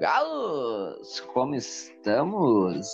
Galos, 0.00 1.20
como 1.34 1.54
estamos? 1.54 2.90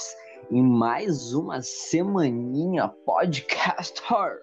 Em 0.51 0.61
mais 0.61 1.33
uma 1.35 1.63
semaninha 1.63 2.89
podcaster. 2.89 4.41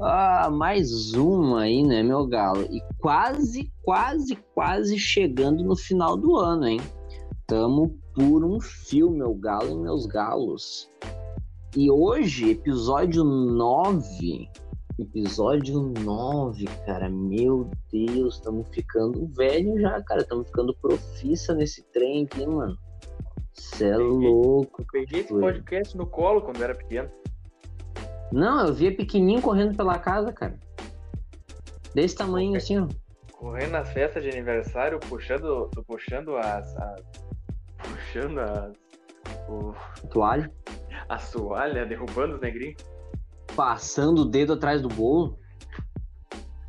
Ah, 0.00 0.50
mais 0.50 1.14
uma 1.14 1.60
aí, 1.60 1.84
né, 1.84 2.02
meu 2.02 2.26
galo? 2.26 2.62
E 2.72 2.82
quase, 3.00 3.72
quase, 3.84 4.34
quase 4.52 4.98
chegando 4.98 5.62
no 5.62 5.76
final 5.76 6.16
do 6.16 6.34
ano, 6.34 6.66
hein? 6.66 6.80
Tamo 7.46 7.96
por 8.12 8.44
um 8.44 8.60
fio, 8.60 9.08
meu 9.08 9.32
galo 9.32 9.70
e 9.70 9.76
meus 9.76 10.06
galos. 10.06 10.90
E 11.76 11.88
hoje, 11.88 12.50
episódio 12.50 13.22
9, 13.22 14.50
Episódio 14.96 15.92
9, 16.04 16.66
cara. 16.86 17.08
Meu 17.08 17.68
Deus, 17.90 18.36
estamos 18.36 18.68
ficando 18.68 19.26
velho 19.26 19.80
já, 19.80 20.00
cara. 20.00 20.20
Estamos 20.20 20.46
ficando 20.46 20.72
profissa 20.72 21.52
nesse 21.52 21.82
trem 21.90 22.24
aqui, 22.24 22.46
mano. 22.46 22.78
Cê 23.52 23.88
é 23.88 23.96
louco. 23.96 24.84
Peguei 24.92 25.22
esse 25.22 25.34
podcast 25.34 25.96
no 25.96 26.06
colo 26.06 26.42
quando 26.42 26.62
era 26.62 26.76
pequeno. 26.76 27.10
Não, 28.30 28.68
eu 28.68 28.72
via 28.72 28.96
pequenininho 28.96 29.42
correndo 29.42 29.76
pela 29.76 29.98
casa, 29.98 30.32
cara. 30.32 30.56
Desse 31.92 32.14
tamanho 32.14 32.56
assim, 32.56 32.78
ó. 32.78 32.86
Correndo 33.32 33.72
nas 33.72 33.92
festas 33.92 34.22
de 34.22 34.30
aniversário, 34.30 35.00
puxando, 35.00 35.68
puxando 35.88 36.36
as, 36.36 36.76
as 36.76 37.02
puxando 37.78 38.38
as 38.38 38.72
o... 39.48 39.74
toalha. 40.08 40.52
A 41.06 41.18
toalha, 41.18 41.84
derrubando 41.84 42.36
os 42.36 42.40
negrinhos. 42.40 42.93
Passando 43.56 44.22
o 44.22 44.24
dedo 44.24 44.54
atrás 44.54 44.82
do 44.82 44.88
bolo? 44.88 45.38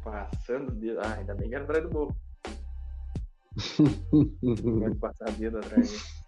Passando 0.03 0.69
o 0.69 0.75
dedo. 0.75 0.99
Ah, 1.01 1.15
ainda 1.17 1.33
bem 1.33 1.49
que 1.49 1.55
era 1.55 1.63
atrás 1.63 1.83
do 1.83 1.89
bolo. 1.89 2.15
Pode 4.79 4.95
passar 4.95 5.29
o 5.29 5.31
dedo 5.33 5.57
atrás. 5.57 6.25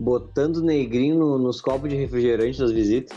Botando 0.00 0.62
negrinho 0.62 1.18
no, 1.18 1.38
nos 1.38 1.60
copos 1.60 1.88
de 1.88 1.96
refrigerante 1.96 2.58
das 2.58 2.72
visitas. 2.72 3.16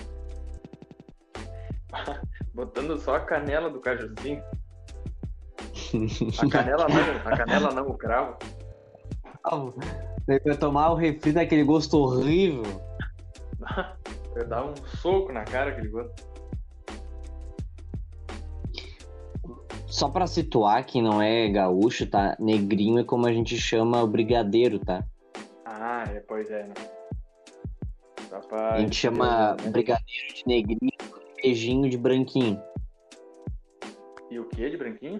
Botando 2.53 2.97
só 2.97 3.15
a 3.15 3.19
canela 3.19 3.69
do 3.69 3.79
cajuzinho. 3.79 4.43
A 6.39 6.49
canela 6.49 6.87
não, 6.89 7.31
a 7.31 7.37
canela 7.37 7.71
não, 7.71 7.87
o 7.87 7.97
cravo. 7.97 8.37
Vai 10.27 10.57
tomar 10.57 10.89
o 10.91 10.95
refri 10.95 11.31
daquele 11.31 11.63
gosto 11.63 11.97
horrível. 11.97 12.63
Eu 14.37 14.47
dar 14.47 14.63
um 14.63 14.75
soco 15.01 15.31
na 15.31 15.43
cara 15.43 15.71
aquele 15.71 15.87
gol. 15.87 16.07
Só 19.87 20.09
pra 20.09 20.27
situar 20.27 20.85
quem 20.85 21.01
não 21.01 21.19
é 21.19 21.49
gaúcho, 21.49 22.05
tá? 22.05 22.37
Negrinho 22.39 22.99
é 22.99 23.03
como 23.03 23.25
a 23.25 23.33
gente 23.33 23.57
chama 23.57 24.03
o 24.03 24.07
brigadeiro, 24.07 24.77
tá? 24.77 25.03
Ah, 25.65 26.03
é, 26.07 26.19
pois 26.19 26.51
é, 26.51 26.67
né? 26.67 26.73
a 28.51 28.79
gente 28.79 28.95
chama 28.95 29.55
né? 29.55 29.69
brigadeiro 29.71 30.33
de 30.35 30.43
negrinho 30.45 30.91
e 30.91 31.41
beijinho 31.41 31.89
de 31.89 31.97
branquinho. 31.97 32.61
E 34.29 34.37
o 34.37 34.47
que 34.49 34.69
de 34.69 34.77
branquinho? 34.77 35.19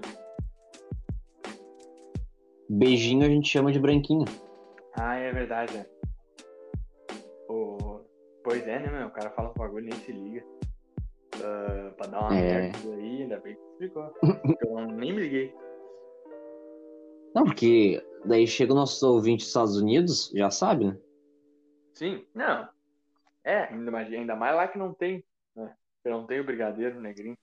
Beijinho 2.70 3.26
a 3.26 3.30
gente 3.30 3.50
chama 3.50 3.72
de 3.72 3.80
branquinho. 3.80 4.26
Ah, 4.94 5.16
é 5.16 5.32
verdade, 5.32 5.76
é. 5.76 5.98
Pois 8.48 8.66
é, 8.66 8.80
né, 8.80 8.90
meu? 8.90 9.08
O 9.08 9.12
cara 9.12 9.30
fala 9.31 9.50
um 9.50 9.53
bagulho 9.53 9.88
e 9.88 9.90
nem 9.90 10.00
se 10.00 10.12
liga. 10.14 10.42
Uh, 11.36 11.92
pra 11.98 12.08
dar 12.08 12.22
uma 12.22 12.34
é. 12.34 12.62
merda 12.62 12.94
aí, 12.94 13.22
ainda 13.23 13.39
bem 13.42 13.56
que 13.56 13.62
explicou. 13.62 14.09
eu 14.66 14.88
nem 14.88 15.12
me 15.12 15.20
liguei. 15.20 15.54
Não, 17.36 17.44
porque 17.44 18.02
daí 18.23 18.48
chega 18.48 18.72
o 18.72 18.76
nosso 18.76 19.06
ouvinte 19.06 19.39
dos 19.39 19.48
Estados 19.48 19.76
Unidos, 19.76 20.31
já 20.34 20.50
sabe, 20.50 20.86
né? 20.86 20.98
Sim, 21.94 22.26
não. 22.33 22.70
É, 23.44 23.64
ainda 23.66 23.92
mais, 23.92 24.14
ainda 24.14 24.33
mais 24.33 24.55
lá 24.55 24.66
que 24.70 24.77
não 24.77 24.93
tem, 24.93 25.22
né? 25.54 25.76
Que 26.02 26.10
não 26.10 26.26
tem 26.26 26.39
o 26.39 26.45
brigadeiro 26.45 27.02
negrinho. 27.02 27.36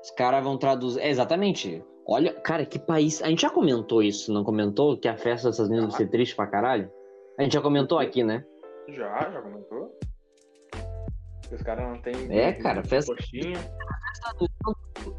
Os 0.00 0.12
caras 0.12 0.44
vão 0.44 0.56
traduzir. 0.56 1.00
É, 1.00 1.08
exatamente. 1.08 1.84
Olha, 2.06 2.32
cara, 2.32 2.64
que 2.64 2.78
país. 2.78 3.20
A 3.24 3.26
gente 3.26 3.42
já 3.42 3.50
comentou 3.50 4.04
isso, 4.04 4.32
não 4.32 4.44
comentou? 4.44 4.96
Que 4.96 5.08
a 5.08 5.16
festa 5.16 5.48
dos 5.48 5.56
Estados 5.56 5.68
Unidos 5.68 5.88
vai 5.88 5.96
ser 5.96 6.08
triste 6.08 6.36
pra 6.36 6.46
caralho? 6.46 6.88
A 7.36 7.42
gente 7.42 7.54
já 7.54 7.60
comentou 7.60 7.98
aqui, 7.98 8.22
né? 8.22 8.46
Já, 8.86 9.32
já 9.32 9.42
comentou. 9.42 9.98
Os 11.52 11.62
caras 11.62 11.88
não 11.88 11.98
tem. 11.98 12.14
É, 12.30 12.52
cara, 12.52 12.82
festa. 12.84 13.14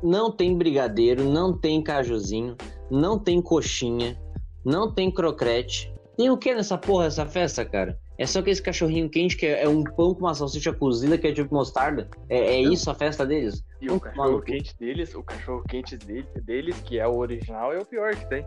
Não 0.03 0.31
tem 0.31 0.57
brigadeiro, 0.57 1.23
não 1.23 1.57
tem 1.57 1.81
cajuzinho, 1.81 2.55
não 2.89 3.17
tem 3.17 3.41
coxinha, 3.41 4.19
não 4.63 4.93
tem 4.93 5.11
crocrete. 5.11 5.93
Tem 6.17 6.29
o 6.29 6.37
que 6.37 6.53
nessa 6.53 6.77
porra, 6.77 7.05
essa 7.05 7.25
festa, 7.25 7.63
cara? 7.65 7.97
É 8.17 8.25
só 8.25 8.41
que 8.41 8.49
esse 8.49 8.61
cachorrinho 8.61 9.09
quente 9.09 9.37
que 9.37 9.45
é 9.45 9.67
um 9.67 9.81
pão 9.81 10.13
com 10.13 10.25
uma 10.25 10.35
salsicha 10.35 10.73
cozida 10.73 11.17
que 11.17 11.27
é 11.27 11.31
tipo 11.31 11.55
mostarda. 11.55 12.09
É, 12.27 12.37
é 12.37 12.61
isso 12.61 12.91
a 12.91 12.93
festa 12.93 13.25
deles? 13.25 13.63
E 13.79 13.89
o 13.89 13.97
cachorro 13.97 14.41
quente 14.41 14.77
deles, 14.77 15.15
o 15.15 15.23
cachorro 15.23 15.63
quente 15.69 15.95
deles, 15.97 16.77
que 16.81 16.99
é 16.99 17.07
o 17.07 17.15
original, 17.15 17.71
é 17.71 17.79
o 17.79 17.85
pior 17.85 18.13
que 18.13 18.27
tem. 18.27 18.45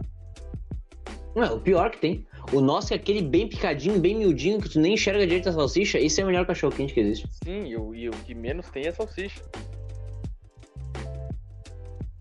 Não, 1.34 1.42
é 1.42 1.50
o 1.50 1.60
pior 1.60 1.90
que 1.90 1.98
tem. 1.98 2.26
O 2.52 2.60
nosso 2.60 2.92
é 2.92 2.96
aquele 2.96 3.22
bem 3.22 3.48
picadinho, 3.48 3.98
bem 4.00 4.16
miudinho, 4.16 4.60
que 4.60 4.68
tu 4.68 4.80
nem 4.80 4.94
enxerga 4.94 5.26
direito 5.26 5.48
a 5.48 5.52
salsicha. 5.52 5.98
Esse 5.98 6.20
é 6.20 6.24
o 6.24 6.26
melhor 6.26 6.46
cachorro 6.46 6.74
quente 6.74 6.92
que 6.92 7.00
existe. 7.00 7.28
Sim, 7.44 7.66
e 7.66 7.76
o, 7.76 7.94
e 7.94 8.08
o 8.08 8.12
que 8.12 8.34
menos 8.34 8.68
tem 8.70 8.86
é 8.86 8.92
salsicha. 8.92 9.40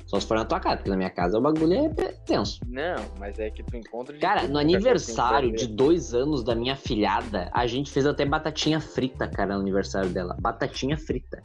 Só 0.06 0.20
se 0.20 0.28
for 0.28 0.36
na 0.36 0.44
tua 0.44 0.60
casa, 0.60 0.76
porque 0.76 0.90
na 0.90 0.98
minha 0.98 1.10
casa 1.10 1.38
o 1.38 1.42
bagulho 1.42 1.74
é 1.74 1.90
tenso. 2.26 2.60
Não, 2.68 2.98
mas 3.18 3.40
é 3.40 3.50
que 3.50 3.64
tu 3.64 3.78
encontra. 3.78 4.18
Cara, 4.18 4.46
no 4.46 4.60
aniversário 4.60 5.54
de 5.54 5.66
dois 5.66 6.14
anos 6.14 6.44
da 6.44 6.54
minha 6.54 6.76
filhada, 6.76 7.50
a 7.54 7.66
gente 7.66 7.90
fez 7.90 8.06
até 8.06 8.26
batatinha 8.26 8.82
frita, 8.82 9.26
cara, 9.30 9.56
no 9.56 9.62
aniversário 9.62 10.10
dela. 10.10 10.36
Batatinha 10.42 10.98
frita. 10.98 11.42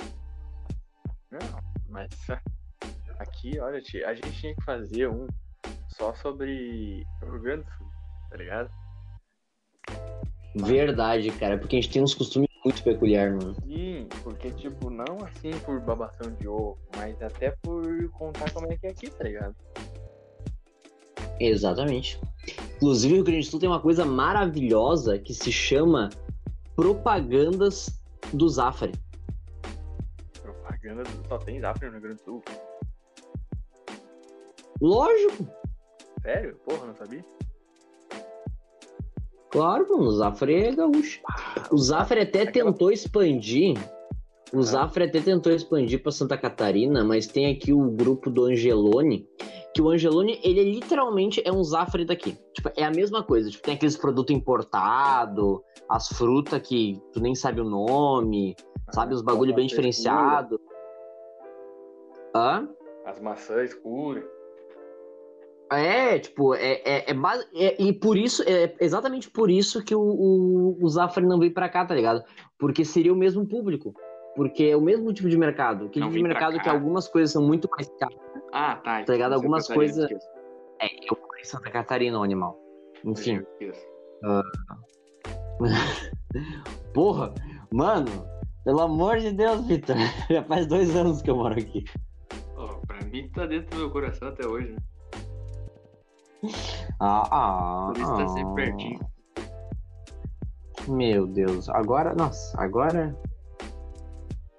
Não, 1.31 1.61
mas 1.89 2.11
aqui, 3.21 3.57
olha, 3.61 3.79
a 3.79 4.15
gente 4.15 4.33
tinha 4.33 4.55
que 4.55 4.65
fazer 4.65 5.09
um 5.09 5.29
só 5.97 6.13
sobre 6.15 7.07
Rio 7.23 7.41
Grande 7.41 7.65
do 7.65 7.71
Sul, 7.73 7.87
tá 8.31 8.37
ligado? 8.37 8.71
Verdade, 10.55 11.31
cara, 11.33 11.59
porque 11.59 11.77
a 11.77 11.81
gente 11.81 11.93
tem 11.93 12.03
uns 12.03 12.15
costumes 12.15 12.49
muito 12.65 12.83
peculiares, 12.83 13.35
mano. 13.35 13.55
Sim, 13.63 14.09
porque, 14.23 14.51
tipo, 14.53 14.91
não 14.91 15.19
assim 15.25 15.51
por 15.65 15.81
babação 15.81 16.33
de 16.35 16.49
ovo, 16.49 16.79
mas 16.97 17.21
até 17.23 17.51
por 17.63 18.11
contar 18.11 18.51
como 18.53 18.71
é 18.73 18.77
que 18.77 18.87
é 18.87 18.91
aqui, 18.91 19.11
tá 19.11 19.25
ligado? 19.25 19.55
Exatamente. 21.39 22.21
Inclusive, 22.77 23.15
o 23.15 23.17
Rio 23.17 23.25
Grande 23.25 23.47
do 23.47 23.51
Sul 23.51 23.61
tem 23.61 23.69
uma 23.69 23.81
coisa 23.81 24.05
maravilhosa 24.05 25.19
que 25.19 25.35
se 25.35 25.53
chama 25.53 26.09
propagandas 26.75 28.03
do 28.33 28.49
Zafari. 28.49 28.93
Propaganda 30.43 31.03
do... 31.03 31.29
só 31.29 31.39
tem 31.39 31.61
Zafari 31.61 31.87
no 31.87 31.93
Rio 31.93 32.03
Grande 32.03 32.23
do 32.23 32.25
Sul? 32.25 32.43
Lógico. 34.81 35.66
Sério? 36.27 36.57
Porra, 36.65 36.87
não 36.89 36.95
sabia? 36.97 37.25
Claro, 39.49 39.89
mano, 39.89 40.09
o 40.09 40.11
Zafre 40.11 40.55
é 40.57 40.75
gaúcho. 40.75 41.21
O 41.71 41.79
Zafre 41.79 42.21
até 42.21 42.43
Aquela... 42.43 42.73
tentou 42.73 42.91
expandir. 42.91 43.79
O 44.53 44.59
ah. 44.59 44.63
Zafre 44.63 45.05
até 45.05 45.21
tentou 45.21 45.53
expandir 45.53 46.03
para 46.03 46.11
Santa 46.11 46.37
Catarina, 46.37 47.05
mas 47.05 47.29
tem 47.29 47.55
aqui 47.55 47.73
o 47.73 47.93
grupo 47.93 48.29
do 48.29 48.45
Angelone, 48.47 49.25
que 49.73 49.81
o 49.81 49.89
Angelone, 49.89 50.41
ele 50.43 50.65
literalmente 50.65 51.41
é 51.45 51.53
um 51.53 51.63
Zafre 51.63 52.05
daqui. 52.05 52.37
Tipo, 52.53 52.73
é 52.77 52.83
a 52.83 52.91
mesma 52.91 53.23
coisa. 53.23 53.49
Tipo, 53.49 53.63
tem 53.63 53.77
aqueles 53.77 53.97
produtos 53.97 54.35
importados, 54.35 55.61
as 55.89 56.09
frutas 56.09 56.61
que 56.61 57.01
tu 57.13 57.21
nem 57.21 57.37
sabe 57.37 57.61
o 57.61 57.65
nome, 57.65 58.57
ah, 58.89 58.93
sabe? 58.93 59.15
Os 59.15 59.23
bagulho 59.23 59.55
bem 59.55 59.69
diferenciado. 59.69 60.61
Hã? 62.35 62.69
As 63.05 63.21
maçãs 63.21 63.71
escuras. 63.71 64.36
É, 65.73 66.19
tipo, 66.19 66.55
é, 66.55 66.81
é, 66.85 67.11
é, 67.11 67.17
é, 67.55 67.83
e 67.83 67.93
por 67.93 68.17
isso, 68.17 68.43
é 68.47 68.73
exatamente 68.81 69.29
por 69.29 69.51
isso 69.51 69.85
que 69.85 69.95
o, 69.95 70.01
o, 70.01 70.79
o 70.81 70.89
Zafari 70.89 71.27
não 71.27 71.41
veio 71.41 71.53
pra 71.53 71.69
cá, 71.69 71.85
tá 71.85 71.95
ligado? 71.95 72.23
Porque 72.57 72.85
seria 72.85 73.13
o 73.13 73.17
mesmo 73.17 73.47
público. 73.47 73.93
Porque 74.37 74.65
é 74.65 74.77
o 74.77 74.81
mesmo 74.81 75.13
tipo 75.13 75.29
de 75.29 75.37
mercado. 75.37 75.89
Que 75.89 76.01
tipo 76.01 76.13
de 76.13 76.23
mercado 76.23 76.61
que 76.61 76.69
algumas 76.69 77.09
coisas 77.09 77.33
são 77.33 77.43
muito 77.43 77.69
mais 77.71 77.89
caras. 77.99 78.17
Ah, 78.53 78.77
tá. 78.77 79.03
Tá 79.03 79.13
ligado? 79.13 79.33
Algumas 79.33 79.67
coisas. 79.67 80.11
É, 80.81 80.87
eu 81.11 81.19
moro 81.19 81.39
em 81.41 81.45
Santa 81.45 81.71
Catarina, 81.71 82.19
o 82.19 82.23
animal. 82.23 82.61
Enfim. 83.05 83.39
Uh... 84.23 84.43
Porra, 86.93 87.33
mano, 87.73 88.27
pelo 88.65 88.83
amor 88.83 89.19
de 89.19 89.33
Deus, 89.33 89.67
Vitor. 89.67 89.97
Já 90.31 90.45
faz 90.45 90.67
dois 90.67 90.95
anos 90.95 91.23
que 91.23 91.31
eu 91.31 91.37
moro 91.37 91.59
aqui. 91.59 91.85
Oh, 92.57 92.87
pra 92.87 93.01
mim 93.07 93.29
tá 93.31 93.47
dentro 93.47 93.71
do 93.71 93.77
meu 93.79 93.91
coração 93.91 94.29
até 94.29 94.47
hoje, 94.47 94.73
né? 94.73 94.79
Ah, 97.01 97.29
ah. 97.31 97.93
Por 97.93 98.01
isso 98.01 98.17
tá 98.17 98.29
sempre 98.29 98.55
pertinho. 98.55 99.01
Meu 100.89 101.27
Deus. 101.27 101.69
Agora, 101.69 102.15
nossa, 102.15 102.61
agora. 102.61 103.17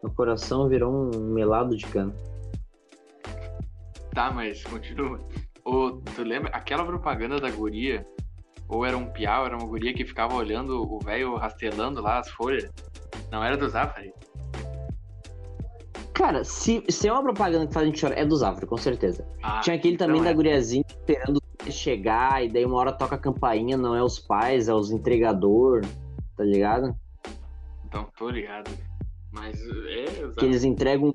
O 0.03 0.09
coração 0.11 0.69
virou 0.69 0.93
um 0.93 1.33
melado 1.33 1.75
de 1.75 1.85
cana. 1.87 2.13
Tá, 4.13 4.31
mas 4.31 4.63
continua. 4.63 5.19
Ô, 5.65 5.91
tu 6.15 6.23
lembra 6.23 6.49
aquela 6.51 6.85
propaganda 6.85 7.41
da 7.41 7.51
guria 7.51 8.07
Ou 8.69 8.85
era 8.85 8.97
um 8.97 9.07
piau, 9.11 9.45
era 9.45 9.55
uma 9.55 9.67
guria 9.67 9.93
que 9.93 10.05
ficava 10.05 10.33
olhando 10.33 10.81
o 10.81 10.99
velho 10.99 11.35
rastelando 11.35 12.01
lá 12.01 12.19
as 12.19 12.29
folhas. 12.29 12.71
Não 13.31 13.43
era 13.43 13.57
do 13.57 13.67
Zafari? 13.67 14.13
Cara, 16.13 16.43
se, 16.43 16.83
se 16.89 17.07
é 17.07 17.13
uma 17.13 17.21
propaganda 17.21 17.67
que 17.67 17.73
faz 17.73 17.83
a 17.83 17.87
gente 17.87 17.99
chorar, 17.99 18.17
é 18.17 18.25
do 18.25 18.35
Zafari, 18.35 18.65
com 18.65 18.77
certeza. 18.77 19.27
Ah, 19.43 19.59
Tinha 19.59 19.75
aquele 19.75 19.97
também 19.97 20.15
então 20.15 20.25
da 20.25 20.31
é. 20.31 20.33
guriazinha 20.33 20.83
esperando 20.87 21.41
chegar, 21.71 22.43
e 22.43 22.49
daí 22.49 22.65
uma 22.65 22.77
hora 22.77 22.91
toca 22.91 23.15
a 23.15 23.19
campainha, 23.19 23.77
não 23.77 23.95
é 23.95 24.03
os 24.03 24.19
pais, 24.19 24.67
é 24.67 24.73
os 24.73 24.91
entregador, 24.91 25.81
tá 26.35 26.43
ligado? 26.43 26.95
Então, 27.85 28.07
tô 28.17 28.29
ligado. 28.29 28.69
Mas 29.31 29.59
é, 29.61 30.05
Que 30.05 30.21
Zafari. 30.21 30.45
eles 30.47 30.63
entregam. 30.63 31.13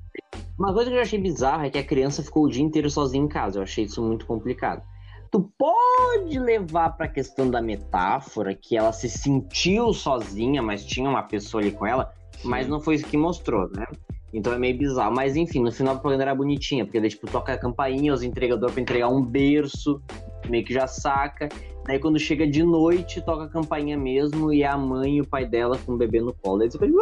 Uma 0.58 0.72
coisa 0.72 0.90
que 0.90 0.96
eu 0.96 1.00
achei 1.02 1.19
bizarra 1.19 1.66
é 1.66 1.70
que 1.70 1.78
a 1.78 1.84
criança 1.84 2.22
ficou 2.22 2.44
o 2.44 2.49
dia 2.49 2.62
inteiro 2.62 2.88
sozinha 2.90 3.25
em 3.25 3.28
casa. 3.28 3.58
Eu 3.58 3.62
achei 3.62 3.84
isso 3.84 4.02
muito 4.02 4.26
complicado. 4.26 4.82
Tu 5.31 5.40
pode 5.58 6.38
levar 6.38 6.90
pra 6.90 7.08
questão 7.08 7.50
da 7.50 7.60
metáfora, 7.60 8.54
que 8.54 8.76
ela 8.76 8.93
se 8.93 9.08
sentiu 9.08 9.93
sozinha, 9.94 10.62
mas 10.62 10.84
tinha 10.84 11.08
uma 11.08 11.22
pessoa 11.22 11.62
ali 11.62 11.72
com 11.72 11.87
ela, 11.87 12.12
mas 12.44 12.69
não 12.69 12.81
foi 12.81 12.96
isso 12.96 13.06
que 13.06 13.16
mostrou, 13.16 13.70
né? 13.70 13.87
Então 14.32 14.52
é 14.52 14.58
meio 14.58 14.76
bizarro. 14.76 15.14
Mas 15.14 15.34
enfim, 15.34 15.62
no 15.62 15.72
final 15.72 15.94
a 15.94 15.96
propaganda 15.96 16.25
era 16.25 16.34
bonitinha, 16.34 16.84
porque 16.84 17.00
daí, 17.00 17.08
tipo, 17.08 17.31
toca 17.31 17.52
a 17.52 17.58
campainha, 17.58 18.12
os 18.12 18.22
entregadores 18.22 18.75
pra 18.75 18.82
entregar 18.82 19.08
um 19.08 19.22
berço, 19.22 20.02
meio 20.48 20.64
que 20.64 20.72
já 20.72 20.86
saca. 20.86 21.48
Daí 21.86 21.98
quando 21.98 22.18
chega 22.18 22.46
de 22.46 22.62
noite, 22.62 23.20
toca 23.22 23.44
a 23.44 23.48
campainha 23.48 23.96
mesmo, 23.96 24.52
e 24.52 24.62
é 24.62 24.68
a 24.68 24.76
mãe 24.76 25.16
e 25.16 25.20
o 25.20 25.26
pai 25.26 25.44
dela 25.46 25.78
com 25.84 25.92
o 25.92 25.96
bebê 25.96 26.20
no 26.20 26.32
colo. 26.32 26.62
Aí 26.62 26.70
você 26.70 26.78
fica, 26.78 26.92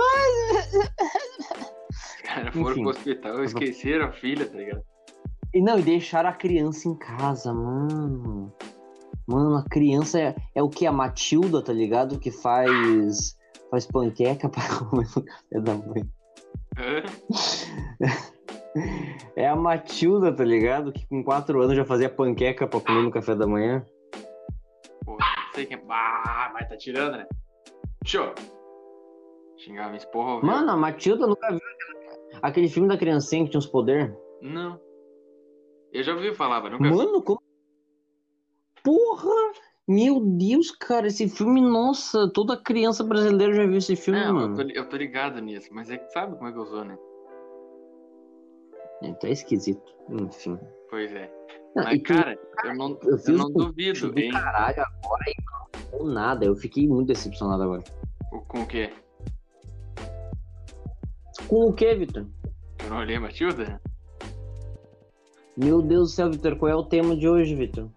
Os 1.90 2.22
caras 2.22 2.54
foram 2.54 2.70
Enfim. 2.70 2.82
pro 2.82 2.90
hospital, 2.90 3.44
esqueceram 3.44 4.06
a 4.06 4.12
filha, 4.12 4.46
tá 4.46 4.56
ligado? 4.56 4.82
E 5.52 5.60
não, 5.60 5.78
e 5.78 5.82
deixaram 5.82 6.30
a 6.30 6.32
criança 6.32 6.88
em 6.88 6.94
casa, 6.94 7.52
mano. 7.52 8.52
Mano, 9.26 9.56
a 9.56 9.64
criança 9.64 10.18
é, 10.18 10.34
é 10.54 10.62
o 10.62 10.68
que? 10.68 10.86
A 10.86 10.92
Matilda, 10.92 11.62
tá 11.62 11.72
ligado? 11.72 12.18
Que 12.18 12.30
faz. 12.30 13.36
Faz 13.70 13.86
panqueca 13.86 14.48
pra 14.48 14.62
comer 14.78 15.06
no 15.14 15.22
café 15.22 15.60
da 15.60 15.74
manhã. 15.74 16.06
Hã? 16.76 17.02
É 19.34 19.48
a 19.48 19.56
Matilda, 19.56 20.34
tá 20.34 20.44
ligado? 20.44 20.92
Que 20.92 21.06
com 21.06 21.22
4 21.24 21.60
anos 21.60 21.76
já 21.76 21.84
fazia 21.84 22.08
panqueca 22.08 22.66
pra 22.66 22.80
comer 22.80 23.02
no 23.02 23.10
café 23.10 23.34
da 23.34 23.46
manhã. 23.46 23.84
Porra, 25.04 25.18
não 25.46 25.52
sei 25.54 25.66
quem. 25.66 25.80
Ah, 25.88 26.50
mas 26.52 26.68
tá 26.68 26.76
tirando, 26.76 27.16
né? 27.16 27.26
Show! 28.06 28.32
Minha 29.68 29.94
esporra. 29.96 30.34
ouviu? 30.34 30.48
Mano, 30.50 30.70
a 30.70 30.76
Matilda 30.76 31.26
nunca 31.26 31.50
viu 31.50 31.60
aquele- 32.40 32.68
filme 32.68 32.88
da 32.88 32.96
criancinha 32.96 33.44
que 33.44 33.50
tinha 33.50 33.58
os 33.58 33.66
poderes. 33.66 34.14
Não. 34.40 34.80
Eu 35.92 36.02
já 36.02 36.14
ouvi 36.14 36.32
falar, 36.34 36.62
mas 36.62 36.72
nunca 36.72 36.84
vi. 36.84 36.94
Mano, 36.96 37.22
como. 37.22 37.42
Porra! 38.82 39.34
Meu 39.86 40.20
Deus, 40.20 40.70
cara, 40.70 41.08
esse 41.08 41.28
filme, 41.28 41.60
nossa, 41.60 42.30
toda 42.32 42.56
criança 42.56 43.02
brasileira 43.02 43.52
já 43.52 43.66
viu 43.66 43.76
esse 43.78 43.96
filme, 43.96 44.20
Não, 44.20 44.28
eu 44.28 44.34
mano. 44.34 44.56
tô, 44.56 44.62
li- 44.62 44.76
eu 44.76 44.88
tô 44.88 44.96
ligado 44.96 45.40
nisso, 45.40 45.68
mas 45.72 45.90
é 45.90 45.98
que 45.98 46.08
sabe 46.12 46.36
como 46.36 46.48
é 46.48 46.52
que 46.52 46.58
eu 46.58 46.66
sou, 46.66 46.84
né? 46.84 46.96
É, 49.02 49.12
tá 49.14 49.28
esquisito. 49.28 49.82
Enfim. 50.08 50.58
Pois 50.90 51.10
é. 51.12 51.30
Não, 51.74 51.84
Mas, 51.84 51.98
tu- 51.98 52.04
cara, 52.04 52.38
eu 52.64 52.74
não, 52.74 52.98
eu 53.02 53.18
eu 53.26 53.34
não 53.36 53.50
duvido, 53.52 54.10
do 54.12 54.18
hein? 54.18 54.30
caralho 54.32 54.82
agora 54.82 55.24
e 55.28 55.96
não 55.98 56.04
nada. 56.12 56.44
Eu 56.44 56.56
fiquei 56.56 56.86
muito 56.88 57.08
decepcionado 57.08 57.62
agora. 57.62 57.82
O- 58.32 58.40
Com 58.40 58.62
o 58.62 58.66
quê? 58.66 58.92
Com 61.48 61.66
o 61.68 61.72
que, 61.72 61.94
Vitor? 61.94 62.26
Eu 62.82 62.90
não 62.90 62.98
olhei 62.98 63.18
Matilda? 63.18 63.80
Meu 65.56 65.82
Deus 65.82 66.10
do 66.10 66.14
céu, 66.14 66.30
Vitor, 66.30 66.56
qual 66.56 66.70
é 66.70 66.74
o 66.74 66.84
tema 66.84 67.16
de 67.16 67.28
hoje, 67.28 67.54
Vitor? 67.54 67.88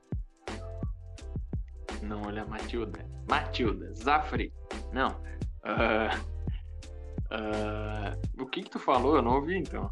Não 2.01 2.21
olha 2.23 2.45
Matilda. 2.45 2.99
Matilda, 3.29 3.93
Zafre. 3.93 4.51
Não. 4.91 5.15
Ah, 5.63 6.19
ah, 7.31 8.17
o 8.39 8.45
que 8.45 8.63
que 8.63 8.69
tu 8.69 8.79
falou? 8.79 9.15
Eu 9.15 9.21
não 9.21 9.35
ouvi, 9.35 9.57
então. 9.57 9.89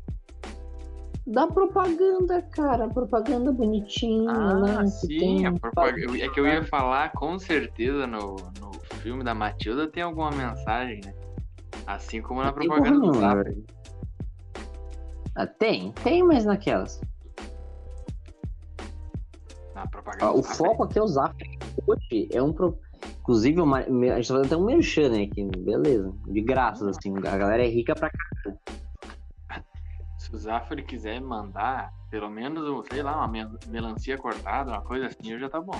Da 1.26 1.46
propaganda, 1.48 2.42
cara. 2.42 2.88
Propaganda 2.88 3.52
bonitinha, 3.52 4.34
né? 4.56 4.78
Ah, 4.80 4.84
que 4.84 4.90
sim, 4.90 5.46
a 5.46 5.54
propaganda. 5.54 6.18
É 6.18 6.28
que 6.28 6.40
eu 6.40 6.48
ia 6.48 6.64
falar, 6.64 7.12
com 7.14 7.38
certeza, 7.38 8.08
no, 8.08 8.36
no 8.60 8.72
filme 9.02 9.24
da 9.24 9.34
Matilda 9.34 9.88
tem 9.88 10.02
alguma 10.02 10.32
mensagem, 10.32 11.02
né? 11.06 11.14
Assim 11.86 12.22
como 12.22 12.42
na 12.42 12.52
propaganda 12.52 13.00
do 13.00 13.14
velho. 13.14 13.66
Ah, 15.36 15.48
tem, 15.48 15.92
tem, 16.04 16.24
mas 16.24 16.44
naquelas. 16.44 17.00
Na 19.76 19.88
propaganda 19.88 20.26
Ah, 20.26 20.34
o 20.34 20.44
foco 20.44 20.84
aqui 20.84 21.00
é 21.00 21.04
o 21.04 21.08
Zafre. 21.08 21.60
Hoje 21.88 22.28
é 22.32 22.42
um. 22.42 22.52
Pro... 22.52 22.78
Inclusive, 23.22 23.62
uma... 23.62 23.78
a 23.78 23.84
gente 23.84 24.28
tá 24.28 24.34
fazendo 24.34 24.46
até 24.46 24.58
um 24.58 24.66
merchan, 24.66 25.10
né? 25.10 25.24
Aqui, 25.24 25.48
beleza. 25.58 26.12
De 26.28 26.42
graças, 26.42 26.88
assim. 26.88 27.16
A 27.18 27.38
galera 27.38 27.64
é 27.64 27.70
rica 27.70 27.94
pra 27.94 28.10
cá. 28.10 28.54
Se 30.32 30.36
o 30.38 30.40
Zafre 30.40 30.82
quiser 30.82 31.20
mandar, 31.20 31.94
pelo 32.10 32.30
menos, 32.30 32.88
sei 32.90 33.04
lá, 33.04 33.18
uma 33.18 33.28
mel- 33.28 33.52
melancia 33.68 34.18
cortada, 34.18 34.72
uma 34.72 34.82
coisa 34.82 35.08
assim, 35.08 35.38
já 35.38 35.50
tá 35.50 35.60
bom. 35.60 35.78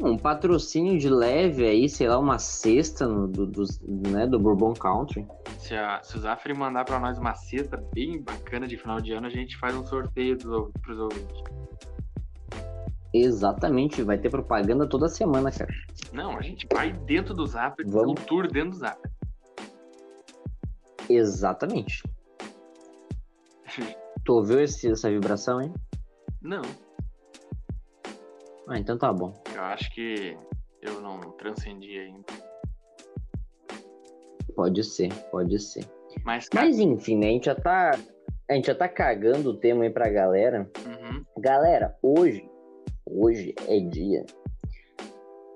Um 0.00 0.18
patrocínio 0.18 0.98
de 0.98 1.08
leve 1.08 1.64
aí, 1.64 1.88
sei 1.88 2.08
lá, 2.08 2.18
uma 2.18 2.40
cesta 2.40 3.06
no, 3.06 3.28
do, 3.28 3.46
dos- 3.46 3.80
né, 3.80 4.26
do 4.26 4.36
Bourbon 4.40 4.72
Country. 4.74 5.24
Se, 5.60 5.76
a, 5.76 6.02
se 6.02 6.16
o 6.16 6.20
Zafre 6.20 6.52
mandar 6.54 6.84
pra 6.84 6.98
nós 6.98 7.18
uma 7.18 7.34
cesta 7.34 7.76
bem 7.94 8.20
bacana 8.20 8.66
de 8.66 8.76
final 8.76 9.00
de 9.00 9.12
ano, 9.12 9.28
a 9.28 9.30
gente 9.30 9.56
faz 9.58 9.76
um 9.76 9.86
sorteio 9.86 10.36
dos, 10.36 10.68
pros 10.82 10.98
ouvintes. 10.98 11.40
Exatamente, 13.14 14.02
vai 14.02 14.18
ter 14.18 14.28
propaganda 14.28 14.88
toda 14.88 15.08
semana, 15.08 15.52
cara. 15.52 15.72
Não, 16.12 16.36
a 16.36 16.42
gente 16.42 16.66
vai 16.72 16.92
dentro 16.92 17.32
do 17.32 17.46
Zafre, 17.46 17.84
Vamos. 17.88 18.10
um 18.10 18.14
tour 18.26 18.48
dentro 18.50 18.70
do 18.70 18.76
Zafre. 18.76 19.08
Exatamente. 21.08 22.02
Tu 24.24 24.32
ouviu 24.32 24.60
esse- 24.60 24.90
essa 24.90 25.10
vibração, 25.10 25.60
hein? 25.62 25.72
Não, 26.42 26.62
Ah, 28.68 28.78
então 28.78 28.98
tá 28.98 29.12
bom. 29.12 29.32
eu 29.54 29.62
acho 29.62 29.90
que 29.94 30.36
eu 30.82 31.00
não 31.00 31.20
transcendi 31.32 31.98
ainda. 31.98 32.24
Pode 34.54 34.82
ser, 34.84 35.12
pode 35.30 35.58
ser. 35.58 35.84
Mas, 36.24 36.48
Mas 36.52 36.78
enfim, 36.78 37.16
né? 37.16 37.28
A 37.28 37.30
gente 37.30 37.44
já 37.46 37.54
tá. 37.54 37.92
A 38.50 38.54
gente 38.54 38.66
já 38.66 38.74
tá 38.74 38.88
cagando 38.88 39.50
o 39.50 39.56
tema 39.56 39.84
aí 39.84 39.90
pra 39.90 40.08
galera. 40.08 40.70
uhum, 40.86 41.22
Galera, 41.38 41.96
hoje, 42.02 42.48
hoje 43.06 43.54
é 43.66 43.78
dia. 43.78 44.24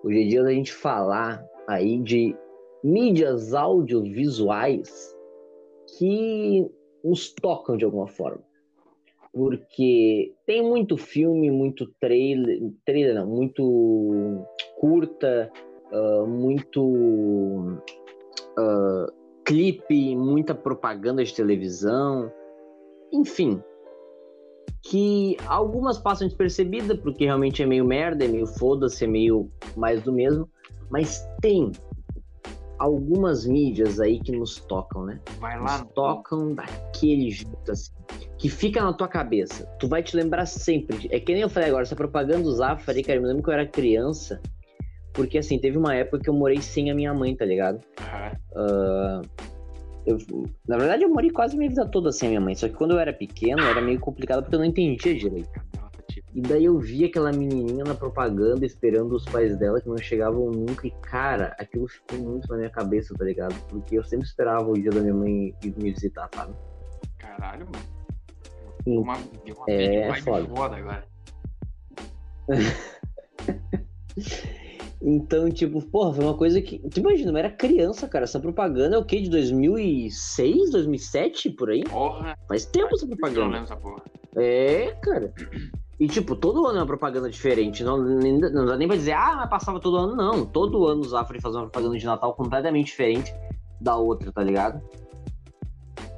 Hoje 0.04 0.22
é 0.22 0.28
dia 0.28 0.42
da 0.42 0.52
gente 0.52 0.72
falar 0.72 1.44
aí 1.66 1.98
de 2.02 2.36
mídias 2.84 3.54
audiovisuais 3.54 5.14
que 5.98 6.70
nos 7.04 7.32
tocam 7.32 7.76
de 7.76 7.84
alguma 7.84 8.06
forma. 8.06 8.42
Porque 9.32 10.34
tem 10.46 10.62
muito 10.62 10.96
filme, 10.96 11.50
muito 11.50 11.86
trailer, 11.98 12.60
trailer 12.84 13.14
não, 13.14 13.26
muito 13.26 14.44
curta, 14.78 15.50
ah, 15.90 16.24
muito 16.26 17.78
ah, 18.58 19.06
clipe, 19.44 20.14
muita 20.16 20.54
propaganda 20.54 21.24
de 21.24 21.34
televisão, 21.34 22.30
enfim, 23.12 23.62
que 24.82 25.36
algumas 25.46 25.98
passam 25.98 26.26
despercebida 26.26 26.96
porque 26.96 27.24
realmente 27.24 27.62
é 27.62 27.66
meio 27.66 27.84
merda, 27.84 28.24
é 28.24 28.28
meio 28.28 28.46
foda-se, 28.46 29.04
é 29.04 29.06
meio 29.06 29.50
mais 29.76 30.02
do 30.02 30.12
mesmo, 30.12 30.48
mas 30.90 31.26
tem 31.40 31.70
algumas 32.82 33.46
mídias 33.46 34.00
aí 34.00 34.18
que 34.20 34.32
nos 34.32 34.56
tocam, 34.56 35.04
né? 35.04 35.20
vai 35.38 35.58
lá. 35.58 35.78
Nos 35.78 35.92
tocam 35.94 36.54
daquele 36.54 37.30
jeito 37.30 37.70
assim, 37.70 37.92
que 38.38 38.48
fica 38.48 38.82
na 38.82 38.92
tua 38.92 39.08
cabeça. 39.08 39.64
Tu 39.78 39.86
vai 39.88 40.02
te 40.02 40.16
lembrar 40.16 40.46
sempre. 40.46 40.98
de- 40.98 41.14
É 41.14 41.20
que 41.20 41.32
nem 41.32 41.42
eu 41.42 41.48
falei 41.48 41.68
agora, 41.68 41.82
essa 41.82 41.94
propaganda 41.96 42.42
do 42.42 42.52
Zafari, 42.52 43.02
cara, 43.02 43.18
eu 43.18 43.22
me 43.22 43.28
lembro 43.28 43.42
que 43.42 43.48
eu 43.50 43.54
era 43.54 43.66
criança, 43.66 44.40
porque 45.12 45.38
assim, 45.38 45.58
teve 45.58 45.78
uma 45.78 45.94
época 45.94 46.18
que 46.20 46.28
eu 46.28 46.34
morei 46.34 46.60
sem 46.60 46.90
a 46.90 46.94
minha 46.94 47.14
mãe, 47.14 47.36
tá 47.36 47.44
ligado? 47.44 47.80
Aham. 48.56 49.22
Eu- 50.04 50.18
na 50.66 50.76
verdade, 50.76 51.04
eu 51.04 51.08
morei 51.08 51.30
quase 51.30 51.56
minha 51.56 51.68
vida 51.70 51.86
toda 51.86 52.10
sem 52.10 52.26
a 52.26 52.30
minha 52.30 52.40
mãe, 52.40 52.56
só 52.56 52.66
que 52.68 52.74
quando 52.74 52.90
eu 52.90 52.98
era 52.98 53.12
pequeno 53.12 53.62
era 53.62 53.80
meio 53.80 54.00
complicado 54.00 54.42
porque 54.42 54.56
eu 54.56 54.58
não 54.58 54.66
entendia 54.66 55.14
direito. 55.14 55.60
E 56.34 56.40
daí 56.40 56.64
eu 56.64 56.78
vi 56.78 57.04
aquela 57.04 57.30
menininha 57.30 57.84
na 57.84 57.94
propaganda 57.94 58.64
esperando 58.64 59.14
os 59.14 59.24
pais 59.26 59.56
dela 59.58 59.80
que 59.80 59.88
não 59.88 59.98
chegavam 59.98 60.50
nunca. 60.50 60.86
E 60.86 60.90
cara, 60.90 61.54
aquilo 61.58 61.86
ficou 61.86 62.18
muito 62.18 62.48
na 62.48 62.56
minha 62.56 62.70
cabeça, 62.70 63.14
tá 63.14 63.24
ligado? 63.24 63.54
Porque 63.68 63.98
eu 63.98 64.04
sempre 64.04 64.26
esperava 64.26 64.70
o 64.70 64.74
dia 64.74 64.90
da 64.90 65.00
minha 65.00 65.12
mãe 65.14 65.54
ir 65.62 65.74
me 65.76 65.92
visitar, 65.92 66.28
sabe? 66.34 66.54
Caralho, 67.18 67.66
mano. 67.66 67.84
Sim. 68.84 68.98
Uma, 68.98 69.18
deu 69.44 69.54
uma 69.56 69.64
É, 69.68 70.08
bad 70.08 70.22
vibe 70.22 70.24
foda. 70.24 70.56
foda 70.56 70.76
agora. 70.76 71.04
Então, 75.04 75.50
tipo, 75.50 75.82
porra, 75.82 76.14
foi 76.14 76.24
uma 76.24 76.36
coisa 76.36 76.62
que. 76.62 76.78
Tu 76.78 77.00
imagina, 77.00 77.32
eu 77.32 77.36
era 77.36 77.50
criança, 77.50 78.06
cara. 78.06 78.22
Essa 78.22 78.38
propaganda 78.38 78.94
é 78.94 78.98
o 78.98 79.04
quê? 79.04 79.20
De 79.20 79.28
2006, 79.30 80.70
2007, 80.70 81.50
por 81.50 81.70
aí? 81.70 81.82
Porra, 81.82 82.38
Faz 82.48 82.64
tempo 82.66 82.94
essa 82.94 83.04
eu 83.04 83.08
propaganda. 83.08 83.46
lembro 83.46 83.64
essa 83.64 83.76
porra. 83.76 84.02
É, 84.36 84.92
cara. 85.02 85.34
E, 86.00 86.08
tipo, 86.08 86.34
todo 86.34 86.66
ano 86.66 86.78
é 86.78 86.80
uma 86.80 86.86
propaganda 86.86 87.30
diferente. 87.30 87.84
Não, 87.84 87.98
não 87.98 88.66
dá 88.66 88.76
nem 88.76 88.88
pra 88.88 88.96
dizer, 88.96 89.12
ah, 89.12 89.36
mas 89.36 89.50
passava 89.50 89.78
todo 89.78 89.96
ano. 89.96 90.16
Não, 90.16 90.44
todo 90.44 90.86
ano 90.86 91.02
o 91.02 91.08
Zafari 91.08 91.40
fazia 91.40 91.60
uma 91.60 91.68
propaganda 91.68 91.98
de 91.98 92.04
Natal 92.04 92.34
completamente 92.34 92.86
diferente 92.86 93.32
da 93.80 93.96
outra, 93.96 94.32
tá 94.32 94.42
ligado? 94.42 94.82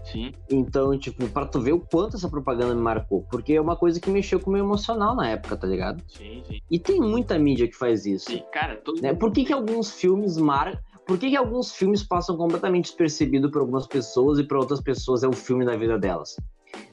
Sim. 0.04 0.33
Então, 0.49 0.97
tipo, 0.97 1.26
pra 1.28 1.45
tu 1.45 1.61
ver 1.61 1.73
o 1.73 1.81
quanto 1.81 2.16
essa 2.16 2.28
propaganda 2.28 2.75
me 2.75 2.81
marcou. 2.81 3.26
Porque 3.31 3.54
é 3.54 3.61
uma 3.61 3.75
coisa 3.75 4.00
que 4.00 4.09
mexeu 4.09 4.38
com 4.38 4.49
o 4.49 4.52
meu 4.52 4.64
emocional 4.64 5.16
na 5.16 5.28
época, 5.31 5.57
tá 5.57 5.66
ligado? 5.66 6.02
Sim, 6.07 6.43
sim. 6.47 6.61
E 6.71 6.78
tem 6.78 7.00
muita 7.00 7.38
mídia 7.38 7.66
que 7.66 7.75
faz 7.75 8.07
isso. 8.07 8.31
Sim, 8.31 8.43
cara, 8.52 8.76
todo 8.76 9.02
Né? 9.02 9.12
Por 9.12 9.33
que, 9.33 9.45
que 9.45 9.52
alguns 9.52 9.93
filmes 9.93 10.37
mar... 10.37 10.81
Por 11.04 11.19
que, 11.19 11.28
que 11.31 11.37
alguns 11.37 11.73
filmes 11.73 12.02
passam 12.02 12.37
completamente 12.37 12.85
despercebidos 12.85 13.50
por 13.50 13.61
algumas 13.61 13.87
pessoas 13.87 14.38
e 14.38 14.45
para 14.45 14.59
outras 14.59 14.81
pessoas 14.81 15.23
é 15.23 15.28
o 15.28 15.33
filme 15.33 15.64
da 15.64 15.76
vida 15.76 15.99
delas? 15.99 16.37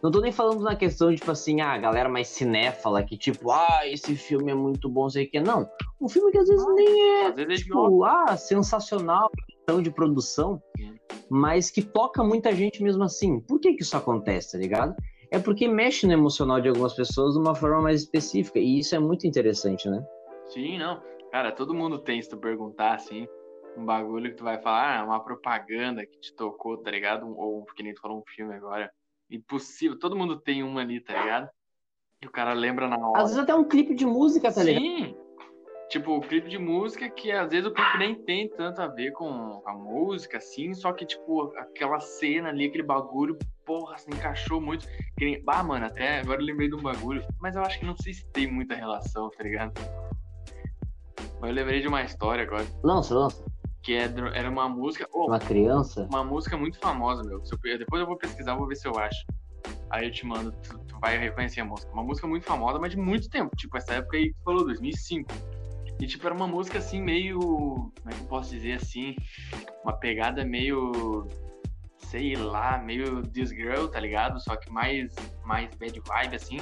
Não 0.02 0.10
tô 0.10 0.20
nem 0.20 0.32
falando 0.32 0.64
na 0.64 0.76
questão 0.76 1.12
de, 1.12 1.18
tipo 1.18 1.32
assim, 1.32 1.62
ah, 1.62 1.74
a 1.74 1.78
galera 1.78 2.10
mais 2.10 2.28
cinéfala, 2.28 3.04
que 3.04 3.16
tipo, 3.16 3.52
ah, 3.52 3.82
esse 3.86 4.16
filme 4.16 4.52
é 4.52 4.56
muito 4.56 4.90
bom, 4.90 5.08
sei 5.10 5.26
o 5.26 5.30
que. 5.30 5.40
Não. 5.40 5.70
Um 6.00 6.10
filme 6.10 6.32
que 6.32 6.40
às 6.40 6.48
vezes 6.48 6.66
nem 6.74 7.02
é, 7.02 7.28
Às 7.28 7.36
vezes 7.36 7.62
é 7.62 7.64
tipo, 7.64 8.04
ah, 8.04 8.36
sensacional, 8.36 9.30
questão 9.48 9.82
de 9.82 9.92
produção, 9.92 10.62
Sim. 10.76 10.96
mas 11.30 11.70
que 11.70 11.84
toca 11.84 12.24
muita 12.24 12.52
gente 12.54 12.82
mesmo 12.82 13.04
assim. 13.04 13.40
Por 13.42 13.60
que 13.60 13.74
que 13.74 13.84
isso 13.84 13.96
acontece, 13.96 14.54
tá 14.54 14.58
ligado? 14.58 14.96
É 15.30 15.38
porque 15.38 15.68
mexe 15.68 16.08
no 16.08 16.14
emocional 16.14 16.60
de 16.60 16.68
algumas 16.68 16.94
pessoas 16.94 17.36
de 17.36 17.40
uma 17.40 17.54
forma 17.54 17.82
mais 17.82 18.02
específica, 18.02 18.58
e 18.60 18.80
isso 18.80 18.96
é 18.96 19.00
muito 19.00 19.28
interessante, 19.28 19.88
né? 19.88 20.04
Sim, 20.48 20.80
não. 20.80 21.02
Cara, 21.32 21.52
todo 21.52 21.74
mundo 21.74 22.00
tem, 22.00 22.22
se 22.22 22.28
tu 22.28 22.38
perguntar, 22.38 22.96
assim, 22.96 23.28
um 23.78 23.86
bagulho 23.86 24.32
que 24.32 24.38
tu 24.38 24.44
vai 24.44 24.60
falar, 24.62 25.00
ah, 25.00 25.06
uma 25.06 25.24
propaganda 25.24 26.06
que 26.06 26.20
te 26.20 26.34
tocou, 26.34 26.78
tá 26.78 26.92
ligado? 26.92 27.34
Ou 27.38 27.64
que 27.76 27.84
nem 27.84 27.94
tu 27.94 28.02
falou 28.02 28.18
um 28.18 28.24
filme 28.36 28.54
agora. 28.54 28.92
Impossível, 29.32 29.98
todo 29.98 30.16
mundo 30.16 30.38
tem 30.38 30.62
uma 30.62 30.82
ali, 30.82 31.00
tá 31.00 31.18
ligado? 31.20 31.50
E 32.22 32.28
o 32.28 32.32
cara 32.32 32.54
lembra 32.54 32.88
na 32.88 32.98
hora. 32.98 33.22
Às 33.22 33.30
vezes 33.30 33.44
até 33.44 33.56
um 33.56 33.64
clipe 33.64 33.96
de 33.96 34.06
música, 34.06 34.52
tá 34.52 34.62
ligado? 34.62 34.84
Sim! 34.84 35.16
Tipo, 35.90 36.18
o 36.18 36.22
clipe 36.22 36.50
de 36.50 36.58
música 36.58 37.10
que 37.10 37.32
às 37.32 37.50
vezes 37.50 37.66
o 37.66 37.74
clipe 37.74 37.98
nem 37.98 38.16
tem 38.16 38.50
tanto 38.50 38.82
a 38.82 38.88
ver 38.88 39.12
com 39.12 39.62
a 39.66 39.74
música, 39.74 40.38
assim, 40.38 40.74
só 40.74 40.94
que, 40.94 41.06
tipo, 41.06 41.52
aquela 41.58 42.00
cena 42.00 42.50
ali, 42.50 42.68
aquele 42.68 42.84
bagulho, 42.84 43.38
porra, 43.66 43.98
se 43.98 44.10
encaixou 44.10 44.62
muito. 44.62 44.88
Que. 45.18 45.42
Bah, 45.44 45.64
mano, 45.64 45.86
até 45.86 46.20
agora 46.20 46.42
eu 46.42 46.46
lembrei 46.46 46.70
de 46.70 46.76
um 46.76 46.82
bagulho, 46.82 47.26
mas 47.42 47.56
eu 47.56 47.62
acho 47.62 47.80
que 47.80 47.86
não 47.86 47.96
sei 47.98 48.14
se 48.14 48.26
tem 48.32 48.50
muita 48.50 48.76
relação, 48.76 49.30
tá 49.32 49.44
ligado? 49.44 49.74
Mas 51.42 51.50
eu 51.50 51.56
lembrei 51.56 51.82
de 51.82 51.88
uma 51.88 52.04
história 52.04 52.44
agora, 52.44 52.66
Lança, 52.84 53.14
lança. 53.14 53.44
Que 53.82 53.94
é, 53.94 54.04
era 54.34 54.50
uma 54.50 54.70
música. 54.70 55.08
Oh, 55.14 55.28
Uma 55.28 55.40
criança. 55.40 56.06
uma 56.10 56.24
música 56.24 56.58
muito 56.58 56.78
famosa, 56.80 57.24
meu. 57.24 57.42
Eu- 57.64 57.78
depois 57.80 58.00
eu 58.02 58.08
vou 58.08 58.18
pesquisar, 58.18 58.56
vou 58.56 58.68
ver 58.68 58.76
se 58.76 58.88
eu 58.88 58.98
acho. 58.98 59.26
Aí 59.90 60.06
eu 60.08 60.12
te 60.12 60.26
mando, 60.26 60.52
tu, 60.52 60.78
tu 60.80 61.00
vai 61.00 61.18
reconhecer 61.18 61.62
a 61.62 61.66
música. 61.66 61.92
Uma 61.92 62.04
música 62.04 62.28
muito 62.28 62.46
famosa, 62.46 62.80
mas 62.80 62.92
de 62.92 62.98
muito 62.98 63.30
tempo. 63.30 63.56
Tipo, 63.56 63.78
essa 63.78 63.96
época 63.96 64.18
aí 64.18 64.28
que 64.30 64.34
tu 64.36 64.44
falou, 64.44 64.66
2005. 64.66 65.30
E, 66.00 66.08
tipo, 66.08 66.26
era 66.26 66.34
uma 66.34 66.48
música 66.48 66.78
assim, 66.80 67.02
meio. 67.02 67.40
Como 67.40 67.92
é 68.08 68.14
que 68.14 68.22
eu 68.22 68.26
posso 68.28 68.52
dizer 68.52 68.74
assim? 68.74 69.16
Uma 69.84 69.94
pegada 69.94 70.44
meio. 70.46 71.28
Sei 71.98 72.36
lá, 72.36 72.78
meio 72.78 73.22
This 73.22 73.50
Girl, 73.52 73.86
tá 73.88 74.00
ligado? 74.00 74.40
Só 74.42 74.56
que 74.56 74.72
mais, 74.72 75.14
mais 75.46 75.70
bad 75.76 76.00
vibe, 76.00 76.36
assim. 76.36 76.58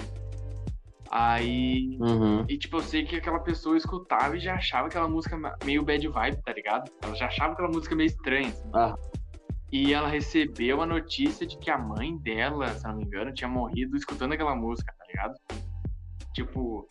Aí. 1.12 1.98
Uhum. 2.00 2.46
E, 2.48 2.58
tipo, 2.58 2.78
eu 2.78 2.82
sei 2.82 3.04
que 3.04 3.16
aquela 3.16 3.40
pessoa 3.40 3.76
escutava 3.78 4.38
e 4.38 4.40
já 4.40 4.56
achava 4.56 4.88
aquela 4.88 5.08
música 5.08 5.38
meio 5.66 5.84
bad 5.84 6.08
vibe, 6.08 6.42
tá 6.44 6.54
ligado? 6.54 6.92
Ela 7.02 7.16
já 7.16 7.26
achava 7.28 7.54
aquela 7.54 7.70
música 7.70 7.96
meio 7.96 8.08
estranha. 8.08 8.50
assim. 8.50 8.70
Ah. 8.74 8.96
E 9.72 9.94
ela 9.94 10.08
recebeu 10.08 10.82
a 10.82 10.86
notícia 10.86 11.46
de 11.46 11.58
que 11.58 11.70
a 11.70 11.78
mãe 11.78 12.18
dela, 12.18 12.68
se 12.70 12.88
não 12.88 12.96
me 12.98 13.04
engano, 13.04 13.34
tinha 13.34 13.48
morrido 13.48 13.96
escutando 13.96 14.34
aquela 14.34 14.56
música, 14.56 14.94
tá 14.98 15.06
ligado? 15.06 15.34
Tipo, 16.34 16.88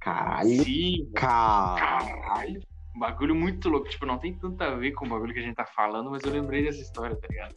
Caralho. 0.00 0.62
sim, 0.64 1.10
Cara. 1.14 1.98
caralho. 1.98 2.60
Um 2.94 2.98
bagulho 2.98 3.34
muito 3.34 3.68
louco. 3.68 3.88
Tipo, 3.88 4.06
não 4.06 4.18
tem 4.18 4.34
tanto 4.34 4.60
a 4.62 4.74
ver 4.74 4.92
com 4.92 5.06
o 5.06 5.08
bagulho 5.08 5.32
que 5.34 5.40
a 5.40 5.42
gente 5.42 5.54
tá 5.54 5.66
falando, 5.66 6.10
mas 6.10 6.22
eu 6.22 6.32
lembrei 6.32 6.64
dessa 6.64 6.80
história, 6.80 7.16
tá 7.16 7.26
ligado? 7.30 7.54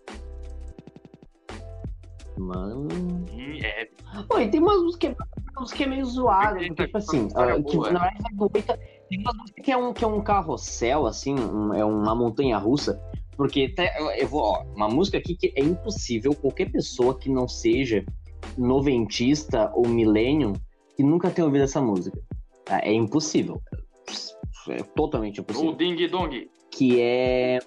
Mano. 2.37 2.87
E 3.33 3.59
é, 3.65 3.89
Pô, 4.29 4.39
e 4.39 4.49
tem 4.49 4.61
umas 4.61 4.81
músicas, 4.81 5.15
umas 5.59 5.71
que 5.71 5.83
é 5.83 5.87
meio 5.87 6.05
zoada, 6.05 6.55
porque, 6.59 6.85
tipo 6.85 6.97
assim, 6.97 7.27
ah, 7.35 7.61
que, 7.61 7.77
na 7.77 7.99
verdade, 7.99 8.35
muita- 8.37 8.77
tem 9.09 9.19
umas 9.19 9.35
músicas 9.37 9.65
que 9.65 9.71
é 9.71 9.77
um, 9.77 9.93
que 9.93 10.03
é 10.03 10.07
um 10.07 10.21
carrossel, 10.21 11.05
assim, 11.05 11.35
um- 11.35 11.73
é 11.73 11.83
uma 11.85 12.15
montanha 12.15 12.57
russa, 12.57 12.99
porque 13.37 13.69
até, 13.71 14.21
eu, 14.21 14.27
vou, 14.27 14.41
ó, 14.41 14.63
uma 14.75 14.87
música 14.89 15.17
aqui 15.17 15.35
que 15.35 15.53
é 15.55 15.61
impossível 15.63 16.33
qualquer 16.35 16.71
pessoa 16.71 17.17
que 17.17 17.29
não 17.29 17.47
seja 17.47 18.03
noventista 18.57 19.71
ou 19.73 19.87
milênio 19.87 20.53
que 20.95 21.03
nunca 21.03 21.29
tenha 21.31 21.45
ouvido 21.45 21.63
essa 21.63 21.81
música. 21.81 22.19
tá? 22.65 22.79
É 22.83 22.91
impossível. 22.93 23.61
É 24.69 24.77
totalmente 24.95 25.39
o 25.39 25.41
impossível. 25.41 25.73
Ding 25.73 26.07
Dong. 26.07 26.49
Que 26.71 27.01
é. 27.01 27.59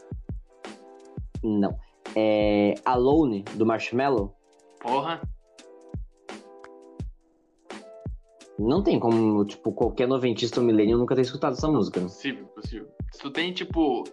Não. 1.42 1.76
É 2.14 2.74
Alone, 2.84 3.42
do 3.54 3.64
Marshmallow. 3.66 4.34
Porra. 4.80 5.20
Não 8.66 8.82
tem 8.82 8.98
como, 9.00 9.44
tipo, 9.44 9.72
qualquer 9.72 10.06
noventista 10.08 10.60
ou 10.60 10.66
milênio 10.66 10.98
nunca 10.98 11.14
ter 11.14 11.22
escutado 11.22 11.52
essa 11.52 11.68
música. 11.68 12.00
né? 12.00 12.06
Possível, 12.06 12.46
possível. 12.48 12.88
Se 13.12 13.20
tu 13.20 13.30
tem, 13.30 13.52
tipo, 13.52 14.04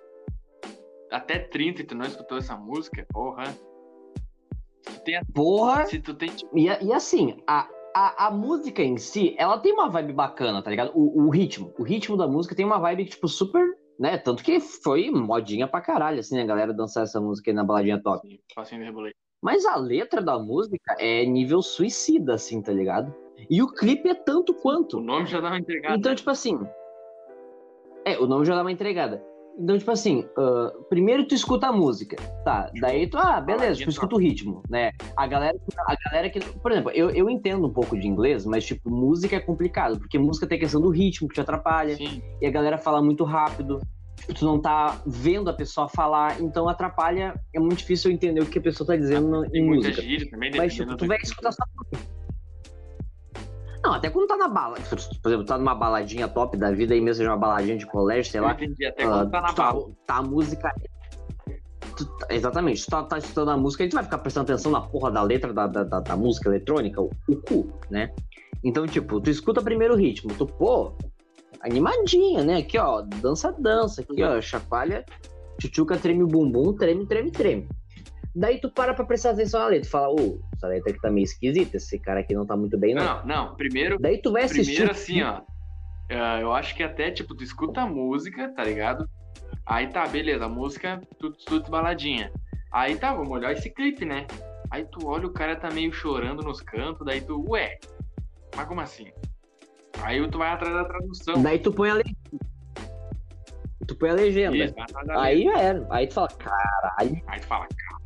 até 1.12 1.40
30 1.40 1.82
e 1.82 1.86
tu 1.86 1.96
não 1.96 2.06
escutou 2.06 2.38
essa 2.38 2.56
música, 2.56 3.06
porra. 3.12 3.46
Se 3.46 4.94
tu 4.96 5.04
tem, 5.04 5.22
Porra! 5.34 5.86
se 5.86 6.00
tu 6.00 6.14
tem 6.14 6.30
tipo, 6.30 6.58
E, 6.58 6.66
e 6.66 6.94
assim, 6.94 7.38
a, 7.48 7.68
a, 7.96 8.28
a 8.28 8.32
música 8.32 8.82
em 8.82 8.98
si, 8.98 9.36
ela 9.38 9.58
tem 9.60 9.74
uma 9.74 9.90
vibe 9.90 10.14
bacana, 10.14 10.62
tá 10.62 10.70
ligado? 10.70 10.92
O, 10.96 11.26
o 11.26 11.30
ritmo. 11.30 11.74
O 11.78 11.84
ritmo 11.84 12.16
da 12.18 12.28
música 12.28 12.56
tem 12.56 12.66
uma 12.66 12.80
vibe, 12.80 13.06
tipo, 13.06 13.28
super. 13.28 13.64
Né? 14.00 14.18
Tanto 14.18 14.44
que 14.44 14.60
foi 14.62 15.12
modinha 15.12 15.68
pra 15.68 15.82
caralho, 15.82 16.20
assim, 16.20 16.40
a 16.40 16.46
galera 16.46 16.74
dançar 16.74 17.04
essa 17.04 17.20
música 17.20 17.52
aí 17.52 17.56
na 17.56 17.66
baladinha 17.66 18.02
top. 18.02 18.26
assim, 18.26 18.40
facinho 18.56 18.82
de 18.82 18.88
rebolei. 18.88 19.12
Mas 19.42 19.66
a 19.66 19.76
letra 19.76 20.22
da 20.22 20.40
música 20.40 20.96
é 20.98 21.26
nível 21.26 21.62
suicida, 21.62 22.34
assim, 22.36 22.62
tá 22.62 22.72
ligado? 22.72 23.14
E 23.50 23.62
o 23.62 23.68
clipe 23.68 24.10
é 24.10 24.16
tanto 24.16 24.52
O 24.52 24.56
quanto. 24.56 25.00
nome 25.00 25.26
já 25.28 25.40
dá 25.40 25.50
uma 25.50 25.60
entregada. 25.60 25.96
Então, 25.96 26.16
tipo 26.16 26.30
assim. 26.30 26.60
É, 28.06 28.18
o 28.18 28.26
nome 28.26 28.46
já 28.46 28.56
dá 28.56 28.62
uma 28.62 28.72
entregada. 28.72 29.24
Então, 29.62 29.78
tipo 29.78 29.92
assim, 29.92 30.26
ah, 30.38 30.72
primeiro 30.90 31.28
tu 31.28 31.36
escuta 31.36 31.68
a 31.68 31.72
música, 31.72 32.16
tá? 32.46 32.72
Daí 32.80 33.08
tu, 33.10 33.18
ah, 33.18 33.42
beleza, 33.42 33.84
tu 33.84 33.90
escuta 33.90 34.16
o 34.16 34.18
ritmo, 34.18 34.64
né? 34.70 34.92
A 35.18 35.28
galera, 35.28 35.58
a 35.86 35.96
galera 36.10 36.30
que. 36.30 36.40
Por 36.40 36.72
exemplo, 36.72 36.92
eu, 36.92 37.10
eu 37.10 37.30
entendo 37.30 37.68
um 37.68 37.74
pouco 37.74 38.00
de 38.00 38.08
inglês, 38.08 38.46
mas, 38.46 38.66
tipo, 38.66 38.90
música 38.90 39.36
é 39.36 39.40
complicado, 39.40 40.00
porque 40.00 40.18
música 40.18 40.48
tem 40.48 40.58
a 40.58 40.62
questão 40.62 40.80
do 40.80 40.90
ritmo 40.90 41.28
que 41.28 41.34
te 41.36 41.42
atrapalha, 41.42 41.96
Sim, 41.98 42.22
e 42.42 42.48
a 42.48 42.50
galera 42.52 42.78
fala 42.78 43.02
muito 43.02 43.26
rápido. 43.26 43.80
Tipo, 44.16 44.34
tu 44.34 44.46
não 44.46 44.62
tá 44.62 45.02
vendo 45.06 45.50
a 45.50 45.54
pessoa 45.54 45.90
falar, 45.90 46.40
então 46.40 46.70
atrapalha. 46.70 47.34
É 47.54 47.60
muito 47.60 47.80
difícil 47.80 48.12
eu 48.12 48.16
entender 48.16 48.40
o 48.42 48.46
que 48.46 48.60
a 48.60 48.62
pessoa 48.62 48.88
tá 48.88 48.96
dizendo 48.96 49.42
tem 49.50 49.62
em 49.62 49.66
música. 49.66 50.02
gíria 50.02 50.30
também, 50.30 50.52
Mas, 50.56 50.74
tipo, 50.74 50.96
tu 50.96 51.06
vai 51.06 51.18
escutar 51.22 51.52
só. 51.52 51.64
Não, 53.90 53.96
até 53.96 54.08
quando 54.08 54.28
tá 54.28 54.38
na 54.38 54.48
bala. 54.48 54.78
Por 54.88 55.30
exemplo, 55.30 55.46
tá 55.48 55.58
numa 55.58 55.74
baladinha 55.74 56.28
top 56.28 56.56
da 56.56 56.72
vida 56.72 56.94
aí 56.94 57.02
mesmo, 57.02 57.18
seja 57.18 57.32
uma 57.32 57.38
baladinha 57.38 57.76
de 57.76 57.88
colégio, 57.88 58.32
sei 58.32 58.40
lá. 58.40 58.52
entendi, 58.52 58.86
até 58.86 59.04
ah, 59.04 59.08
quando 59.08 59.32
tá 59.32 59.42
na 59.42 59.54
tá, 59.54 59.74
bala. 59.74 59.92
tá 60.06 60.16
a 60.18 60.22
música. 60.22 60.72
tu 61.98 62.06
tá- 62.06 62.28
exatamente, 62.30 62.86
tu 62.86 62.90
tá, 62.92 63.02
tá 63.04 63.18
escutando 63.18 63.50
a 63.50 63.58
música, 63.58 63.82
a 63.84 63.86
gente 63.88 63.94
vai 63.96 64.04
ficar 64.04 64.20
prestando 64.20 64.44
atenção 64.52 64.72
na 64.72 64.80
porra 64.82 65.10
da 65.10 65.24
letra 65.24 65.52
da, 65.52 65.66
da, 65.66 65.84
da- 65.84 66.00
da 66.02 66.16
música 66.16 66.50
eletrônica, 66.50 67.02
o, 67.02 67.10
o 67.28 67.36
cu, 67.38 67.74
né? 67.90 68.12
Então, 68.64 68.86
tipo, 68.86 69.20
tu 69.20 69.32
escuta 69.32 69.60
primeiro 69.60 69.96
o 69.96 69.98
ritmo, 69.98 70.36
tu, 70.36 70.46
pô, 70.46 70.94
animadinha, 71.62 72.44
né? 72.44 72.58
Aqui, 72.58 72.78
ó, 72.78 73.02
dança, 73.02 73.52
dança, 73.58 74.02
aqui, 74.02 74.22
ó, 74.22 74.40
chacoalha, 74.40 75.04
tchutchuca, 75.58 75.98
treme 75.98 76.22
o 76.22 76.28
bumbum, 76.28 76.74
treme, 76.74 77.08
treme, 77.08 77.32
treme. 77.32 77.68
Daí 78.36 78.60
tu 78.62 78.70
para 78.70 78.94
pra 78.94 79.06
prestar 79.06 79.32
atenção 79.32 79.60
na 79.60 79.68
letra, 79.68 79.88
tu 79.88 79.92
fala, 79.92 80.10
ô, 80.10 80.40
essa 80.56 80.68
letra 80.68 80.92
aqui 80.92 81.02
tá 81.02 81.10
meio 81.10 81.24
esquisita, 81.24 81.78
esse 81.78 81.98
cara 82.00 82.20
aqui 82.20 82.34
não 82.34 82.46
tá 82.46 82.56
muito 82.56 82.78
bem, 82.78 82.94
não. 82.94 83.04
Não, 83.04 83.26
não, 83.26 83.56
primeiro, 83.56 83.98
Daí 84.00 84.22
tu 84.22 84.32
vai 84.32 84.44
assistir. 84.44 84.66
primeiro 84.74 84.92
assim, 84.92 85.22
ó. 85.24 85.42
ah, 86.12 86.40
eu 86.40 86.54
acho 86.54 86.76
que 86.76 86.84
até, 86.84 87.10
tipo, 87.12 87.34
tu 87.36 87.44
escuta 87.44 87.82
a 87.82 87.88
música, 87.88 88.54
tá 88.54 88.64
ligado? 88.64 89.10
Aí 89.66 89.88
tá, 89.88 90.08
beleza, 90.08 90.46
a 90.46 90.50
música, 90.50 91.02
tu 91.20 91.34
escuta 91.38 91.70
baladinha. 91.70 92.32
Aí 92.72 92.96
tá, 92.98 93.14
vamos 93.14 93.32
olhar 93.32 93.52
esse 93.52 93.70
clipe, 93.70 94.06
né? 94.06 94.28
Aí 94.70 94.86
tu 94.86 95.08
olha, 95.08 95.26
o 95.26 95.34
cara 95.34 95.56
tá 95.56 95.72
meio 95.72 95.92
chorando 95.92 96.44
nos 96.44 96.62
cantos, 96.62 97.04
daí 97.06 97.22
tu, 97.22 97.44
ué, 97.50 97.80
mas 98.56 98.68
como 98.68 98.82
assim? 98.82 99.12
Aí 100.02 100.26
tu 100.30 100.38
vai 100.38 100.52
atrás 100.52 100.74
da 100.74 100.86
tradução. 100.86 101.42
Daí 101.42 101.60
tu 101.60 101.74
põe 101.74 101.90
a 101.90 101.94
legenda. 101.96 102.20
Tu 103.88 103.96
põe 103.96 104.10
a 104.12 104.14
legenda. 104.14 104.56
Isso, 104.56 104.76
Aí 105.18 105.44
já 105.44 105.60
era. 105.60 105.88
Aí 105.90 106.08
tu 106.08 106.14
fala, 106.14 106.28
caralho, 106.28 107.22
Aí 107.28 107.40
tu 107.40 107.48
fala, 107.48 107.68
caralho. 107.68 107.99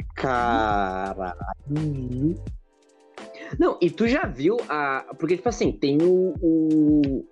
Não, 3.59 3.77
e 3.81 3.89
tu 3.89 4.07
já 4.07 4.25
viu 4.25 4.57
a. 4.69 5.13
Porque, 5.17 5.35
tipo 5.35 5.49
assim, 5.49 5.71
tem 5.71 6.01
o. 6.01 6.33
O, 6.41 7.25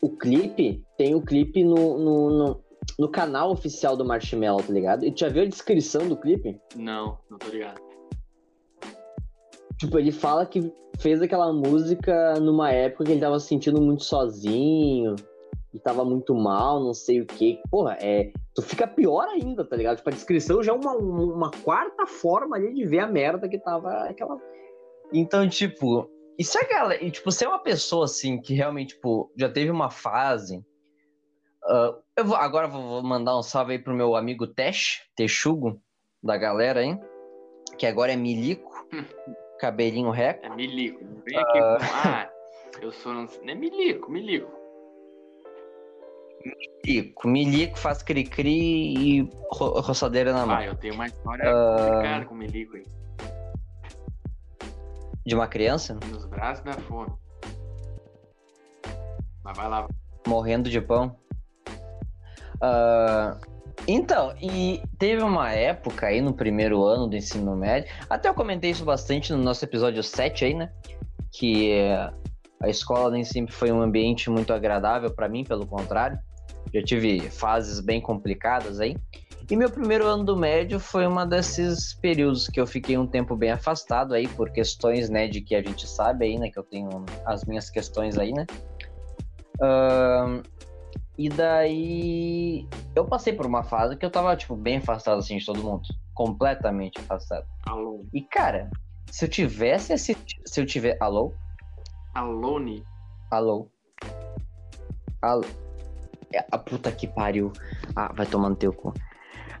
o 0.00 0.10
clipe. 0.10 0.84
Tem 0.96 1.14
o 1.14 1.20
clipe 1.20 1.64
no, 1.64 1.98
no, 1.98 2.30
no, 2.30 2.64
no 2.98 3.08
canal 3.08 3.50
oficial 3.50 3.96
do 3.96 4.04
Marshmallow, 4.04 4.62
tá 4.62 4.72
ligado? 4.72 5.04
E 5.04 5.12
tu 5.12 5.20
já 5.20 5.28
viu 5.28 5.42
a 5.42 5.46
descrição 5.46 6.08
do 6.08 6.16
clipe? 6.16 6.60
não, 6.76 7.18
não 7.30 7.38
tô 7.38 7.48
ligado. 7.48 7.80
Tipo, 9.78 9.98
ele 9.98 10.10
fala 10.10 10.46
que 10.46 10.72
fez 10.98 11.20
aquela 11.20 11.52
música 11.52 12.34
numa 12.40 12.72
época 12.72 13.04
que 13.04 13.12
ele 13.12 13.20
tava 13.20 13.38
se 13.38 13.48
sentindo 13.48 13.80
muito 13.80 14.04
sozinho 14.04 15.14
e 15.76 15.78
tava 15.78 16.04
muito 16.06 16.34
mal, 16.34 16.82
não 16.82 16.94
sei 16.94 17.20
o 17.20 17.26
que. 17.26 17.60
Porra, 17.70 17.98
é. 18.00 18.32
Tu 18.54 18.62
fica 18.62 18.86
pior 18.86 19.28
ainda, 19.28 19.62
tá 19.62 19.76
ligado? 19.76 19.98
Tipo, 19.98 20.08
a 20.08 20.12
descrição 20.12 20.62
já 20.62 20.72
é 20.72 20.74
uma, 20.74 20.94
uma 20.94 21.50
quarta 21.50 22.06
forma 22.06 22.56
ali 22.56 22.72
de 22.72 22.86
ver 22.86 23.00
a 23.00 23.06
merda 23.06 23.46
que 23.46 23.58
tava 23.58 23.90
aquela. 24.04 24.40
Então, 25.12 25.46
tipo, 25.46 26.10
e 26.38 26.42
se 26.42 26.56
a 26.58 26.66
galera. 26.66 27.04
E, 27.04 27.10
tipo, 27.10 27.30
se 27.30 27.44
é 27.44 27.48
uma 27.48 27.58
pessoa 27.58 28.06
assim 28.06 28.40
que 28.40 28.54
realmente, 28.54 28.94
tipo, 28.94 29.30
já 29.36 29.50
teve 29.50 29.70
uma 29.70 29.90
fase. 29.90 30.64
Uh, 31.64 32.00
eu 32.16 32.24
vou, 32.24 32.36
agora 32.36 32.66
vou 32.66 33.02
mandar 33.02 33.36
um 33.38 33.42
salve 33.42 33.72
aí 33.72 33.78
pro 33.78 33.92
meu 33.92 34.16
amigo 34.16 34.46
Tesh, 34.46 35.02
Texugo, 35.14 35.78
da 36.22 36.38
galera 36.38 36.80
aí. 36.80 36.98
Que 37.76 37.84
agora 37.86 38.12
é 38.12 38.16
Milico. 38.16 38.72
cabelinho 39.60 40.10
reco. 40.10 40.46
É 40.46 40.48
Milico. 40.48 41.04
Não 41.04 41.20
vem 41.20 41.36
aqui 41.36 41.58
uh... 41.58 41.76
com. 41.76 41.84
Ah, 42.08 42.30
eu 42.80 42.92
sou. 42.92 43.12
Não 43.12 43.28
é 43.46 43.54
Milico, 43.54 44.10
Milico. 44.10 44.55
Milico. 46.84 47.28
Milico 47.28 47.78
faz 47.78 48.02
cri-cri 48.02 48.94
e 48.96 49.30
ro 49.52 49.80
roçadeira 49.80 50.32
na 50.32 50.46
mão. 50.46 50.56
Ah, 50.56 50.64
eu 50.64 50.74
tenho 50.76 50.94
uma 50.94 51.06
história 51.06 51.44
uh... 51.44 51.76
complicada 51.76 52.24
com 52.26 52.34
Milico 52.34 52.76
aí. 52.76 52.84
De 55.24 55.34
uma 55.34 55.48
criança? 55.48 55.98
Nos 56.08 56.24
braços 56.26 56.64
da 56.64 56.74
fome. 56.74 57.12
Mas 59.42 59.56
vai 59.56 59.68
lá. 59.68 59.88
Morrendo 60.26 60.70
de 60.70 60.80
pão. 60.80 61.16
Uh, 62.56 63.38
então, 63.88 64.34
e 64.40 64.82
teve 64.98 65.22
uma 65.22 65.52
época 65.52 66.06
aí 66.06 66.20
no 66.20 66.32
primeiro 66.32 66.84
ano 66.84 67.06
do 67.06 67.16
ensino 67.16 67.54
médio, 67.56 67.92
até 68.08 68.28
eu 68.28 68.34
comentei 68.34 68.70
isso 68.70 68.84
bastante 68.84 69.32
no 69.32 69.42
nosso 69.42 69.64
episódio 69.64 70.02
7 70.02 70.44
aí, 70.44 70.54
né? 70.54 70.72
Que 71.30 71.72
a 72.60 72.68
escola 72.68 73.10
nem 73.10 73.22
sempre 73.22 73.52
foi 73.52 73.70
um 73.70 73.80
ambiente 73.80 74.30
muito 74.30 74.52
agradável 74.52 75.14
para 75.14 75.28
mim, 75.28 75.44
pelo 75.44 75.66
contrário. 75.66 76.18
Já 76.74 76.82
tive 76.84 77.30
fases 77.30 77.80
bem 77.80 78.00
complicadas 78.00 78.80
aí. 78.80 78.96
E 79.48 79.56
meu 79.56 79.70
primeiro 79.70 80.06
ano 80.06 80.24
do 80.24 80.36
médio 80.36 80.80
foi 80.80 81.06
uma 81.06 81.24
desses 81.24 81.94
períodos 81.94 82.48
que 82.48 82.60
eu 82.60 82.66
fiquei 82.66 82.98
um 82.98 83.06
tempo 83.06 83.36
bem 83.36 83.52
afastado 83.52 84.12
aí 84.12 84.26
por 84.26 84.50
questões, 84.50 85.08
né, 85.08 85.28
de 85.28 85.40
que 85.40 85.54
a 85.54 85.62
gente 85.62 85.86
sabe 85.86 86.26
aí, 86.26 86.38
né, 86.38 86.50
que 86.50 86.58
eu 86.58 86.64
tenho 86.64 87.06
as 87.24 87.44
minhas 87.44 87.70
questões 87.70 88.18
aí, 88.18 88.32
né. 88.32 88.44
Uh, 89.60 90.44
e 91.16 91.28
daí 91.28 92.66
eu 92.94 93.06
passei 93.06 93.32
por 93.32 93.46
uma 93.46 93.62
fase 93.62 93.96
que 93.96 94.04
eu 94.04 94.10
tava, 94.10 94.36
tipo, 94.36 94.56
bem 94.56 94.78
afastado 94.78 95.18
assim 95.18 95.36
de 95.36 95.46
todo 95.46 95.62
mundo, 95.62 95.82
completamente 96.12 96.98
afastado. 96.98 97.46
Alô. 97.66 98.04
E 98.12 98.20
cara, 98.22 98.72
se 99.08 99.24
eu 99.24 99.28
tivesse 99.28 99.92
assistido, 99.92 100.42
se 100.44 100.60
eu 100.60 100.66
tiver, 100.66 100.96
alô? 101.00 101.32
Alone. 102.14 102.82
Alô. 103.30 103.70
Alô. 105.22 105.65
É, 106.34 106.44
a 106.50 106.58
puta 106.58 106.90
que 106.92 107.06
pariu. 107.06 107.52
Ah, 107.94 108.12
vai 108.12 108.26
tomar 108.26 108.50
no 108.50 108.56
teu 108.56 108.72
cu. 108.72 108.92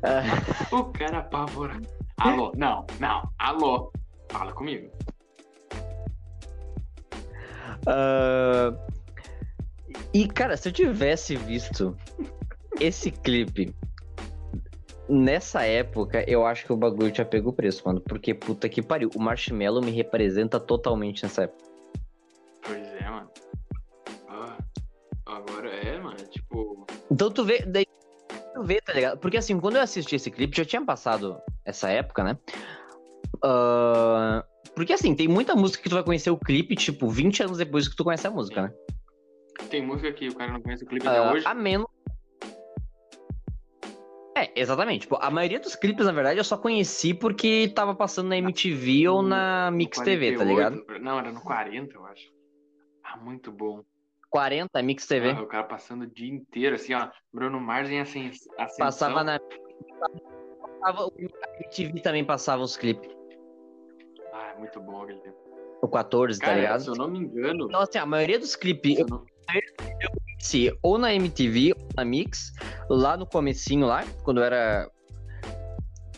O 0.72 0.84
cara 0.84 1.18
apavorado. 1.18 1.86
Alô, 2.18 2.52
não, 2.56 2.86
não, 3.00 3.22
alô. 3.38 3.92
Fala 4.30 4.52
comigo. 4.52 4.90
Uh... 7.86 8.76
E, 10.12 10.26
cara, 10.26 10.56
se 10.56 10.68
eu 10.68 10.72
tivesse 10.72 11.36
visto 11.36 11.96
esse 12.80 13.10
clipe 13.10 13.74
nessa 15.08 15.62
época, 15.62 16.24
eu 16.28 16.44
acho 16.46 16.64
que 16.64 16.72
o 16.72 16.76
bagulho 16.76 17.10
tinha 17.10 17.24
pego 17.24 17.50
o 17.50 17.52
preço, 17.52 17.82
mano. 17.86 18.00
Porque, 18.00 18.34
puta 18.34 18.68
que 18.68 18.82
pariu, 18.82 19.10
o 19.14 19.20
Marshmallow 19.20 19.82
me 19.82 19.90
representa 19.90 20.58
totalmente 20.58 21.22
nessa 21.22 21.44
época. 21.44 21.64
Pois 22.62 22.86
é, 22.94 23.10
mano. 23.10 23.30
Ah, 24.28 24.56
agora 25.26 25.70
é. 25.70 25.95
Então 27.10 27.30
tu 27.30 27.44
vê. 27.44 27.64
Daí 27.66 27.86
ver, 28.62 28.82
tá 28.82 28.92
ligado? 28.92 29.18
Porque 29.18 29.36
assim, 29.36 29.58
quando 29.60 29.76
eu 29.76 29.82
assisti 29.82 30.16
esse 30.16 30.30
clipe, 30.30 30.56
já 30.56 30.64
tinha 30.64 30.84
passado 30.84 31.40
essa 31.64 31.88
época, 31.90 32.24
né? 32.24 32.38
Uh... 33.36 34.42
Porque 34.74 34.92
assim, 34.92 35.14
tem 35.14 35.28
muita 35.28 35.54
música 35.54 35.82
que 35.82 35.88
tu 35.88 35.94
vai 35.94 36.04
conhecer 36.04 36.30
o 36.30 36.38
clipe, 36.38 36.76
tipo, 36.76 37.08
20 37.08 37.44
anos 37.44 37.58
depois 37.58 37.88
que 37.88 37.96
tu 37.96 38.04
conhece 38.04 38.26
a 38.26 38.30
música, 38.30 38.62
né? 38.62 38.74
Tem 39.70 39.84
música 39.84 40.12
que 40.12 40.28
o 40.28 40.34
cara 40.34 40.52
não 40.52 40.60
conhece 40.60 40.84
o 40.84 40.86
clipe 40.86 41.06
até 41.06 41.20
uh, 41.20 41.32
hoje. 41.32 41.46
A 41.46 41.54
menos. 41.54 41.86
É, 44.36 44.52
exatamente. 44.54 45.02
Tipo, 45.02 45.16
a 45.18 45.30
maioria 45.30 45.58
dos 45.58 45.74
clipes, 45.74 46.04
na 46.04 46.12
verdade, 46.12 46.38
eu 46.38 46.44
só 46.44 46.58
conheci 46.58 47.14
porque 47.14 47.72
tava 47.74 47.94
passando 47.94 48.28
na 48.28 48.36
MTV 48.36 49.08
ou 49.08 49.22
na 49.22 49.70
Mix 49.70 49.96
48, 49.96 50.20
TV, 50.20 50.38
tá 50.38 50.44
ligado? 50.44 51.00
Não, 51.00 51.18
era 51.18 51.32
no 51.32 51.40
40, 51.40 51.94
eu 51.94 52.04
acho. 52.04 52.30
Ah, 53.02 53.16
muito 53.16 53.50
bom. 53.50 53.82
40, 54.30 54.82
Mix 54.82 55.06
TV. 55.06 55.30
Ah, 55.30 55.42
o 55.42 55.46
cara 55.46 55.64
passando 55.64 56.02
o 56.02 56.06
dia 56.06 56.32
inteiro, 56.32 56.76
assim, 56.76 56.94
ó. 56.94 57.08
Bruno 57.32 57.60
Mars 57.60 57.90
em 57.90 58.00
ascensão. 58.00 58.52
Passava 58.78 59.24
na. 59.24 59.38
Passava, 60.80 61.06
o 61.06 61.12
MTV 61.18 62.00
também 62.00 62.24
passava 62.24 62.62
os 62.62 62.76
clipes. 62.76 63.10
Ah, 64.32 64.52
é 64.54 64.58
muito 64.58 64.80
bom 64.80 65.02
aquele 65.02 65.20
tempo. 65.20 65.36
O 65.82 65.88
14, 65.88 66.38
tá 66.38 66.46
cara, 66.46 66.56
tá 66.56 66.62
ligado? 66.62 66.80
Se 66.80 66.88
eu 66.88 66.94
não 66.94 67.08
me 67.08 67.18
engano. 67.18 67.66
Então, 67.66 67.80
assim, 67.80 67.98
a 67.98 68.06
maioria 68.06 68.38
dos 68.38 68.56
clipes. 68.56 68.98
Eu, 68.98 69.06
não... 69.06 69.24
eu 70.00 70.10
conheci 70.10 70.76
ou 70.82 70.98
na 70.98 71.14
MTV 71.14 71.74
ou 71.76 71.88
na 71.96 72.04
Mix, 72.04 72.52
lá 72.88 73.16
no 73.16 73.26
comecinho, 73.26 73.86
lá, 73.86 74.04
quando 74.22 74.38
eu 74.38 74.44
era 74.44 74.90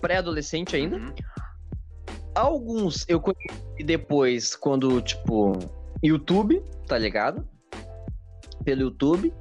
pré-adolescente 0.00 0.76
ainda. 0.76 0.96
Uhum. 0.96 1.14
Alguns 2.34 3.04
eu 3.08 3.20
conheci 3.20 3.84
depois, 3.84 4.54
quando, 4.54 5.00
tipo, 5.02 5.52
YouTube, 6.02 6.62
tá 6.86 6.96
ligado? 6.96 7.46
Pelo 8.64 8.82
YouTube. 8.82 9.32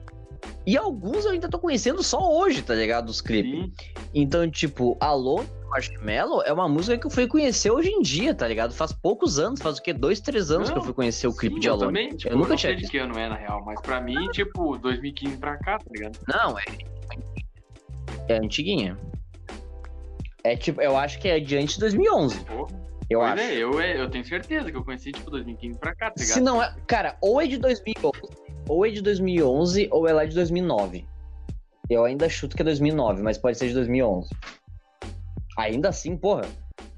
E 0.65 0.77
alguns 0.77 1.25
eu 1.25 1.31
ainda 1.31 1.49
tô 1.49 1.59
conhecendo 1.59 2.03
só 2.03 2.19
hoje, 2.19 2.61
tá 2.61 2.75
ligado? 2.75 3.09
Os 3.09 3.21
clipes. 3.21 3.71
Então, 4.13 4.49
tipo, 4.49 4.97
Alô 4.99 5.43
Marshmallow 5.69 6.41
é 6.43 6.51
uma 6.51 6.67
música 6.67 6.97
que 6.97 7.05
eu 7.05 7.11
fui 7.11 7.27
conhecer 7.27 7.71
hoje 7.71 7.89
em 7.89 8.01
dia, 8.01 8.33
tá 8.33 8.47
ligado? 8.47 8.73
Faz 8.73 8.91
poucos 8.91 9.39
anos, 9.39 9.61
faz 9.61 9.77
o 9.77 9.81
quê? 9.81 9.93
Dois, 9.93 10.19
três 10.19 10.51
anos 10.51 10.69
não, 10.69 10.75
que 10.75 10.79
eu 10.79 10.83
fui 10.85 10.93
conhecer 10.93 11.27
o 11.27 11.35
clipe 11.35 11.55
sim, 11.55 11.61
de 11.61 11.69
Alô. 11.69 11.83
Eu, 11.83 11.87
também, 11.87 12.09
tipo, 12.09 12.33
eu 12.33 12.37
nunca 12.37 12.53
eu 12.53 12.57
tinha 12.57 12.75
visto. 12.75 12.91
que 12.91 12.97
ano 12.97 13.17
é, 13.17 13.29
na 13.29 13.35
real, 13.35 13.63
mas 13.65 13.79
pra 13.81 14.01
mim, 14.01 14.27
tipo, 14.31 14.77
2015 14.77 15.37
pra 15.37 15.57
cá, 15.57 15.77
tá 15.77 15.85
ligado? 15.91 16.19
Não, 16.27 16.57
é. 16.57 16.63
É 18.29 18.37
antiguinha. 18.37 18.97
É 20.43 20.55
tipo, 20.55 20.81
eu 20.81 20.97
acho 20.97 21.19
que 21.19 21.27
é 21.27 21.39
diante 21.39 21.75
de 21.75 21.79
2011. 21.81 22.39
Porra. 22.41 22.87
Eu 23.09 23.19
pois 23.19 23.31
acho. 23.31 23.41
É, 23.41 23.55
eu, 23.55 23.79
é, 23.79 24.01
eu 24.01 24.09
tenho 24.09 24.25
certeza 24.25 24.69
que 24.71 24.77
eu 24.77 24.83
conheci, 24.83 25.11
tipo, 25.11 25.29
2015 25.29 25.79
pra 25.79 25.95
cá, 25.95 26.11
tá 26.11 26.13
ligado? 26.17 26.33
Se 26.33 26.41
não 26.41 26.61
é. 26.61 26.75
Cara, 26.85 27.17
ou 27.21 27.41
é 27.41 27.47
de 27.47 27.57
2011 27.57 28.46
ou 28.67 28.85
é 28.85 28.89
de 28.89 29.01
2011 29.01 29.87
ou 29.91 30.07
ela 30.07 30.23
é 30.23 30.27
de 30.27 30.35
2009. 30.35 31.05
Eu 31.89 32.03
ainda 32.03 32.27
chuto 32.27 32.55
que 32.55 32.61
é 32.61 32.65
2009, 32.65 33.21
mas 33.23 33.37
pode 33.37 33.57
ser 33.57 33.67
de 33.67 33.73
2011. 33.73 34.29
Ainda 35.57 35.89
assim, 35.89 36.17
porra, 36.17 36.43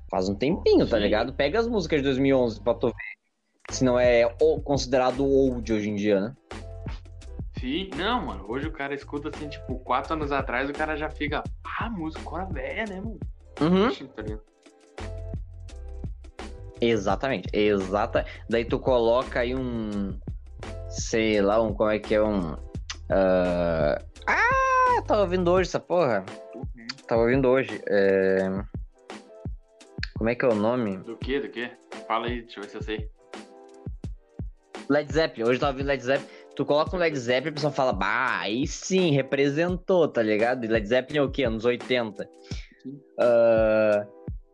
faz 0.09 0.27
um 0.27 0.35
tempinho, 0.35 0.87
tá 0.87 0.97
ligado? 0.97 1.33
Pega 1.33 1.59
as 1.59 1.67
músicas 1.67 1.99
de 1.99 2.05
2011 2.05 2.61
pra 2.61 2.73
tu 2.73 2.87
ver 2.87 3.19
se 3.69 3.83
não 3.83 3.99
é 3.99 4.27
considerado 4.63 5.23
old 5.23 5.71
hoje 5.71 5.89
em 5.89 5.95
dia, 5.95 6.19
né? 6.19 6.35
Sim, 7.59 7.89
não, 7.95 8.25
mano. 8.25 8.45
Hoje 8.47 8.67
o 8.67 8.71
cara 8.71 8.95
escuta 8.95 9.29
assim, 9.29 9.47
tipo, 9.47 9.77
quatro 9.79 10.13
anos 10.13 10.31
atrás, 10.31 10.69
o 10.69 10.73
cara 10.73 10.95
já 10.95 11.09
fica, 11.09 11.43
ah, 11.79 11.89
música 11.89 12.23
cora 12.23 12.45
velha, 12.45 12.85
né, 12.85 13.01
mano? 13.01 13.19
Uhum. 13.61 13.89
Tá 14.07 14.23
Exatamente, 16.81 17.49
exata. 17.53 18.25
Daí 18.49 18.63
tu 18.63 18.79
coloca 18.79 19.41
aí 19.41 19.53
um, 19.53 20.17
sei 20.89 21.41
lá, 21.41 21.61
um, 21.61 21.73
como 21.73 21.89
é 21.89 21.99
que 21.99 22.15
é 22.15 22.21
um. 22.21 22.53
Uh... 22.53 23.95
Ah, 24.27 25.01
tava 25.07 25.21
ouvindo 25.21 25.49
hoje 25.51 25.69
essa 25.69 25.79
porra. 25.79 26.25
Uhum. 26.55 26.87
Tava 27.07 27.21
ouvindo 27.21 27.47
hoje. 27.47 27.81
É... 27.87 28.39
Como 30.17 30.29
é 30.29 30.35
que 30.35 30.43
é 30.43 30.49
o 30.49 30.55
nome? 30.55 30.97
Do 30.97 31.15
que? 31.15 31.39
Do 31.39 31.49
que? 31.49 31.71
Fala 32.07 32.27
aí, 32.27 32.41
deixa 32.41 32.59
eu 32.59 32.63
ver 32.63 32.69
se 32.69 32.75
eu 32.75 32.81
sei. 32.81 33.09
Led 34.89 35.13
Zeppelin, 35.13 35.43
hoje 35.43 35.55
eu 35.55 35.59
tava 35.59 35.73
ouvindo 35.73 35.87
Led 35.87 36.03
Zeppelin. 36.03 36.29
Tu 36.55 36.65
coloca 36.65 36.95
um 36.95 36.99
Led 36.99 37.17
Zeppelin 37.17 37.47
e 37.47 37.51
a 37.51 37.53
pessoa 37.53 37.71
fala, 37.71 37.93
bah, 37.93 38.39
aí 38.39 38.67
sim, 38.67 39.11
representou, 39.11 40.07
tá 40.07 40.21
ligado? 40.21 40.65
E 40.65 40.67
Led 40.67 40.85
Zeppelin 40.85 41.19
é 41.19 41.21
o 41.21 41.31
quê? 41.31 41.43
Anos 41.43 41.63
80. 41.63 42.27
Uh, 42.85 44.07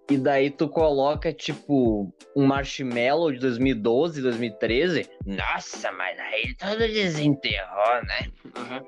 e 0.09 0.17
daí 0.17 0.51
tu 0.51 0.69
coloca, 0.69 1.33
tipo, 1.33 2.13
um 2.35 2.45
Marshmallow 2.45 3.31
de 3.31 3.39
2012, 3.39 4.21
2013. 4.21 5.09
Nossa, 5.25 5.91
mas 5.93 6.19
aí 6.19 6.55
todo 6.57 6.77
desenterrou, 6.77 8.03
né? 8.03 8.31
Uhum. 8.45 8.85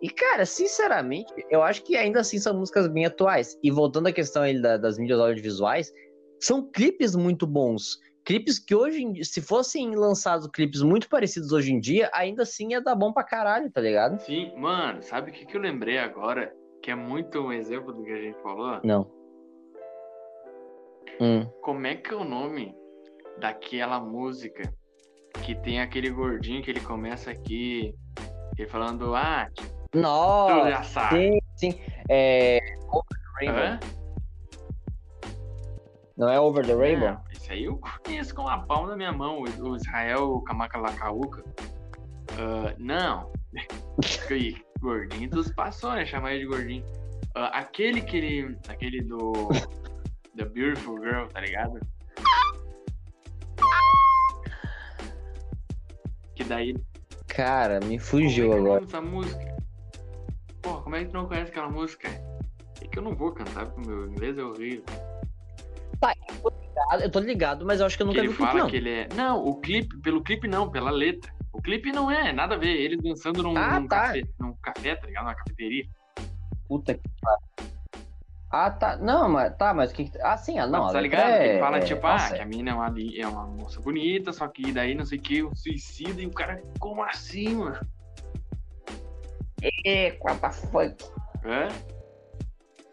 E, 0.00 0.08
cara, 0.08 0.46
sinceramente, 0.46 1.32
eu 1.50 1.62
acho 1.62 1.82
que 1.82 1.96
ainda 1.96 2.20
assim 2.20 2.38
são 2.38 2.58
músicas 2.58 2.88
bem 2.88 3.04
atuais. 3.04 3.58
E 3.62 3.70
voltando 3.70 4.06
à 4.06 4.12
questão 4.12 4.42
aí 4.42 4.60
da, 4.60 4.76
das 4.76 4.98
mídias 4.98 5.20
audiovisuais, 5.20 5.92
são 6.40 6.70
clipes 6.70 7.14
muito 7.14 7.46
bons. 7.46 7.98
Clipes 8.24 8.58
que 8.58 8.74
hoje, 8.74 9.22
se 9.22 9.42
fossem 9.42 9.94
lançados 9.94 10.48
clipes 10.48 10.80
muito 10.80 11.10
parecidos 11.10 11.52
hoje 11.52 11.72
em 11.74 11.78
dia, 11.78 12.10
ainda 12.14 12.42
assim 12.42 12.72
ia 12.72 12.80
dar 12.80 12.94
bom 12.94 13.12
pra 13.12 13.22
caralho, 13.22 13.70
tá 13.70 13.82
ligado? 13.82 14.18
Sim, 14.20 14.50
mano, 14.56 15.02
sabe 15.02 15.30
o 15.30 15.34
que, 15.34 15.44
que 15.44 15.54
eu 15.56 15.60
lembrei 15.60 15.98
agora? 15.98 16.50
Que 16.82 16.90
é 16.90 16.94
muito 16.94 17.38
um 17.38 17.52
exemplo 17.52 17.92
do 17.92 18.02
que 18.02 18.10
a 18.10 18.20
gente 18.20 18.42
falou? 18.42 18.80
Não. 18.82 19.23
Hum. 21.20 21.46
Como 21.62 21.86
é 21.86 21.94
que 21.94 22.12
é 22.12 22.16
o 22.16 22.24
nome 22.24 22.74
daquela 23.38 24.00
música 24.00 24.72
que 25.42 25.54
tem 25.54 25.80
aquele 25.80 26.10
gordinho 26.10 26.62
que 26.62 26.70
ele 26.70 26.80
começa 26.80 27.30
aqui, 27.30 27.94
ele 28.56 28.68
falando, 28.68 29.14
ah, 29.14 29.48
tu 29.54 29.64
Nossa, 29.98 30.70
já 30.70 30.82
sabe. 30.82 31.32
sim, 31.56 31.72
sim. 31.72 31.80
É. 32.08 32.58
Over 32.88 33.04
the 33.08 33.46
Rainbow. 33.46 33.64
Hã? 33.64 33.80
Não 36.16 36.28
é 36.28 36.40
Over 36.40 36.64
the 36.64 36.74
Rainbow? 36.74 37.08
Não, 37.10 37.24
Isso 37.32 37.52
aí 37.52 37.64
eu 37.64 37.80
conheço 38.04 38.34
com 38.34 38.46
a 38.48 38.58
palma 38.58 38.88
da 38.88 38.96
minha 38.96 39.12
mão, 39.12 39.42
o 39.42 39.76
Israel 39.76 40.40
Kamakalakauka. 40.42 41.42
Ah, 42.38 42.74
não. 42.78 43.32
Gordinho 44.80 45.30
dos 45.30 45.52
passou, 45.52 45.92
né? 45.92 46.04
Chamar 46.04 46.34
ele 46.34 46.40
de 46.40 46.46
gordinho. 46.46 46.84
Ah, 47.34 47.58
aquele 47.58 48.00
que 48.02 48.16
ele. 48.16 48.58
Aquele 48.68 49.02
do. 49.02 49.32
The 50.36 50.44
Beautiful 50.46 50.98
Girl, 51.00 51.26
tá 51.28 51.40
ligado? 51.40 51.78
Que 56.34 56.44
daí. 56.44 56.74
Cara, 57.28 57.80
me 57.80 57.98
Como 57.98 58.00
fugiu 58.00 58.46
é 58.46 58.48
que 58.48 58.54
é 58.54 58.58
agora. 58.58 58.74
nome 58.74 58.86
dessa 58.86 59.00
música? 59.00 59.56
Porra, 60.62 60.82
como 60.82 60.96
é 60.96 61.04
que 61.04 61.10
tu 61.10 61.14
não 61.14 61.26
conhece 61.26 61.50
aquela 61.50 61.68
música? 61.68 62.08
É 62.80 62.86
que 62.88 62.98
eu 62.98 63.02
não 63.02 63.14
vou 63.14 63.32
cantar 63.32 63.66
porque 63.66 63.80
o 63.82 63.86
meu 63.92 64.06
inglês 64.08 64.36
é 64.38 64.42
horrível. 64.42 64.84
Eu 67.00 67.10
tô 67.10 67.18
ligado, 67.18 67.64
mas 67.64 67.80
eu 67.80 67.86
acho 67.86 67.96
que 67.96 68.02
eu 68.02 68.08
Que 68.08 68.14
nunca 68.20 68.26
ele 68.26 68.28
vi 68.28 68.34
o 68.34 68.36
clipe, 68.36 68.50
fala 68.52 68.62
não. 68.64 68.70
que 68.70 68.76
ele 68.76 68.90
é. 68.90 69.08
Não, 69.14 69.42
o 69.42 69.56
clipe, 69.60 69.96
pelo 70.00 70.22
clipe 70.22 70.46
não, 70.46 70.70
pela 70.70 70.90
letra. 70.90 71.32
O 71.52 71.62
clipe 71.62 71.90
não 71.92 72.10
é, 72.10 72.32
nada 72.32 72.54
a 72.56 72.58
ver. 72.58 72.76
Eles 72.76 73.00
dançando 73.02 73.42
num, 73.42 73.56
Ah, 73.56 73.80
num 73.80 73.88
tá. 73.88 74.02
café, 74.08 74.22
num 74.38 74.54
café, 74.56 74.94
tá 74.96 75.06
ligado? 75.06 75.24
Numa 75.24 75.34
cafeteria. 75.34 75.86
Puta 76.68 76.94
que 76.94 77.00
pariu. 77.22 77.73
Ah, 78.56 78.70
tá. 78.70 78.96
Não, 78.96 79.28
mas 79.28 79.56
tá, 79.56 79.74
mas 79.74 79.90
o 79.90 79.94
que. 79.94 80.04
que- 80.04 80.20
Ah, 80.22 80.36
sim, 80.36 80.60
ah, 80.60 80.66
não. 80.66 80.92
Tá 80.92 81.00
ligado? 81.00 81.28
É... 81.28 81.48
Ele 81.48 81.58
fala, 81.58 81.80
tipo, 81.80 82.06
ah, 82.06 82.30
que 82.30 82.40
a 82.40 82.46
mina 82.46 82.70
é 82.70 82.74
uma, 82.74 82.94
é 83.18 83.26
uma 83.26 83.46
moça 83.48 83.80
bonita, 83.80 84.32
só 84.32 84.46
que 84.46 84.70
daí 84.70 84.94
não 84.94 85.04
sei 85.04 85.18
o 85.18 85.20
que, 85.20 85.42
um 85.42 85.52
suicida, 85.56 86.22
e 86.22 86.26
o 86.26 86.30
cara, 86.30 86.62
como 86.78 87.02
assim, 87.02 87.56
mano? 87.56 87.80
É, 89.84 90.16
what 90.22 90.40
the 90.40 90.50
fuck? 90.50 90.94
Hã? 91.44 91.66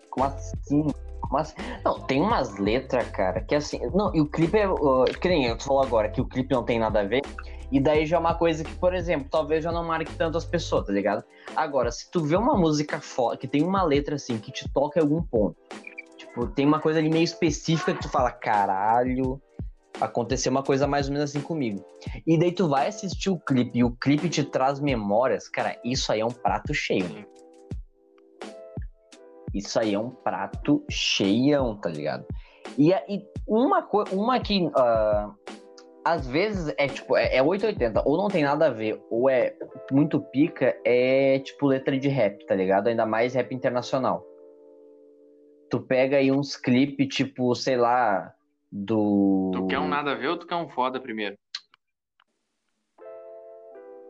Como 0.09 0.25
assim? 0.25 0.87
Como 1.21 1.37
assim? 1.37 1.55
Não, 1.85 1.99
tem 2.07 2.21
umas 2.21 2.57
letras, 2.57 3.07
cara, 3.11 3.39
que 3.41 3.53
assim. 3.53 3.79
Não, 3.93 4.11
e 4.15 4.19
o 4.19 4.25
clipe 4.25 4.57
é. 4.57 4.67
uh, 4.67 5.05
que 5.21 5.29
nem 5.29 5.45
eu, 5.45 5.55
tu 5.55 5.65
falou 5.65 5.83
agora, 5.83 6.09
que 6.09 6.21
o 6.21 6.25
clipe 6.25 6.51
não 6.51 6.63
tem 6.63 6.79
nada 6.79 7.01
a 7.01 7.03
ver. 7.03 7.21
E 7.71 7.79
daí 7.79 8.05
já 8.05 8.17
é 8.17 8.19
uma 8.19 8.35
coisa 8.35 8.63
que, 8.63 8.75
por 8.75 8.93
exemplo, 8.93 9.27
talvez 9.29 9.63
já 9.63 9.71
não 9.71 9.85
marque 9.85 10.13
tanto 10.15 10.37
as 10.37 10.45
pessoas, 10.45 10.85
tá 10.85 10.91
ligado? 10.91 11.23
Agora, 11.55 11.91
se 11.91 12.09
tu 12.11 12.21
vê 12.21 12.35
uma 12.35 12.57
música 12.57 12.99
foda, 12.99 13.37
que 13.37 13.47
tem 13.47 13.63
uma 13.63 13.83
letra 13.83 14.15
assim, 14.15 14.37
que 14.37 14.51
te 14.51 14.67
toca 14.71 14.99
em 14.99 15.03
algum 15.03 15.21
ponto. 15.23 15.55
Tipo, 16.17 16.47
tem 16.47 16.65
uma 16.65 16.79
coisa 16.79 16.99
ali 16.99 17.09
meio 17.09 17.23
específica 17.23 17.93
que 17.93 18.01
tu 18.01 18.09
fala, 18.09 18.31
caralho, 18.31 19.41
aconteceu 19.99 20.51
uma 20.51 20.63
coisa 20.63 20.85
mais 20.85 21.07
ou 21.07 21.13
menos 21.13 21.29
assim 21.29 21.41
comigo. 21.41 21.85
E 22.27 22.37
daí 22.37 22.51
tu 22.51 22.67
vai 22.67 22.87
assistir 22.87 23.29
o 23.29 23.39
clipe 23.39 23.79
e 23.79 23.83
o 23.83 23.91
clipe 23.91 24.29
te 24.29 24.43
traz 24.43 24.79
memórias, 24.79 25.47
cara, 25.47 25.79
isso 25.83 26.11
aí 26.11 26.19
é 26.19 26.25
um 26.25 26.31
prato 26.31 26.73
cheio. 26.73 27.05
Sim. 27.05 27.25
Isso 29.53 29.79
aí 29.79 29.93
é 29.93 29.99
um 29.99 30.09
prato 30.09 30.83
cheião, 30.89 31.75
tá 31.75 31.89
ligado? 31.89 32.25
E, 32.77 32.91
e 32.91 33.25
uma 33.45 33.87
uma 34.11 34.39
que 34.39 34.69
ah, 34.75 35.31
às 36.03 36.27
vezes 36.27 36.73
é 36.77 36.87
tipo, 36.87 37.15
é, 37.15 37.35
é 37.35 37.43
880, 37.43 38.03
ou 38.05 38.17
não 38.17 38.27
tem 38.27 38.43
nada 38.43 38.67
a 38.67 38.69
ver, 38.69 39.01
ou 39.09 39.29
é 39.29 39.55
muito 39.91 40.19
pica, 40.19 40.75
é 40.83 41.39
tipo 41.39 41.67
letra 41.67 41.97
de 41.97 42.07
rap, 42.07 42.45
tá 42.45 42.55
ligado? 42.55 42.87
Ainda 42.87 43.05
mais 43.05 43.33
rap 43.33 43.53
internacional. 43.53 44.25
Tu 45.69 45.79
pega 45.79 46.17
aí 46.17 46.31
uns 46.31 46.57
clipes, 46.57 47.07
tipo, 47.07 47.53
sei 47.55 47.77
lá, 47.77 48.33
do. 48.71 49.51
Tu 49.53 49.67
quer 49.67 49.79
um 49.79 49.87
nada 49.87 50.11
a 50.11 50.15
ver 50.15 50.27
ou 50.27 50.37
tu 50.37 50.47
quer 50.47 50.55
um 50.55 50.67
foda 50.67 50.99
primeiro? 50.99 51.37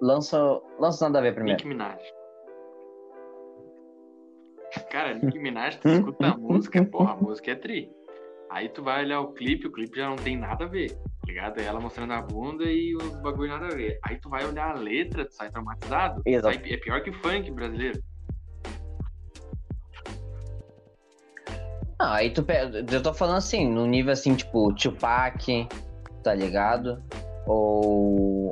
Lança, 0.01 0.39
lança 0.80 1.06
nada 1.06 1.19
a 1.19 1.21
ver 1.21 1.36
primeiro. 1.36 1.58
Nicki 1.58 1.67
Minaj. 1.67 2.01
Cara, 4.89 5.13
Nicki 5.13 5.38
Minaj, 5.38 5.77
tu 5.77 5.88
escuta 5.89 6.27
a 6.27 6.38
música, 6.38 6.84
porra, 6.86 7.13
a 7.13 7.15
música 7.17 7.51
é 7.51 7.56
tri. 7.56 7.91
Aí 8.49 8.67
tu 8.69 8.84
vai 8.84 9.04
olhar 9.04 9.21
o 9.21 9.34
clipe, 9.34 9.67
o 9.67 9.71
clipe 9.71 9.97
já 9.97 10.10
não 10.10 10.15
tem 10.15 10.36
nada 10.38 10.65
a 10.65 10.67
ver, 10.67 10.97
ligado? 11.31 11.59
É 11.59 11.63
ela 11.65 11.79
mostrando 11.79 12.13
a 12.13 12.21
bunda 12.21 12.63
e 12.65 12.95
os 12.95 13.09
bagulho 13.21 13.49
nada 13.49 13.65
a 13.67 13.75
ver. 13.75 13.97
Aí 14.03 14.17
tu 14.17 14.29
vai 14.29 14.45
olhar 14.45 14.71
a 14.71 14.79
letra, 14.79 15.25
tu 15.25 15.33
sai 15.33 15.49
traumatizado. 15.49 16.21
Exato. 16.25 16.53
Sai- 16.55 16.71
é 16.73 16.77
pior 16.77 17.01
que 17.01 17.11
funk 17.11 17.49
brasileiro. 17.51 18.01
Não, 21.99 22.11
aí 22.13 22.31
tu 22.31 22.43
pega. 22.43 22.83
Eu 22.91 23.03
tô 23.03 23.13
falando 23.13 23.37
assim, 23.37 23.67
no 23.67 23.85
nível 23.85 24.11
assim, 24.11 24.35
tipo, 24.35 24.73
Tupac, 24.73 25.67
tá 26.23 26.33
ligado? 26.33 27.01
Ou. 27.45 28.51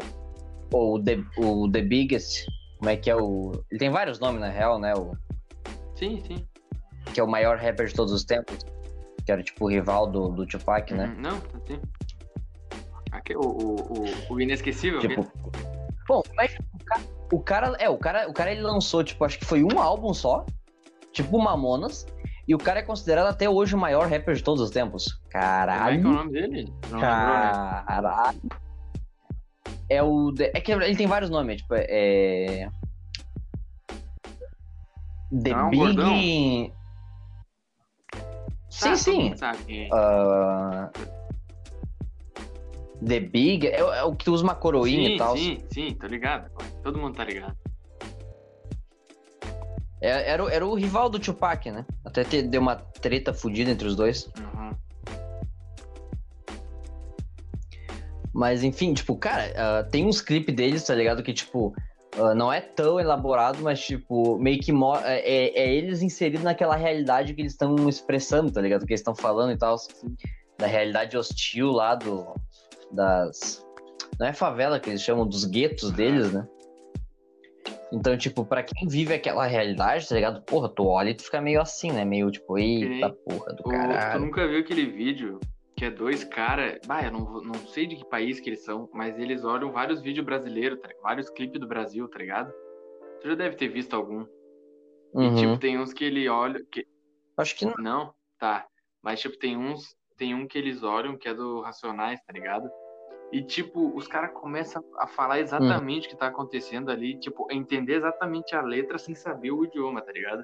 Ou 0.71 1.03
The, 1.03 1.17
o 1.37 1.69
The 1.71 1.81
Biggest. 1.81 2.45
Como 2.77 2.89
é 2.89 2.95
que 2.95 3.09
é 3.09 3.15
o. 3.15 3.51
Ele 3.71 3.79
tem 3.79 3.89
vários 3.89 4.19
nomes, 4.19 4.39
na 4.39 4.49
real, 4.49 4.79
né? 4.79 4.93
O, 4.93 5.13
Sim, 5.95 6.21
sim. 6.25 6.45
que 7.13 7.19
é 7.19 7.23
o 7.23 7.27
maior 7.27 7.57
rapper 7.57 7.87
de 7.87 7.93
todos 7.93 8.13
os 8.13 8.23
tempos. 8.23 8.57
Que 9.25 9.31
era 9.31 9.43
tipo 9.43 9.65
o 9.65 9.67
rival 9.67 10.07
do, 10.09 10.29
do 10.29 10.45
Tupac, 10.45 10.93
né? 10.93 11.05
Uhum, 11.07 11.21
Não, 11.21 11.37
assim. 11.37 11.79
O, 13.35 13.39
o, 13.39 13.75
o, 14.29 14.33
o 14.33 14.41
inesquecível. 14.41 14.99
Tipo. 14.99 15.25
Bom, 16.07 16.21
mas 16.35 16.55
o 16.79 16.83
cara, 16.85 17.01
o 17.31 17.39
cara. 17.39 17.67
É, 17.79 17.89
o 17.89 17.97
cara, 17.97 18.29
o 18.29 18.33
cara 18.33 18.51
ele 18.51 18.61
lançou, 18.61 19.03
tipo, 19.03 19.23
acho 19.25 19.37
que 19.39 19.45
foi 19.45 19.63
um 19.63 19.79
álbum 19.79 20.13
só. 20.13 20.45
Tipo 21.11 21.39
Mamonas. 21.39 22.05
E 22.47 22.55
o 22.55 22.57
cara 22.57 22.79
é 22.79 22.83
considerado 22.83 23.27
até 23.27 23.47
hoje 23.47 23.75
o 23.75 23.77
maior 23.77 24.07
rapper 24.07 24.33
de 24.33 24.43
todos 24.43 24.61
os 24.61 24.71
tempos. 24.71 25.13
Como 25.13 25.27
é 25.27 25.29
que 25.31 25.37
é 25.37 25.39
o 25.39 25.43
Caralho. 25.43 26.01
nome 26.03 26.31
dele? 26.31 26.73
Não 26.89 26.99
né? 26.99 27.05
Caralho. 27.05 28.39
É 29.87 30.01
o. 30.03 30.33
É 30.39 30.59
que 30.61 30.71
ele 30.71 30.95
tem 30.95 31.05
vários 31.07 31.29
nomes, 31.29 31.61
tipo, 31.61 31.73
é. 31.75 32.69
The 35.43 35.51
Não 35.51 35.67
é 35.67 35.69
Big. 35.69 35.77
gordão? 35.83 36.09
Sim, 36.11 36.71
Tá, 38.81 38.95
sim. 38.95 39.23
mundo 39.29 41.09
The 43.05 43.19
Big 43.19 43.67
é, 43.67 43.79
é 43.79 44.03
o 44.03 44.15
que 44.15 44.29
usa 44.29 44.43
uma 44.43 44.55
coroinha 44.55 45.09
sim, 45.09 45.15
e 45.15 45.17
tal. 45.17 45.37
sim, 45.37 45.57
sim, 45.71 45.93
tô 45.95 46.07
ligado. 46.07 46.49
Todo 46.83 46.99
mundo 46.99 47.15
tá 47.15 47.23
ligado. 47.23 47.55
É- 50.01 50.29
Era, 50.31 50.43
o- 50.43 50.49
era 50.49 50.65
o 50.65 50.73
rival 50.75 51.09
do 51.09 51.19
Tupac, 51.19 51.69
né? 51.71 51.85
Até 52.05 52.23
ter, 52.23 52.43
deu 52.43 52.61
uma 52.61 52.75
treta 52.75 53.33
fodida 53.33 53.71
entre 53.71 53.87
os 53.87 53.95
dois. 53.95 54.29
Uhum. 54.37 54.71
Mas 58.33 58.63
enfim, 58.63 58.93
tipo, 58.93 59.15
cara, 59.17 59.51
ah, 59.57 59.83
tem 59.83 60.05
uns 60.05 60.21
clipes 60.21 60.55
deles, 60.55 60.83
tá 60.83 60.93
ligado? 60.95 61.23
Que, 61.23 61.33
tipo, 61.33 61.73
ah, 62.17 62.33
não 62.35 62.51
é 62.51 62.61
tão 62.61 62.99
elaborado, 62.99 63.59
mas, 63.61 63.79
tipo, 63.81 64.37
meio 64.37 64.59
que 64.59 64.71
é, 65.03 65.19
é- 65.19 65.59
é 65.59 65.73
eles 65.75 66.01
inseridos 66.01 66.43
naquela 66.43 66.75
realidade 66.75 67.33
que 67.33 67.41
eles 67.41 67.53
estão 67.53 67.89
expressando, 67.89 68.51
tá 68.51 68.61
ligado? 68.61 68.85
Que 68.85 68.93
eles 68.93 69.01
estão 69.01 69.15
falando 69.15 69.51
e 69.51 69.57
tal. 69.57 69.75
Da 70.57 70.67
realidade 70.67 71.17
hostil 71.17 71.71
lá 71.71 71.95
do. 71.95 72.35
Das. 72.91 73.65
Não 74.19 74.27
é 74.27 74.33
favela 74.33 74.79
que 74.79 74.89
eles 74.89 75.01
chamam, 75.01 75.27
dos 75.27 75.45
guetos 75.45 75.91
deles, 75.91 76.31
né? 76.33 76.47
Então, 77.91 78.15
tipo, 78.17 78.45
pra 78.45 78.61
quem 78.61 78.87
vive 78.87 79.13
aquela 79.13 79.45
realidade, 79.45 80.07
tá 80.07 80.15
ligado? 80.15 80.41
Porra, 80.43 80.69
tu 80.69 80.85
olha 80.85 81.09
e 81.09 81.15
tu 81.15 81.23
fica 81.23 81.41
meio 81.41 81.61
assim, 81.61 81.91
né? 81.91 82.05
Meio 82.05 82.29
tipo, 82.29 82.57
eita 82.57 83.09
porra 83.09 83.53
do 83.53 83.61
O- 83.61 83.63
tu 83.63 83.69
caralho. 83.69 84.19
nunca 84.25 84.47
viu 84.47 84.59
aquele 84.59 84.85
vídeo 84.85 85.39
que 85.75 85.85
é 85.85 85.89
dois 85.89 86.23
caras. 86.23 86.77
Bah, 86.85 87.03
eu 87.03 87.11
não, 87.11 87.41
não 87.41 87.55
sei 87.55 87.87
de 87.87 87.95
que 87.95 88.05
país 88.05 88.39
que 88.39 88.49
eles 88.49 88.63
são, 88.63 88.87
mas 88.93 89.17
eles 89.17 89.43
olham 89.43 89.71
vários 89.71 90.01
vídeos 90.01 90.25
brasileiros, 90.25 90.79
tá 90.79 90.89
vários 91.01 91.29
clipes 91.31 91.59
do 91.59 91.67
Brasil, 91.67 92.07
tá 92.09 92.19
ligado? 92.19 92.53
Tu 93.21 93.29
já 93.29 93.35
deve 93.35 93.55
ter 93.55 93.69
visto 93.69 93.95
algum. 93.95 94.23
E, 94.23 94.27
Uhum. 95.17 95.35
tipo, 95.35 95.57
tem 95.57 95.79
uns 95.79 95.91
que 95.91 96.03
ele 96.03 96.29
olha. 96.29 96.59
Que... 96.71 96.85
Acho 97.37 97.55
que 97.55 97.65
não. 97.65 97.73
Não? 97.79 98.13
Tá. 98.39 98.67
Mas, 99.01 99.19
tipo, 99.19 99.37
tem 99.39 99.57
uns. 99.57 99.95
Tem 100.19 100.35
um 100.35 100.45
que 100.45 100.57
eles 100.57 100.83
olham 100.83 101.17
que 101.17 101.29
é 101.29 101.33
do 101.33 101.61
Racionais, 101.61 102.19
tá 102.27 102.33
ligado? 102.33 102.69
E, 103.31 103.41
tipo, 103.41 103.95
os 103.95 104.05
caras 104.05 104.31
começam 104.33 104.83
a 104.97 105.07
falar 105.07 105.39
exatamente 105.39 106.07
o 106.07 106.09
que 106.09 106.17
tá 106.17 106.27
acontecendo 106.27 106.91
ali, 106.91 107.17
tipo, 107.17 107.47
entender 107.49 107.93
exatamente 107.93 108.53
a 108.53 108.61
letra 108.61 108.97
sem 108.97 109.15
saber 109.15 109.51
o 109.51 109.63
idioma, 109.63 110.01
tá 110.01 110.11
ligado? 110.11 110.43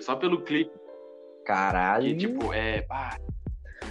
Só 0.00 0.16
pelo 0.16 0.40
clipe. 0.42 0.72
Caralho. 1.44 2.06
Que, 2.06 2.16
tipo, 2.16 2.54
é. 2.54 2.80
pá, 2.82 3.16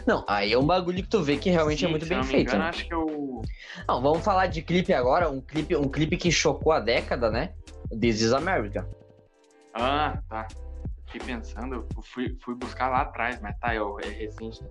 Não, 0.08 0.26
aí 0.28 0.54
é 0.54 0.58
um 0.58 0.66
bagulho 0.66 1.04
que 1.04 1.10
tu 1.10 1.22
vê 1.22 1.38
que 1.38 1.52
realmente 1.52 1.84
é 1.84 1.88
sim, 1.88 1.92
muito 1.92 2.04
se 2.06 2.10
bem 2.10 2.18
eu 2.18 2.24
feito. 2.24 2.48
engano, 2.50 2.64
né? 2.64 2.70
acho 2.70 2.88
que 2.88 2.94
é 2.94 2.98
o. 2.98 3.42
Não, 3.88 4.02
vamos 4.02 4.24
falar 4.26 4.48
de 4.48 4.64
clipe 4.64 4.92
agora, 4.92 5.30
um 5.30 5.40
clipe, 5.40 5.76
um 5.76 5.88
clipe 5.90 6.18
que 6.18 6.32
chocou 6.32 6.72
a 6.72 6.80
década, 6.80 7.30
né? 7.30 7.54
This 7.92 8.22
is 8.22 8.34
America. 8.34 8.90
Ah, 9.74 10.20
tá. 10.28 10.48
Fiquei 11.08 11.36
pensando, 11.36 11.88
eu 11.96 12.02
fui, 12.02 12.36
fui 12.42 12.56
buscar 12.56 12.90
lá 12.90 13.02
atrás, 13.02 13.40
mas 13.42 13.56
tá, 13.60 13.74
é, 13.74 13.82
o- 13.82 14.00
é 14.00 14.08
recente. 14.10 14.64
né? 14.64 14.70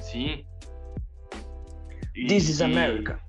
Sim. 0.00 0.44
E- 2.14 2.26
This 2.26 2.48
is 2.48 2.62
America. 2.62 3.20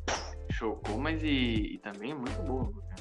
Chocou, 0.51 0.97
mas 0.97 1.21
e, 1.23 1.75
e 1.75 1.79
também 1.79 2.11
é 2.11 2.15
muito 2.15 2.41
boa. 2.43 2.65
né? 2.65 2.93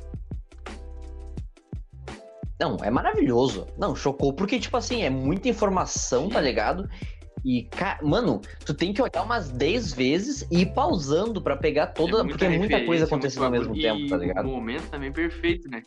Não, 2.61 2.77
é 2.83 2.91
maravilhoso. 2.91 3.67
Não, 3.77 3.95
chocou 3.97 4.33
porque, 4.33 4.59
tipo 4.59 4.77
assim, 4.77 5.03
é 5.03 5.11
muita 5.11 5.49
informação, 5.49 6.25
Sim. 6.27 6.31
tá 6.31 6.41
ligado? 6.41 6.89
E, 7.45 7.69
mano, 8.01 8.41
tu 8.65 8.73
tem 8.73 8.93
que 8.93 9.03
olhar 9.03 9.25
umas 9.25 9.51
10 9.51 9.93
vezes 9.93 10.47
e 10.49 10.61
ir 10.61 10.67
pausando 10.67 11.43
para 11.43 11.57
pegar 11.57 11.89
toda. 11.89 12.21
É 12.21 12.25
porque 12.29 12.45
é 12.45 12.57
muita 12.57 12.85
coisa 12.85 13.05
acontecendo 13.05 13.45
ao 13.47 13.51
mesmo 13.51 13.75
tempo, 13.75 14.09
tá 14.09 14.17
ligado? 14.17 14.47
O 14.49 14.53
momento 14.53 14.89
também 14.89 15.11
perfeito, 15.11 15.69
né? 15.69 15.83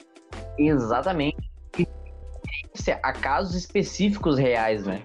Exatamente. 0.59 1.37
E 1.77 1.87
a 2.91 3.13
casos 3.13 3.55
específicos 3.55 4.37
reais, 4.37 4.85
né? 4.85 5.01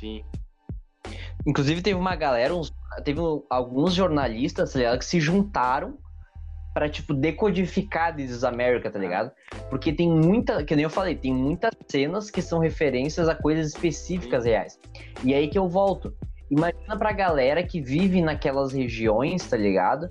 Sim. 0.00 0.24
Inclusive 1.46 1.82
teve 1.82 1.98
uma 1.98 2.16
galera, 2.16 2.54
uns, 2.54 2.72
teve 3.04 3.20
alguns 3.48 3.94
jornalistas, 3.94 4.72
tá 4.72 4.78
ligado, 4.78 4.98
que 4.98 5.04
se 5.04 5.20
juntaram 5.20 5.98
para 6.72 6.88
tipo, 6.88 7.12
decodificar 7.12 8.14
This 8.14 8.30
is 8.30 8.44
America, 8.44 8.90
tá 8.90 8.98
ligado? 8.98 9.30
Porque 9.68 9.92
tem 9.92 10.08
muita, 10.08 10.64
que 10.64 10.74
nem 10.74 10.84
eu 10.84 10.90
falei, 10.90 11.14
tem 11.14 11.34
muitas 11.34 11.70
cenas 11.88 12.30
que 12.30 12.40
são 12.40 12.58
referências 12.58 13.28
a 13.28 13.34
coisas 13.34 13.68
específicas 13.68 14.44
reais. 14.44 14.78
E 15.22 15.34
aí 15.34 15.48
que 15.48 15.58
eu 15.58 15.68
volto. 15.68 16.14
Imagina 16.50 16.96
pra 16.96 17.12
galera 17.12 17.62
que 17.62 17.80
vive 17.80 18.22
naquelas 18.22 18.72
regiões, 18.72 19.46
tá 19.46 19.56
ligado? 19.56 20.08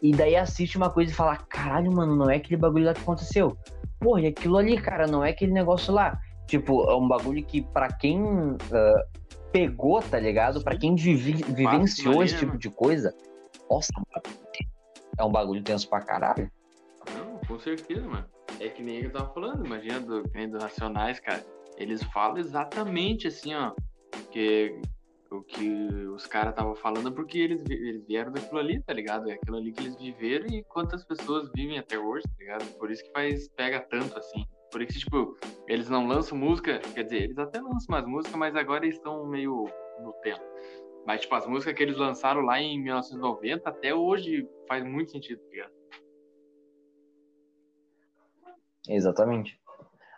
E 0.00 0.12
daí 0.12 0.36
assiste 0.36 0.76
uma 0.76 0.90
coisa 0.90 1.10
e 1.10 1.14
fala: 1.14 1.36
caralho, 1.36 1.92
mano, 1.92 2.14
não 2.16 2.30
é 2.30 2.36
aquele 2.36 2.56
bagulho 2.56 2.86
lá 2.86 2.94
que 2.94 3.00
aconteceu. 3.00 3.56
Porra, 3.98 4.22
e 4.22 4.26
aquilo 4.26 4.58
ali, 4.58 4.80
cara, 4.80 5.06
não 5.06 5.24
é 5.24 5.30
aquele 5.30 5.52
negócio 5.52 5.92
lá. 5.92 6.20
Tipo, 6.46 6.90
é 6.90 6.96
um 6.96 7.06
bagulho 7.06 7.42
que 7.44 7.62
para 7.62 7.88
quem 7.88 8.20
uh, 8.20 8.58
pegou, 9.52 10.02
tá 10.02 10.18
ligado? 10.18 10.62
Para 10.62 10.78
quem 10.78 10.94
vive, 10.94 11.32
vivenciou 11.52 12.22
esse 12.22 12.38
tipo 12.38 12.56
de 12.56 12.70
coisa, 12.70 13.14
nossa, 13.70 13.92
é 15.18 15.24
um 15.24 15.30
bagulho 15.30 15.62
tenso 15.62 15.88
pra 15.88 16.00
caralho. 16.00 16.50
Não, 17.14 17.38
com 17.46 17.58
certeza, 17.58 18.06
mano. 18.06 18.26
É 18.58 18.68
que 18.68 18.82
nem 18.82 19.02
eu 19.02 19.12
tava 19.12 19.32
falando, 19.32 19.64
imagina 19.64 20.00
do, 20.00 20.22
dos 20.22 20.62
Racionais, 20.62 21.20
cara. 21.20 21.44
Eles 21.76 22.02
falam 22.04 22.38
exatamente 22.38 23.28
assim, 23.28 23.54
ó. 23.54 23.72
Que 24.30 24.80
o 25.30 25.42
que 25.42 25.66
os 26.14 26.26
caras 26.26 26.50
estavam 26.50 26.74
falando 26.74 27.08
é 27.08 27.12
porque 27.12 27.38
eles, 27.38 27.62
eles 27.68 28.06
vieram 28.06 28.30
daquilo 28.30 28.60
ali, 28.60 28.82
tá 28.82 28.92
ligado? 28.92 29.30
É 29.30 29.34
aquilo 29.34 29.56
ali 29.56 29.72
que 29.72 29.82
eles 29.82 29.96
viveram 29.96 30.46
e 30.46 30.62
quantas 30.64 31.04
pessoas 31.04 31.50
vivem 31.54 31.78
até 31.78 31.98
hoje, 31.98 32.24
tá 32.24 32.34
ligado? 32.38 32.64
Por 32.78 32.90
isso 32.90 33.02
que 33.02 33.10
faz, 33.12 33.48
pega 33.48 33.80
tanto 33.80 34.18
assim. 34.18 34.44
Por 34.72 34.80
isso, 34.80 34.98
tipo, 34.98 35.36
eles 35.68 35.90
não 35.90 36.06
lançam 36.06 36.36
música, 36.36 36.78
quer 36.94 37.04
dizer, 37.04 37.24
eles 37.24 37.38
até 37.38 37.60
lançam 37.60 37.86
mais 37.90 38.06
música, 38.06 38.36
mas 38.38 38.56
agora 38.56 38.86
eles 38.86 38.96
estão 38.96 39.26
meio 39.26 39.68
no 40.00 40.14
tempo. 40.22 40.42
Mas, 41.06 41.20
tipo, 41.20 41.34
as 41.34 41.46
músicas 41.46 41.74
que 41.74 41.82
eles 41.82 41.98
lançaram 41.98 42.40
lá 42.40 42.58
em 42.58 42.82
1990, 42.82 43.68
até 43.68 43.94
hoje 43.94 44.48
faz 44.66 44.82
muito 44.82 45.10
sentido, 45.10 45.40
tá 45.40 45.50
ligado? 45.50 45.72
Exatamente. 48.88 49.60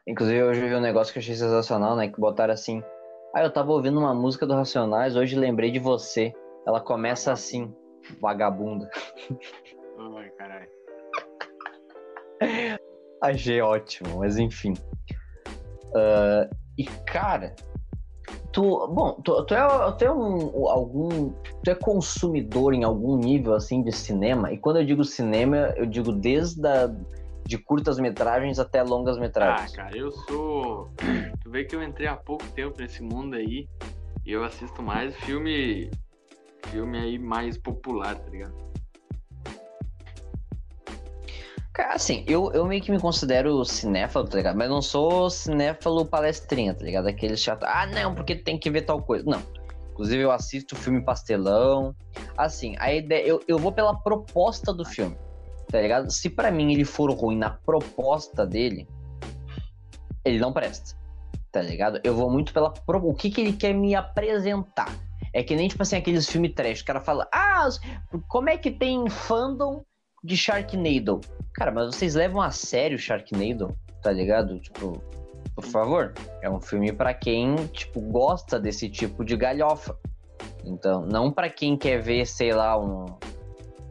Inclusive, 0.07 0.43
hoje 0.45 0.63
eu 0.63 0.69
vi 0.69 0.75
um 0.77 0.81
negócio 0.81 1.13
que 1.13 1.19
eu 1.19 1.23
achei 1.23 1.35
sensacional, 1.35 1.97
né? 1.97 2.09
Que 2.09 2.21
botaram 2.21 2.55
assim. 2.55 2.83
Ah, 3.35 3.43
eu 3.43 3.53
tava 3.53 3.73
ouvindo 3.73 3.99
uma 3.99 4.15
música 4.15 4.47
do 4.47 4.55
Racionais, 4.55 5.17
hoje 5.17 5.35
lembrei 5.35 5.73
de 5.73 5.81
você. 5.81 6.33
Ela 6.65 6.81
começa 6.81 7.33
assim, 7.33 7.75
vagabunda. 8.21 8.89
Ai, 10.17 10.31
caralho. 10.31 10.71
Achei 13.21 13.61
ótimo, 13.61 14.19
mas 14.19 14.39
enfim. 14.39 14.75
Uh, 15.91 16.55
e, 16.77 16.85
cara, 16.85 17.55
Tu, 18.53 18.63
bom, 18.63 19.21
tu, 19.25 19.45
tu 19.45 19.53
é, 19.55 19.93
tu 19.99 20.05
é 20.05 20.13
um, 20.13 20.69
algum, 20.69 21.31
tu 21.65 21.71
é 21.71 21.75
consumidor 21.75 22.73
em 22.73 22.85
algum 22.85 23.17
nível 23.17 23.53
assim 23.53 23.83
de 23.83 23.91
cinema. 23.91 24.53
E 24.53 24.59
quando 24.59 24.79
eu 24.79 24.87
digo 24.87 25.03
cinema, 25.03 25.75
eu 25.77 25.85
digo 25.85 26.13
desde 26.13 26.63
de 27.45 27.59
curtas 27.59 27.99
metragens 27.99 28.61
até 28.61 28.83
longas 28.83 29.19
metragens. 29.19 29.73
Ah, 29.73 29.77
cara, 29.77 29.97
eu 29.97 30.11
sou. 30.13 30.89
Tu 31.43 31.51
vê 31.51 31.65
que 31.65 31.75
eu 31.75 31.83
entrei 31.83 32.07
há 32.07 32.17
pouco 32.17 32.47
tempo 32.53 32.81
nesse 32.81 33.03
mundo 33.03 33.35
aí 33.35 33.69
e 34.25 34.33
eu 34.33 34.45
assisto 34.45 34.83
mais 34.83 35.15
filme, 35.17 35.91
filme 36.69 36.97
aí 36.97 37.19
mais 37.19 37.59
popular, 37.59 38.15
tá 38.15 38.31
ligado? 38.31 38.55
Cara, 41.75 41.95
assim, 41.95 42.25
eu, 42.29 42.53
eu 42.53 42.65
meio 42.67 42.81
que 42.81 42.93
me 42.93 43.01
considero 43.01 43.65
cinéfalo, 43.65 44.29
tá 44.29 44.37
ligado? 44.37 44.57
Mas 44.57 44.71
não 44.71 44.81
sou 44.81 45.29
cinéfalo 45.29 46.07
palestrinha, 46.07 46.73
tá 46.73 46.85
ligado? 46.85 47.09
Aquele 47.09 47.37
chato, 47.37 47.65
ah, 47.65 47.85
não, 47.85 48.15
porque 48.15 48.37
tem 48.37 48.57
que 48.57 48.71
ver 48.71 48.83
tal 48.83 49.03
coisa. 49.03 49.25
Não. 49.27 49.43
Inclusive, 49.91 50.23
eu 50.23 50.31
assisto 50.31 50.77
filme 50.77 51.05
pastelão. 51.05 51.93
Assim, 52.39 52.77
a 52.79 52.95
ideia. 52.95 53.27
Eu, 53.27 53.41
eu 53.49 53.59
vou 53.59 53.73
pela 53.73 53.93
proposta 53.93 54.73
do 54.73 54.85
filme, 54.85 55.19
tá 55.69 55.81
ligado? 55.81 56.13
Se 56.13 56.31
para 56.31 56.53
mim 56.53 56.73
ele 56.73 56.85
for 56.85 57.11
ruim 57.11 57.37
na 57.37 57.51
proposta 57.51 58.47
dele, 58.47 58.87
ele 60.25 60.39
não 60.39 60.53
presta, 60.53 60.97
tá 61.51 61.61
ligado? 61.61 62.01
Eu 62.05 62.15
vou 62.15 62.31
muito 62.31 62.53
pela. 62.53 62.73
O 62.87 63.15
que, 63.15 63.31
que 63.31 63.41
ele 63.41 63.53
quer 63.53 63.75
me 63.75 63.97
apresentar. 63.97 64.95
É 65.33 65.43
que 65.43 65.57
nem, 65.57 65.67
tipo 65.67 65.83
assim, 65.83 65.97
aqueles 65.97 66.31
filmes 66.31 66.55
trash. 66.55 66.83
O 66.83 66.85
cara 66.85 67.01
fala, 67.01 67.29
ah, 67.35 67.69
como 68.29 68.49
é 68.49 68.57
que 68.57 68.71
tem 68.71 69.11
fandom 69.11 69.85
de 70.25 70.37
Sharknado. 70.37 71.21
Cara, 71.53 71.71
mas 71.71 71.95
vocês 71.95 72.15
levam 72.15 72.41
a 72.41 72.51
sério 72.51 72.99
Sharknado, 72.99 73.77
tá 74.03 74.11
ligado? 74.11 74.59
Tipo, 74.59 75.01
por 75.55 75.65
favor, 75.65 76.15
é 76.41 76.51
um 76.51 76.61
filme 76.61 76.93
para 76.93 77.13
quem, 77.13 77.55
tipo, 77.67 78.01
gosta 78.01 78.59
desse 78.59 78.89
tipo 78.89 79.25
de 79.25 79.37
galhofa. 79.37 79.97
Então, 80.65 81.05
não 81.05 81.31
para 81.31 81.51
quem 81.51 81.77
quer 81.77 82.01
ver, 82.01 82.27
sei 82.27 82.53
lá, 82.53 82.81
um, 82.81 83.05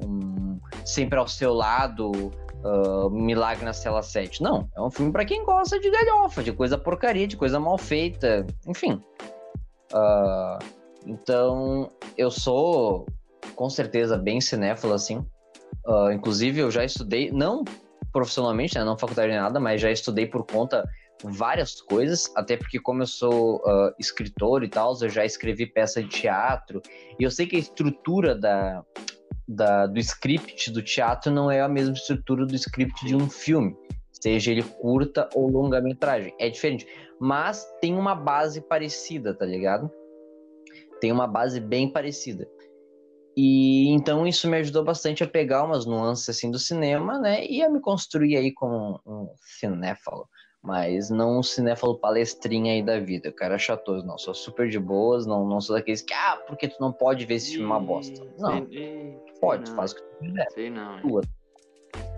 um 0.03 0.59
sempre 0.83 1.19
ao 1.19 1.27
seu 1.27 1.53
lado, 1.53 2.11
uh, 2.11 3.09
Milagre 3.11 3.63
na 3.63 3.73
Cela 3.73 4.01
7. 4.01 4.41
Não, 4.41 4.67
é 4.75 4.81
um 4.81 4.89
filme 4.89 5.11
para 5.11 5.23
quem 5.23 5.45
gosta 5.45 5.79
de 5.79 5.89
galhofa, 5.89 6.41
de 6.41 6.51
coisa 6.51 6.77
porcaria, 6.77 7.27
de 7.27 7.37
coisa 7.37 7.59
mal 7.59 7.77
feita, 7.77 8.45
enfim. 8.67 8.99
Uh, 9.93 10.57
então, 11.05 11.89
eu 12.17 12.31
sou 12.31 13.05
com 13.55 13.69
certeza 13.69 14.17
bem 14.17 14.41
cinéfilo, 14.41 14.93
assim. 14.93 15.23
Uh, 15.85 16.11
inclusive, 16.11 16.59
eu 16.59 16.71
já 16.71 16.83
estudei, 16.83 17.31
não 17.31 17.63
profissionalmente, 18.13 18.77
né, 18.77 18.85
não 18.85 18.97
faculdade 18.97 19.29
nem 19.29 19.41
nada, 19.41 19.59
mas 19.59 19.81
já 19.81 19.91
estudei 19.91 20.27
por 20.27 20.45
conta 20.45 20.87
várias 21.23 21.81
coisas, 21.81 22.31
até 22.35 22.55
porque 22.55 22.79
como 22.79 23.01
eu 23.01 23.07
sou 23.07 23.57
uh, 23.57 23.93
escritor 23.99 24.63
e 24.63 24.69
tal, 24.69 24.93
eu 25.01 25.09
já 25.09 25.25
escrevi 25.25 25.65
peça 25.65 26.01
de 26.01 26.09
teatro, 26.09 26.81
e 27.19 27.23
eu 27.23 27.31
sei 27.31 27.47
que 27.47 27.55
a 27.55 27.59
estrutura 27.59 28.35
da, 28.35 28.83
da, 29.47 29.87
do 29.87 29.99
script 29.99 30.71
do 30.71 30.81
teatro 30.81 31.31
não 31.31 31.49
é 31.49 31.61
a 31.61 31.67
mesma 31.67 31.95
estrutura 31.95 32.45
do 32.45 32.55
script 32.55 33.05
de 33.05 33.15
um 33.15 33.29
filme, 33.29 33.75
seja 34.11 34.51
ele 34.51 34.63
curta 34.63 35.27
ou 35.33 35.49
longa-metragem, 35.49 36.33
é 36.39 36.49
diferente, 36.49 36.85
mas 37.19 37.65
tem 37.81 37.95
uma 37.95 38.15
base 38.15 38.61
parecida, 38.61 39.33
tá 39.33 39.45
ligado? 39.45 39.89
Tem 40.99 41.11
uma 41.11 41.27
base 41.27 41.59
bem 41.59 41.91
parecida. 41.91 42.47
E 43.35 43.89
então 43.89 44.27
isso 44.27 44.47
me 44.47 44.57
ajudou 44.57 44.83
bastante 44.83 45.23
a 45.23 45.27
pegar 45.27 45.63
umas 45.63 45.85
nuances 45.85 46.29
assim 46.29 46.51
do 46.51 46.59
cinema, 46.59 47.17
né? 47.17 47.45
E 47.45 47.63
a 47.63 47.69
me 47.69 47.79
construir 47.79 48.35
aí 48.37 48.51
como 48.51 48.99
um, 49.05 49.33
cinéfalo. 49.41 50.27
Mas 50.61 51.09
não 51.09 51.39
um 51.39 51.43
cinéfalo 51.43 51.99
palestrinha 51.99 52.71
aí 52.73 52.81
da 52.81 52.97
vida, 52.99 53.33
cara 53.33 53.57
chatoso, 53.57 54.05
não. 54.05 54.17
Sou 54.17 54.33
super 54.33 54.69
de 54.69 54.79
boas, 54.79 55.25
não, 55.25 55.45
não 55.45 55.59
sou 55.59 55.75
daqueles 55.75 56.01
que, 56.01 56.13
ah, 56.13 56.41
porque 56.47 56.69
tu 56.69 56.77
não 56.79 56.93
pode 56.93 57.25
ver 57.25 57.35
esse 57.35 57.51
filme 57.51 57.65
uma 57.65 57.79
bosta. 57.79 58.23
Não. 58.37 58.65
Sei, 58.67 59.17
pode, 59.41 59.69
não. 59.69 59.75
faz 59.75 59.91
o 59.91 59.95
que 59.95 60.01
tu 60.01 60.19
quiser. 60.19 60.47
Sei 60.51 60.69
não. 60.69 61.01
Tua. 61.01 61.21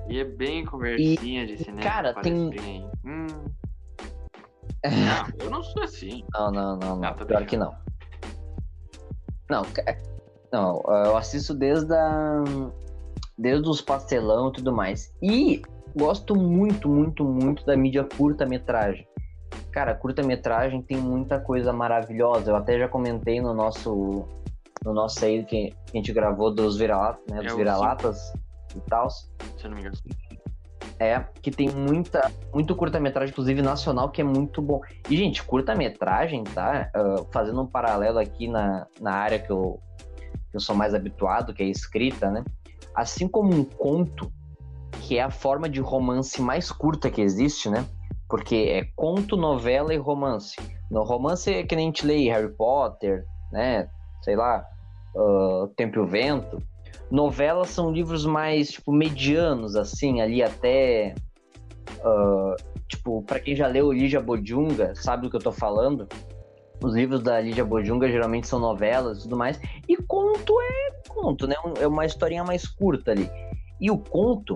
E 0.07 0.19
é 0.19 0.23
bem 0.23 0.63
conversinha 0.63 1.43
e, 1.43 1.47
de 1.47 1.57
cinema. 1.57 1.81
Cara, 1.81 2.13
tem. 2.21 2.87
Hum. 3.03 3.27
Não, 4.85 5.45
eu 5.45 5.49
não 5.49 5.63
sou 5.63 5.81
assim. 5.81 6.23
Não, 6.31 6.51
não, 6.51 6.77
não, 6.77 6.95
não. 6.97 7.03
Ah, 7.09 7.13
tá 7.15 7.25
Pior 7.25 7.43
que 7.47 7.57
não. 7.57 7.75
Não, 9.49 9.63
não, 10.55 10.81
eu 11.05 11.17
assisto 11.17 11.53
desde 11.53 11.93
a, 11.93 12.43
desde 13.37 13.67
os 13.67 13.81
pastelão 13.81 14.49
e 14.49 14.53
tudo 14.53 14.71
mais. 14.71 15.13
E 15.21 15.61
gosto 15.95 16.33
muito, 16.33 16.87
muito, 16.87 17.25
muito 17.25 17.65
da 17.65 17.75
mídia 17.75 18.07
curta-metragem. 18.17 19.05
Cara, 19.71 19.93
curta-metragem 19.93 20.81
tem 20.81 20.97
muita 20.97 21.39
coisa 21.39 21.73
maravilhosa. 21.73 22.51
Eu 22.51 22.55
até 22.55 22.79
já 22.79 22.87
comentei 22.87 23.41
no 23.41 23.53
nosso 23.53 24.25
no 24.83 24.93
nosso 24.93 25.25
aí 25.25 25.43
que 25.43 25.73
a 25.93 25.97
gente 25.97 26.13
gravou 26.13 26.53
dos 26.53 26.77
vira-latas, 26.77 27.23
né, 27.27 27.41
dos 27.41 27.53
é 27.53 27.55
vira-latas 27.55 28.33
e 28.75 28.79
tal. 28.81 29.09
Se 29.09 29.27
não 29.63 29.71
me 29.71 29.81
engano. 29.81 29.95
É, 30.97 31.19
que 31.41 31.51
tem 31.51 31.69
muita, 31.69 32.31
muito 32.53 32.73
curta-metragem, 32.73 33.31
inclusive 33.31 33.61
nacional, 33.61 34.09
que 34.09 34.21
é 34.21 34.23
muito 34.23 34.61
bom. 34.61 34.79
E, 35.09 35.17
gente, 35.17 35.43
curta-metragem, 35.43 36.43
tá? 36.45 36.89
Uh, 36.95 37.27
fazendo 37.33 37.61
um 37.61 37.67
paralelo 37.67 38.19
aqui 38.19 38.47
na, 38.47 38.87
na 39.01 39.11
área 39.11 39.39
que 39.39 39.51
eu, 39.51 39.79
eu 40.55 40.61
sou 40.61 40.75
mais 40.75 40.93
habituado, 40.93 41.53
que 41.53 41.63
é 41.63 41.65
a 41.65 41.69
escrita, 41.69 42.29
né? 42.31 42.43
Assim 42.93 43.27
como 43.27 43.53
um 43.53 43.63
conto, 43.63 44.31
que 45.01 45.17
é 45.17 45.21
a 45.21 45.29
forma 45.29 45.67
de 45.67 45.81
romance 45.81 46.41
mais 46.41 46.71
curta 46.71 47.09
que 47.09 47.21
existe, 47.21 47.69
né? 47.69 47.85
Porque 48.29 48.55
é 48.55 48.87
conto, 48.95 49.35
novela 49.35 49.93
e 49.93 49.97
romance. 49.97 50.55
No 50.89 51.03
romance 51.03 51.53
é 51.53 51.63
que 51.63 51.75
nem 51.75 51.85
a 51.85 51.89
gente 51.89 52.05
lê 52.05 52.29
Harry 52.29 52.51
Potter, 52.51 53.25
né? 53.51 53.89
Sei 54.21 54.35
lá, 54.35 54.65
uh, 55.15 55.67
Tempo 55.75 55.97
e 55.97 55.99
o 55.99 56.07
Vento. 56.07 56.61
Novelas 57.11 57.69
são 57.69 57.91
livros 57.91 58.25
mais, 58.25 58.71
tipo, 58.71 58.91
medianos, 58.91 59.75
assim, 59.75 60.21
ali 60.21 60.41
até... 60.41 61.13
Uh, 61.99 62.55
tipo, 62.87 63.21
para 63.23 63.39
quem 63.39 63.55
já 63.55 63.67
leu 63.67 63.91
Lígia 63.91 64.19
Bodjunga, 64.19 64.93
sabe 64.95 65.23
do 65.23 65.29
que 65.29 65.35
eu 65.35 65.41
tô 65.41 65.51
falando? 65.51 66.07
Os 66.85 66.93
livros 66.93 67.23
da 67.23 67.41
Lídia 67.41 67.65
Bojunga 67.65 68.07
geralmente 68.07 68.47
são 68.47 68.59
novelas 68.59 69.17
e 69.17 69.21
tudo 69.23 69.35
mais. 69.35 69.59
E 69.89 69.97
conto 69.97 70.53
é 70.61 71.09
conto, 71.09 71.47
né? 71.47 71.55
É 71.79 71.87
uma 71.87 72.05
historinha 72.05 72.43
mais 72.43 72.67
curta 72.67 73.09
ali. 73.09 73.27
E 73.81 73.89
o 73.89 73.97
conto, 73.97 74.53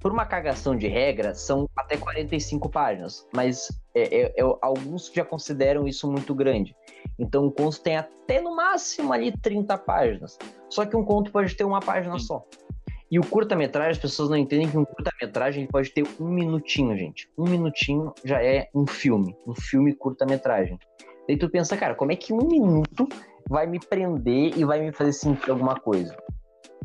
por 0.00 0.10
uma 0.10 0.26
cagação 0.26 0.76
de 0.76 0.88
regra, 0.88 1.34
são 1.34 1.70
até 1.76 1.96
45 1.96 2.68
páginas. 2.68 3.24
Mas 3.32 3.68
é, 3.94 4.22
é, 4.22 4.34
é, 4.36 4.56
alguns 4.60 5.12
já 5.14 5.24
consideram 5.24 5.86
isso 5.86 6.10
muito 6.10 6.34
grande. 6.34 6.74
Então 7.16 7.46
o 7.46 7.52
conto 7.52 7.80
tem 7.80 7.96
até 7.96 8.40
no 8.40 8.56
máximo 8.56 9.12
ali 9.12 9.30
30 9.30 9.78
páginas. 9.78 10.36
Só 10.68 10.84
que 10.84 10.96
um 10.96 11.04
conto 11.04 11.30
pode 11.30 11.54
ter 11.54 11.62
uma 11.62 11.78
página 11.78 12.18
só. 12.18 12.44
E 13.08 13.16
o 13.20 13.22
curta-metragem, 13.22 13.92
as 13.92 13.98
pessoas 13.98 14.28
não 14.28 14.36
entendem 14.36 14.68
que 14.68 14.76
um 14.76 14.84
curta-metragem 14.84 15.68
pode 15.68 15.90
ter 15.90 16.04
um 16.20 16.28
minutinho, 16.28 16.96
gente. 16.96 17.30
Um 17.38 17.44
minutinho 17.44 18.12
já 18.24 18.42
é 18.42 18.68
um 18.74 18.88
filme. 18.88 19.36
Um 19.46 19.54
filme 19.54 19.94
curta-metragem. 19.94 20.80
Daí 21.28 21.38
tu 21.38 21.50
pensa, 21.50 21.76
cara, 21.76 21.94
como 21.94 22.10
é 22.10 22.16
que 22.16 22.32
um 22.32 22.48
minuto 22.48 23.06
vai 23.46 23.66
me 23.66 23.78
prender 23.78 24.56
e 24.56 24.64
vai 24.64 24.80
me 24.80 24.90
fazer 24.90 25.12
sentir 25.12 25.50
alguma 25.50 25.78
coisa? 25.78 26.16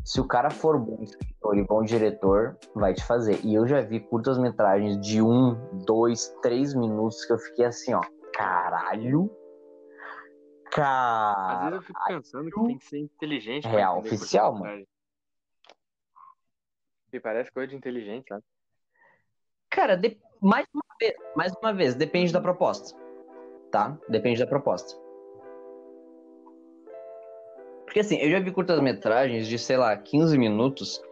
Se 0.04 0.20
o 0.20 0.28
cara 0.28 0.50
for 0.50 0.78
bom 0.78 1.02
escritor 1.02 1.56
e 1.56 1.64
bom 1.64 1.82
diretor, 1.82 2.58
vai 2.74 2.92
te 2.92 3.02
fazer. 3.04 3.40
E 3.42 3.54
eu 3.54 3.66
já 3.66 3.80
vi 3.80 4.00
curtas-metragens 4.00 5.00
de 5.00 5.22
um, 5.22 5.54
dois, 5.86 6.28
três 6.42 6.74
minutos 6.74 7.24
que 7.24 7.32
eu 7.32 7.38
fiquei 7.38 7.64
assim, 7.64 7.94
ó. 7.94 8.02
Caralho, 8.34 9.30
Cara. 10.74 11.54
Às 11.54 11.60
vezes 11.60 11.74
eu 11.74 11.82
fico 11.82 12.00
pensando 12.08 12.50
que 12.50 12.66
tem 12.66 12.78
que 12.78 12.84
ser 12.84 12.98
inteligente. 12.98 13.68
Real 13.68 14.00
oficial, 14.00 14.54
mano. 14.58 14.84
Me 17.12 17.20
parece 17.20 17.52
coisa 17.52 17.68
de 17.68 17.76
inteligente, 17.76 18.26
sabe? 18.28 18.42
Cara, 19.70 19.96
de... 19.96 20.20
mais 20.42 20.66
uma 20.74 20.82
vez, 21.00 21.14
mais 21.36 21.52
uma 21.62 21.72
vez, 21.72 21.94
depende 21.94 22.32
da 22.32 22.40
proposta. 22.40 22.98
Tá? 23.74 23.98
Depende 24.08 24.38
da 24.38 24.46
proposta. 24.46 24.96
Porque 27.84 27.98
assim, 27.98 28.18
eu 28.18 28.30
já 28.30 28.38
vi 28.38 28.52
curtas-metragens 28.52 29.48
de, 29.48 29.58
sei 29.58 29.76
lá, 29.76 29.96
15 29.96 30.38
minutos, 30.38 31.02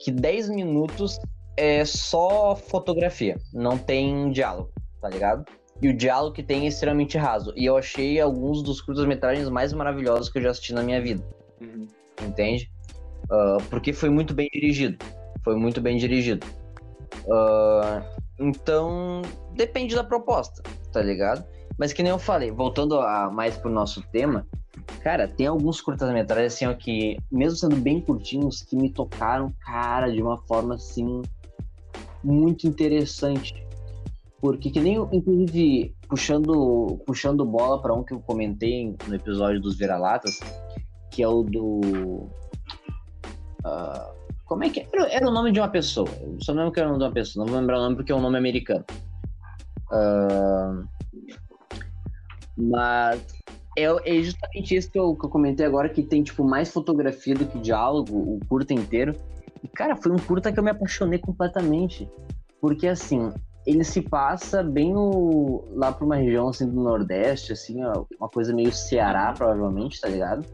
que 0.00 0.10
10 0.10 0.48
minutos 0.48 1.20
é 1.58 1.84
só 1.84 2.56
fotografia, 2.56 3.36
não 3.52 3.76
tem 3.76 4.30
diálogo, 4.30 4.72
tá 4.98 5.10
ligado? 5.10 5.44
E 5.82 5.90
o 5.90 5.94
diálogo 5.94 6.34
que 6.34 6.42
tem 6.42 6.64
é 6.64 6.68
extremamente 6.68 7.18
raso. 7.18 7.52
E 7.54 7.66
eu 7.66 7.76
achei 7.76 8.18
alguns 8.18 8.62
dos 8.62 8.80
curtas-metragens 8.80 9.50
mais 9.50 9.74
maravilhosos 9.74 10.30
que 10.30 10.38
eu 10.38 10.42
já 10.42 10.52
assisti 10.52 10.72
na 10.72 10.82
minha 10.82 11.02
vida. 11.02 11.22
Uhum. 11.60 11.86
Entende? 12.26 12.72
Uh, 13.24 13.62
porque 13.68 13.92
foi 13.92 14.08
muito 14.08 14.32
bem 14.32 14.48
dirigido. 14.50 15.04
Foi 15.44 15.54
muito 15.54 15.82
bem 15.82 15.98
dirigido. 15.98 16.46
Uh, 17.26 18.02
então, 18.38 19.20
depende 19.52 19.94
da 19.94 20.02
proposta, 20.02 20.62
tá 20.90 21.02
ligado? 21.02 21.44
Mas 21.78 21.92
que 21.92 22.02
nem 22.02 22.10
eu 22.10 22.18
falei, 22.18 22.50
voltando 22.50 22.98
a, 23.00 23.30
mais 23.30 23.56
pro 23.56 23.70
nosso 23.70 24.02
tema, 24.10 24.46
cara, 25.02 25.28
tem 25.28 25.46
alguns 25.46 25.80
curtas-metragens 25.80 26.54
assim, 26.54 26.66
ó, 26.66 26.74
que, 26.74 27.16
mesmo 27.30 27.56
sendo 27.56 27.76
bem 27.76 28.00
curtinhos, 28.00 28.62
que 28.62 28.76
me 28.76 28.90
tocaram, 28.90 29.52
cara, 29.60 30.10
de 30.10 30.22
uma 30.22 30.38
forma 30.38 30.74
assim 30.74 31.22
muito 32.24 32.66
interessante. 32.66 33.66
Porque 34.40 34.70
que 34.70 34.80
nem, 34.80 34.96
inclusive, 35.12 35.94
puxando, 36.08 36.98
puxando 37.06 37.44
bola 37.44 37.80
para 37.80 37.94
um 37.94 38.02
que 38.02 38.12
eu 38.12 38.20
comentei 38.20 38.94
no 39.06 39.14
episódio 39.14 39.60
dos 39.60 39.76
Vira-Latas, 39.76 40.40
que 41.10 41.22
é 41.22 41.28
o 41.28 41.42
do. 41.42 42.28
Uh, 43.64 44.16
como 44.44 44.64
é 44.64 44.70
que 44.70 44.80
é? 44.80 44.88
era? 44.92 45.08
Era 45.08 45.28
o 45.28 45.32
nome 45.32 45.52
de 45.52 45.58
uma 45.58 45.68
pessoa. 45.68 46.08
Eu 46.20 46.38
só 46.40 46.52
não 46.52 46.60
lembro 46.60 46.74
que 46.74 46.80
era 46.80 46.88
o 46.88 46.92
nome 46.92 47.02
de 47.02 47.08
uma 47.08 47.14
pessoa. 47.14 47.44
Não 47.44 47.52
vou 47.52 47.60
lembrar 47.60 47.78
o 47.78 47.82
nome 47.82 47.96
porque 47.96 48.12
é 48.12 48.14
um 48.14 48.20
nome 48.20 48.36
americano. 48.36 48.84
Uh, 49.90 50.86
mas 52.56 53.20
é, 53.76 53.84
é, 53.84 54.22
justamente 54.22 54.74
isso 54.74 54.90
que 54.90 54.98
eu, 54.98 55.14
que 55.14 55.26
eu 55.26 55.30
comentei 55.30 55.66
agora, 55.66 55.88
que 55.88 56.02
tem, 56.02 56.22
tipo, 56.22 56.42
mais 56.42 56.70
fotografia 56.70 57.34
do 57.34 57.44
que 57.44 57.58
diálogo, 57.58 58.16
o 58.16 58.40
curta 58.48 58.72
inteiro. 58.72 59.14
E, 59.62 59.68
cara, 59.68 59.94
foi 59.96 60.12
um 60.12 60.18
curta 60.18 60.50
que 60.50 60.58
eu 60.58 60.64
me 60.64 60.70
apaixonei 60.70 61.18
completamente. 61.18 62.08
Porque, 62.60 62.88
assim, 62.88 63.30
ele 63.66 63.84
se 63.84 64.00
passa 64.00 64.62
bem 64.62 64.94
no, 64.94 65.64
lá 65.72 65.92
pra 65.92 66.06
uma 66.06 66.16
região 66.16 66.48
assim 66.48 66.66
do 66.66 66.80
Nordeste, 66.80 67.52
assim, 67.52 67.84
ó, 67.84 68.04
uma 68.18 68.28
coisa 68.28 68.54
meio 68.54 68.72
Ceará, 68.72 69.34
provavelmente, 69.36 70.00
tá 70.00 70.08
ligado? 70.08 70.46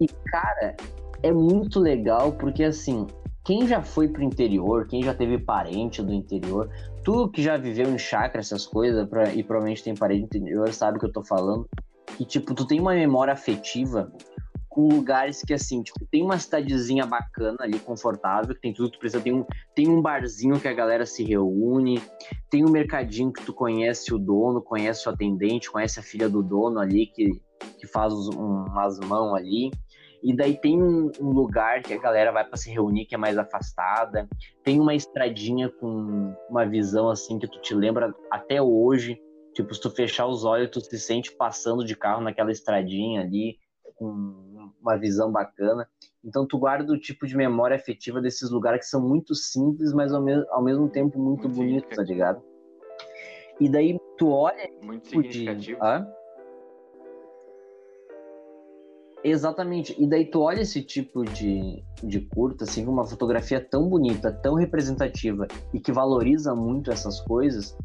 E, 0.00 0.06
cara, 0.06 0.76
é 1.22 1.32
muito 1.32 1.80
legal 1.80 2.32
porque, 2.32 2.62
assim, 2.62 3.06
quem 3.44 3.66
já 3.66 3.82
foi 3.82 4.06
pro 4.06 4.22
interior, 4.22 4.86
quem 4.86 5.02
já 5.02 5.14
teve 5.14 5.38
parente 5.38 6.02
do 6.02 6.12
interior, 6.12 6.70
tu 7.06 7.28
que 7.28 7.40
já 7.40 7.56
viveu 7.56 7.88
em 7.88 7.98
chácara, 7.98 8.40
essas 8.40 8.66
coisas, 8.66 9.08
pra, 9.08 9.32
e 9.32 9.40
provavelmente 9.44 9.84
tem 9.84 9.94
parente 9.94 10.22
do 10.22 10.36
interior, 10.36 10.72
sabe 10.72 10.96
o 10.96 11.00
que 11.00 11.06
eu 11.06 11.12
tô 11.12 11.22
falando. 11.22 11.64
Que, 12.16 12.24
tipo, 12.24 12.52
tu 12.52 12.66
tem 12.66 12.80
uma 12.80 12.94
memória 12.94 13.32
afetiva 13.32 14.12
com 14.68 14.88
lugares 14.88 15.40
que, 15.42 15.54
assim, 15.54 15.84
tipo, 15.84 16.04
tem 16.10 16.24
uma 16.24 16.36
cidadezinha 16.36 17.06
bacana 17.06 17.58
ali, 17.60 17.78
confortável, 17.78 18.52
que 18.56 18.60
tem 18.60 18.74
tudo 18.74 18.90
que 18.90 18.96
tu 18.96 19.00
precisa. 19.00 19.22
Tem 19.22 19.32
um, 19.32 19.46
tem 19.72 19.88
um 19.88 20.02
barzinho 20.02 20.58
que 20.58 20.66
a 20.66 20.74
galera 20.74 21.06
se 21.06 21.22
reúne, 21.22 22.02
tem 22.50 22.64
um 22.64 22.70
mercadinho 22.70 23.32
que 23.32 23.44
tu 23.44 23.54
conhece 23.54 24.12
o 24.12 24.18
dono, 24.18 24.60
conhece 24.60 25.08
o 25.08 25.12
atendente, 25.12 25.70
conhece 25.70 26.00
a 26.00 26.02
filha 26.02 26.28
do 26.28 26.42
dono 26.42 26.80
ali, 26.80 27.06
que, 27.06 27.40
que 27.78 27.86
faz 27.86 28.12
um, 28.12 28.64
umas 28.64 28.98
mãos 28.98 29.32
ali. 29.32 29.70
E 30.26 30.34
daí 30.34 30.58
tem 30.58 30.82
um, 30.82 31.12
um 31.20 31.30
lugar 31.30 31.82
que 31.82 31.94
a 31.94 32.00
galera 32.00 32.32
vai 32.32 32.44
para 32.44 32.56
se 32.56 32.68
reunir, 32.68 33.06
que 33.06 33.14
é 33.14 33.18
mais 33.18 33.38
afastada. 33.38 34.28
Tem 34.64 34.80
uma 34.80 34.92
estradinha 34.92 35.70
com 35.70 36.34
uma 36.50 36.66
visão, 36.66 37.08
assim, 37.08 37.38
que 37.38 37.46
tu 37.46 37.60
te 37.60 37.72
lembra 37.72 38.12
até 38.28 38.60
hoje. 38.60 39.22
Tipo, 39.54 39.72
se 39.72 39.80
tu 39.80 39.88
fechar 39.88 40.26
os 40.26 40.44
olhos, 40.44 40.68
tu 40.72 40.80
se 40.80 40.98
sente 40.98 41.30
passando 41.30 41.84
de 41.84 41.94
carro 41.94 42.22
naquela 42.22 42.50
estradinha 42.50 43.20
ali, 43.20 43.56
com 43.94 44.74
uma 44.82 44.98
visão 44.98 45.30
bacana. 45.30 45.88
Então 46.24 46.44
tu 46.44 46.58
guarda 46.58 46.92
o 46.92 46.98
tipo 46.98 47.24
de 47.24 47.36
memória 47.36 47.76
afetiva 47.76 48.20
desses 48.20 48.50
lugares 48.50 48.80
que 48.80 48.86
são 48.86 49.00
muito 49.00 49.32
simples, 49.32 49.92
mas 49.92 50.12
ao, 50.12 50.20
me 50.20 50.44
ao 50.50 50.60
mesmo 50.60 50.88
tempo 50.88 51.20
muito, 51.20 51.48
muito 51.48 51.56
bonitos, 51.56 51.96
tá 51.96 52.02
ligado? 52.02 52.42
E 53.60 53.68
daí 53.68 53.96
tu 54.18 54.30
olha. 54.30 54.68
Muito 54.82 55.08
tipo 55.08 55.22
significativo. 55.22 55.78
De... 55.78 56.15
Exatamente. 59.28 59.92
E 59.98 60.06
daí 60.06 60.24
tu 60.24 60.40
olha 60.40 60.60
esse 60.60 60.80
tipo 60.80 61.24
de, 61.24 61.82
de 62.00 62.20
curta, 62.20 62.62
assim, 62.62 62.86
uma 62.86 63.04
fotografia 63.04 63.60
tão 63.60 63.88
bonita, 63.88 64.30
tão 64.30 64.54
representativa 64.54 65.48
e 65.74 65.80
que 65.80 65.90
valoriza 65.90 66.54
muito 66.54 66.92
essas 66.92 67.20
coisas, 67.20 67.76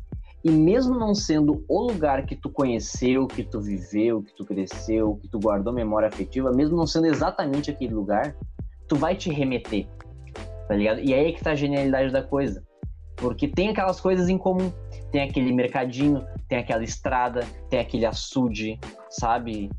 e 0.44 0.52
mesmo 0.52 0.94
não 0.94 1.16
sendo 1.16 1.66
o 1.68 1.82
lugar 1.82 2.28
que 2.28 2.36
tu 2.36 2.48
conheceu, 2.48 3.26
que 3.26 3.44
tu 3.44 3.60
viveu, 3.60 4.22
que 4.22 4.36
tu 4.36 4.46
cresceu, 4.46 5.16
que 5.16 5.28
tu 5.28 5.40
guardou 5.40 5.74
memória 5.74 6.08
afetiva, 6.08 6.52
mesmo 6.52 6.78
não 6.78 6.86
sendo 6.86 7.08
exatamente 7.08 7.72
aquele 7.72 7.94
lugar, 7.94 8.36
tu 8.88 8.96
vai 8.96 9.16
te 9.16 9.32
remeter, 9.32 9.88
tá 10.68 10.76
ligado? 10.76 11.00
E 11.00 11.12
aí 11.12 11.30
é 11.30 11.32
que 11.32 11.44
tá 11.44 11.52
a 11.52 11.56
genialidade 11.56 12.14
da 12.14 12.22
coisa. 12.22 12.64
Porque 13.16 13.48
tem 13.48 13.70
aquelas 13.70 14.00
coisas 14.00 14.30
em 14.30 14.38
comum. 14.38 14.72
Tem 15.12 15.22
aquele 15.22 15.54
mercadinho, 15.54 16.26
tem 16.48 16.58
aquela 16.58 16.84
estrada, 16.84 17.42
tem 17.70 17.80
aquele 17.80 18.06
açude, 18.06 18.80
sabe? 19.10 19.70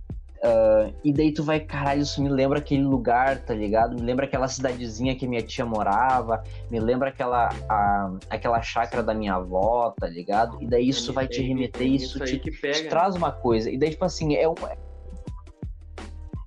Uh, 0.43 0.93
e 1.05 1.13
daí 1.13 1.33
tu 1.33 1.45
vai, 1.45 1.61
caralho, 1.61 2.03
isso 2.03 2.21
me 2.21 2.29
lembra 2.29 2.59
aquele 2.59 2.83
lugar, 2.83 3.39
tá 3.45 3.55
ligado? 3.55 3.95
Me 3.95 4.03
lembra 4.03 4.27
aquela 4.27 4.49
cidadezinha 4.49 5.15
que 5.15 5.25
minha 5.25 5.41
tia 5.41 5.65
morava, 5.65 6.43
me 6.69 6.81
lembra 6.81 7.11
aquela, 7.11 7.49
a, 7.69 8.13
aquela 8.29 8.61
chácara 8.61 9.05
da 9.05 9.15
minha 9.15 9.35
avó, 9.35 9.95
tá 9.97 10.09
ligado? 10.09 10.61
E 10.61 10.67
daí 10.67 10.89
isso 10.89 11.13
vai 11.13 11.29
te 11.29 11.41
remeter, 11.41 11.87
isso, 11.87 12.19
te, 12.19 12.41
te, 12.41 12.51
né? 12.51 12.89
traz 12.89 13.15
uma 13.15 13.31
coisa. 13.31 13.71
E 13.71 13.79
daí, 13.79 13.91
tipo 13.91 14.05
assim, 14.05 14.35
é 14.35 14.49
um. 14.49 14.55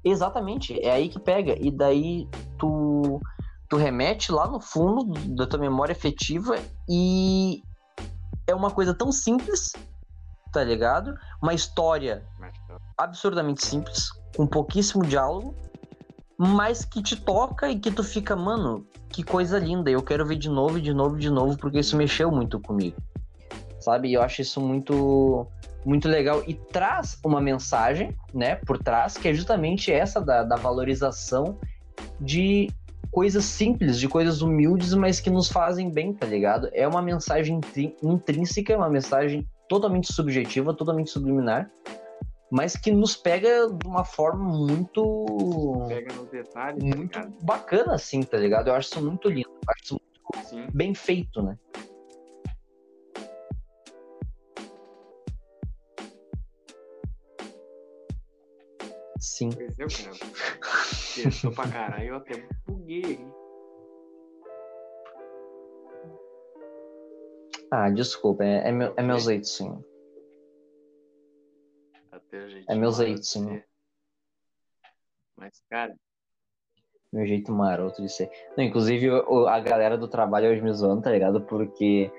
Exatamente, 0.04 0.78
é 0.86 0.92
aí 0.92 1.08
que 1.08 1.20
pega. 1.20 1.56
E 1.58 1.72
daí 1.72 2.28
tu, 2.58 3.22
tu 3.70 3.78
remete 3.78 4.30
lá 4.30 4.46
no 4.46 4.60
fundo 4.60 5.06
da 5.30 5.48
tua 5.48 5.58
memória 5.58 5.94
afetiva 5.94 6.58
e 6.88 7.64
é 8.46 8.54
uma 8.54 8.72
coisa 8.72 8.94
tão 8.94 9.10
simples, 9.10 9.72
tá 10.52 10.62
ligado? 10.66 11.18
Uma 11.42 11.54
história 11.54 12.26
absurdamente 12.98 13.66
simples, 13.66 14.10
com 14.36 14.48
pouquíssimo 14.48 15.06
diálogo, 15.06 15.56
mas 16.38 16.84
que 16.84 17.02
te 17.02 17.16
toca 17.16 17.70
e 17.70 17.80
que 17.80 17.92
tu 17.92 18.04
fica, 18.04 18.36
mano, 18.36 18.86
que 19.10 19.24
coisa 19.24 19.58
linda, 19.58 19.90
eu 19.90 20.04
quero 20.04 20.26
ver 20.26 20.36
de 20.36 20.50
novo, 20.50 20.80
de 20.80 20.94
novo, 20.94 21.18
de 21.18 21.30
novo, 21.30 21.58
porque 21.58 21.80
isso 21.80 21.96
mexeu 21.96 22.32
muito 22.32 22.60
comigo. 22.60 22.98
Sabe? 23.80 24.12
Eu 24.12 24.22
acho 24.22 24.42
isso 24.42 24.60
muito 24.60 25.48
muito 25.86 26.08
legal 26.08 26.42
e 26.48 26.56
traz 26.56 27.20
uma 27.24 27.40
mensagem, 27.40 28.18
né, 28.34 28.56
por 28.56 28.80
trás, 28.80 29.18
que 29.18 29.28
é 29.28 29.34
justamente 29.34 29.92
essa 29.92 30.20
da, 30.20 30.42
da 30.42 30.56
valorização 30.56 31.60
de 32.20 32.72
coisas 33.12 33.46
simples, 33.46 34.00
de 34.00 34.10
coisas 34.10 34.42
humildes, 34.42 34.96
mas 34.96 35.20
que 35.20 35.30
nos 35.30 35.48
fazem 35.48 35.92
bem, 35.92 36.12
tá 36.12 36.26
ligado? 36.26 36.70
É 36.74 36.88
uma 36.88 37.04
mensagem 37.04 37.62
intrínseca, 38.04 38.74
é 38.74 38.76
uma 38.76 38.90
mensagem 38.90 39.48
totalmente 39.70 40.12
subjetiva, 40.12 40.74
totalmente 40.74 41.12
subliminar, 41.12 41.70
mas 42.52 42.76
que 42.76 42.92
nos 42.92 43.16
pega 43.16 43.68
de 43.70 43.88
uma 43.88 44.04
forma 44.04 44.46
muito. 44.46 45.86
Pega 45.88 46.14
no 46.14 46.26
detalhe. 46.26 46.80
Tá 46.90 46.98
muito 46.98 47.12
tá 47.12 47.30
bacana, 47.42 47.96
assim, 47.96 48.22
tá 48.24 48.38
ligado? 48.38 48.68
Eu 48.68 48.76
acho 48.76 48.90
isso 48.90 49.04
muito 49.04 49.30
lindo. 49.30 49.50
Eu 49.50 49.74
acho 49.74 49.84
isso 49.84 50.02
muito 50.34 50.48
Sim. 50.50 50.68
bem 50.74 50.94
feito, 50.94 51.42
né? 51.42 51.58
Sim. 59.20 59.50
É, 59.58 59.68
cara. 59.68 60.84
Testou 61.16 61.52
pra 61.52 61.68
caralho, 61.68 62.10
eu 62.10 62.16
até 62.18 62.48
buguei. 62.68 63.26
Ah, 67.72 67.90
desculpa, 67.90 68.44
é, 68.44 68.70
é 68.70 68.72
meu, 68.72 68.94
é 68.96 69.02
meu 69.02 69.20
jeitinho. 69.20 69.84
Até 69.84 69.95
o 72.38 72.50
jeito 72.50 72.72
É 72.72 72.76
meu 72.76 72.92
jeitinho. 72.92 73.64
Mas, 75.38 75.62
cara, 75.70 75.96
Meu 77.14 77.26
jeito 77.26 77.52
maroto 77.52 78.02
de 78.02 78.10
ser. 78.10 78.30
Não, 78.58 78.64
inclusive, 78.64 79.10
o- 79.10 79.48
a 79.48 79.60
galera 79.60 79.98
do 79.98 80.08
trabalho 80.08 80.50
hoje 80.50 80.62
me 80.62 80.72
zoando, 80.74 81.02
tá 81.02 81.12
ligado? 81.12 81.40
Porque 81.42 82.12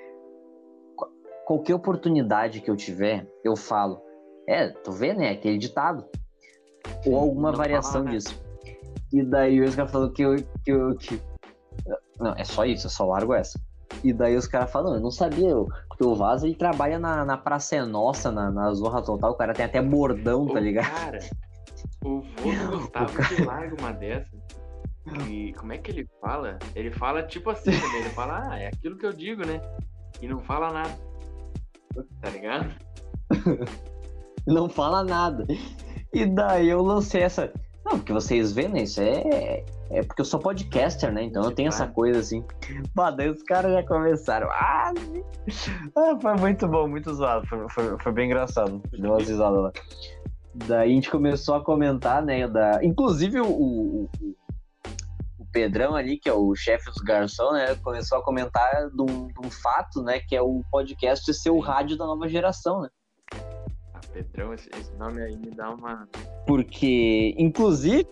qu- 0.96 1.10
qualquer 1.44 1.74
oportunidade 1.74 2.60
que 2.62 2.70
eu 2.70 2.76
tiver, 2.76 3.30
eu 3.44 3.54
falo. 3.56 4.00
É, 4.48 4.68
tu 4.68 4.92
vê, 4.92 5.12
né? 5.12 5.30
Aquele 5.32 5.58
ditado. 5.58 6.08
Ou 7.04 7.16
alguma 7.16 7.50
Não 7.50 7.58
variação 7.58 7.92
fala, 7.94 8.04
né? 8.04 8.10
disso. 8.12 8.40
E 9.12 9.22
daí 9.22 9.60
os 9.60 9.74
caras 9.74 9.90
falam 9.92 10.12
que 10.12 10.22
eu, 10.22 10.36
que 10.64 10.70
eu. 10.72 10.96
que- 10.96 11.20
Não, 12.18 12.32
é 12.34 12.44
só 12.44 12.64
isso, 12.64 12.86
eu 12.86 12.90
só 12.90 13.04
largo 13.04 13.34
essa. 13.34 13.58
E 14.04 14.12
daí 14.12 14.36
os 14.36 14.46
caras 14.46 14.70
falam, 14.70 14.94
eu 14.94 15.00
não 15.00 15.10
sabia, 15.10 15.48
eu- 15.48 15.68
porque 15.88 16.04
o 16.04 16.14
Vaz 16.14 16.42
ele 16.42 16.54
trabalha 16.54 16.98
na, 16.98 17.24
na 17.24 17.36
Praça 17.36 17.76
é 17.76 17.84
Nossa, 17.84 18.30
na, 18.30 18.50
na 18.50 18.72
Zorra 18.74 19.02
Total, 19.02 19.30
o 19.30 19.36
cara 19.36 19.52
tem 19.54 19.64
até 19.64 19.80
bordão, 19.80 20.46
tá 20.46 20.54
o 20.54 20.58
ligado? 20.58 20.90
cara, 20.90 21.18
o 22.04 22.20
vô 22.20 22.50
do 22.70 22.78
Gustavo 22.78 23.28
que 23.28 23.42
larga 23.42 23.74
uma 23.80 23.92
dessa. 23.92 24.36
E 25.28 25.52
como 25.54 25.72
é 25.72 25.78
que 25.78 25.90
ele 25.92 26.08
fala? 26.20 26.58
Ele 26.74 26.90
fala 26.90 27.22
tipo 27.22 27.48
assim, 27.50 27.70
né? 27.70 27.98
ele 28.00 28.10
fala, 28.10 28.48
ah, 28.50 28.58
é 28.58 28.66
aquilo 28.68 28.96
que 28.98 29.06
eu 29.06 29.12
digo, 29.12 29.46
né? 29.46 29.60
E 30.20 30.26
não 30.26 30.40
fala 30.40 30.72
nada. 30.72 30.98
Tá 32.20 32.28
ligado? 32.30 32.74
não 34.46 34.68
fala 34.68 35.04
nada. 35.04 35.46
E 36.12 36.26
daí 36.26 36.68
eu 36.68 36.82
lancei 36.82 37.22
essa. 37.22 37.52
Não, 37.84 37.98
porque 37.98 38.12
vocês 38.12 38.52
veem, 38.52 38.68
né? 38.68 38.82
Isso 38.82 39.00
é. 39.00 39.64
É 39.90 40.02
porque 40.02 40.20
eu 40.20 40.24
sou 40.24 40.40
podcaster, 40.40 41.12
né? 41.12 41.22
Então 41.22 41.44
eu 41.44 41.52
tenho 41.52 41.68
essa 41.68 41.86
coisa 41.86 42.18
assim. 42.20 42.44
Pô, 42.94 43.10
daí 43.10 43.28
os 43.30 43.42
caras 43.44 43.72
já 43.72 43.82
começaram. 43.84 44.48
Ah, 44.50 44.92
ah, 45.96 46.18
foi 46.20 46.34
muito 46.36 46.66
bom, 46.66 46.88
muito 46.88 47.14
zoado. 47.14 47.46
Foi, 47.46 47.68
foi, 47.68 47.98
foi 48.00 48.12
bem 48.12 48.26
engraçado. 48.26 48.82
Deu 48.90 49.12
umas 49.12 49.28
risadas 49.28 49.62
lá. 49.62 49.72
Daí 50.54 50.90
a 50.90 50.94
gente 50.94 51.10
começou 51.10 51.54
a 51.54 51.62
comentar, 51.64 52.20
né? 52.22 52.48
Da... 52.48 52.82
Inclusive 52.82 53.40
o, 53.40 53.46
o, 53.46 54.02
o- 54.20 54.36
Pedrão 55.52 55.94
ali, 55.94 56.18
que 56.18 56.28
é 56.28 56.32
o 56.34 56.54
chefe 56.54 56.84
dos 56.90 57.02
garçons, 57.02 57.54
né? 57.54 57.74
Começou 57.76 58.18
a 58.18 58.22
comentar 58.22 58.90
de 58.90 59.00
um, 59.02 59.28
de 59.28 59.46
um 59.46 59.50
fato, 59.50 60.02
né? 60.02 60.20
Que 60.20 60.36
é 60.36 60.42
o 60.42 60.62
podcast 60.70 61.32
ser 61.32 61.48
o 61.50 61.60
rádio 61.60 61.96
da 61.96 62.04
nova 62.04 62.28
geração, 62.28 62.82
né? 62.82 62.88
Ah, 63.94 64.00
Pedrão, 64.12 64.52
esse 64.52 64.68
nome 64.98 65.22
aí 65.22 65.34
me 65.36 65.50
dá 65.52 65.70
uma. 65.70 66.06
Porque, 66.46 67.34
inclusive, 67.38 68.06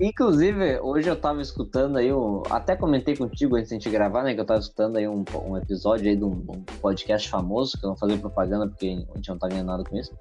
inclusive, 0.00 0.80
hoje 0.80 1.08
eu 1.08 1.20
tava 1.20 1.40
escutando 1.40 1.98
aí, 1.98 2.08
até 2.50 2.76
comentei 2.76 3.16
contigo 3.16 3.56
antes 3.56 3.68
de 3.68 3.74
a 3.74 3.78
gente 3.78 3.90
gravar, 3.90 4.22
né, 4.22 4.34
que 4.34 4.40
eu 4.40 4.44
tava 4.44 4.60
escutando 4.60 4.96
aí 4.96 5.06
um, 5.06 5.24
um 5.44 5.56
episódio 5.56 6.08
aí 6.08 6.16
de 6.16 6.24
um, 6.24 6.44
um 6.48 6.64
podcast 6.80 7.28
famoso, 7.28 7.78
que 7.78 7.84
eu 7.84 7.90
não 7.90 7.96
falei 7.96 8.18
propaganda 8.18 8.68
porque 8.68 9.04
a 9.12 9.16
gente 9.16 9.28
não 9.28 9.38
tá 9.38 9.48
ganhando 9.48 9.68
nada 9.68 9.84
com 9.84 9.96
isso. 9.96 10.12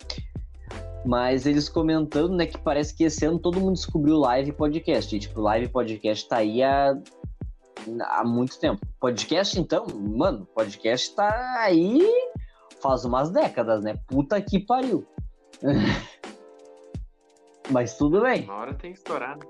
Mas 1.04 1.46
eles 1.46 1.68
comentando, 1.68 2.36
né, 2.36 2.46
que 2.46 2.58
parece 2.58 2.96
que 2.96 3.04
esse 3.04 3.26
ano 3.26 3.40
todo 3.40 3.60
mundo 3.60 3.74
descobriu 3.74 4.18
live 4.18 4.52
podcast. 4.52 5.16
E, 5.16 5.20
tipo, 5.20 5.42
live 5.42 5.68
podcast 5.70 6.28
tá 6.28 6.38
aí 6.38 6.62
há, 6.62 6.96
há 8.02 8.24
muito 8.24 8.60
tempo. 8.60 8.86
Podcast, 9.00 9.60
então, 9.60 9.88
mano, 9.88 10.46
podcast 10.54 11.16
tá 11.16 11.56
aí 11.60 12.08
faz 12.82 13.06
umas 13.06 13.30
décadas, 13.30 13.84
né? 13.84 13.96
Puta 14.08 14.42
que 14.42 14.60
pariu. 14.60 15.06
Mas 17.70 17.98
tudo 17.98 18.22
bem. 18.22 18.44
Uma 18.44 18.56
hora 18.56 18.74
tem 18.74 18.92
que 18.92 18.98
estourar, 18.98 19.38
né? 19.38 19.46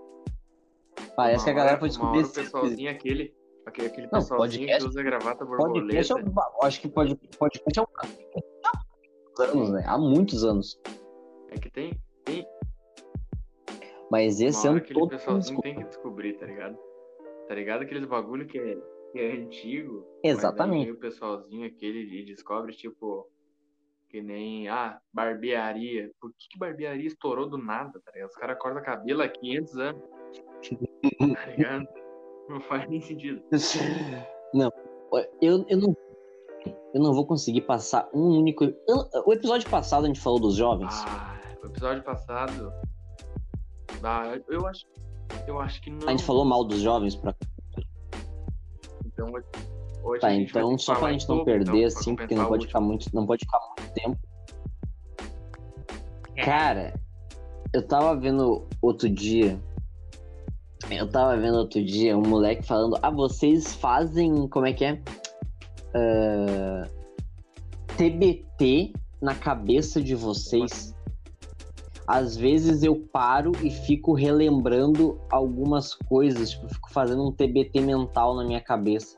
Parece 1.21 1.37
Uma 1.37 1.43
que 1.43 1.49
a 1.49 1.53
galera 1.53 1.77
foi 1.77 1.87
Uma 1.87 1.89
descobrir 1.89 2.17
o 2.17 2.21
esse 2.21 2.33
pessoalzinho 2.33 2.91
aquele. 2.91 3.35
Aquele, 3.63 3.87
aquele 3.87 4.07
Não, 4.07 4.19
pessoalzinho 4.19 4.67
podcast- 4.67 4.83
que 4.83 4.89
usa 4.89 5.03
gravata 5.03 5.45
borboleta. 5.45 6.13
Eu 6.19 6.63
acho 6.63 6.81
que 6.81 6.89
pode, 6.89 7.15
podcast 7.37 7.79
é 7.79 7.81
um 7.81 7.85
há 7.95 8.73
muitos 9.37 9.39
anos, 9.39 9.69
né? 9.71 9.83
Há 9.85 9.97
muitos 9.99 10.43
anos. 10.43 10.81
É 11.49 11.59
que 11.59 11.69
tem. 11.69 11.99
Mas 14.09 14.41
esse 14.41 14.57
uma 14.57 14.61
hora 14.61 14.69
ano 14.71 14.77
aquele 14.79 14.99
todo 14.99 15.09
pessoalzinho 15.09 15.61
tem 15.61 15.75
que 15.75 15.83
descobrir, 15.85 16.33
tá 16.33 16.45
ligado? 16.45 16.77
Tá 17.47 17.55
ligado? 17.55 17.83
Aqueles 17.83 18.05
bagulho 18.05 18.45
que 18.45 18.57
é, 18.57 18.77
que 19.13 19.19
é 19.19 19.31
antigo. 19.33 20.05
Exatamente. 20.23 20.91
O 20.91 20.97
pessoalzinho 20.97 21.67
aquele 21.67 21.99
e 22.19 22.25
descobre, 22.25 22.73
tipo. 22.73 23.29
Que 24.09 24.21
nem, 24.21 24.67
ah, 24.67 24.99
barbearia. 25.13 26.11
Por 26.19 26.33
que, 26.33 26.49
que 26.49 26.59
barbearia 26.59 27.07
estourou 27.07 27.47
do 27.47 27.57
nada, 27.57 28.01
tá 28.03 28.11
ligado? 28.11 28.29
Os 28.29 28.35
caras 28.35 28.57
cortam 28.59 28.83
cabelo 28.83 29.21
há 29.21 29.29
500 29.29 29.77
anos. 29.77 30.03
Tá 31.35 31.45
ligado? 31.47 31.87
Não 32.49 32.61
faz 32.61 32.89
nem 32.89 33.01
sentido. 33.01 33.41
Não, 34.53 34.69
eu, 35.41 35.65
eu 35.69 35.77
não. 35.77 35.95
Eu 36.93 37.01
não 37.01 37.13
vou 37.13 37.25
conseguir 37.25 37.61
passar 37.61 38.09
um 38.13 38.37
único. 38.39 38.65
eu- 38.65 39.09
o 39.25 39.31
episódio 39.31 39.69
passado 39.69 40.03
a 40.03 40.07
gente 40.07 40.19
falou 40.19 40.39
dos 40.39 40.55
jovens. 40.55 40.93
Ah, 41.07 41.39
o 41.63 41.67
episódio 41.67 42.03
passado. 42.03 42.73
Ah, 44.03 44.37
eu 44.49 44.67
acho. 44.67 44.85
Eu 45.47 45.57
acho 45.61 45.81
que 45.81 45.89
não. 45.89 46.05
A 46.05 46.11
gente 46.11 46.23
falou 46.25 46.43
mal 46.43 46.65
dos 46.65 46.81
jovens 46.81 47.15
pra. 47.15 47.33
Então, 49.05 49.27
hoje, 50.03 50.19
Tá, 50.19 50.27
a 50.27 50.33
então 50.35 50.77
só 50.77 50.91
pra 50.93 50.99
falar 50.99 51.11
gente 51.13 51.29
não 51.29 51.37
dobro, 51.37 51.53
então, 51.53 51.65
perder, 51.73 51.89
pra 51.91 51.99
assim, 51.99 52.15
porque 52.17 52.35
não 52.35 52.45
pode 52.47 52.67
ficar 52.67 52.81
muito. 52.81 53.05
Não 53.13 53.25
pode 53.25 53.45
ficar 53.45 53.59
muito 53.59 53.93
tempo. 53.93 54.17
Cara, 56.43 56.93
eu 57.73 57.87
tava 57.87 58.15
vendo 58.17 58.67
outro 58.81 59.07
dia. 59.09 59.57
Eu 60.91 61.07
tava 61.07 61.37
vendo 61.37 61.57
outro 61.57 61.83
dia 61.83 62.17
um 62.17 62.21
moleque 62.21 62.63
falando: 62.63 62.97
Ah, 63.01 63.09
vocês 63.09 63.73
fazem. 63.75 64.47
Como 64.47 64.65
é 64.65 64.73
que 64.73 64.85
é? 64.85 65.01
Ah, 65.93 66.87
TBT 67.97 68.93
na 69.21 69.35
cabeça 69.35 70.01
de 70.01 70.15
vocês. 70.15 70.95
Às 72.07 72.35
vezes 72.35 72.83
eu 72.83 72.95
paro 72.95 73.51
e 73.63 73.69
fico 73.69 74.13
relembrando 74.13 75.17
algumas 75.31 75.93
coisas, 75.93 76.49
tipo, 76.49 76.67
fico 76.67 76.91
fazendo 76.91 77.25
um 77.25 77.31
TBT 77.31 77.79
mental 77.79 78.35
na 78.35 78.43
minha 78.43 78.59
cabeça. 78.59 79.15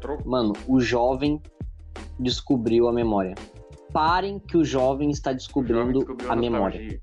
Troco. 0.00 0.28
Mano, 0.28 0.52
o 0.68 0.78
jovem 0.78 1.40
descobriu 2.20 2.86
a 2.86 2.92
memória. 2.92 3.34
Parem 3.92 4.38
que 4.38 4.56
o 4.56 4.64
jovem 4.64 5.10
está 5.10 5.30
Jovem 5.30 5.36
descobrindo 5.36 5.98
descobriu 6.00 6.30
a 6.30 6.36
memória. 6.36 7.00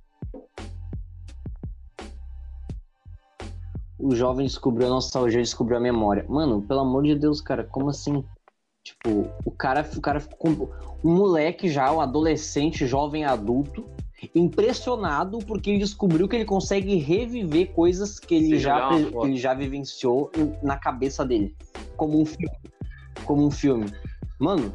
O 4.04 4.14
jovem 4.14 4.46
descobriu 4.46 4.88
a 4.88 4.90
nostalgia, 4.90 5.40
descobriu 5.40 5.78
a 5.78 5.80
memória. 5.82 6.26
Mano, 6.28 6.62
pelo 6.62 6.82
amor 6.82 7.04
de 7.04 7.16
Deus, 7.16 7.40
cara, 7.40 7.64
como 7.64 7.90
assim? 7.90 8.22
Tipo, 8.84 9.30
o 9.46 9.52
cara, 9.52 9.90
o 9.96 10.02
cara 10.02 10.20
ficou 10.20 10.38
com- 10.54 10.70
um 11.02 11.16
moleque 11.16 11.70
já, 11.70 11.90
um 11.90 12.02
adolescente, 12.02 12.86
jovem 12.86 13.24
adulto, 13.24 13.86
impressionado 14.36 15.40
porque 15.40 15.70
ele 15.70 15.80
descobriu 15.80 16.28
que 16.28 16.36
ele 16.36 16.44
consegue 16.44 16.96
reviver 16.96 17.72
coisas 17.74 18.20
que 18.20 18.36
ele, 18.36 18.60
já, 18.60 18.90
que 18.90 18.96
ele 19.24 19.38
já 19.38 19.54
vivenciou 19.54 20.30
na 20.62 20.78
cabeça 20.78 21.26
dele. 21.26 21.56
Como 21.96 22.22
um 22.22 22.26
filme. 22.26 22.58
Como 23.24 23.46
um 23.46 23.52
filme. 23.52 23.86
Mano, 24.38 24.74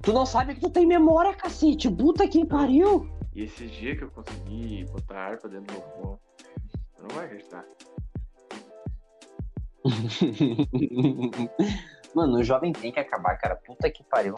tu 0.00 0.14
não 0.14 0.24
sabe 0.24 0.54
que 0.54 0.62
tu 0.62 0.70
tem 0.70 0.86
memória, 0.86 1.34
cacete. 1.34 1.90
Puta 1.90 2.26
que 2.26 2.46
pariu. 2.46 3.06
E 3.34 3.42
esses 3.42 3.70
dias 3.70 3.98
que 3.98 4.04
eu 4.04 4.10
consegui 4.10 4.86
botar 4.90 5.14
a 5.14 5.26
harpa 5.26 5.46
dentro 5.46 5.76
do 5.76 5.82
meu 5.98 6.18
não 7.08 7.16
vai 7.16 7.26
acreditar. 7.26 7.64
Mano, 12.14 12.38
o 12.38 12.44
jovem 12.44 12.72
tem 12.72 12.92
que 12.92 13.00
acabar, 13.00 13.36
cara. 13.36 13.56
Puta 13.56 13.90
que 13.90 14.04
pariu. 14.04 14.34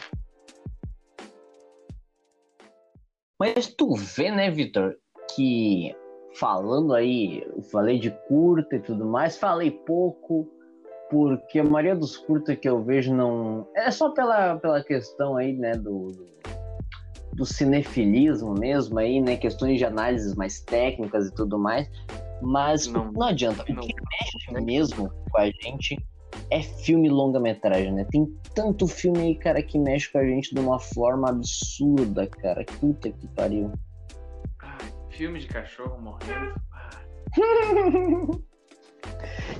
Mas 3.38 3.68
tu 3.68 3.94
vê, 3.94 4.30
né, 4.30 4.50
Vitor, 4.50 4.96
que 5.34 5.94
falando 6.34 6.94
aí, 6.94 7.42
eu 7.42 7.62
falei 7.62 7.98
de 7.98 8.10
curta 8.28 8.76
e 8.76 8.80
tudo 8.80 9.06
mais, 9.06 9.38
falei 9.38 9.70
pouco, 9.70 10.46
porque 11.08 11.58
a 11.58 11.64
maioria 11.64 11.96
dos 11.96 12.16
curtas 12.16 12.58
que 12.58 12.68
eu 12.68 12.82
vejo 12.82 13.14
não. 13.14 13.66
É 13.74 13.90
só 13.90 14.10
pela, 14.10 14.56
pela 14.56 14.84
questão 14.84 15.36
aí, 15.36 15.54
né, 15.54 15.72
do, 15.72 16.12
do, 16.12 16.26
do 17.32 17.46
cinefilismo 17.46 18.54
mesmo, 18.54 18.98
aí, 18.98 19.20
né, 19.20 19.36
questões 19.36 19.78
de 19.78 19.84
análises 19.84 20.34
mais 20.34 20.60
técnicas 20.60 21.28
e 21.28 21.34
tudo 21.34 21.58
mais. 21.58 21.88
Mas 22.40 22.86
Não. 22.86 23.12
não, 23.12 23.28
adianta. 23.28 23.64
O 23.68 23.74
Não. 23.74 23.82
que 23.82 23.94
mexe 23.94 24.64
mesmo 24.64 25.10
com 25.30 25.38
a 25.38 25.46
gente 25.46 25.98
é 26.50 26.62
filme 26.62 27.08
longa-metragem, 27.08 27.92
né? 27.92 28.06
Tem 28.10 28.26
tanto 28.54 28.86
filme 28.86 29.20
aí, 29.20 29.34
cara, 29.34 29.62
que 29.62 29.78
mexe 29.78 30.10
com 30.10 30.18
a 30.18 30.24
gente 30.24 30.54
de 30.54 30.60
uma 30.60 30.78
forma 30.78 31.28
absurda, 31.28 32.26
cara. 32.26 32.64
Puta 32.80 33.10
que 33.10 33.26
pariu. 33.28 33.72
Filme 35.10 35.38
de 35.38 35.46
cachorro 35.46 36.00
morrendo. 36.00 36.54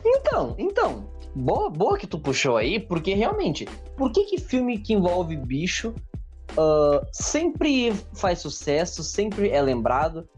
Então, 0.05 0.55
então, 0.59 1.11
boa, 1.35 1.71
boa 1.71 1.99
que 1.99 2.07
tu 2.07 2.19
puxou 2.19 2.57
aí, 2.57 2.79
porque 2.79 3.15
realmente, 3.15 3.67
por 3.97 4.13
que 4.13 4.25
que 4.25 4.39
filme 4.39 4.79
que 4.79 4.93
envolve 4.93 5.37
bicho 5.37 5.95
ah, 6.57 7.07
sempre 7.13 7.93
faz 8.15 8.41
sucesso, 8.41 9.03
sempre 9.03 9.51
é 9.51 9.61
lembrado? 9.61 10.29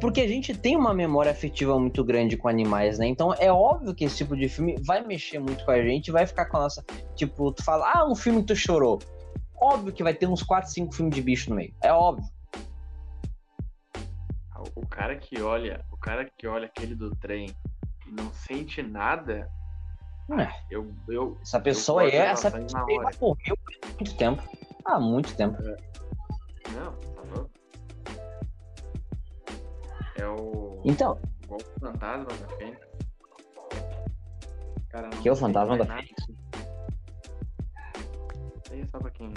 Porque 0.00 0.20
a 0.20 0.28
gente 0.28 0.56
tem 0.56 0.76
uma 0.76 0.94
memória 0.94 1.30
afetiva 1.30 1.78
muito 1.78 2.02
grande 2.02 2.36
com 2.36 2.48
animais, 2.48 2.98
né? 2.98 3.06
Então 3.06 3.34
é 3.34 3.52
óbvio 3.52 3.94
que 3.94 4.04
esse 4.04 4.18
tipo 4.18 4.36
de 4.36 4.48
filme 4.48 4.76
vai 4.82 5.04
mexer 5.04 5.38
muito 5.38 5.64
com 5.64 5.70
a 5.70 5.82
gente, 5.82 6.10
vai 6.10 6.26
ficar 6.26 6.46
com 6.46 6.56
a 6.56 6.60
nossa. 6.60 6.84
Tipo, 7.14 7.52
tu 7.52 7.62
fala, 7.62 7.90
ah, 7.94 8.08
um 8.08 8.14
filme 8.14 8.40
que 8.40 8.48
tu 8.48 8.56
chorou. 8.56 8.98
Óbvio 9.60 9.92
que 9.92 10.02
vai 10.02 10.14
ter 10.14 10.26
uns 10.26 10.42
4, 10.42 10.70
5 10.70 10.94
filmes 10.94 11.14
de 11.14 11.20
bicho 11.20 11.50
no 11.50 11.56
meio. 11.56 11.74
É 11.82 11.92
óbvio. 11.92 12.24
O 14.74 14.86
cara 14.86 15.16
que 15.16 15.40
olha, 15.40 15.84
o 15.90 15.96
cara 15.96 16.24
que 16.24 16.46
olha 16.46 16.66
aquele 16.66 16.94
do 16.94 17.14
trem 17.16 17.54
e 18.06 18.12
não 18.12 18.30
sente 18.32 18.82
nada, 18.82 19.50
é. 20.38 20.48
eu, 20.70 20.92
eu, 21.08 21.38
essa 21.42 21.58
pessoa 21.58 22.04
é 22.04 22.16
essa 22.16 22.50
pessoa 22.50 22.86
morreu 22.86 23.56
há 23.82 23.86
muito 23.88 24.16
tempo. 24.16 24.42
Há 24.84 25.00
muito 25.00 25.36
tempo. 25.36 25.62
É. 25.62 25.76
Não, 26.72 26.94
É 30.20 30.26
o. 30.26 30.80
Então. 30.84 31.18
O 31.48 31.58
fantasma 31.80 32.26
da 32.26 32.48
Fênix. 32.56 32.86
Cara, 34.90 35.08
que 35.08 35.28
é 35.28 35.32
o 35.32 35.36
fantasma 35.36 35.78
da 35.78 35.86
Fênix? 35.86 36.12
Isso 38.62 38.72
aí 38.72 38.80
é 38.82 38.86
só 38.86 38.98
pra 38.98 39.10
quem 39.10 39.32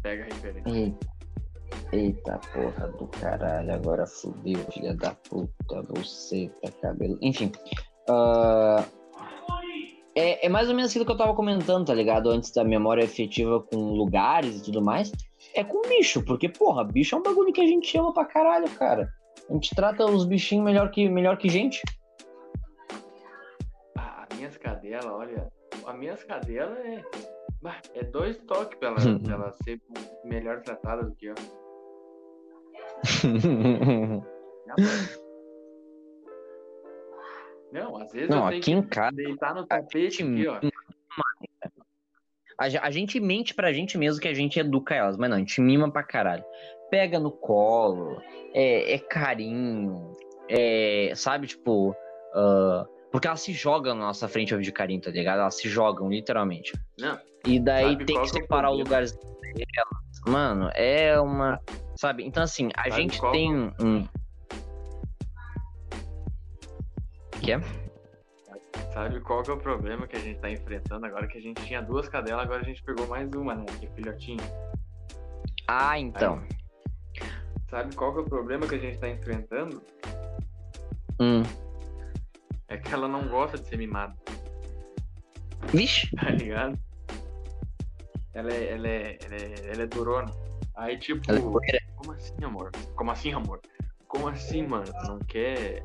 pega 0.00 0.22
a 0.22 0.26
referência. 0.26 0.72
Eita. 0.72 1.14
Eita 1.92 2.40
porra 2.52 2.88
do 2.88 3.06
caralho, 3.08 3.74
agora 3.74 4.06
fudeu, 4.06 4.58
filha 4.70 4.94
da 4.94 5.12
puta, 5.14 5.82
você 5.88 6.48
tá 6.62 6.70
cabelo. 6.80 7.18
Enfim. 7.20 7.50
Uh, 8.08 8.84
é, 10.14 10.46
é 10.46 10.48
mais 10.48 10.68
ou 10.68 10.76
menos 10.76 10.90
aquilo 10.90 11.04
que 11.04 11.10
eu 11.10 11.16
tava 11.16 11.34
comentando, 11.34 11.86
tá 11.86 11.94
ligado? 11.94 12.30
Antes 12.30 12.52
da 12.52 12.62
memória 12.62 13.02
efetiva 13.02 13.60
com 13.60 13.76
lugares 13.76 14.58
e 14.58 14.62
tudo 14.62 14.80
mais. 14.80 15.10
É 15.54 15.64
com 15.64 15.82
bicho, 15.88 16.24
porque, 16.24 16.48
porra, 16.48 16.84
bicho 16.84 17.16
é 17.16 17.18
um 17.18 17.22
bagulho 17.22 17.52
que 17.52 17.60
a 17.60 17.66
gente 17.66 17.98
ama 17.98 18.12
pra 18.12 18.24
caralho, 18.24 18.70
cara. 18.70 19.12
A 19.48 19.52
gente 19.52 19.74
trata 19.74 20.04
os 20.06 20.24
bichinhos 20.24 20.64
melhor 20.64 20.90
que, 20.90 21.08
melhor 21.08 21.36
que 21.36 21.48
gente. 21.48 21.82
Ah, 23.96 24.26
a 24.30 24.34
minhas 24.34 24.56
cadelas, 24.56 25.06
olha. 25.06 25.52
A 25.86 25.92
minhas 25.92 26.24
cadelas 26.24 26.78
é. 26.78 27.04
É 27.94 28.04
dois 28.04 28.36
toques 28.42 28.78
pra 28.78 28.88
ela, 28.88 28.98
pra 29.20 29.34
ela 29.34 29.52
ser 29.64 29.80
melhor 30.22 30.60
tratada 30.60 31.02
do 31.04 31.14
que 31.14 31.26
eu. 31.26 31.34
Não, 37.74 37.96
às 37.96 38.12
vezes 38.12 38.28
não, 38.28 38.48
eu 38.50 38.56
aqui 38.56 38.70
em 38.70 38.82
casa, 38.82 39.16
deitar 39.16 39.52
no 39.52 39.66
tapete 39.66 40.22
aqui, 40.22 40.46
ó. 40.46 40.60
A, 42.56 42.86
a 42.86 42.90
gente 42.92 43.18
mente 43.18 43.52
pra 43.52 43.72
gente 43.72 43.98
mesmo 43.98 44.20
que 44.20 44.28
a 44.28 44.34
gente 44.34 44.60
educa 44.60 44.94
elas, 44.94 45.16
mas 45.16 45.28
não, 45.28 45.36
a 45.36 45.40
gente 45.40 45.60
mima 45.60 45.90
pra 45.90 46.04
caralho. 46.04 46.44
Pega 46.90 47.18
no 47.18 47.30
colo, 47.30 48.20
é, 48.52 48.94
é 48.94 48.98
carinho, 48.98 50.12
é, 50.48 51.12
sabe, 51.14 51.46
tipo. 51.46 51.90
Uh, 52.34 52.86
porque 53.10 53.28
elas 53.28 53.40
se 53.40 53.52
jogam 53.52 53.94
na 53.94 54.06
nossa 54.06 54.26
frente 54.26 54.56
de 54.58 54.72
carinho, 54.72 55.00
tá 55.00 55.10
ligado? 55.10 55.40
Elas 55.40 55.56
se 55.56 55.68
jogam, 55.68 56.08
literalmente. 56.08 56.72
Não. 56.98 57.18
E 57.46 57.60
daí 57.60 57.96
tem 57.96 58.16
que 58.16 58.24
é 58.24 58.26
separar 58.26 58.70
o 58.70 58.74
lugar 58.74 59.04
delas. 59.04 59.18
Mano, 60.26 60.70
é 60.74 61.18
uma. 61.20 61.60
Sabe? 61.96 62.24
Então, 62.24 62.42
assim, 62.42 62.70
a 62.76 62.88
sabe 62.88 63.02
gente 63.02 63.20
tem 63.30 63.72
um. 63.80 64.04
Que 67.40 67.52
é? 67.52 67.60
Sabe 68.92 69.20
qual 69.20 69.42
que 69.42 69.50
é 69.50 69.54
o 69.54 69.58
problema 69.58 70.06
que 70.06 70.16
a 70.16 70.20
gente 70.20 70.40
tá 70.40 70.50
enfrentando 70.50 71.04
agora? 71.04 71.26
Que 71.26 71.38
a 71.38 71.40
gente 71.40 71.62
tinha 71.64 71.82
duas 71.82 72.08
cadelas, 72.08 72.42
agora 72.44 72.62
a 72.62 72.64
gente 72.64 72.82
pegou 72.82 73.06
mais 73.06 73.30
uma, 73.32 73.54
né? 73.54 73.64
Que 73.78 73.86
é 73.86 73.90
filhotinho. 73.90 74.44
Ah, 75.68 75.98
então. 75.98 76.38
Aí, 76.38 76.53
sabe 77.74 77.92
qual 77.96 78.12
que 78.12 78.20
é 78.20 78.22
o 78.22 78.24
problema 78.26 78.68
que 78.68 78.76
a 78.76 78.78
gente 78.78 78.98
tá 78.98 79.08
enfrentando? 79.08 79.82
Hum. 81.18 81.42
É 82.68 82.76
que 82.76 82.94
ela 82.94 83.08
não 83.08 83.26
gosta 83.26 83.58
de 83.58 83.68
ser 83.68 83.76
mimada. 83.76 84.14
Vixe! 85.72 86.08
Tá 86.14 86.30
ligado? 86.30 86.78
Ela 88.32 88.52
é, 88.52 88.72
ela 88.72 88.88
é, 88.88 89.18
ela 89.24 89.34
é, 89.34 89.72
ela 89.72 89.82
é 89.82 89.86
durona. 89.86 90.30
Aí, 90.76 90.96
tipo, 90.98 91.20
é 91.32 91.40
como 91.96 92.12
assim, 92.12 92.44
amor? 92.44 92.70
Como 92.94 93.10
assim, 93.10 93.32
amor? 93.32 93.60
Como 94.06 94.28
assim, 94.28 94.66
mano? 94.66 94.92
Não 95.08 95.18
quer. 95.18 95.84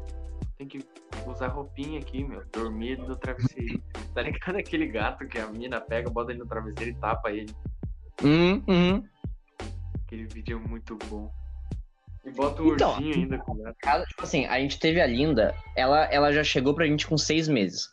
Tem 0.58 0.68
que 0.68 0.80
usar 1.26 1.48
roupinha 1.48 2.00
aqui, 2.00 2.24
meu. 2.24 2.44
Dormir 2.52 3.00
no 3.00 3.16
travesseiro. 3.16 3.82
tá 4.14 4.22
ligado 4.22 4.58
aquele 4.58 4.86
gato 4.86 5.28
que 5.28 5.40
a 5.40 5.48
mina 5.48 5.82
pega, 5.82 6.10
bota 6.10 6.32
ele 6.32 6.40
no 6.40 6.46
travesseiro 6.46 6.92
e 6.92 6.96
tapa 7.00 7.32
ele? 7.32 7.52
Uhum, 8.24 8.64
uhum. 8.68 9.08
Aquele 10.06 10.26
vídeo 10.26 10.62
é 10.64 10.68
muito 10.68 10.96
bom. 11.08 11.39
E 12.30 12.32
bota 12.32 12.62
o 12.62 12.74
então, 12.74 12.92
ursinho 12.92 13.16
ainda 13.16 13.38
com. 13.40 13.56
Tipo 13.56 14.24
assim, 14.24 14.46
a 14.46 14.60
gente 14.60 14.80
teve 14.80 15.02
a 15.02 15.08
Linda, 15.08 15.56
ela, 15.76 16.06
ela 16.06 16.32
já 16.32 16.44
chegou 16.44 16.74
pra 16.76 16.86
gente 16.86 17.08
com 17.08 17.18
seis 17.18 17.48
meses. 17.48 17.90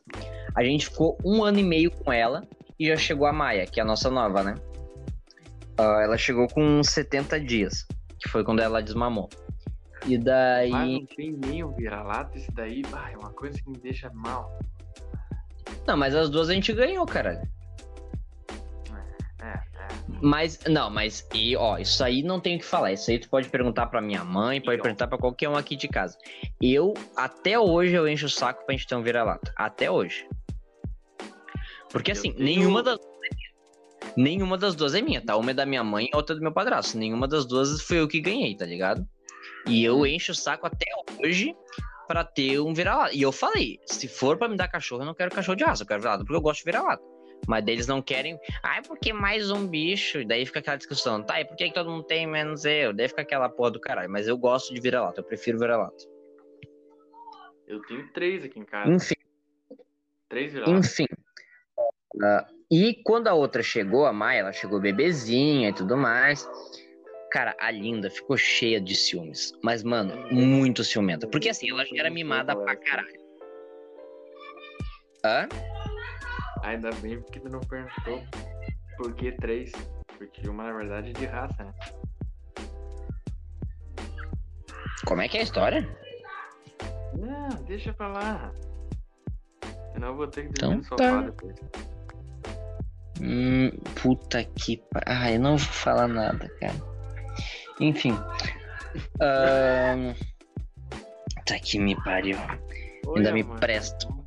A 0.55 0.63
gente 0.63 0.87
ficou 0.87 1.17
um 1.25 1.43
ano 1.43 1.59
e 1.59 1.63
meio 1.63 1.91
com 1.91 2.13
ela 2.13 2.47
e 2.79 2.87
já 2.87 2.97
chegou 2.97 3.27
a 3.27 3.33
Maia, 3.33 3.67
que 3.67 3.81
é 3.81 3.83
a 3.83 3.87
nossa 3.87 4.11
nova, 4.11 4.43
né? 4.43 4.55
Uh, 5.79 6.01
ela 6.03 6.19
chegou 6.19 6.47
com 6.49 6.83
70 6.83 7.41
dias, 7.41 7.87
que 8.19 8.29
foi 8.29 8.45
quando 8.45 8.61
ela 8.61 8.83
desmamou. 8.83 9.29
E 10.07 10.19
daí. 10.19 10.71
Mas 10.71 10.93
não 10.93 11.07
tem 11.07 11.33
nem 11.33 11.65
o 11.65 11.73
vira-lata, 11.73 12.37
isso 12.37 12.53
daí 12.53 12.83
bah, 12.91 13.11
é 13.11 13.17
uma 13.17 13.33
coisa 13.33 13.59
que 13.61 13.71
me 13.71 13.79
deixa 13.79 14.11
mal. 14.13 14.59
Não, 15.87 15.97
mas 15.97 16.15
as 16.15 16.29
duas 16.29 16.49
a 16.51 16.55
gente 16.55 16.73
ganhou, 16.73 17.07
caralho. 17.07 17.47
É, 19.43 19.47
é. 19.47 19.61
Mas, 20.23 20.59
não, 20.69 20.89
mas, 20.91 21.27
e, 21.35 21.57
ó, 21.57 21.79
isso 21.79 22.03
aí 22.03 22.23
não 22.23 22.41
tem 22.41 22.57
o 22.57 22.59
que 22.59 22.65
falar. 22.65 22.93
Isso 22.93 23.11
aí 23.11 23.19
tu 23.19 23.29
pode 23.29 23.49
perguntar 23.49 23.87
pra 23.87 24.01
minha 24.01 24.25
mãe, 24.25 24.61
pode 24.61 24.79
e, 24.79 24.83
perguntar 24.83 25.07
pra 25.07 25.19
qualquer 25.19 25.49
um 25.49 25.57
aqui 25.57 25.77
de 25.77 25.89
casa. 25.89 26.17
Eu, 26.61 26.95
até 27.17 27.59
hoje, 27.59 27.95
eu 27.95 28.09
encho 28.09 28.27
o 28.27 28.31
saco 28.31 28.65
pra 28.65 28.75
gente 28.75 28.87
ter 28.87 28.95
um 28.95 29.03
vira-lata. 29.03 29.53
Até 29.57 29.91
hoje. 29.91 30.27
Porque, 31.91 32.13
assim, 32.13 32.33
tenho... 32.33 32.45
nenhuma 32.45 32.83
das 32.83 32.99
Nenhuma 34.17 34.57
das 34.57 34.75
duas 34.75 34.95
é 34.95 35.03
minha, 35.03 35.21
tá? 35.21 35.37
Uma 35.37 35.51
é 35.51 35.55
da 35.55 35.67
minha 35.67 35.85
mãe 35.85 36.09
e 36.11 36.17
outra 36.17 36.35
é 36.35 36.39
do 36.39 36.43
meu 36.43 36.53
padrasto. 36.53 36.97
Nenhuma 36.97 37.29
das 37.29 37.45
duas 37.45 37.83
foi 37.83 38.01
eu 38.01 38.09
que 38.09 38.19
ganhei, 38.19 38.57
tá 38.57 38.65
ligado? 38.65 39.07
E 39.67 39.85
eu 39.85 39.99
uhum. 39.99 40.07
encho 40.07 40.33
o 40.33 40.35
saco 40.35 40.67
até 40.67 40.87
hoje 41.23 41.55
para 42.09 42.25
ter 42.25 42.59
um 42.61 42.73
vira-lata. 42.73 43.15
E 43.15 43.21
eu 43.21 43.31
falei, 43.31 43.79
se 43.85 44.09
for 44.09 44.39
para 44.39 44.49
me 44.49 44.57
dar 44.57 44.69
cachorro, 44.69 45.03
eu 45.03 45.07
não 45.07 45.15
quero 45.15 45.31
cachorro 45.31 45.57
de 45.57 45.65
raça, 45.65 45.83
eu 45.83 45.87
quero 45.87 46.01
vira-lata, 46.01 46.25
porque 46.25 46.37
eu 46.37 46.41
gosto 46.41 46.61
de 46.61 46.65
vira-lata. 46.65 47.03
Mas 47.47 47.65
deles 47.65 47.87
não 47.87 48.03
querem, 48.03 48.39
ai, 48.63 48.81
ah, 48.81 48.83
porque 48.87 49.13
mais 49.13 49.51
um 49.51 49.67
bicho? 49.67 50.19
E 50.19 50.25
daí 50.25 50.45
fica 50.45 50.59
aquela 50.59 50.77
discussão, 50.77 51.23
tá, 51.23 51.41
e 51.41 51.45
por 51.45 51.57
que, 51.57 51.69
que 51.69 51.75
todo 51.75 51.91
mundo 51.91 52.03
tem 52.03 52.27
menos 52.27 52.65
eu? 52.65 52.93
Daí 52.93 53.09
fica 53.09 53.23
aquela 53.23 53.49
porra 53.49 53.71
do 53.71 53.81
caralho. 53.81 54.11
Mas 54.11 54.27
eu 54.27 54.37
gosto 54.37 54.75
de 54.75 54.81
vira-lata, 54.81 55.21
eu 55.21 55.25
prefiro 55.25 55.59
vira-lata. 55.59 56.05
Eu 57.67 57.83
tenho 57.83 58.09
três 58.13 58.45
aqui 58.45 58.59
em 58.59 58.65
casa. 58.65 58.91
Enfim. 58.91 59.15
Três 60.29 60.53
vira-latas. 60.53 60.87
Enfim. 60.93 61.07
Uh, 62.17 62.57
e 62.71 62.95
quando 63.05 63.29
a 63.29 63.35
outra 63.35 63.63
chegou, 63.63 64.07
a 64.07 64.13
Maia, 64.13 64.41
ela 64.41 64.53
chegou 64.53 64.81
bebezinha 64.81 65.69
e 65.69 65.73
tudo 65.73 65.97
mais. 65.97 66.49
Cara, 67.31 67.55
a 67.61 67.71
Linda 67.71 68.09
ficou 68.09 68.37
cheia 68.37 68.81
de 68.81 68.95
ciúmes. 68.95 69.53
Mas, 69.63 69.83
mano, 69.83 70.15
muito 70.33 70.83
ciumenta. 70.83 71.29
Porque 71.29 71.49
assim, 71.49 71.71
ela 71.71 71.85
já 71.85 71.97
era 71.99 72.11
mimada 72.11 72.57
pra 72.57 72.77
caralho. 72.77 73.21
Hã? 75.25 75.49
Ainda 76.63 76.91
bem 77.01 77.23
que 77.23 77.41
tu 77.41 77.49
não 77.49 77.61
perguntou 77.61 78.23
por 78.97 79.15
que 79.15 79.33
três. 79.33 79.73
Porque 80.19 80.49
uma, 80.49 80.65
na 80.65 80.73
verdade, 80.73 81.11
é 81.11 81.13
de 81.13 81.27
raça, 81.27 81.65
né? 81.65 81.75
Como 85.05 85.21
é 85.21 85.29
que 85.29 85.37
é 85.37 85.41
a 85.41 85.45
história? 85.45 85.87
Não, 87.17 87.49
deixa 87.65 87.93
pra 87.93 88.09
lá. 88.09 88.53
Senão 89.93 90.09
eu 90.09 90.17
vou 90.17 90.27
ter 90.27 90.49
que 90.49 90.61
dormir 90.61 90.77
então, 90.77 90.79
no 90.79 90.85
sofá 90.85 90.97
tá. 90.97 91.23
depois. 91.23 91.57
Hum, 93.21 93.71
puta 94.03 94.45
que. 94.45 94.83
Ah, 95.07 95.31
eu 95.31 95.41
não 95.41 95.57
vou 95.57 95.73
falar 95.73 96.09
nada, 96.09 96.49
cara. 96.61 96.75
Enfim. 97.81 98.15
Tá 101.47 101.59
que 101.63 101.79
me 101.79 101.95
pariu. 102.03 102.37
Oi, 103.07 103.19
ainda 103.19 103.33
me 103.33 103.45
presto. 103.45 104.26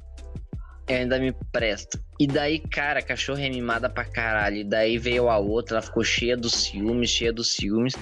Eu 0.90 0.98
ainda 0.98 1.20
me 1.20 1.32
presto. 1.52 2.00
E 2.20 2.26
daí, 2.26 2.58
cara, 2.58 2.98
a 2.98 3.04
cachorra 3.04 3.44
é 3.44 3.50
mimada 3.50 3.88
pra 3.88 4.04
caralho. 4.04 4.58
E 4.58 4.64
daí 4.64 4.98
veio 4.98 5.30
a 5.30 5.38
outra, 5.38 5.78
ela 5.78 5.82
ficou 5.84 6.04
cheia 6.04 6.36
dos 6.36 6.52
ciúmes, 6.54 7.12
cheia 7.12 7.32
dos 7.32 7.54
ciúmes. 7.54 7.94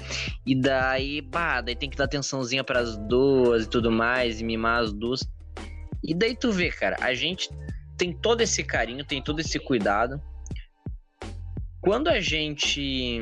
E 0.45 0.55
daí, 0.55 1.21
pá, 1.21 1.59
daí 1.59 1.75
tem 1.75 1.89
que 1.89 1.97
dar 1.97 2.05
atençãozinha 2.05 2.63
pras 2.63 2.97
duas 2.97 3.65
e 3.65 3.69
tudo 3.69 3.91
mais, 3.91 4.39
e 4.39 4.43
mimar 4.45 4.81
as 4.81 4.93
duas. 4.93 5.19
E 6.01 6.13
daí 6.13 6.33
tu 6.33 6.49
vê, 6.49 6.71
cara, 6.71 6.95
a 7.01 7.13
gente 7.13 7.49
tem 7.97 8.13
todo 8.13 8.39
esse 8.39 8.63
carinho, 8.63 9.03
tem 9.03 9.21
todo 9.21 9.41
esse 9.41 9.59
cuidado. 9.59 10.21
Quando 11.81 12.07
a 12.07 12.21
gente 12.21 13.21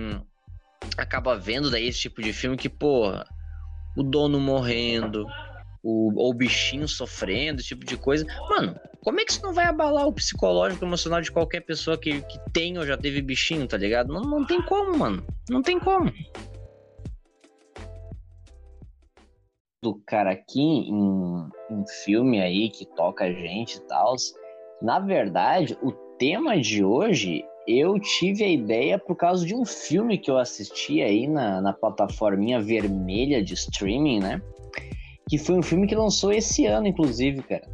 acaba 0.96 1.36
vendo 1.36 1.72
daí 1.72 1.88
esse 1.88 2.02
tipo 2.02 2.22
de 2.22 2.32
filme 2.32 2.56
que, 2.56 2.70
porra, 2.70 3.26
o 3.98 4.04
dono 4.04 4.40
morrendo, 4.40 5.26
o, 5.86 6.12
ou 6.16 6.32
o 6.32 6.34
bichinho 6.34 6.88
sofrendo, 6.88 7.62
esse 7.62 7.70
tipo 7.70 7.86
de 7.86 7.96
coisa. 7.96 8.26
Mano, 8.50 8.76
como 9.04 9.20
é 9.20 9.24
que 9.24 9.32
isso 9.32 9.44
não 9.44 9.54
vai 9.54 9.66
abalar 9.66 10.08
o 10.08 10.14
psicológico 10.14 10.84
emocional 10.84 11.22
de 11.22 11.32
qualquer 11.32 11.62
pessoa 11.62 11.96
que, 11.96 12.22
que 12.22 12.40
tem 12.52 12.80
ou 12.80 12.86
já 12.86 12.98
teve 12.98 13.22
bichinho, 13.22 13.68
tá 13.68 13.78
ligado? 13.78 14.12
Não, 14.12 14.22
não 14.22 14.44
tem 14.44 14.60
como, 14.64 14.98
mano. 14.98 15.24
Não 15.48 15.62
tem 15.62 15.80
como. 15.80 16.12
cara, 20.08 20.32
aqui 20.32 20.60
em, 20.60 21.48
em 21.70 21.88
filme 22.04 22.42
aí 22.42 22.72
que 22.72 22.88
toca 22.96 23.26
a 23.26 23.32
gente 23.32 23.78
e 23.78 23.82
tal, 23.82 24.16
na 24.82 24.98
verdade, 24.98 25.78
o 25.84 25.92
tema 26.18 26.60
de 26.60 26.84
hoje 26.84 27.46
eu 27.68 28.00
tive 28.00 28.44
a 28.44 28.50
ideia 28.50 28.98
por 28.98 29.16
causa 29.16 29.46
de 29.46 29.54
um 29.54 29.64
filme 29.64 30.18
que 30.18 30.32
eu 30.32 30.40
assisti 30.40 31.04
aí 31.04 31.28
na, 31.28 31.62
na 31.62 31.74
plataforminha 31.74 32.60
vermelha 32.60 33.44
de 33.44 33.54
streaming, 33.54 34.20
né? 34.20 34.42
Que 35.30 35.38
foi 35.38 35.56
um 35.56 35.64
filme 35.64 35.88
que 35.88 35.96
lançou 35.96 36.32
esse 36.32 36.66
ano, 36.66 36.88
inclusive, 36.88 37.42
cara. 37.44 37.68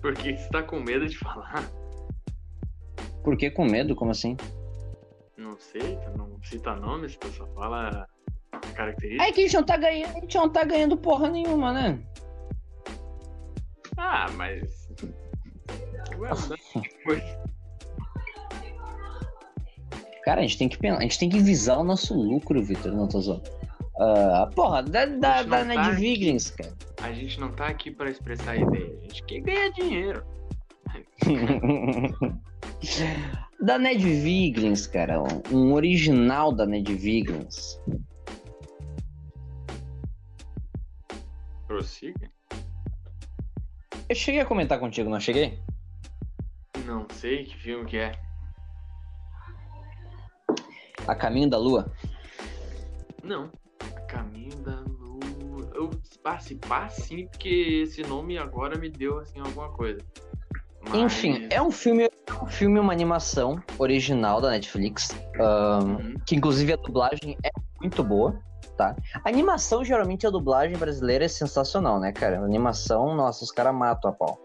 Por 0.00 0.14
que 0.14 0.36
você 0.36 0.48
tá 0.48 0.62
com 0.62 0.80
medo 0.80 1.06
de 1.06 1.18
falar? 1.18 1.70
Por 3.22 3.36
que 3.36 3.50
com 3.50 3.64
medo? 3.64 3.94
Como 3.94 4.10
assim? 4.10 4.36
Não 5.36 5.58
sei, 5.58 5.98
não 6.16 6.40
cita 6.42 6.74
nomes, 6.76 7.18
só 7.36 7.46
fala 7.48 8.08
características. 8.74 9.28
É 9.28 9.32
que 9.32 9.40
a 9.40 9.44
gente 9.44 9.54
não 9.54 9.64
tá 9.64 9.76
ganhando, 9.76 10.16
a 10.16 10.20
gente 10.20 10.36
não 10.36 10.48
tá 10.48 10.64
ganhando 10.64 10.96
porra 10.96 11.28
nenhuma, 11.28 11.72
né? 11.72 11.98
Ah, 13.96 14.26
mas. 14.34 14.88
Ué, 16.18 16.30
mas... 17.04 17.22
Cara, 20.24 20.40
a 20.40 20.42
gente 20.42 20.58
tem 20.58 20.68
que 20.68 20.78
pensar, 20.78 20.98
a 20.98 21.02
gente 21.02 21.18
tem 21.18 21.28
que 21.28 21.38
visar 21.38 21.78
o 21.78 21.84
nosso 21.84 22.14
lucro, 22.14 22.62
Vitor, 22.62 22.92
não 22.92 23.08
tô 23.08 23.20
zoando. 23.20 23.48
Uh, 23.98 24.54
porra, 24.54 24.82
da, 24.82 25.06
da, 25.06 25.42
da 25.42 25.64
Ned 25.64 25.80
tá 25.80 25.90
Viglins, 25.90 26.50
cara. 26.50 26.74
A 27.02 27.12
gente 27.12 27.40
não 27.40 27.50
tá 27.52 27.68
aqui 27.68 27.90
pra 27.90 28.10
expressar 28.10 28.56
ideia, 28.56 28.98
a 28.98 29.02
gente 29.04 29.22
quer 29.24 29.40
ganhar 29.40 29.70
dinheiro. 29.70 30.22
da 33.60 33.78
Ned 33.78 34.04
Viglins, 34.04 34.86
cara, 34.86 35.22
um 35.50 35.72
original 35.72 36.52
da 36.52 36.66
Ned 36.66 36.94
Viglins. 36.94 37.80
Prossiga. 41.66 42.30
Eu 44.08 44.14
cheguei 44.14 44.40
a 44.40 44.46
comentar 44.46 44.78
contigo, 44.78 45.08
não 45.08 45.18
cheguei? 45.18 45.58
Não 46.84 47.06
sei 47.14 47.44
que 47.44 47.56
filme 47.56 47.86
que 47.86 47.96
é. 47.96 48.12
A 51.08 51.14
Caminho 51.14 51.48
da 51.48 51.58
Lua? 51.58 51.90
Não. 53.24 53.50
Caminho 54.06 54.56
da 54.56 54.80
Lua. 54.80 55.70
Eu 55.74 55.90
passe 56.22 56.58
sim, 56.90 57.26
porque 57.28 57.82
esse 57.84 58.02
nome 58.02 58.38
agora 58.38 58.78
me 58.78 58.88
deu 58.88 59.18
assim 59.18 59.38
alguma 59.40 59.68
coisa. 59.70 60.00
Mas... 60.80 60.94
Enfim, 60.94 61.46
é 61.50 61.60
um 61.60 61.70
filme, 61.70 62.04
é 62.04 62.32
um 62.42 62.46
filme, 62.46 62.78
uma 62.78 62.92
animação 62.92 63.62
original 63.78 64.40
da 64.40 64.50
Netflix, 64.50 65.16
um, 65.38 65.90
uhum. 65.90 66.14
que 66.26 66.36
inclusive 66.36 66.72
a 66.72 66.76
dublagem 66.76 67.36
é 67.42 67.50
muito 67.80 68.04
boa 68.04 68.38
tá? 68.76 68.94
A 69.24 69.28
animação, 69.28 69.84
geralmente, 69.84 70.26
a 70.26 70.30
dublagem 70.30 70.76
brasileira 70.76 71.24
é 71.24 71.28
sensacional, 71.28 71.98
né, 71.98 72.12
cara? 72.12 72.38
A 72.40 72.44
animação, 72.44 73.14
nossa, 73.14 73.42
os 73.42 73.50
caras 73.50 73.74
matam 73.74 74.10
a 74.10 74.12
pau. 74.12 74.40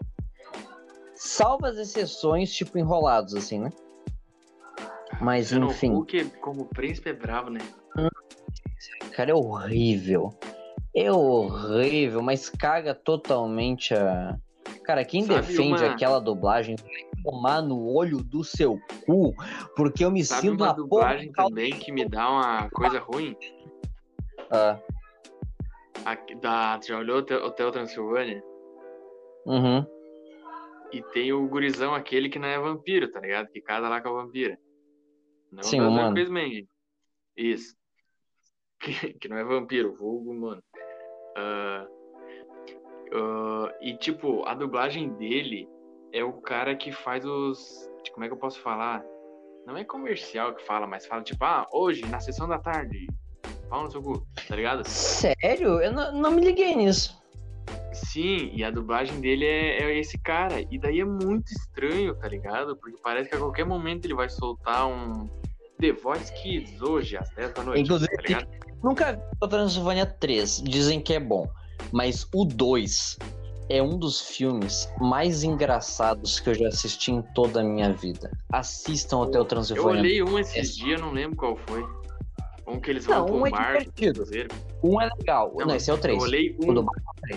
Salva 1.14 1.68
as 1.68 1.76
exceções, 1.76 2.52
tipo, 2.52 2.78
enrolados, 2.78 3.34
assim, 3.34 3.60
né? 3.60 3.70
Mas, 5.20 5.48
Sendo 5.48 5.66
enfim... 5.66 5.92
O 5.92 6.04
que, 6.04 6.24
como 6.24 6.64
príncipe 6.64 7.10
é 7.10 7.12
bravo, 7.12 7.50
né? 7.50 7.60
Cara, 9.12 9.30
é 9.30 9.34
horrível. 9.34 10.32
É 10.94 11.10
horrível, 11.10 12.22
mas 12.22 12.50
caga 12.50 12.94
totalmente 12.94 13.94
a... 13.94 14.38
Cara, 14.84 15.04
quem 15.04 15.22
Sabe 15.22 15.40
defende 15.40 15.82
uma... 15.82 15.92
aquela 15.92 16.20
dublagem 16.20 16.76
vai 16.76 17.22
tomar 17.22 17.62
no 17.62 17.88
olho 17.88 18.18
do 18.18 18.42
seu 18.42 18.78
cu, 19.06 19.34
porque 19.76 20.04
eu 20.04 20.10
me 20.10 20.24
Sabe 20.24 20.42
sinto 20.42 20.64
uma 20.64 20.72
dublagem 20.72 21.30
também 21.32 21.72
que 21.72 21.92
me 21.92 22.08
dá 22.08 22.28
uma 22.28 22.70
coisa 22.70 22.98
ruim? 22.98 23.36
Ah. 24.50 24.78
Aqui, 26.04 26.34
da, 26.34 26.80
já 26.82 26.98
olhou 26.98 27.18
o 27.18 27.46
Hotel 27.46 27.70
Transilvânia? 27.70 28.42
Uhum. 29.46 29.86
E 30.92 31.02
tem 31.12 31.32
o 31.32 31.48
gurizão 31.48 31.94
aquele 31.94 32.28
que 32.28 32.38
não 32.38 32.48
é 32.48 32.58
vampiro, 32.58 33.10
tá 33.10 33.20
ligado? 33.20 33.48
Que 33.48 33.60
casa 33.60 33.88
lá 33.88 34.00
com 34.00 34.08
a 34.08 34.22
vampira. 34.22 34.58
Não 35.50 35.62
Sim, 35.62 35.80
mano. 35.80 36.14
Isso. 37.36 37.74
Que, 38.92 39.12
que, 39.14 39.28
não 39.28 39.36
é 39.36 39.44
vampiro, 39.44 39.94
vulgo, 39.94 40.34
mano. 40.34 40.62
Uh, 41.38 41.86
uh, 43.16 43.70
e, 43.80 43.96
tipo, 43.96 44.44
a 44.44 44.54
dublagem 44.54 45.10
dele 45.14 45.68
é 46.12 46.24
o 46.24 46.32
cara 46.32 46.74
que 46.74 46.90
faz 46.90 47.24
os. 47.24 47.88
Como 48.12 48.24
é 48.24 48.28
que 48.28 48.34
eu 48.34 48.38
posso 48.38 48.60
falar? 48.60 49.04
Não 49.66 49.76
é 49.76 49.84
comercial 49.84 50.52
que 50.54 50.64
fala, 50.64 50.86
mas 50.86 51.06
fala, 51.06 51.22
tipo, 51.22 51.44
ah, 51.44 51.68
hoje, 51.72 52.04
na 52.06 52.18
sessão 52.18 52.48
da 52.48 52.58
tarde, 52.58 53.06
pau 53.70 53.84
no 53.84 53.90
seu 53.90 54.02
cu, 54.02 54.26
tá 54.48 54.56
ligado? 54.56 54.84
Sério? 54.84 55.80
Eu 55.80 55.92
não, 55.92 56.12
não 56.12 56.30
me 56.32 56.42
liguei 56.42 56.74
nisso. 56.74 57.22
Sim, 57.92 58.50
e 58.52 58.64
a 58.64 58.70
dublagem 58.70 59.20
dele 59.20 59.46
é, 59.46 59.82
é, 59.82 59.98
esse 59.98 60.18
cara. 60.18 60.60
E 60.70 60.78
daí 60.78 61.00
é 61.00 61.04
muito 61.04 61.52
estranho, 61.52 62.14
tá 62.16 62.26
ligado? 62.26 62.76
Porque 62.76 62.98
parece 63.02 63.30
que 63.30 63.36
a 63.36 63.38
qualquer 63.38 63.64
momento 63.64 64.06
ele 64.06 64.14
vai 64.14 64.28
soltar 64.28 64.88
um 64.88 65.28
The 65.78 65.92
Voice 65.92 66.32
Kids 66.32 66.82
hoje, 66.82 67.16
às 67.16 67.30
10 67.30 67.52
da 67.52 67.62
noite. 67.62 67.82
Inclusive, 67.82 68.16
tá 68.16 68.22
ligado? 68.22 68.71
Nunca 68.82 69.12
vi 69.12 69.22
o 69.40 69.48
Transylvania 69.48 70.06
3. 70.06 70.62
Dizem 70.64 71.00
que 71.00 71.14
é 71.14 71.20
bom. 71.20 71.48
Mas 71.90 72.26
o 72.32 72.44
2 72.44 73.18
é 73.68 73.82
um 73.82 73.98
dos 73.98 74.20
filmes 74.20 74.92
mais 75.00 75.42
engraçados 75.42 76.38
que 76.38 76.50
eu 76.50 76.54
já 76.54 76.68
assisti 76.68 77.12
em 77.12 77.22
toda 77.34 77.60
a 77.60 77.64
minha 77.64 77.92
vida. 77.92 78.30
Assistam 78.52 79.18
o 79.18 79.20
Hotel 79.22 79.44
Transilvânia. 79.44 79.98
Eu 79.98 80.00
olhei 80.00 80.22
um 80.22 80.38
esses 80.38 80.76
dias, 80.76 81.00
não 81.00 81.12
lembro 81.12 81.36
qual 81.36 81.56
foi. 81.56 81.84
Um 82.66 82.80
que 82.80 82.90
eles 82.90 83.04
vão 83.04 83.26
um 83.26 83.46
é 83.46 83.50
mar, 83.50 83.78
divertido. 83.78 84.24
Um 84.82 85.00
é 85.00 85.08
legal. 85.18 85.52
Não, 85.56 85.66
não, 85.66 85.74
esse 85.74 85.90
é 85.90 85.94
o 85.94 85.98
3. 85.98 86.18
Eu 86.18 86.22
olhei 86.24 86.56
um. 86.62 86.78
O 86.78 86.86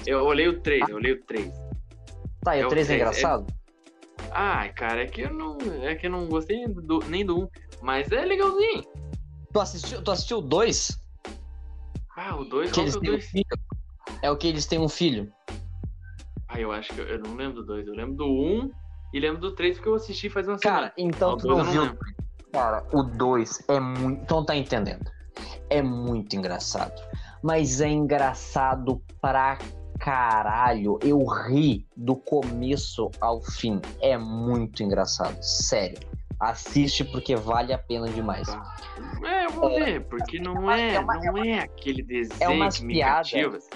eu 0.06 0.24
olhei 0.24 0.48
o 0.48 0.62
3, 0.62 0.90
eu 0.90 0.96
olhei 0.96 1.14
o 1.14 1.24
3. 1.24 1.52
Tá, 2.42 2.56
e 2.56 2.62
é 2.62 2.66
o 2.66 2.70
3 2.70 2.90
é, 2.90 2.94
é 2.94 2.96
engraçado? 2.96 3.46
É... 3.50 4.26
Ah, 4.32 4.70
cara, 4.70 5.04
é 5.04 5.06
que 5.08 5.22
eu 5.22 5.34
não. 5.34 5.58
É 5.82 5.96
que 5.96 6.08
eu 6.08 6.12
não 6.12 6.28
gostei 6.28 6.68
do, 6.68 7.00
nem 7.08 7.26
do 7.26 7.44
1. 7.44 7.48
Mas 7.82 8.12
é 8.12 8.24
legalzinho. 8.24 8.84
Tu 9.52 9.60
assistiu, 9.60 10.02
tu 10.02 10.12
assistiu 10.12 10.40
o 10.40 10.42
2? 10.42 11.05
Ah, 12.16 12.36
o 12.36 12.46
2 12.46 12.72
qual 12.72 12.86
que 12.86 12.92
é 12.92 12.98
o 12.98 13.02
2? 13.02 13.32
Um 13.36 13.42
é 14.22 14.32
o 14.32 14.38
que 14.38 14.48
eles 14.48 14.66
têm 14.66 14.80
um 14.80 14.90
filho. 14.90 15.32
Ah, 16.48 16.60
eu 16.60 16.72
acho 16.72 16.94
que 16.94 17.02
eu, 17.02 17.06
eu 17.06 17.20
não 17.20 17.36
lembro 17.36 17.62
do 17.62 17.66
2. 17.66 17.88
Eu 17.88 17.94
lembro 17.94 18.16
do 18.16 18.26
1 18.26 18.72
e 19.14 19.20
lembro 19.20 19.40
do 19.42 19.52
3 19.52 19.78
porque 19.78 19.90
eu 19.90 19.96
assisti 19.96 20.30
faz 20.30 20.48
uma 20.48 20.58
Cara, 20.58 20.94
semana. 20.94 20.94
então 20.98 21.38
tu 21.38 21.48
não 21.48 21.64
viu. 21.64 21.98
Cara, 22.52 22.86
o 22.94 23.04
2 23.04 23.64
é 23.68 23.80
muito. 23.80 24.22
Então 24.22 24.46
tá 24.46 24.56
entendendo 24.56 25.16
é 25.70 25.82
muito 25.82 26.36
engraçado. 26.36 27.02
Mas 27.42 27.82
é 27.82 27.90
engraçado 27.90 29.02
pra 29.22 29.58
caralho. 30.00 31.00
Eu 31.02 31.24
ri 31.26 31.86
do 31.96 32.16
começo 32.16 33.10
ao 33.22 33.42
fim. 33.42 33.82
É 34.02 34.18
muito 34.18 34.84
engraçado. 34.84 35.38
Sério. 35.42 36.00
Assiste 36.40 37.04
porque 37.06 37.36
vale 37.36 37.72
a 37.72 37.78
pena 37.78 38.10
demais. 38.10 38.48
É, 39.24 39.35
eu 39.46 39.52
vou 39.52 39.70
é, 39.70 39.86
ver, 39.86 40.02
porque 40.06 40.40
não 40.40 40.70
é, 40.70 40.96
é 40.96 41.00
uma, 41.00 41.16
não 41.16 41.38
é, 41.38 41.60
aquele 41.60 42.04
desenho 42.04 42.38
é 42.42 42.50
umas 42.50 42.80
piadas. 42.80 43.70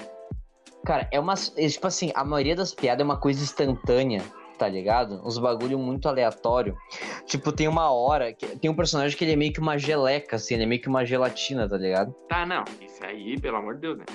Cara, 0.86 1.08
é 1.12 1.20
umas. 1.20 1.54
É, 1.58 1.68
tipo 1.68 1.88
assim, 1.88 2.12
a 2.16 2.24
maioria 2.24 2.56
das 2.56 2.74
piadas 2.74 3.02
é 3.02 3.06
uma 3.06 3.20
coisa 3.20 3.42
instantânea 3.44 4.22
tá 4.60 4.68
ligado? 4.68 5.26
Uns 5.26 5.38
bagulho 5.38 5.80
muito 5.80 6.10
aleatório. 6.10 6.78
Tipo, 7.26 7.50
tem 7.52 7.66
uma 7.66 7.92
hora. 7.92 8.34
Que, 8.34 8.46
tem 8.58 8.70
um 8.70 8.76
personagem 8.76 9.18
que 9.18 9.24
ele 9.24 9.32
é 9.32 9.36
meio 9.38 9.54
que 9.54 9.60
uma 9.62 9.78
geleca, 9.78 10.36
assim, 10.36 10.56
ele 10.56 10.64
é 10.64 10.66
meio 10.66 10.82
que 10.82 10.90
uma 10.90 11.06
gelatina, 11.06 11.68
tá 11.68 11.78
ligado? 11.78 12.14
Tá, 12.28 12.46
não. 12.46 12.66
Isso 12.82 13.04
aí, 13.06 13.40
pelo 13.40 13.56
amor 13.56 13.76
de 13.76 13.82
Deus, 13.82 13.98
né? 14.00 14.06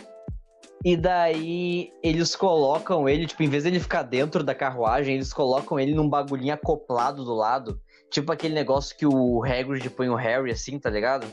E 0.84 0.98
daí 0.98 1.90
eles 2.02 2.36
colocam 2.36 3.08
ele, 3.08 3.26
tipo, 3.26 3.42
em 3.42 3.48
vez 3.48 3.62
de 3.62 3.70
ele 3.70 3.80
ficar 3.80 4.02
dentro 4.02 4.44
da 4.44 4.54
carruagem, 4.54 5.14
eles 5.14 5.32
colocam 5.32 5.80
ele 5.80 5.94
num 5.94 6.10
bagulhinho 6.10 6.52
acoplado 6.52 7.24
do 7.24 7.32
lado. 7.32 7.80
Tipo 8.10 8.30
aquele 8.30 8.54
negócio 8.54 8.94
que 8.94 9.06
o 9.06 9.42
Hagrid 9.42 9.88
põe 9.90 10.10
o 10.10 10.14
Harry 10.14 10.50
assim, 10.50 10.78
tá 10.78 10.90
ligado? 10.90 11.26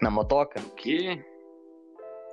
Na 0.00 0.10
motoca. 0.10 0.60
O 0.60 0.70
quê? 0.70 1.24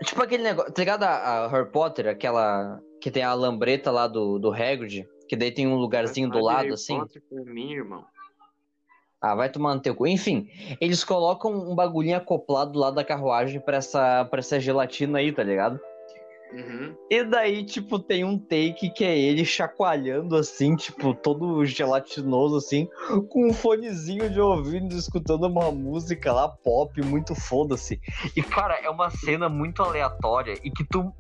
Tipo 0.03 0.24
aquele 0.24 0.43
negócio, 0.43 0.72
tá 0.74 0.82
ligado 0.82 1.03
a, 1.03 1.09
a 1.09 1.47
Harry 1.47 1.72
Potter, 1.72 2.07
aquela 2.07 2.82
que 3.01 3.09
tem 3.09 3.24
a 3.24 3.34
lambreta 3.34 3.91
lá 3.91 4.07
do, 4.07 4.38
do 4.38 4.51
Hagrid? 4.51 5.07
Que 5.28 5.36
daí 5.36 5.51
tem 5.51 5.68
um 5.68 5.76
lugarzinho 5.76 6.30
do 6.30 6.39
lado, 6.39 6.74
assim. 6.74 7.01
Mim, 7.32 7.72
irmão. 7.72 8.05
Ah, 9.22 9.34
vai 9.34 9.49
tomar 9.49 9.74
no 9.74 9.82
teu 9.82 9.95
cu. 9.95 10.05
Enfim, 10.05 10.47
eles 10.80 11.03
colocam 11.03 11.51
um 11.51 11.74
bagulhinho 11.74 12.18
acoplado 12.18 12.74
do 12.74 12.80
lado 12.80 12.95
da 12.95 13.03
carruagem 13.03 13.59
pra 13.59 13.78
essa, 13.78 14.26
pra 14.26 14.39
essa 14.39 14.59
gelatina 14.59 15.18
aí, 15.18 15.32
tá 15.32 15.41
ligado? 15.41 15.80
Uhum. 16.56 16.95
E 17.10 17.24
daí, 17.24 17.66
tipo, 17.66 17.99
tem 17.99 18.24
um 18.24 18.39
take 18.39 18.89
que 18.89 19.03
é 19.03 19.18
ele 19.18 19.43
chacoalhando 19.43 20.36
assim, 20.36 20.76
tipo, 20.76 21.14
todo 21.14 21.66
gelatinoso 21.66 22.56
assim, 22.56 22.88
com 23.30 23.49
um 23.49 23.53
fonezinho 23.53 24.30
de 24.30 24.39
ouvido, 24.39 24.95
escutando 24.95 25.45
uma 25.47 25.72
música 25.72 26.32
lá 26.32 26.47
pop, 26.47 27.01
muito 27.01 27.36
foda-se. 27.36 27.99
E, 28.36 28.41
cara, 28.41 28.80
é 28.82 28.89
uma 28.89 29.10
cena 29.10 29.49
muito 29.49 29.84
aleatória 29.84 30.58
e 30.64 30.72
que 30.72 30.86
tu 30.86 31.14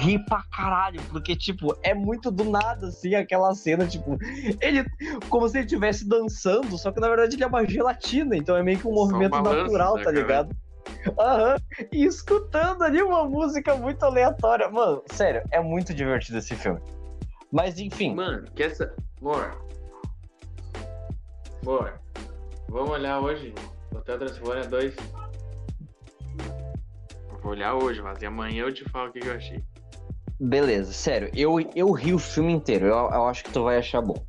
ri 0.00 0.18
pra 0.24 0.42
caralho, 0.50 1.00
porque, 1.10 1.36
tipo, 1.36 1.76
é 1.82 1.94
muito 1.94 2.30
do 2.30 2.44
nada, 2.44 2.88
assim, 2.88 3.14
aquela 3.14 3.54
cena, 3.54 3.86
tipo, 3.86 4.16
ele, 4.60 4.84
como 5.28 5.48
se 5.48 5.58
ele 5.58 5.66
estivesse 5.66 6.08
dançando, 6.08 6.78
só 6.78 6.92
que 6.92 7.00
na 7.00 7.08
verdade 7.08 7.36
ele 7.36 7.44
é 7.44 7.46
uma 7.46 7.66
gelatina, 7.66 8.36
então 8.36 8.56
é 8.56 8.62
meio 8.62 8.78
que 8.78 8.86
um 8.86 8.92
movimento 8.92 9.40
natural, 9.40 10.00
tá 10.02 10.10
ligado? 10.10 10.54
Aham, 11.18 11.56
e 11.92 12.04
escutando 12.04 12.82
ali 12.82 13.02
uma 13.02 13.24
música 13.24 13.74
muito 13.74 14.02
aleatória. 14.04 14.68
Mano, 14.70 15.02
sério, 15.12 15.42
é 15.50 15.60
muito 15.60 15.94
divertido 15.94 16.38
esse 16.38 16.54
filme. 16.54 16.80
Mas 17.52 17.78
enfim. 17.78 18.14
Mano, 18.14 18.44
que 18.54 18.62
essa. 18.62 18.94
Amor. 19.20 19.56
Amor. 21.62 22.00
Vamos 22.68 22.90
olhar 22.90 23.20
hoje. 23.20 23.54
Hotel 23.94 24.18
Transilvânia 24.18 24.64
2. 24.66 24.94
Vou 27.42 27.52
olhar 27.52 27.74
hoje, 27.74 28.02
mas 28.02 28.20
e 28.20 28.26
amanhã 28.26 28.64
eu 28.64 28.74
te 28.74 28.84
falo 28.90 29.08
o 29.08 29.12
que, 29.12 29.20
que 29.20 29.28
eu 29.28 29.34
achei. 29.34 29.62
Beleza, 30.38 30.92
sério, 30.92 31.30
eu, 31.34 31.58
eu 31.74 31.90
ri 31.92 32.12
o 32.12 32.18
filme 32.18 32.52
inteiro, 32.52 32.86
eu, 32.86 32.94
eu 32.94 33.26
acho 33.26 33.42
que 33.44 33.50
tu 33.52 33.62
vai 33.64 33.78
achar 33.78 34.02
bom. 34.02 34.22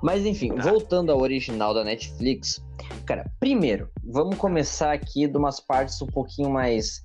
Mas 0.00 0.24
enfim, 0.24 0.54
Tá. 0.54 0.62
voltando 0.62 1.10
ao 1.10 1.18
original 1.18 1.74
da 1.74 1.82
Netflix, 1.82 2.62
cara, 3.04 3.30
primeiro, 3.40 3.88
vamos 4.04 4.36
começar 4.36 4.92
aqui 4.92 5.26
de 5.26 5.36
umas 5.36 5.60
partes 5.60 6.00
um 6.02 6.06
pouquinho 6.06 6.50
mais 6.50 7.02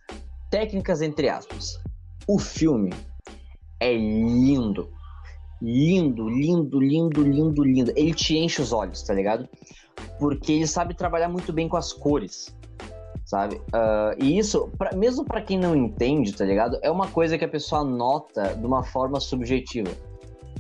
técnicas, 0.50 1.02
entre 1.02 1.30
aspas. 1.30 1.80
O 2.28 2.40
filme 2.40 2.92
é 3.80 3.94
lindo. 3.94 4.90
Lindo, 5.62 6.28
lindo, 6.30 6.80
lindo, 6.80 7.24
lindo, 7.24 7.64
lindo. 7.64 7.94
Ele 7.96 8.14
te 8.14 8.38
enche 8.38 8.62
os 8.62 8.74
olhos, 8.74 9.02
tá 9.04 9.14
ligado? 9.14 9.48
Porque 10.20 10.52
ele 10.52 10.68
sabe 10.68 10.94
trabalhar 10.94 11.30
muito 11.30 11.54
bem 11.54 11.70
com 11.70 11.78
as 11.78 11.94
cores, 11.94 12.54
sabe? 13.26 13.62
Ah, 13.72 14.14
e 14.20 14.38
isso, 14.38 14.70
pra- 14.78 14.96
mesmo 14.96 15.24
pra 15.24 15.42
quem 15.42 15.58
não 15.58 15.76
entende, 15.76 16.34
tá 16.34 16.44
ligado? 16.46 16.78
É 16.82 16.92
uma 16.92 17.08
coisa 17.08 17.38
que 17.38 17.46
a 17.46 17.50
pessoa 17.50 17.84
nota 17.84 18.56
de 18.56 18.66
uma 18.66 18.84
forma 18.84 19.20
subjetiva. 19.20 19.90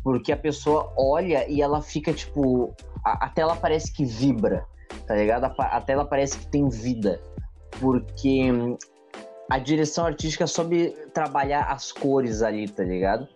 Porque 0.03 0.31
a 0.31 0.37
pessoa 0.37 0.91
olha 0.97 1.49
e 1.49 1.61
ela 1.61 1.81
fica, 1.81 2.13
tipo. 2.13 2.73
A, 3.05 3.25
a 3.25 3.29
tela 3.29 3.55
parece 3.55 3.91
que 3.91 4.05
vibra, 4.05 4.65
tá 5.05 5.15
ligado? 5.15 5.45
A, 5.57 5.81
tela 5.81 6.05
parece 6.05 6.37
que 6.39 6.47
tem 6.47 6.67
vida. 6.69 7.21
Porque 7.79 8.51
hum, 8.51 8.77
a 9.49 9.57
direção 9.59 10.05
artística 10.05 10.45
soube 10.47 10.89
trabalhar 11.13 11.63
as 11.71 11.91
cores 11.91 12.41
ali, 12.41 12.67
tá 12.67 12.83
ligado? 12.83 13.27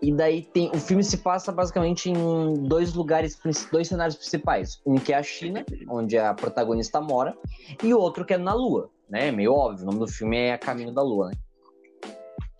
E 0.00 0.12
daí 0.12 0.42
tem. 0.42 0.70
O 0.70 0.78
filme 0.78 1.02
se 1.02 1.18
passa 1.18 1.50
basicamente 1.50 2.08
em 2.08 2.54
dois 2.68 2.94
lugares, 2.94 3.38
dois 3.72 3.88
cenários 3.88 4.16
principais. 4.16 4.80
Um 4.86 4.94
que 4.94 5.12
é 5.12 5.16
a 5.16 5.22
China, 5.22 5.64
onde 5.88 6.16
a 6.16 6.32
protagonista 6.34 7.00
mora, 7.00 7.36
e 7.82 7.92
outro 7.92 8.24
que 8.24 8.32
é 8.34 8.38
na 8.38 8.54
Lua, 8.54 8.90
né? 9.10 9.28
É 9.28 9.32
meio 9.32 9.52
óbvio, 9.52 9.82
o 9.82 9.86
nome 9.86 9.98
do 9.98 10.06
filme 10.06 10.36
é 10.38 10.52
A 10.52 10.58
Caminho 10.58 10.92
da 10.92 11.02
Lua, 11.02 11.28
né? 11.28 11.32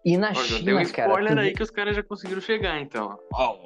E 0.04 0.16
na 0.16 0.32
já 0.32 0.42
China, 0.42 0.64
tem 0.64 0.74
um 0.74 0.90
cara. 0.90 1.08
spoiler 1.12 1.34
tu 1.34 1.40
aí 1.40 1.52
que 1.54 1.62
os 1.62 1.70
caras 1.70 1.94
já 1.94 2.02
conseguiram 2.02 2.40
chegar, 2.40 2.80
então. 2.80 3.16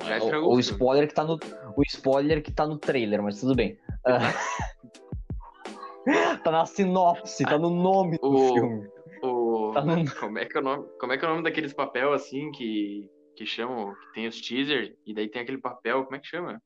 Já 0.07 0.19
o- 0.41 0.55
o, 0.55 0.61
spoiler 0.61 1.09
que 1.09 1.15
tá 1.15 1.25
no 1.25 1.39
o 1.77 1.83
spoiler 1.83 2.43
que 2.43 2.53
tá 2.53 2.67
no 2.67 2.77
trailer, 2.77 3.23
mas 3.23 3.41
tudo 3.41 3.55
bem. 3.55 3.79
Tá 6.43 6.51
na 6.51 6.67
sinopse, 6.67 7.45
tá 7.45 7.59
no 7.59 7.71
nome 7.71 8.19
do 8.19 8.27
O- 8.35 8.55
filme. 8.55 8.89
O... 9.23 9.71
Tá 9.73 9.85
no- 9.85 10.05
Como, 10.19 10.39
é 10.39 10.45
que 10.45 10.57
é 10.57 10.61
o 10.61 10.65
nome... 10.65 10.89
Como 10.99 11.13
é 11.13 11.19
que 11.19 11.25
é 11.25 11.29
o 11.29 11.31
nome 11.31 11.45
daqueles 11.45 11.73
papel 11.73 12.13
assim 12.13 12.51
que, 12.51 13.09
que 13.37 13.47
chamam. 13.47 13.95
Que 13.95 14.13
tem 14.15 14.27
os 14.27 14.41
teaser 14.41 14.97
e 15.07 15.15
daí 15.15 15.29
tem 15.29 15.43
aquele 15.43 15.59
papel, 15.59 16.03
como 16.05 16.17
é 16.17 16.19
que 16.19 16.27
chama? 16.27 16.61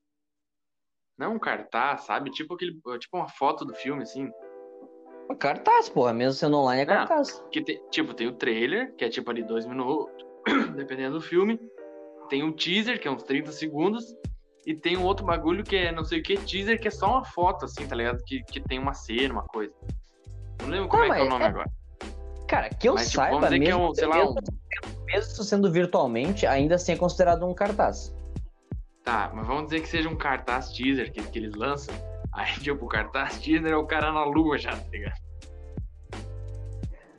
Não 1.19 1.35
um 1.35 1.39
cartaz, 1.39 2.03
sabe? 2.03 2.31
Tipo 2.31 2.55
aquele. 2.55 2.73
Tipo 2.99 3.17
uma 3.19 3.29
foto 3.29 3.65
do 3.65 3.75
filme, 3.75 4.03
assim. 4.03 4.31
Cartaz, 5.39 5.89
porra, 5.89 6.13
mesmo 6.15 6.33
sendo 6.35 6.57
online 6.59 6.83
é 6.83 6.87
cartaz. 6.87 7.43
Que 7.51 7.63
tem, 7.63 7.83
tipo, 7.91 8.15
tem 8.15 8.29
o 8.29 8.35
trailer, 8.37 8.95
que 8.97 9.05
é 9.05 9.09
tipo 9.09 9.31
ali 9.31 9.43
dois 9.43 9.67
minutos, 9.67 10.25
dependendo 10.77 11.19
do 11.19 11.23
filme. 11.23 11.59
Tem 12.29 12.43
o 12.43 12.53
teaser, 12.53 13.01
que 13.01 13.09
é 13.09 13.11
uns 13.11 13.23
30 13.23 13.51
segundos. 13.53 14.15
E 14.67 14.75
tem 14.75 14.97
um 14.97 15.05
outro 15.05 15.25
bagulho 15.25 15.63
que 15.63 15.77
é 15.77 15.93
não 15.93 16.05
sei 16.05 16.19
o 16.19 16.23
que, 16.25 16.37
teaser, 16.37 16.81
que 16.81 16.89
é 16.89 16.91
só 16.91 17.09
uma 17.09 17.25
foto, 17.25 17.65
assim, 17.65 17.87
tá 17.87 17.95
ligado? 17.95 18.19
Que, 18.25 18.43
que 18.43 18.61
tem 18.61 18.81
uma 18.81 18.93
cena, 18.93 19.35
uma 19.35 19.45
coisa. 19.45 19.73
Não 20.61 20.69
lembro 20.69 20.89
como 20.89 21.05
Ah, 21.05 21.07
é 21.07 21.11
que 21.11 21.21
é 21.21 21.23
o 21.23 21.29
nome 21.29 21.45
é- 21.45 21.49
agora. 21.49 21.71
Cara, 22.49 22.69
que 22.71 22.89
eu 22.89 22.95
Mas, 22.95 23.11
tipo, 23.11 23.23
saiba, 23.23 23.41
dizer 23.41 23.59
que 23.59 23.65
é 23.65 23.69
mesmo, 23.69 23.91
um, 23.91 23.95
sei 23.95 24.07
lá, 24.07 24.17
mesmo, 24.17 24.31
um, 24.31 25.05
mesmo 25.05 25.45
sendo 25.45 25.71
virtualmente, 25.71 26.47
ainda 26.47 26.77
assim 26.77 26.93
é 26.93 26.97
considerado 26.97 27.45
um 27.47 27.55
cartaz. 27.55 28.15
Tá, 29.05 29.31
mas 29.33 29.47
vamos 29.47 29.65
dizer 29.65 29.81
que 29.81 29.89
seja 29.89 30.09
um 30.09 30.17
cartaz 30.17 30.71
teaser 30.71 31.13
que, 31.13 31.23
que 31.23 31.39
eles 31.39 31.55
lançam. 31.55 31.95
Aí, 32.33 32.53
tipo, 32.61 32.85
o 32.85 32.89
cartaz 32.89 33.39
teaser 33.39 33.73
é 33.73 33.77
o 33.77 33.87
cara 33.87 34.13
na 34.13 34.25
lua 34.25 34.59
já, 34.59 34.73
tá 34.73 34.89
ligado? 34.91 35.26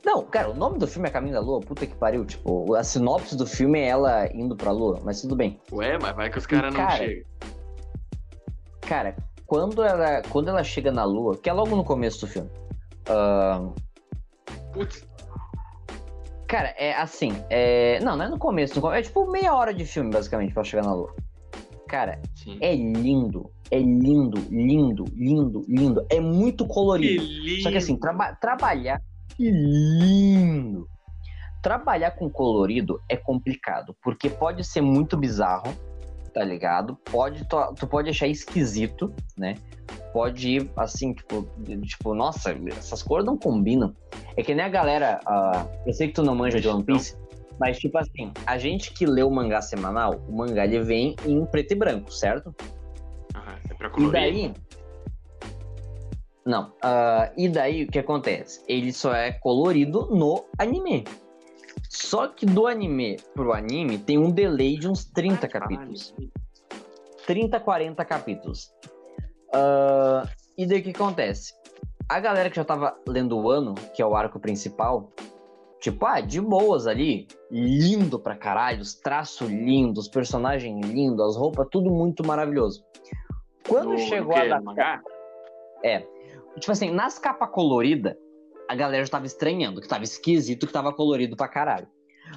Não, 0.08 0.22
cara, 0.24 0.48
o 0.48 0.54
nome 0.54 0.78
do 0.78 0.86
filme 0.86 1.06
é 1.06 1.12
Caminho 1.12 1.34
da 1.34 1.40
Lua, 1.40 1.60
puta 1.60 1.86
que 1.86 1.94
pariu. 1.94 2.24
Tipo, 2.24 2.74
a 2.74 2.82
sinopse 2.82 3.36
do 3.36 3.46
filme 3.46 3.78
é 3.78 3.88
ela 3.88 4.26
indo 4.34 4.56
pra 4.56 4.72
Lua, 4.72 4.98
mas 5.04 5.20
tudo 5.20 5.36
bem. 5.36 5.60
Ué, 5.70 5.98
mas 6.00 6.16
vai 6.16 6.30
que 6.30 6.38
os 6.38 6.46
caras 6.46 6.72
não 6.72 6.80
Cara, 6.80 6.96
chegam. 6.96 7.24
Cara, 8.80 9.16
quando 9.44 9.82
ela, 9.82 10.22
quando 10.30 10.48
ela 10.48 10.64
chega 10.64 10.90
na 10.90 11.04
Lua, 11.04 11.36
que 11.36 11.50
é 11.50 11.52
logo 11.52 11.76
no 11.76 11.84
começo 11.84 12.22
do 12.22 12.26
filme. 12.26 12.48
ahn, 13.06 13.74
Putz, 14.72 15.06
cara, 16.46 16.74
é 16.78 16.94
assim. 16.94 17.30
É... 17.50 18.00
Não, 18.00 18.16
não 18.16 18.24
é 18.24 18.28
no 18.30 18.38
começo, 18.38 18.80
no 18.80 18.90
É 18.90 19.02
tipo 19.02 19.30
meia 19.30 19.54
hora 19.54 19.74
de 19.74 19.84
filme, 19.84 20.10
basicamente, 20.10 20.54
pra 20.54 20.64
chegar 20.64 20.86
na 20.86 20.94
Lua. 20.94 21.14
Cara, 21.86 22.18
sim. 22.34 22.56
é 22.62 22.74
lindo. 22.74 23.50
É 23.70 23.78
lindo, 23.78 24.40
lindo, 24.48 25.04
lindo, 25.14 25.62
lindo. 25.68 26.06
É 26.08 26.18
muito 26.18 26.64
Que 26.66 26.72
colorido. 26.72 27.22
lindo. 27.22 27.62
Só 27.62 27.70
que 27.70 27.76
assim, 27.76 27.98
traba- 27.98 28.34
trabalhar. 28.36 29.02
Que 29.38 29.52
lindo! 29.52 30.88
Trabalhar 31.62 32.10
com 32.10 32.28
colorido 32.28 33.00
é 33.08 33.16
complicado, 33.16 33.94
porque 34.02 34.28
pode 34.28 34.64
ser 34.64 34.80
muito 34.80 35.16
bizarro, 35.16 35.72
tá 36.34 36.42
ligado? 36.42 36.96
Pode, 37.04 37.46
tu, 37.46 37.56
tu 37.74 37.86
pode 37.86 38.10
achar 38.10 38.26
esquisito, 38.26 39.14
né? 39.36 39.54
Pode 40.12 40.48
ir 40.56 40.70
assim, 40.76 41.12
tipo, 41.14 41.48
tipo, 41.86 42.14
nossa, 42.16 42.50
essas 42.76 43.00
cores 43.00 43.24
não 43.24 43.38
combinam. 43.38 43.94
É 44.36 44.42
que 44.42 44.52
nem 44.56 44.64
a 44.64 44.68
galera. 44.68 45.20
ah, 45.24 45.64
eu 45.86 45.92
sei 45.92 46.08
que 46.08 46.14
tu 46.14 46.24
não 46.24 46.34
manja 46.34 46.60
de 46.60 46.66
One 46.66 46.82
Piece, 46.82 47.16
mas 47.60 47.78
tipo 47.78 47.96
assim, 47.96 48.32
a 48.44 48.58
gente 48.58 48.92
que 48.92 49.06
lê 49.06 49.22
o 49.22 49.30
mangá 49.30 49.62
semanal, 49.62 50.20
o 50.28 50.36
mangá 50.36 50.64
ele 50.64 50.80
vem 50.80 51.14
em 51.24 51.46
preto 51.46 51.72
e 51.72 51.76
branco, 51.76 52.12
certo? 52.12 52.52
Aham, 53.36 53.54
é 53.70 53.74
pra 53.74 53.86
E 53.86 53.90
colorir. 53.92 54.12
daí. 54.12 54.52
Não. 56.48 56.72
ah, 56.82 57.30
e 57.36 57.46
daí 57.46 57.84
o 57.84 57.88
que 57.88 57.98
acontece? 57.98 58.64
Ele 58.66 58.90
só 58.90 59.12
é 59.12 59.32
colorido 59.32 60.06
no 60.10 60.46
anime. 60.58 61.04
Só 61.90 62.26
que 62.28 62.46
do 62.46 62.66
anime 62.66 63.18
pro 63.34 63.52
anime 63.52 63.98
tem 63.98 64.16
um 64.16 64.30
delay 64.30 64.78
de 64.78 64.88
uns 64.88 65.04
30 65.04 65.46
capítulos. 65.46 66.14
30, 67.26 67.60
40 67.60 68.02
capítulos. 68.04 68.72
Ah, 69.54 70.26
e 70.56 70.64
daí 70.66 70.80
o 70.80 70.82
que 70.82 70.90
acontece? 70.90 71.52
A 72.08 72.18
galera 72.18 72.48
que 72.48 72.56
já 72.56 72.64
tava 72.64 72.96
lendo 73.06 73.36
o 73.38 73.50
ano, 73.50 73.74
que 73.94 74.00
é 74.00 74.06
o 74.06 74.16
arco 74.16 74.40
principal, 74.40 75.12
tipo, 75.80 76.06
ah, 76.06 76.22
de 76.22 76.40
boas 76.40 76.86
ali, 76.86 77.28
lindo 77.50 78.18
pra 78.18 78.34
caralho, 78.34 78.80
os 78.80 78.94
traços 78.94 79.50
lindos, 79.50 80.06
os 80.06 80.10
personagens 80.10 80.80
lindos, 80.86 81.20
as 81.28 81.36
roupas, 81.36 81.68
tudo 81.70 81.90
muito 81.90 82.26
maravilhoso. 82.26 82.82
Quando 83.68 83.90
No- 83.90 83.98
chegou 83.98 84.34
no 84.34 84.54
a 84.54 84.58
No 84.58 84.64
mangá? 84.64 85.02
Tipo 86.58 86.72
assim, 86.72 86.90
nas 86.90 87.18
capas 87.18 87.50
coloridas, 87.50 88.14
a 88.68 88.74
galera 88.74 89.04
já 89.04 89.10
tava 89.10 89.26
estranhando, 89.26 89.80
que 89.80 89.88
tava 89.88 90.04
esquisito, 90.04 90.66
que 90.66 90.72
tava 90.72 90.92
colorido 90.92 91.36
pra 91.36 91.48
caralho. 91.48 91.88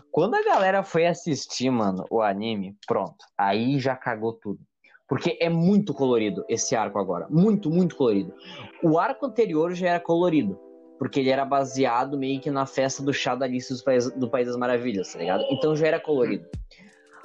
Quando 0.09 0.35
a 0.35 0.43
galera 0.43 0.83
foi 0.83 1.05
assistir, 1.05 1.69
mano, 1.69 2.05
o 2.09 2.21
anime, 2.21 2.75
pronto. 2.87 3.17
Aí 3.37 3.79
já 3.79 3.95
cagou 3.95 4.33
tudo. 4.33 4.59
Porque 5.07 5.37
é 5.41 5.49
muito 5.49 5.93
colorido 5.93 6.45
esse 6.47 6.73
arco 6.73 6.97
agora. 6.97 7.27
Muito, 7.29 7.69
muito 7.69 7.97
colorido. 7.97 8.33
O 8.81 8.97
arco 8.97 9.25
anterior 9.25 9.73
já 9.73 9.89
era 9.89 9.99
colorido. 9.99 10.57
Porque 10.97 11.19
ele 11.19 11.29
era 11.29 11.43
baseado 11.43 12.17
meio 12.17 12.39
que 12.39 12.49
na 12.49 12.65
festa 12.65 13.03
do 13.03 13.11
chá 13.11 13.35
da 13.35 13.45
Alice 13.45 13.75
do 13.75 13.83
País, 13.83 14.09
do 14.11 14.29
País 14.29 14.47
das 14.47 14.55
Maravilhas, 14.55 15.11
tá 15.11 15.19
ligado? 15.19 15.43
Então 15.49 15.75
já 15.75 15.87
era 15.87 15.99
colorido. 15.99 16.45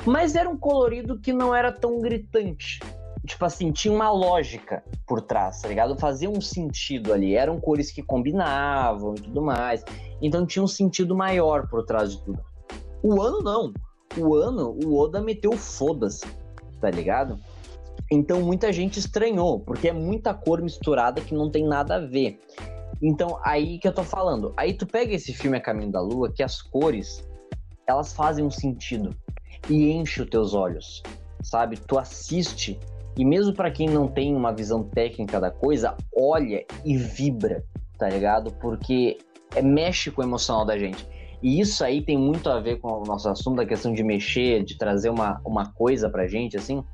Mas 0.05 0.35
era 0.35 0.49
um 0.49 0.59
colorido 0.59 1.21
que 1.21 1.33
não 1.33 1.55
era 1.55 1.71
tão 1.71 2.01
gritante. 2.01 2.81
Tipo 3.27 3.45
assim, 3.45 3.73
tinha 3.73 3.93
uma 3.93 4.11
lógica 4.11 4.85
por 5.07 5.21
trás, 5.21 5.61
tá 5.61 5.69
ligado? 5.69 5.99
Fazia 5.99 6.31
um 6.31 6.41
sentido 6.41 7.13
ali. 7.13 7.35
Eram 7.35 7.61
cores 7.61 7.91
que 7.91 8.03
combinavam 8.03 9.15
e 9.17 9.21
tudo 9.21 9.43
mais. 9.43 9.85
Então 10.23 10.47
tinha 10.47 10.63
um 10.63 10.69
sentido 10.69 11.15
maior 11.15 11.69
por 11.69 11.85
trás 11.85 12.13
de 12.13 12.23
tudo. 12.23 12.41
O 13.03 13.21
ano 13.21 13.43
não. 13.43 13.75
O 14.17 14.35
ano, 14.35 14.79
o 14.85 14.97
Oda 14.97 15.21
meteu 15.21 15.53
foda-se, 15.53 16.25
tá 16.81 16.89
ligado? 16.91 17.39
Então 18.11 18.41
muita 18.41 18.73
gente 18.73 18.99
estranhou, 18.99 19.59
porque 19.61 19.89
é 19.89 19.93
muita 19.93 20.33
cor 20.33 20.63
misturada 20.63 21.21
que 21.21 21.35
não 21.35 21.51
tem 21.51 21.67
nada 21.67 21.97
a 21.97 21.99
ver. 21.99 22.41
Então 23.03 23.39
aí 23.43 23.79
que 23.79 23.89
eu 23.89 23.93
tô 23.93 24.05
falando. 24.05 24.55
Aí 24.57 24.73
tu 24.73 24.87
pega 24.87 25.15
esse 25.15 25.35
filme 25.35 25.57
A 25.57 25.61
Caminho 25.61 25.91
da 25.91 26.01
Lua, 26.01 26.33
que 26.33 26.43
as 26.43 26.63
cores, 26.63 27.29
elas 27.87 28.13
fazem 28.13 28.45
um 28.45 28.51
sentido 28.51 29.11
e 29.69 29.91
enche 29.91 30.23
os 30.23 30.31
teus 30.31 30.55
olhos, 30.55 31.03
sabe? 31.43 31.77
Tu 31.77 31.99
assiste 31.99 32.79
e 33.17 33.25
mesmo 33.25 33.55
pra 33.55 33.71
quem 33.71 33.89
não 33.89 34.07
tem 34.07 34.35
uma 34.35 34.53
visão 34.53 34.85
técnica 34.85 35.41
da 35.41 35.51
coisa, 35.51 35.97
olha 36.15 36.65
e 36.85 36.97
vibra, 36.97 37.65
tá 37.99 38.09
ligado? 38.09 38.53
Porque 38.61 39.17
é, 39.55 39.63
mexe 39.63 40.11
com 40.11 40.21
o 40.21 40.25
emocional 40.25 40.65
da 40.65 40.79
gente. 40.79 41.09
E 41.43 41.61
isso 41.61 41.85
aí 41.85 42.03
tem 42.03 42.19
muito 42.19 42.51
a 42.51 42.61
ver 42.61 42.81
com 42.81 42.89
o 42.89 43.05
nosso 43.05 43.29
assunto, 43.29 43.57
da 43.57 43.67
questão 43.67 43.93
de 43.93 44.03
mexer, 44.03 44.65
de 44.65 44.77
trazer 44.77 45.09
uma, 45.09 45.41
uma 45.45 45.73
coisa 45.73 46.11
pra 46.11 46.27
gente, 46.27 46.57
assim. 46.57 46.85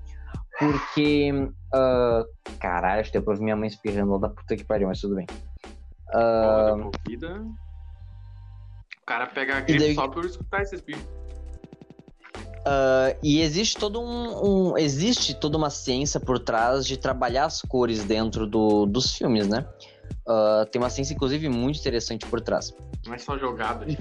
Porque. 0.59 1.33
ah, 1.73 2.25
caralho, 2.61 3.01
acho 3.01 3.11
que 3.11 3.19
depois 3.19 3.41
minha 3.41 3.57
mãe 3.57 3.69
espirrando 3.69 4.13
lá 4.13 4.19
da 4.19 4.29
puta 4.29 4.57
que 4.57 4.65
pariu, 4.65 4.89
mas 4.89 5.01
tudo 5.01 5.17
bem. 5.17 5.27
Uh... 6.15 6.91
O 9.01 9.05
cara 9.07 9.27
pega 9.27 9.57
a 9.57 9.61
gripe 9.61 9.79
daí... 9.79 9.95
só 9.95 10.07
por 10.07 10.25
escutar 10.25 10.63
esses 10.63 10.81
bichos. 10.81 11.22
Uh, 12.63 13.19
e 13.23 13.41
existe 13.41 13.77
todo 13.77 14.01
um, 14.01 14.71
um, 14.71 14.79
existe 14.79 15.35
toda 15.35 15.59
uma 15.59 15.69
ciência 15.69 16.21
por 16.21 16.39
trás 16.39 16.87
de 16.87 16.97
trabalhar 16.97 17.47
as 17.47 17.61
cores 17.61 18.05
dentro 18.05 18.47
do, 18.47 18.87
dos 18.87 19.15
filmes, 19.15 19.49
né? 19.49 19.67
Uh, 20.27 20.65
tem 20.67 20.81
uma 20.81 20.89
ciência 20.89 21.13
inclusive 21.13 21.49
muito 21.49 21.81
interessante 21.81 22.25
por 22.25 22.41
trás. 22.41 22.73
Não 23.05 23.15
é 23.15 23.19
só 23.19 23.37
jogada. 23.37 23.85
E... 23.91 23.99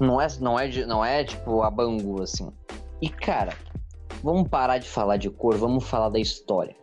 Não 0.00 0.18
é, 0.18 0.26
não 0.40 0.58
é, 0.58 0.86
não 0.86 1.04
é 1.04 1.22
tipo 1.22 1.62
a 1.62 1.70
bangu 1.70 2.22
assim. 2.22 2.50
E 3.02 3.10
cara, 3.10 3.52
vamos 4.22 4.48
parar 4.48 4.78
de 4.78 4.88
falar 4.88 5.18
de 5.18 5.28
cor, 5.28 5.56
vamos 5.56 5.84
falar 5.84 6.08
da 6.08 6.18
história. 6.18 6.74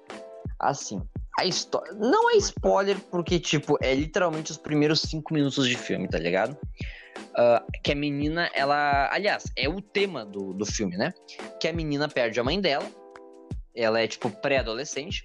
Assim, 0.60 1.02
a 1.40 1.46
história. 1.46 1.92
Não 1.94 2.30
é 2.30 2.38
spoiler, 2.38 3.00
porque, 3.10 3.40
tipo, 3.40 3.78
é 3.82 3.96
literalmente 3.96 4.52
os 4.52 4.58
primeiros 4.58 5.02
cinco 5.02 5.34
minutos 5.34 5.68
de 5.68 5.76
filme, 5.76 6.08
tá 6.08 6.20
ligado? 6.20 6.56
Uh, 7.32 7.82
que 7.84 7.94
a 7.94 7.96
menina, 7.96 8.50
ela. 8.54 9.10
Aliás, 9.12 9.46
é 9.56 9.70
o 9.70 9.82
tema 9.82 10.26
do, 10.26 10.54
do 10.54 10.66
filme, 10.66 10.98
né? 10.98 11.14
Que 11.60 11.68
a 11.68 11.74
menina 11.74 12.08
perde 12.08 12.40
a 12.40 12.44
mãe 12.44 12.60
dela. 12.60 12.86
Ela 13.74 14.02
é, 14.02 14.08
tipo, 14.08 14.30
pré-adolescente. 14.30 15.24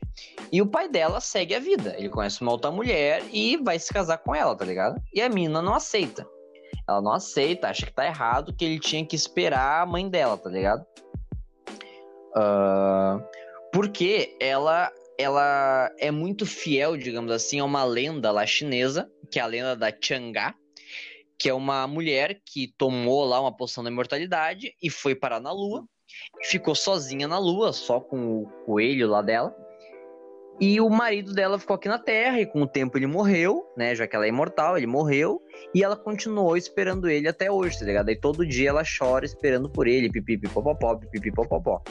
E 0.52 0.62
o 0.62 0.66
pai 0.66 0.88
dela 0.88 1.20
segue 1.20 1.54
a 1.54 1.58
vida. 1.58 1.96
Ele 1.98 2.08
conhece 2.08 2.40
uma 2.42 2.52
outra 2.52 2.70
mulher 2.70 3.24
e 3.32 3.56
vai 3.56 3.78
se 3.78 3.92
casar 3.92 4.18
com 4.18 4.34
ela, 4.34 4.56
tá 4.56 4.64
ligado? 4.64 5.02
E 5.12 5.20
a 5.20 5.28
menina 5.28 5.60
não 5.60 5.74
aceita. 5.74 6.24
Ela 6.88 7.02
não 7.02 7.12
aceita, 7.12 7.68
acha 7.68 7.84
que 7.84 7.92
tá 7.92 8.06
errado, 8.06 8.54
que 8.54 8.64
ele 8.64 8.78
tinha 8.78 9.04
que 9.04 9.16
esperar 9.16 9.82
a 9.82 9.86
mãe 9.86 10.08
dela, 10.08 10.38
tá 10.38 10.48
ligado? 10.48 10.86
Uh, 12.36 13.20
porque 13.72 14.36
ela 14.40 14.92
ela 15.18 15.90
é 15.98 16.10
muito 16.10 16.44
fiel, 16.44 16.96
digamos 16.96 17.32
assim, 17.32 17.58
a 17.58 17.64
uma 17.64 17.84
lenda 17.84 18.30
lá 18.30 18.44
chinesa, 18.46 19.10
que 19.30 19.38
é 19.38 19.42
a 19.42 19.46
lenda 19.46 19.74
da 19.74 19.90
Chang'e, 19.90 20.54
que 21.38 21.48
é 21.48 21.54
uma 21.54 21.86
mulher 21.86 22.40
que 22.44 22.72
tomou 22.78 23.24
lá 23.24 23.40
uma 23.40 23.54
poção 23.54 23.84
da 23.84 23.90
imortalidade 23.90 24.74
e 24.82 24.90
foi 24.90 25.14
parar 25.14 25.40
na 25.40 25.52
lua, 25.52 25.84
ficou 26.44 26.74
sozinha 26.74 27.28
na 27.28 27.38
lua, 27.38 27.72
só 27.72 28.00
com 28.00 28.42
o 28.42 28.46
coelho 28.64 29.08
lá 29.08 29.22
dela. 29.22 29.54
E 30.58 30.80
o 30.80 30.88
marido 30.88 31.34
dela 31.34 31.58
ficou 31.58 31.76
aqui 31.76 31.86
na 31.86 31.98
Terra 31.98 32.40
e 32.40 32.46
com 32.46 32.62
o 32.62 32.66
tempo 32.66 32.96
ele 32.96 33.06
morreu, 33.06 33.70
né? 33.76 33.94
Já 33.94 34.06
que 34.06 34.16
ela 34.16 34.24
é 34.24 34.30
imortal, 34.30 34.78
ele 34.78 34.86
morreu. 34.86 35.42
E 35.74 35.84
ela 35.84 35.94
continuou 35.94 36.56
esperando 36.56 37.10
ele 37.10 37.28
até 37.28 37.50
hoje, 37.50 37.78
tá 37.78 37.84
ligado? 37.84 38.08
Aí 38.08 38.16
todo 38.18 38.46
dia 38.46 38.70
ela 38.70 38.82
chora 38.82 39.26
esperando 39.26 39.68
por 39.68 39.86
ele, 39.86 40.10
pipipipopopó, 40.10 40.96
pipipipopopó. 40.96 41.82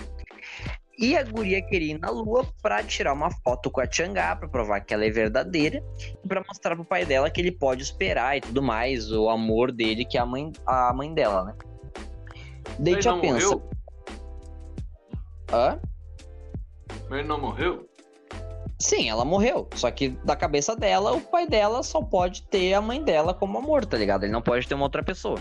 E 0.97 1.17
a 1.17 1.23
guria 1.23 1.61
queria 1.61 1.95
ir 1.95 1.99
na 1.99 2.09
lua 2.09 2.47
pra 2.61 2.81
tirar 2.81 3.13
uma 3.13 3.29
foto 3.29 3.69
com 3.69 3.81
a 3.81 3.91
Changá, 3.91 4.35
pra 4.35 4.47
provar 4.47 4.79
que 4.79 4.93
ela 4.93 5.05
é 5.05 5.09
verdadeira, 5.09 5.83
e 6.23 6.27
pra 6.27 6.43
mostrar 6.47 6.75
pro 6.75 6.85
pai 6.85 7.05
dela 7.05 7.29
que 7.29 7.41
ele 7.41 7.51
pode 7.51 7.83
esperar 7.83 8.37
e 8.37 8.41
tudo 8.41 8.61
mais, 8.61 9.11
o 9.11 9.29
amor 9.29 9.71
dele, 9.71 10.05
que 10.05 10.17
é 10.17 10.21
a 10.21 10.25
mãe, 10.25 10.51
a 10.65 10.93
mãe 10.93 11.13
dela, 11.13 11.43
né? 11.43 11.55
Daí 12.79 13.01
já 13.01 13.17
pensa. 13.17 13.47
Morreu? 13.47 13.69
Hã? 15.51 15.79
Mas 17.09 17.19
ele 17.19 17.27
não 17.27 17.39
morreu? 17.39 17.89
Sim, 18.79 19.09
ela 19.09 19.23
morreu. 19.23 19.69
Só 19.75 19.89
que 19.91 20.09
da 20.09 20.35
cabeça 20.35 20.75
dela, 20.75 21.13
o 21.13 21.21
pai 21.21 21.47
dela 21.47 21.83
só 21.83 22.01
pode 22.01 22.43
ter 22.43 22.73
a 22.73 22.81
mãe 22.81 23.03
dela 23.03 23.33
como 23.33 23.57
amor, 23.57 23.85
tá 23.85 23.97
ligado? 23.97 24.23
Ele 24.23 24.33
não 24.33 24.41
pode 24.41 24.67
ter 24.67 24.75
uma 24.75 24.85
outra 24.85 25.03
pessoa. 25.03 25.39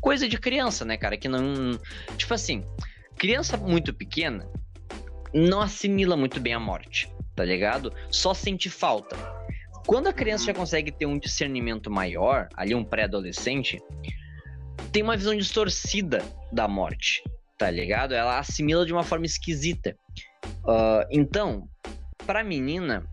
Coisa 0.00 0.28
de 0.28 0.38
criança, 0.38 0.84
né, 0.84 0.96
cara? 0.96 1.16
Que 1.16 1.28
não. 1.28 1.78
Tipo 2.16 2.34
assim, 2.34 2.64
criança 3.16 3.56
muito 3.56 3.92
pequena, 3.92 4.48
não 5.34 5.60
assimila 5.60 6.16
muito 6.16 6.40
bem 6.40 6.54
a 6.54 6.60
morte, 6.60 7.10
tá 7.34 7.44
ligado? 7.44 7.92
Só 8.10 8.32
sente 8.32 8.70
falta. 8.70 9.16
Quando 9.86 10.06
a 10.06 10.12
criança 10.12 10.46
já 10.46 10.54
consegue 10.54 10.90
ter 10.90 11.06
um 11.06 11.18
discernimento 11.18 11.90
maior, 11.90 12.48
ali 12.56 12.74
um 12.74 12.84
pré-adolescente, 12.84 13.82
tem 14.92 15.02
uma 15.02 15.16
visão 15.16 15.36
distorcida 15.36 16.22
da 16.50 16.66
morte, 16.68 17.22
tá 17.58 17.70
ligado? 17.70 18.14
Ela 18.14 18.38
assimila 18.38 18.86
de 18.86 18.92
uma 18.92 19.02
forma 19.02 19.26
esquisita. 19.26 19.96
Uh, 20.64 21.04
então, 21.10 21.68
pra 22.24 22.44
menina, 22.44 23.04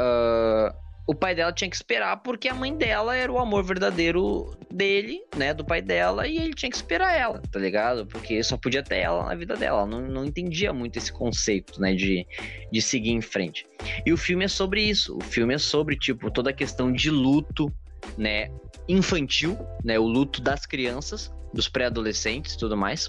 uh, 0.00 0.74
o 1.06 1.14
pai 1.14 1.34
dela 1.34 1.52
tinha 1.52 1.70
que 1.70 1.76
esperar 1.76 2.16
porque 2.18 2.48
a 2.48 2.54
mãe 2.54 2.76
dela 2.76 3.14
era 3.14 3.30
o 3.30 3.38
amor 3.38 3.62
verdadeiro 3.62 4.50
dele, 4.70 5.22
né, 5.36 5.54
do 5.54 5.64
pai 5.64 5.80
dela, 5.80 6.26
e 6.26 6.36
ele 6.36 6.52
tinha 6.52 6.68
que 6.68 6.76
esperar 6.76 7.16
ela, 7.16 7.40
tá 7.50 7.60
ligado? 7.60 8.06
Porque 8.06 8.42
só 8.42 8.56
podia 8.56 8.82
ter 8.82 8.96
ela 8.96 9.24
na 9.24 9.34
vida 9.34 9.56
dela. 9.56 9.86
Não, 9.86 10.00
não 10.00 10.24
entendia 10.24 10.72
muito 10.72 10.98
esse 10.98 11.12
conceito, 11.12 11.80
né, 11.80 11.94
de, 11.94 12.26
de 12.72 12.82
seguir 12.82 13.12
em 13.12 13.20
frente. 13.20 13.64
E 14.04 14.12
o 14.12 14.16
filme 14.16 14.44
é 14.44 14.48
sobre 14.48 14.82
isso. 14.82 15.16
O 15.16 15.22
filme 15.22 15.54
é 15.54 15.58
sobre, 15.58 15.96
tipo, 15.96 16.30
toda 16.30 16.50
a 16.50 16.52
questão 16.52 16.92
de 16.92 17.10
luto, 17.10 17.72
né, 18.18 18.50
infantil, 18.88 19.56
né, 19.84 19.98
o 19.98 20.06
luto 20.06 20.42
das 20.42 20.66
crianças, 20.66 21.32
dos 21.54 21.68
pré-adolescentes 21.68 22.54
e 22.54 22.58
tudo 22.58 22.76
mais. 22.76 23.06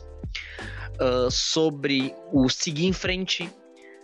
Uh, 0.99 1.29
sobre 1.29 2.13
o 2.31 2.49
seguir 2.49 2.85
em 2.85 2.93
frente, 2.93 3.49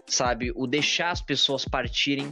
sabe? 0.06 0.52
O 0.56 0.68
deixar 0.68 1.12
as 1.12 1.22
pessoas 1.22 1.66
partirem, 1.66 2.28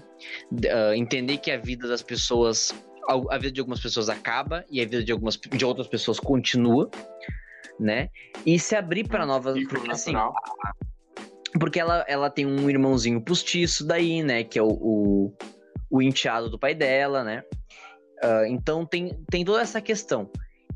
uh, 0.51 0.93
entender 0.95 1.37
que 1.37 1.51
a 1.51 1.57
vida 1.57 1.87
das 1.87 2.01
pessoas, 2.01 2.73
a, 3.07 3.37
vida 3.37 3.51
de 3.51 3.59
algumas 3.59 3.79
pessoas 3.79 4.09
acaba 4.09 4.65
e 4.69 4.81
a 4.81 4.83
vida 4.83 5.03
de 5.03 5.11
algumas 5.11 5.37
de 5.37 5.65
outras 5.65 5.87
pessoas 5.87 6.19
continua, 6.19 6.89
né? 7.79 8.09
E 8.45 8.59
se 8.59 8.75
abrir 8.75 9.07
para 9.07 9.25
novas, 9.25 9.57
porque 9.67 9.91
assim, 9.91 10.13
porque 11.59 11.79
ela, 11.79 12.05
ela 12.07 12.29
tem 12.29 12.45
um 12.45 12.69
irmãozinho 12.69 13.21
postiço 13.21 13.85
daí, 13.85 14.23
né? 14.23 14.43
Que 14.43 14.59
é 14.59 14.63
o, 14.63 14.69
o, 14.69 15.33
o 15.89 16.01
enteado 16.01 16.49
do 16.49 16.59
pai 16.59 16.73
dela, 16.73 17.23
né? 17.23 17.43
Uh, 18.23 18.45
então 18.47 18.85
tem, 18.85 19.17
tem 19.29 19.43
toda 19.43 19.61
essa 19.61 19.81
questão. 19.81 20.29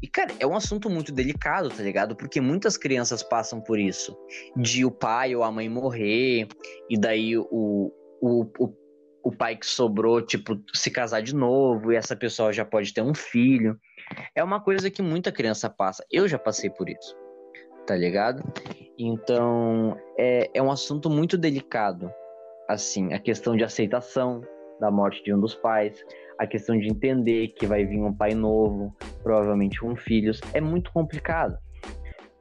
E, 0.06 0.08
cara, 0.08 0.32
é 0.40 0.46
um 0.46 0.56
assunto 0.56 0.88
muito 0.88 1.12
delicado, 1.12 1.68
tá 1.68 1.82
ligado? 1.82 2.16
Porque 2.16 2.40
muitas 2.40 2.78
crianças 2.78 3.24
passam 3.24 3.60
por 3.60 3.80
isso. 3.80 4.16
De 4.56 4.86
o 4.86 4.92
pai 4.92 5.36
ou 5.36 5.42
a 5.42 5.52
mãe 5.52 5.68
morrer, 5.68 6.48
e 6.88 6.96
daí 6.96 7.36
o, 7.36 7.92
o, 8.22 8.46
o, 8.60 8.74
o 9.24 9.36
pai 9.36 9.56
que 9.56 9.66
sobrou, 9.66 10.22
tipo, 10.22 10.62
se 10.76 10.92
casar 10.92 11.24
de 11.24 11.34
novo, 11.34 11.92
e 11.92 11.96
essa 11.96 12.16
pessoa 12.16 12.54
já 12.54 12.64
pode 12.64 12.94
ter 12.94 13.02
um 13.02 13.16
filho. 13.16 13.76
É 14.36 14.44
uma 14.44 14.62
coisa 14.62 14.92
que 14.92 15.02
muita 15.02 15.32
criança 15.32 15.72
passa. 15.72 16.06
Eu 16.12 16.28
já 16.28 16.38
passei 16.38 16.70
por 16.70 16.88
isso, 16.88 17.18
tá 17.88 17.96
ligado? 17.96 18.44
Então, 19.00 19.98
é, 20.20 20.52
é 20.54 20.62
um 20.62 20.70
assunto 20.70 21.10
muito 21.10 21.36
delicado. 21.36 22.14
Assim, 22.70 23.12
a 23.12 23.18
questão 23.18 23.58
de 23.58 23.64
aceitação 23.64 24.42
da 24.80 24.92
morte 24.92 25.24
de 25.24 25.34
um 25.34 25.40
dos 25.40 25.56
pais 25.56 26.00
a 26.38 26.48
questão 26.48 26.78
de 26.78 26.88
entender 26.88 27.50
que 27.50 27.66
vai 27.66 27.86
vir 27.86 28.00
um 28.00 28.14
pai 28.14 28.34
novo, 28.34 28.96
provavelmente 29.24 29.80
com 29.80 29.96
filhos, 29.96 30.42
é 30.54 30.62
muito 30.62 30.92
complicado. 30.92 31.58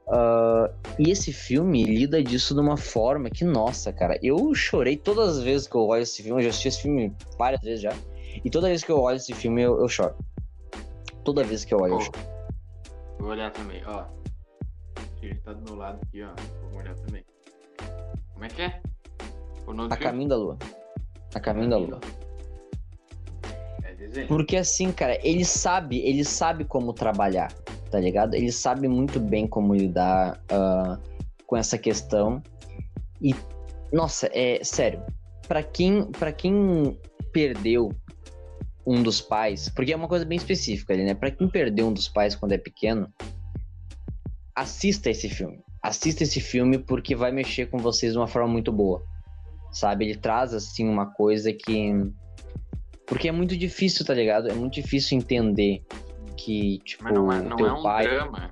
Uh, 0.07 0.69
e 0.99 1.09
esse 1.09 1.33
filme 1.33 1.83
lida 1.83 2.23
disso 2.23 2.53
de 2.53 2.59
uma 2.59 2.77
forma 2.77 3.29
que, 3.29 3.43
nossa, 3.43 3.91
cara, 3.91 4.19
eu 4.21 4.53
chorei 4.53 4.95
todas 4.95 5.37
as 5.37 5.43
vezes 5.43 5.67
que 5.67 5.75
eu 5.75 5.81
olho 5.81 6.03
esse 6.03 6.21
filme, 6.21 6.39
eu 6.39 6.43
já 6.43 6.49
assisti 6.49 6.67
esse 6.67 6.81
filme 6.83 7.11
várias 7.37 7.61
vezes 7.61 7.81
já, 7.81 7.93
e 8.43 8.49
toda 8.49 8.67
vez 8.67 8.83
que 8.83 8.91
eu 8.91 8.99
olho 8.99 9.15
esse 9.15 9.33
filme 9.33 9.63
eu, 9.63 9.79
eu 9.79 9.87
choro. 9.87 10.15
Toda 11.23 11.43
vez 11.43 11.65
que 11.65 11.73
eu 11.73 11.79
olho 11.79 11.93
oh, 11.93 11.97
eu 11.97 12.01
choro. 12.01 12.19
Vou 13.19 13.29
olhar 13.29 13.51
também, 13.51 13.81
ó. 13.87 14.05
Ele 15.23 15.35
tá 15.35 15.53
do 15.53 15.63
meu 15.63 15.75
lado 15.75 15.99
aqui, 16.03 16.21
ó. 16.21 16.29
Vou 16.69 16.81
olhar 16.81 16.93
também. 16.95 17.25
Como 18.33 18.45
é 18.45 18.47
que 18.47 18.61
é? 18.61 18.81
a 19.89 19.97
Caminho 19.97 20.29
da 20.29 20.35
Lua. 20.35 20.57
A 21.33 21.39
Caminho 21.39 21.69
da 21.69 21.77
Lua. 21.77 21.99
Porque 24.27 24.57
assim, 24.57 24.91
cara, 24.91 25.19
ele 25.23 25.43
sabe, 25.43 25.99
ele 25.99 26.23
sabe 26.23 26.63
como 26.63 26.93
trabalhar, 26.93 27.51
tá 27.91 27.99
ligado? 27.99 28.35
Ele 28.35 28.51
sabe 28.51 28.87
muito 28.87 29.19
bem 29.19 29.47
como 29.47 29.73
lidar 29.73 30.39
uh, 30.51 30.97
com 31.45 31.57
essa 31.57 31.77
questão. 31.77 32.41
E, 33.21 33.35
nossa, 33.91 34.29
é 34.33 34.63
sério, 34.63 35.03
para 35.47 35.63
quem, 35.63 36.05
pra 36.11 36.31
quem 36.31 36.97
perdeu 37.31 37.91
um 38.85 39.01
dos 39.01 39.19
pais, 39.19 39.67
porque 39.69 39.91
é 39.91 39.95
uma 39.95 40.07
coisa 40.07 40.25
bem 40.25 40.37
específica 40.37 40.93
ali, 40.93 41.03
né? 41.03 41.13
Pra 41.13 41.31
quem 41.31 41.47
perdeu 41.49 41.87
um 41.87 41.93
dos 41.93 42.07
pais 42.07 42.35
quando 42.35 42.51
é 42.51 42.57
pequeno, 42.57 43.11
assista 44.55 45.09
esse 45.09 45.27
filme. 45.27 45.59
Assista 45.81 46.23
esse 46.23 46.39
filme 46.39 46.77
porque 46.77 47.15
vai 47.15 47.31
mexer 47.31 47.67
com 47.67 47.77
vocês 47.77 48.13
de 48.13 48.17
uma 48.17 48.27
forma 48.27 48.47
muito 48.47 48.71
boa. 48.71 49.03
Sabe? 49.71 50.05
Ele 50.05 50.15
traz, 50.15 50.53
assim, 50.53 50.87
uma 50.87 51.07
coisa 51.07 51.51
que 51.51 51.91
porque 53.05 53.27
é 53.27 53.31
muito 53.31 53.55
difícil, 53.55 54.05
tá 54.05 54.13
ligado? 54.13 54.49
É 54.49 54.53
muito 54.53 54.73
difícil 54.73 55.17
entender 55.17 55.83
que, 56.35 56.79
tipo, 56.79 57.03
Mas 57.03 57.13
não 57.13 57.31
é, 57.31 57.41
não 57.41 57.55
teu 57.55 57.67
é 57.67 57.73
um 57.73 57.83
pai. 57.83 58.03
Drama. 58.07 58.51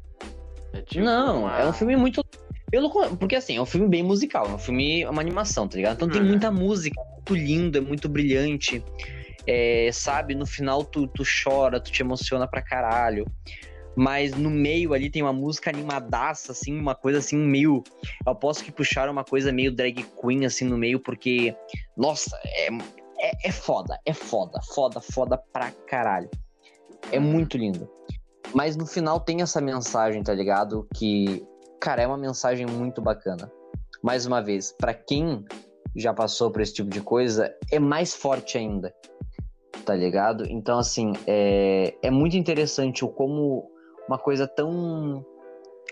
É 0.74 0.82
tipo 0.82 1.06
não, 1.06 1.42
uma... 1.42 1.60
é 1.60 1.68
um 1.68 1.74
filme 1.74 1.96
muito. 1.96 2.24
Pelo... 2.70 2.90
Porque 3.18 3.36
assim, 3.36 3.58
é 3.58 3.62
um 3.62 3.66
filme 3.66 3.88
bem 3.88 4.04
musical, 4.04 4.46
é 4.48 4.54
um 4.54 4.58
filme, 4.58 5.04
é 5.04 5.10
uma 5.10 5.22
animação, 5.22 5.68
tá 5.68 5.78
ligado? 5.78 5.96
Então 5.96 6.10
tem 6.10 6.22
uhum. 6.22 6.28
muita 6.28 6.52
música, 6.52 7.00
é 7.00 7.14
muito 7.14 7.36
lindo, 7.36 7.78
é 7.78 7.82
muito 7.82 8.10
brilhante. 8.10 8.84
É, 9.46 9.90
sabe, 9.92 10.34
no 10.34 10.46
final 10.46 10.84
tu, 10.84 11.06
tu 11.08 11.24
chora, 11.24 11.80
tu 11.80 11.92
te 11.92 12.02
emociona 12.02 12.48
pra 12.48 12.62
caralho. 12.62 13.26
Mas 13.96 14.36
no 14.36 14.50
meio 14.50 14.94
ali 14.94 15.08
tem 15.08 15.22
uma 15.22 15.34
música 15.34 15.70
animadaça, 15.70 16.52
assim, 16.52 16.76
uma 16.80 16.96
coisa 16.96 17.20
assim, 17.20 17.38
meio. 17.38 17.84
Eu 18.26 18.34
posso 18.34 18.64
que 18.64 18.72
puxaram 18.72 19.12
uma 19.12 19.24
coisa 19.24 19.52
meio 19.52 19.72
drag 19.72 20.04
queen, 20.20 20.46
assim, 20.46 20.66
no 20.66 20.78
meio, 20.78 21.00
porque. 21.00 21.56
Nossa, 21.96 22.36
é, 22.44 22.70
é, 23.24 23.48
é, 23.48 23.52
foda, 23.52 23.98
é 24.06 24.14
foda, 24.14 24.60
foda, 24.62 25.00
foda 25.00 25.38
pra 25.38 25.72
caralho. 25.88 26.30
É 27.10 27.20
muito 27.20 27.58
lindo. 27.58 27.90
Mas 28.54 28.76
no 28.76 28.86
final 28.86 29.20
tem 29.20 29.42
essa 29.42 29.62
mensagem, 29.62 30.22
tá 30.22 30.34
ligado? 30.34 30.86
Que, 30.94 31.46
cara, 31.80 32.02
é 32.02 32.08
uma 32.08 32.18
mensagem 32.18 32.66
muito 32.66 33.02
bacana. 33.02 33.50
Mais 34.04 34.26
uma 34.26 34.42
vez, 34.42 34.74
para 34.74 34.94
quem 34.94 35.46
já 35.96 36.14
passou 36.14 36.52
por 36.52 36.62
esse 36.62 36.74
tipo 36.74 36.90
de 36.90 37.00
coisa, 37.00 37.56
é 37.72 37.80
mais 37.80 38.14
forte 38.14 38.58
ainda. 38.58 38.94
Tá 39.86 39.96
ligado? 39.96 40.46
Então, 40.50 40.78
assim, 40.78 41.14
é, 41.26 41.96
é 42.02 42.12
muito 42.12 42.36
interessante 42.36 43.06
o 43.06 43.10
como 43.10 43.72
uma 44.08 44.18
coisa 44.18 44.48
tão 44.48 45.26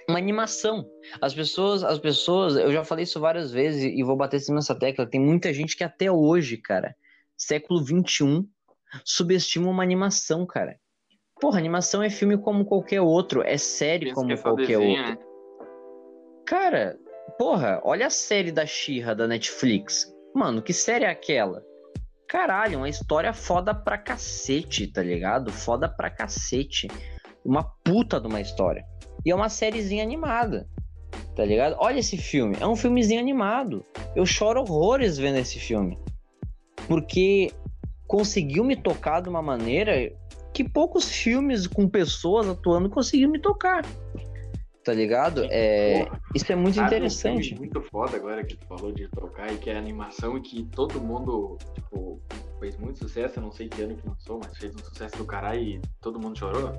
uma 0.09 0.17
animação. 0.17 0.85
As 1.21 1.33
pessoas, 1.33 1.83
as 1.83 1.97
pessoas, 1.97 2.55
eu 2.55 2.71
já 2.71 2.83
falei 2.83 3.03
isso 3.03 3.19
várias 3.19 3.51
vezes 3.51 3.83
e 3.83 4.03
vou 4.03 4.17
bater 4.17 4.39
cima 4.39 4.55
nessa 4.55 4.75
tecla. 4.75 5.05
Tem 5.05 5.19
muita 5.19 5.53
gente 5.53 5.77
que 5.77 5.83
até 5.83 6.11
hoje, 6.11 6.57
cara, 6.57 6.95
século 7.41 7.83
21, 7.83 8.45
subestima 9.03 9.69
uma 9.69 9.83
animação, 9.83 10.45
cara. 10.45 10.77
Porra, 11.39 11.57
animação 11.57 12.03
é 12.03 12.09
filme 12.09 12.37
como 12.37 12.65
qualquer 12.65 13.01
outro, 13.01 13.41
é 13.41 13.57
série 13.57 14.05
Pensa 14.05 14.15
como 14.15 14.31
é 14.31 14.37
qualquer 14.37 14.77
desenho, 14.77 14.99
outro. 14.99 15.03
né? 15.03 15.17
Cara, 16.45 16.99
porra, 17.39 17.81
olha 17.83 18.07
a 18.07 18.11
série 18.11 18.51
da 18.51 18.65
Xirra 18.65 19.15
da 19.15 19.27
Netflix. 19.27 20.13
Mano, 20.35 20.61
que 20.61 20.71
série 20.71 21.05
é 21.05 21.09
aquela? 21.09 21.63
Caralho, 22.27 22.77
uma 22.77 22.89
história 22.89 23.33
foda 23.33 23.73
pra 23.73 23.97
cacete, 23.97 24.87
tá 24.87 25.01
ligado? 25.01 25.51
Foda 25.51 25.89
pra 25.89 26.09
cacete. 26.09 26.87
Uma 27.43 27.63
puta 27.83 28.21
de 28.21 28.27
uma 28.27 28.39
história. 28.39 28.85
E 29.25 29.31
é 29.31 29.35
uma 29.35 29.49
sériezinha 29.49 30.03
animada, 30.03 30.67
tá 31.35 31.43
ligado? 31.43 31.75
Olha 31.79 31.99
esse 31.99 32.17
filme, 32.17 32.55
é 32.59 32.67
um 32.67 32.75
filmezinho 32.75 33.19
animado. 33.19 33.83
Eu 34.15 34.25
choro 34.25 34.61
horrores 34.61 35.17
vendo 35.17 35.37
esse 35.37 35.59
filme. 35.59 35.97
Porque 36.87 37.53
conseguiu 38.07 38.63
me 38.63 38.75
tocar 38.75 39.21
de 39.21 39.29
uma 39.29 39.41
maneira 39.41 40.11
que 40.53 40.67
poucos 40.67 41.09
filmes 41.09 41.65
com 41.67 41.87
pessoas 41.87 42.47
atuando 42.47 42.89
conseguiram 42.89 43.31
me 43.31 43.39
tocar. 43.39 43.85
Tá 44.83 44.93
ligado? 44.93 45.43
É, 45.45 46.07
isso 46.33 46.51
é 46.51 46.55
muito 46.55 46.75
Sabe 46.75 46.85
um 46.85 46.97
interessante. 46.97 47.49
filme 47.49 47.59
muito 47.59 47.81
foda 47.83 48.17
agora 48.17 48.43
que 48.43 48.57
tu 48.57 48.65
falou 48.65 48.91
de 48.91 49.07
tocar 49.09 49.53
e 49.53 49.57
que 49.57 49.69
é 49.69 49.77
animação 49.77 50.37
e 50.37 50.41
que 50.41 50.63
todo 50.65 50.99
mundo, 50.99 51.57
tipo, 51.75 52.19
fez 52.59 52.75
muito 52.77 52.97
sucesso, 52.97 53.37
eu 53.37 53.43
não 53.43 53.51
sei 53.51 53.69
que 53.69 53.81
ano 53.81 53.95
que 53.95 54.07
lançou, 54.07 54.39
mas 54.43 54.57
fez 54.57 54.75
um 54.75 54.79
sucesso 54.79 55.17
do 55.17 55.25
caralho 55.25 55.61
e 55.61 55.81
todo 56.01 56.19
mundo 56.19 56.37
chorou. 56.37 56.73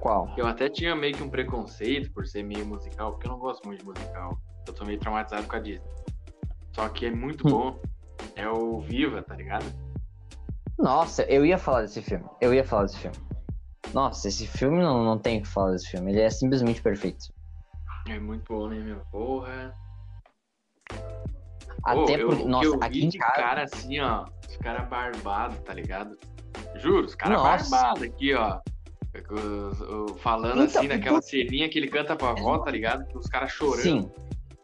Qual? 0.00 0.32
Eu 0.36 0.46
até 0.46 0.68
tinha 0.68 0.94
meio 0.94 1.14
que 1.14 1.22
um 1.22 1.30
preconceito 1.30 2.10
por 2.12 2.26
ser 2.26 2.42
meio 2.42 2.66
musical, 2.66 3.12
porque 3.12 3.26
eu 3.26 3.32
não 3.32 3.38
gosto 3.38 3.64
muito 3.66 3.80
de 3.80 3.86
musical. 3.86 4.38
Eu 4.66 4.72
tô 4.72 4.84
meio 4.84 4.98
traumatizado 4.98 5.46
com 5.46 5.56
a 5.56 5.60
Disney. 5.60 5.88
Só 6.74 6.88
que 6.88 7.06
é 7.06 7.10
muito 7.10 7.46
Hum. 7.46 7.50
bom. 7.50 7.78
É 8.36 8.48
o 8.48 8.80
Viva, 8.80 9.22
tá 9.22 9.34
ligado? 9.34 9.64
Nossa, 10.78 11.22
eu 11.24 11.44
ia 11.44 11.58
falar 11.58 11.82
desse 11.82 12.00
filme. 12.02 12.24
Eu 12.40 12.54
ia 12.54 12.64
falar 12.64 12.84
desse 12.84 12.98
filme. 12.98 13.16
Nossa, 13.92 14.28
esse 14.28 14.46
filme 14.46 14.80
não, 14.80 15.02
não 15.04 15.18
tem 15.18 15.38
o 15.38 15.42
que 15.42 15.48
falar 15.48 15.72
desse 15.72 15.90
filme. 15.90 16.12
Ele 16.12 16.20
é 16.20 16.30
simplesmente 16.30 16.80
perfeito. 16.82 17.32
É 18.08 18.18
muito 18.18 18.52
bom, 18.52 18.68
né, 18.68 18.78
meu? 18.78 19.00
Porra. 19.10 19.74
Até 21.84 22.22
eu- 22.22 22.28
porque. 22.28 22.44
Nossa, 22.44 22.66
eu 22.66 22.78
aqui 22.82 23.04
em 23.06 23.10
casa. 23.10 23.32
cara 23.32 23.62
assim, 23.64 24.00
ó. 24.00 24.26
Os 24.48 24.56
caras 24.56 24.88
barbados, 24.88 25.58
tá 25.60 25.72
ligado? 25.74 26.16
Juro, 26.76 27.06
os 27.06 27.14
caras 27.14 27.68
barbados 27.70 28.02
aqui, 28.02 28.34
ó. 28.34 28.60
O- 29.30 30.14
Falando 30.18 30.62
Então, 30.64 30.80
assim 30.80 30.88
naquela 30.88 31.20
ceninha 31.20 31.68
que 31.68 31.78
ele 31.78 31.88
canta 31.88 32.14
pra 32.14 32.30
avó, 32.30 32.58
tá 32.58 32.70
ligado? 32.70 33.04
Os 33.16 33.26
caras 33.26 33.50
chorando. 33.50 33.82
Sim. 33.82 34.10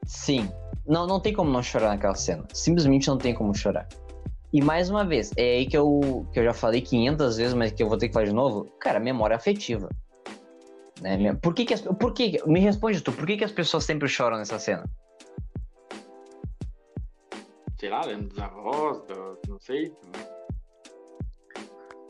Sim. 0.04 0.52
Não, 0.86 1.06
não 1.06 1.18
tem 1.20 1.32
como 1.32 1.50
não 1.50 1.62
chorar 1.62 1.88
naquela 1.88 2.14
cena. 2.14 2.44
Simplesmente 2.52 3.08
não 3.08 3.16
tem 3.18 3.34
como 3.34 3.54
chorar. 3.54 3.88
E 4.52 4.62
mais 4.62 4.88
uma 4.90 5.04
vez, 5.04 5.32
é 5.36 5.56
aí 5.56 5.66
que 5.66 5.76
eu, 5.76 6.26
que 6.32 6.38
eu 6.38 6.44
já 6.44 6.52
falei 6.54 6.80
500 6.80 7.36
vezes, 7.36 7.54
mas 7.54 7.72
que 7.72 7.82
eu 7.82 7.88
vou 7.88 7.98
ter 7.98 8.08
que 8.08 8.14
falar 8.14 8.26
de 8.26 8.32
novo. 8.32 8.66
Cara, 8.78 9.00
memória 9.00 9.34
afetiva. 9.34 9.88
Né? 11.00 11.34
Por 11.42 11.54
que 11.54 11.64
que 11.64 11.74
as, 11.74 11.80
por 11.80 12.12
que, 12.12 12.40
me 12.46 12.60
responde 12.60 13.00
tu, 13.00 13.12
por 13.12 13.26
que 13.26 13.36
que 13.36 13.44
as 13.44 13.50
pessoas 13.50 13.84
sempre 13.84 14.08
choram 14.08 14.36
nessa 14.36 14.58
cena? 14.58 14.84
Sei 17.78 17.90
lá, 17.90 18.04
lembro 18.04 18.28
dos 18.28 18.38
avós, 18.38 18.98
do- 19.08 19.38
não 19.48 19.58
sei. 19.58 19.92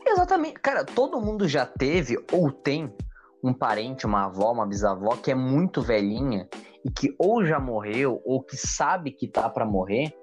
Exatamente. 0.05 0.53
Cara, 0.59 0.85
todo 0.85 1.19
mundo 1.19 1.47
já 1.47 1.65
teve 1.65 2.17
ou 2.31 2.51
tem 2.51 2.93
um 3.43 3.53
parente, 3.53 4.05
uma 4.05 4.25
avó, 4.25 4.51
uma 4.51 4.65
bisavó 4.65 5.15
que 5.17 5.31
é 5.31 5.35
muito 5.35 5.81
velhinha 5.81 6.47
e 6.85 6.91
que 6.91 7.15
ou 7.17 7.43
já 7.43 7.59
morreu 7.59 8.21
ou 8.23 8.43
que 8.43 8.55
sabe 8.55 9.11
que 9.11 9.27
tá 9.27 9.49
pra 9.49 9.65
morrer 9.65 10.15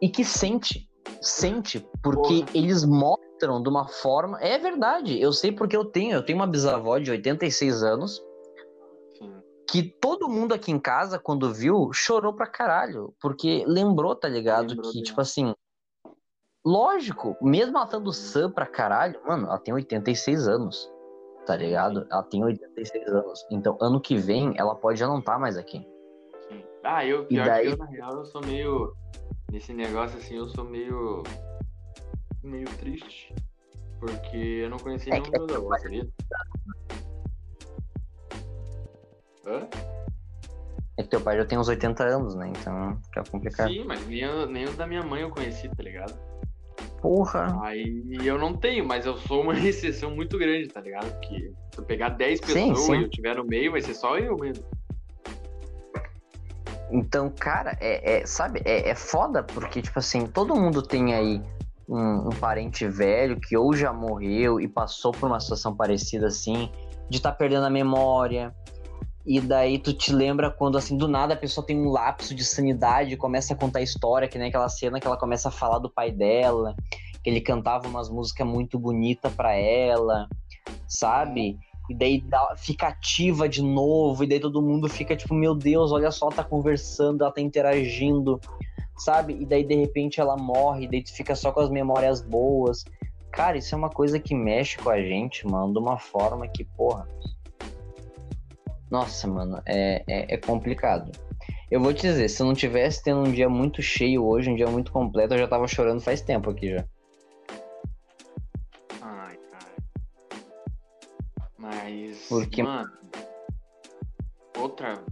e 0.00 0.08
que 0.08 0.24
sente. 0.24 0.88
Sente, 1.20 1.86
porque 2.02 2.44
Porra. 2.44 2.50
eles 2.54 2.84
mostram 2.84 3.62
de 3.62 3.68
uma 3.68 3.88
forma. 3.88 4.40
É 4.40 4.56
verdade, 4.56 5.20
eu 5.20 5.32
sei 5.32 5.50
porque 5.50 5.76
eu 5.76 5.84
tenho. 5.84 6.14
Eu 6.14 6.24
tenho 6.24 6.38
uma 6.38 6.46
bisavó 6.46 6.98
de 6.98 7.10
86 7.10 7.82
anos 7.82 8.22
que 9.68 9.82
todo 9.82 10.28
mundo 10.28 10.54
aqui 10.54 10.70
em 10.70 10.78
casa, 10.78 11.18
quando 11.18 11.52
viu, 11.52 11.92
chorou 11.92 12.32
pra 12.32 12.46
caralho. 12.46 13.12
Porque 13.20 13.64
lembrou, 13.66 14.14
tá 14.14 14.28
ligado? 14.28 14.68
Lembrou 14.68 14.92
que, 14.92 15.02
tipo 15.02 15.20
assim. 15.20 15.52
Lógico, 16.64 17.36
mesmo 17.42 17.76
ela 17.76 17.84
estando 17.84 18.12
sã 18.12 18.50
pra 18.50 18.66
caralho, 18.66 19.20
mano, 19.26 19.48
ela 19.48 19.58
tem 19.58 19.74
86 19.74 20.46
anos. 20.46 20.90
Tá 21.46 21.56
ligado? 21.56 22.06
Ela 22.10 22.22
tem 22.22 22.42
86 22.42 23.06
anos. 23.08 23.46
Então, 23.50 23.76
ano 23.80 24.00
que 24.00 24.16
vem, 24.16 24.54
ela 24.56 24.74
pode 24.74 24.98
já 24.98 25.06
não 25.06 25.18
estar 25.18 25.38
mais 25.38 25.56
aqui. 25.58 25.86
Sim. 26.48 26.62
Ah, 26.82 27.04
eu, 27.04 27.24
E 27.24 27.26
pior 27.26 27.44
daí- 27.44 27.66
que 27.66 27.72
eu, 27.72 27.76
na 27.76 27.86
real, 27.86 28.16
eu 28.16 28.24
sou 28.24 28.40
meio. 28.42 28.94
Nesse 29.50 29.72
negócio 29.74 30.16
assim, 30.18 30.36
eu 30.36 30.48
sou 30.48 30.64
meio. 30.64 31.22
meio 32.42 32.66
triste. 32.78 33.34
Porque 34.00 34.36
eu 34.36 34.70
não 34.70 34.78
conheci 34.78 35.10
É 35.10 35.14
nenhum 35.14 35.24
dos 35.30 35.46
meus 35.46 35.54
avós, 35.54 35.82
sabia? 35.82 36.08
Hã? 39.46 39.68
É 40.96 41.02
que 41.02 41.08
teu 41.08 41.20
pai 41.20 41.36
já 41.36 41.44
tem 41.44 41.58
uns 41.58 41.68
80 41.68 42.04
anos, 42.04 42.34
né? 42.34 42.48
Então 42.48 42.96
fica 43.04 43.24
complicado. 43.24 43.68
Sim, 43.68 43.84
mas 43.84 44.06
nem, 44.06 44.46
nem 44.46 44.64
os 44.66 44.76
da 44.76 44.86
minha 44.86 45.02
mãe 45.02 45.22
eu 45.22 45.30
conheci, 45.30 45.68
tá 45.68 45.82
ligado? 45.82 46.14
Porra. 47.04 47.60
Aí 47.62 48.02
eu 48.24 48.38
não 48.38 48.54
tenho, 48.54 48.82
mas 48.82 49.04
eu 49.04 49.18
sou 49.18 49.42
uma 49.42 49.52
exceção 49.60 50.16
muito 50.16 50.38
grande, 50.38 50.68
tá 50.68 50.80
ligado? 50.80 51.12
Porque 51.12 51.52
se 51.70 51.78
eu 51.78 51.84
pegar 51.84 52.08
10 52.08 52.40
Sim, 52.40 52.74
pessoas 52.74 52.78
sim. 52.78 52.94
e 52.94 53.02
eu 53.02 53.10
tiver 53.10 53.36
no 53.36 53.44
meio, 53.44 53.72
vai 53.72 53.82
ser 53.82 53.92
só 53.92 54.16
eu 54.16 54.34
mesmo. 54.38 54.64
Então, 56.90 57.30
cara, 57.30 57.76
é, 57.78 58.20
é- 58.20 58.26
sabe, 58.26 58.62
é, 58.64 58.88
é 58.88 58.94
foda 58.94 59.42
porque, 59.42 59.82
tipo 59.82 59.98
assim, 59.98 60.26
todo 60.26 60.56
mundo 60.56 60.80
tem 60.80 61.14
aí 61.14 61.42
um, 61.86 62.28
um 62.28 62.30
parente 62.30 62.88
velho 62.88 63.38
que 63.38 63.54
ou 63.54 63.74
já 63.74 63.92
morreu 63.92 64.58
e 64.58 64.66
passou 64.66 65.12
por 65.12 65.26
uma 65.26 65.40
situação 65.40 65.76
parecida 65.76 66.28
assim, 66.28 66.70
de 67.10 67.18
estar 67.18 67.32
perdendo 67.32 67.66
a 67.66 67.70
memória. 67.70 68.50
E 69.26 69.40
daí 69.40 69.78
tu 69.78 69.92
te 69.92 70.12
lembra 70.12 70.50
quando, 70.50 70.76
assim, 70.76 70.98
do 70.98 71.08
nada 71.08 71.32
a 71.32 71.36
pessoa 71.36 71.66
tem 71.66 71.78
um 71.78 71.88
lapso 71.90 72.34
de 72.34 72.44
sanidade 72.44 73.14
e 73.14 73.16
começa 73.16 73.54
a 73.54 73.56
contar 73.56 73.80
história, 73.80 74.28
que 74.28 74.38
nem 74.38 74.48
aquela 74.48 74.68
cena 74.68 75.00
que 75.00 75.06
ela 75.06 75.16
começa 75.16 75.48
a 75.48 75.52
falar 75.52 75.78
do 75.78 75.88
pai 75.88 76.10
dela, 76.10 76.76
que 77.22 77.30
ele 77.30 77.40
cantava 77.40 77.88
umas 77.88 78.10
músicas 78.10 78.46
muito 78.46 78.78
bonitas 78.78 79.32
pra 79.32 79.54
ela, 79.54 80.28
sabe? 80.86 81.58
E 81.88 81.94
daí 81.94 82.22
fica 82.56 82.88
ativa 82.88 83.48
de 83.48 83.62
novo, 83.62 84.24
e 84.24 84.26
daí 84.26 84.40
todo 84.40 84.60
mundo 84.60 84.88
fica 84.88 85.16
tipo, 85.16 85.34
meu 85.34 85.54
Deus, 85.54 85.90
olha 85.90 86.10
só, 86.10 86.28
tá 86.28 86.44
conversando, 86.44 87.22
ela 87.22 87.32
tá 87.32 87.40
interagindo, 87.40 88.38
sabe? 88.96 89.38
E 89.40 89.46
daí 89.46 89.64
de 89.64 89.74
repente 89.74 90.20
ela 90.20 90.36
morre, 90.36 90.84
e 90.84 90.88
daí 90.88 91.02
tu 91.02 91.14
fica 91.14 91.34
só 91.34 91.50
com 91.50 91.60
as 91.60 91.70
memórias 91.70 92.20
boas. 92.20 92.84
Cara, 93.30 93.56
isso 93.56 93.74
é 93.74 93.78
uma 93.78 93.90
coisa 93.90 94.20
que 94.20 94.34
mexe 94.34 94.76
com 94.76 94.90
a 94.90 95.00
gente, 95.00 95.46
mano, 95.46 95.72
de 95.72 95.78
uma 95.78 95.98
forma 95.98 96.46
que, 96.46 96.62
porra. 96.62 97.08
Nossa, 98.90 99.26
mano, 99.26 99.60
é, 99.66 100.04
é, 100.06 100.34
é 100.34 100.36
complicado. 100.36 101.10
Eu 101.70 101.80
vou 101.80 101.92
te 101.92 102.02
dizer, 102.02 102.28
se 102.28 102.40
eu 102.42 102.46
não 102.46 102.54
tivesse 102.54 103.02
tendo 103.02 103.20
um 103.20 103.32
dia 103.32 103.48
muito 103.48 103.82
cheio 103.82 104.24
hoje, 104.24 104.50
um 104.50 104.54
dia 104.54 104.66
muito 104.68 104.92
completo, 104.92 105.34
eu 105.34 105.38
já 105.38 105.48
tava 105.48 105.66
chorando 105.66 106.00
faz 106.00 106.20
tempo 106.20 106.50
aqui 106.50 106.70
já. 106.70 106.84
Ai, 109.00 109.36
cara. 109.50 109.74
Mas. 111.58 112.26
Porque- 112.28 112.62
Mano. 112.62 112.92
Outra. 114.58 115.02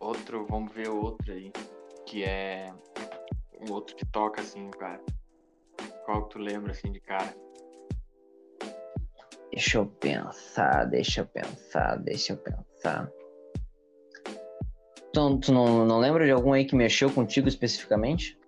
Outro, 0.00 0.46
vamos 0.48 0.72
ver 0.72 0.88
outro 0.88 1.32
aí. 1.32 1.52
Que 2.06 2.24
é. 2.24 2.72
O 3.68 3.72
outro 3.72 3.94
que 3.94 4.06
toca 4.06 4.40
assim, 4.40 4.70
cara. 4.70 5.00
Qual 6.04 6.24
que 6.24 6.30
tu 6.30 6.38
lembra 6.38 6.72
assim 6.72 6.90
de 6.90 7.00
cara? 7.00 7.34
Deixa 9.52 9.78
eu 9.78 9.86
pensar, 9.86 10.84
deixa 10.86 11.20
eu 11.20 11.26
pensar, 11.26 11.96
deixa 11.96 12.32
eu 12.32 12.36
pensar. 12.38 12.64
Tu, 15.12 15.38
tu 15.40 15.52
não, 15.52 15.84
não 15.84 15.98
lembra 15.98 16.24
de 16.24 16.32
algum 16.32 16.52
aí 16.52 16.64
que 16.64 16.74
mexeu 16.74 17.12
contigo 17.12 17.48
especificamente? 17.48 18.38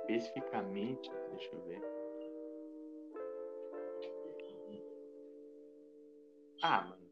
Especificamente, 0.00 1.10
deixa 1.30 1.54
eu 1.54 1.62
ver. 1.66 1.82
Ah, 6.62 6.82
mano. 6.82 7.08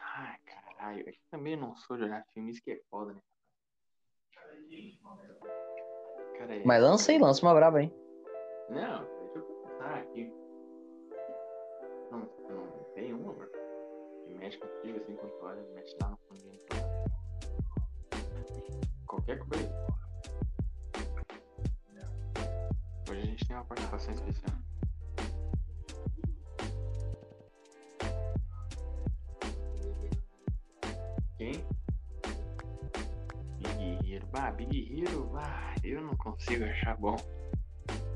Ai, 0.00 0.36
caralho. 0.44 1.08
É 1.08 1.12
que 1.12 1.20
também 1.30 1.56
não 1.56 1.74
sou 1.76 1.96
de 1.96 2.04
olhar 2.04 2.24
filme, 2.34 2.50
isso 2.50 2.62
que 2.62 2.72
é 2.72 2.80
foda, 2.90 3.14
né? 3.14 3.20
Pera 6.44 6.52
aí. 6.52 6.62
Mas 6.64 6.82
lança 6.82 7.12
aí, 7.12 7.18
lança 7.18 7.44
uma 7.44 7.54
braba 7.54 7.78
aí. 7.78 7.92
Não, 8.68 9.04
deixa 9.04 9.38
eu 9.38 9.42
pensar 9.42 9.94
aqui. 9.94 10.32
Não, 12.10 12.18
não, 12.48 12.84
tem 12.94 13.12
uma, 13.14 13.32
mano. 13.32 13.63
Mexe 14.38 14.58
contigo 14.58 14.98
assim 14.98 15.16
quando 15.16 15.32
tu 15.32 15.46
olha, 15.46 15.62
mexe 15.74 15.96
lá 16.02 16.10
no 16.10 16.16
fundinho. 16.28 16.60
Qualquer 19.06 19.38
coisa. 19.38 19.84
Hoje 23.10 23.20
a 23.20 23.26
gente 23.26 23.46
tem 23.46 23.56
uma 23.56 23.64
participação 23.64 24.14
especial. 24.14 24.56
Quem? 31.38 31.64
Big 33.58 34.14
Hero. 34.14 34.26
Bah, 34.32 34.50
Big 34.50 35.00
Hero, 35.00 35.24
bah, 35.32 35.74
eu 35.82 36.00
não 36.00 36.16
consigo 36.16 36.64
achar 36.64 36.96
bom. 36.96 37.16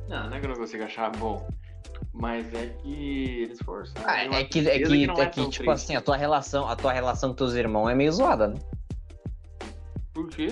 Não, 0.08 0.28
não 0.28 0.36
é 0.36 0.40
que 0.40 0.46
eu 0.46 0.50
não 0.50 0.56
consigo 0.56 0.84
achar 0.84 1.10
bom. 1.16 1.46
Mas 2.12 2.53
é 2.53 2.66
que 2.66 3.43
eles 3.43 3.61
forçaram. 3.62 4.09
Ah, 4.09 4.41
é 4.41 4.45
que, 4.45 4.59
é 4.61 4.62
certeza 4.64 4.97
que, 4.97 5.07
não 5.07 5.14
é 5.16 5.22
é 5.22 5.26
que 5.26 5.41
tipo 5.49 5.64
triste. 5.64 5.70
assim, 5.70 5.97
a 5.97 6.01
tua 6.01 6.16
relação, 6.16 6.68
a 6.68 6.74
tua 6.74 6.93
relação 6.93 7.31
com 7.31 7.37
teus 7.37 7.55
irmãos 7.55 7.89
é 7.89 7.95
meio 7.95 8.12
zoada, 8.12 8.49
né? 8.49 8.57
Por 10.12 10.29
quê? 10.29 10.49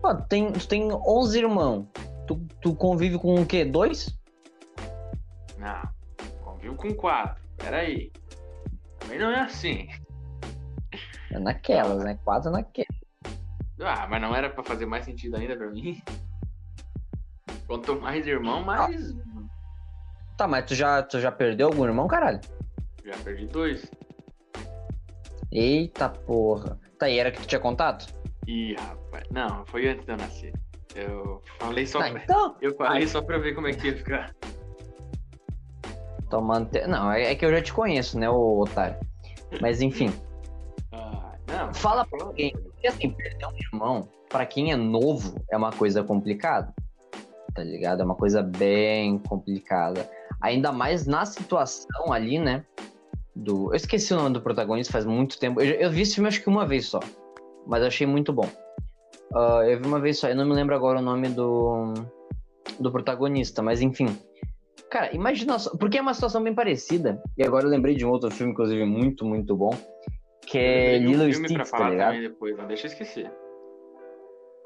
Pô, 0.00 0.14
tu 0.14 0.22
tem, 0.28 0.52
tu 0.52 0.66
tem 0.66 0.90
11 0.90 1.38
irmãos. 1.38 1.86
Tu, 2.26 2.36
tu 2.62 2.74
convive 2.74 3.18
com 3.18 3.34
o 3.42 3.46
quê? 3.46 3.64
Dois? 3.64 4.18
Não. 5.58 5.82
Convivo 6.42 6.76
com 6.76 6.94
quatro. 6.94 7.42
Peraí. 7.58 8.10
Também 9.00 9.18
não 9.18 9.30
é 9.30 9.40
assim. 9.40 9.88
É 11.30 11.38
naquelas, 11.38 12.02
né? 12.02 12.18
Quatro 12.24 12.50
naquelas. 12.50 12.88
Ah, 13.80 14.06
mas 14.08 14.20
não 14.20 14.34
era 14.34 14.48
pra 14.50 14.64
fazer 14.64 14.86
mais 14.86 15.04
sentido 15.04 15.36
ainda 15.36 15.56
pra 15.56 15.68
mim? 15.70 16.02
Quanto 17.68 18.00
mais 18.00 18.26
irmão, 18.26 18.64
mais. 18.64 19.14
Tá, 20.38 20.48
mas 20.48 20.64
tu 20.64 20.74
já, 20.74 21.02
tu 21.02 21.20
já 21.20 21.30
perdeu 21.30 21.66
algum 21.68 21.84
irmão, 21.84 22.08
caralho? 22.08 22.40
Já 23.04 23.14
perdi 23.18 23.46
dois. 23.46 23.88
Eita 25.52 26.08
porra. 26.08 26.78
Tá, 26.98 27.08
e 27.08 27.18
era 27.18 27.30
que 27.30 27.40
tu 27.40 27.46
tinha 27.46 27.60
contato? 27.60 28.06
Ih, 28.46 28.74
rapaz. 28.74 29.24
Não, 29.30 29.64
foi 29.66 29.86
antes 29.88 30.04
de 30.06 30.12
eu 30.12 30.16
nascer. 30.16 30.52
Eu 30.94 31.42
falei 31.58 31.86
só 31.86 31.98
Tá, 32.00 32.10
pra... 32.10 32.22
então. 32.22 32.56
Eu 32.62 32.74
falei 32.74 33.02
Ai. 33.02 33.06
só 33.06 33.20
pra 33.20 33.36
ver 33.38 33.54
como 33.54 33.66
é 33.68 33.72
que 33.72 33.88
ia 33.88 33.96
ficar. 33.96 34.34
Tô 36.30 36.40
mante... 36.40 36.86
Não, 36.86 37.12
é 37.12 37.32
é 37.32 37.34
que 37.34 37.44
eu 37.44 37.50
já 37.50 37.60
te 37.62 37.72
conheço, 37.72 38.18
né, 38.18 38.28
ô 38.30 38.60
otário. 38.62 38.96
Mas 39.60 39.80
enfim. 39.82 40.10
Ah, 40.90 41.34
não. 41.46 41.74
Fala 41.74 42.04
tá 42.04 42.16
pra 42.16 42.26
alguém. 42.26 42.50
Porque 42.52 42.86
assim, 42.86 43.10
perder 43.10 43.46
um 43.46 43.56
irmão, 43.56 44.08
pra 44.30 44.46
quem 44.46 44.72
é 44.72 44.76
novo, 44.76 45.34
é 45.50 45.56
uma 45.56 45.70
coisa 45.70 46.02
complicada. 46.02 46.72
Tá 47.54 47.62
ligado? 47.62 48.02
É 48.02 48.04
uma 48.04 48.14
coisa 48.14 48.42
bem 48.42 49.18
complicada. 49.18 50.08
Ainda 50.40 50.70
mais 50.70 51.06
na 51.06 51.24
situação 51.24 52.12
ali, 52.12 52.38
né? 52.38 52.64
Do... 53.34 53.70
Eu 53.70 53.76
esqueci 53.76 54.12
o 54.12 54.16
nome 54.16 54.34
do 54.34 54.40
protagonista 54.40 54.92
faz 54.92 55.04
muito 55.04 55.38
tempo. 55.38 55.60
Eu, 55.60 55.74
eu 55.74 55.90
vi 55.90 56.02
esse 56.02 56.14
filme 56.14 56.28
acho 56.28 56.42
que 56.42 56.48
uma 56.48 56.66
vez 56.66 56.86
só. 56.86 57.00
Mas 57.66 57.82
achei 57.82 58.06
muito 58.06 58.32
bom. 58.32 58.48
Ah, 59.34 59.62
eu 59.66 59.80
vi 59.80 59.86
uma 59.86 60.00
vez 60.00 60.18
só. 60.18 60.28
Eu 60.28 60.36
não 60.36 60.46
me 60.46 60.54
lembro 60.54 60.74
agora 60.74 60.98
o 60.98 61.02
nome 61.02 61.28
do, 61.28 61.94
do 62.78 62.90
protagonista, 62.90 63.62
mas 63.62 63.80
enfim. 63.80 64.16
Cara, 64.90 65.14
imagina 65.14 65.58
só. 65.58 65.76
Porque 65.76 65.98
é 65.98 66.00
uma 66.00 66.14
situação 66.14 66.42
bem 66.42 66.54
parecida. 66.54 67.22
E 67.36 67.44
agora 67.44 67.66
eu 67.66 67.70
lembrei 67.70 67.94
de 67.94 68.04
um 68.04 68.10
outro 68.10 68.30
filme, 68.30 68.52
inclusive, 68.52 68.84
muito, 68.84 69.24
muito 69.24 69.56
bom. 69.56 69.74
Que 70.46 70.58
é 70.58 70.98
um 70.98 71.06
Lilo 71.06 71.24
pra 71.24 71.32
Stitch, 71.32 71.70
tá 71.70 71.90
ligado? 71.90 72.14
também 72.14 72.28
depois, 72.28 72.56
não 72.56 72.66
deixa 72.66 72.86
eu 72.86 72.90
esquecer. 72.90 73.30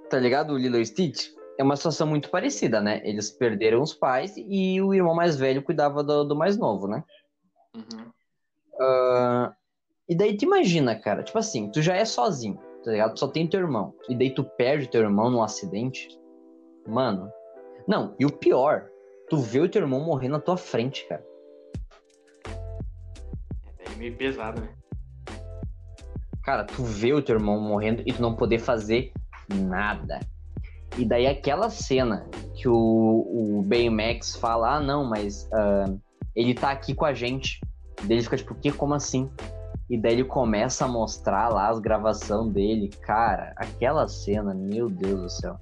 tá 0.09 0.18
ligado? 0.18 0.53
O 0.53 0.59
Lilo 0.59 0.85
Stitch 0.85 1.30
é 1.62 1.64
uma 1.64 1.76
situação 1.76 2.06
muito 2.06 2.28
parecida, 2.28 2.80
né? 2.80 3.00
Eles 3.04 3.30
perderam 3.30 3.80
os 3.80 3.94
pais 3.94 4.34
e 4.36 4.80
o 4.82 4.92
irmão 4.92 5.14
mais 5.14 5.36
velho 5.36 5.62
cuidava 5.62 6.02
do, 6.02 6.24
do 6.24 6.36
mais 6.36 6.58
novo, 6.58 6.88
né? 6.88 7.04
Uhum. 7.74 8.10
Ah, 8.80 9.54
e 10.08 10.16
daí 10.16 10.36
tu 10.36 10.44
imagina, 10.44 10.98
cara, 10.98 11.22
tipo 11.22 11.38
assim, 11.38 11.70
tu 11.70 11.80
já 11.80 11.94
é 11.94 12.04
sozinho, 12.04 12.58
tá 12.84 12.90
ligado? 12.90 13.14
Tu 13.14 13.20
só 13.20 13.28
tem 13.28 13.46
teu 13.46 13.60
irmão. 13.60 13.94
E 14.08 14.16
daí 14.16 14.34
tu 14.34 14.42
perde 14.42 14.88
teu 14.88 15.02
irmão 15.02 15.30
num 15.30 15.42
acidente. 15.42 16.08
Mano. 16.86 17.30
Não, 17.86 18.14
e 18.18 18.26
o 18.26 18.32
pior, 18.32 18.88
tu 19.30 19.36
vê 19.36 19.60
o 19.60 19.68
teu 19.68 19.82
irmão 19.82 20.00
morrer 20.00 20.28
na 20.28 20.40
tua 20.40 20.56
frente, 20.56 21.06
cara. 21.06 21.24
É 23.78 23.96
meio 23.96 24.16
pesado, 24.16 24.60
né? 24.60 24.68
Cara, 26.42 26.64
tu 26.64 26.82
vê 26.82 27.12
o 27.12 27.22
teu 27.22 27.36
irmão 27.36 27.60
morrendo 27.60 28.02
e 28.04 28.12
tu 28.12 28.20
não 28.20 28.34
poder 28.34 28.58
fazer 28.58 29.12
nada. 29.48 30.18
E 30.97 31.05
daí 31.05 31.26
aquela 31.26 31.70
cena 31.70 32.26
que 32.55 32.68
o, 32.68 32.74
o 32.74 33.62
Baymax 33.62 34.36
fala, 34.36 34.76
ah, 34.76 34.80
não, 34.80 35.05
mas 35.05 35.49
ah, 35.53 35.93
ele 36.34 36.55
tá 36.55 36.70
aqui 36.70 36.95
com 36.95 37.05
a 37.05 37.14
gente. 37.14 37.61
Daí 38.03 38.16
ele 38.16 38.22
fica 38.22 38.36
tipo, 38.36 38.55
que? 38.55 38.70
Como 38.70 38.95
assim? 38.95 39.30
E 39.88 39.99
daí 39.99 40.12
ele 40.12 40.24
começa 40.24 40.84
a 40.84 40.88
mostrar 40.88 41.49
lá 41.49 41.68
as 41.68 41.78
gravações 41.78 42.53
dele. 42.53 42.88
Cara, 43.03 43.53
aquela 43.57 44.07
cena, 44.09 44.55
meu 44.55 44.88
Deus 44.88 45.20
do 45.20 45.28
céu. 45.28 45.57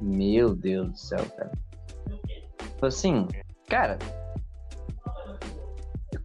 Meu 0.00 0.54
Deus 0.54 0.90
do 0.90 0.98
céu, 0.98 1.24
cara. 1.36 1.52
Tipo 2.58 2.86
assim, 2.86 3.26
cara. 3.68 3.98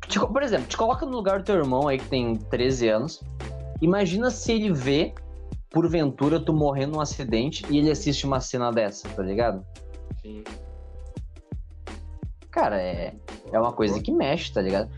te- 0.08 0.20
por 0.20 0.42
exemplo, 0.44 0.68
te 0.68 0.76
coloca 0.76 1.06
no 1.06 1.12
lugar 1.12 1.40
do 1.40 1.46
teu 1.46 1.56
irmão 1.56 1.88
aí 1.88 1.98
que 2.00 2.08
tem 2.08 2.36
13 2.36 2.90
anos. 2.90 3.24
Imagina 3.82 4.30
se 4.30 4.52
ele 4.52 4.74
vê, 4.74 5.14
porventura, 5.70 6.40
tu 6.40 6.54
morrendo 6.54 6.94
num 6.94 7.02
acidente 7.02 7.66
e 7.70 7.78
ele 7.78 7.92
assiste 7.92 8.26
uma 8.26 8.40
cena 8.40 8.72
dessa, 8.72 9.08
tá 9.10 9.22
ligado? 9.22 9.64
Sim. 10.22 10.44
Cara, 12.52 12.82
é, 12.82 13.14
é 13.52 13.60
uma 13.60 13.72
coisa 13.72 14.02
que 14.02 14.12
mexe, 14.12 14.52
tá 14.52 14.62
ligado? 14.62 14.90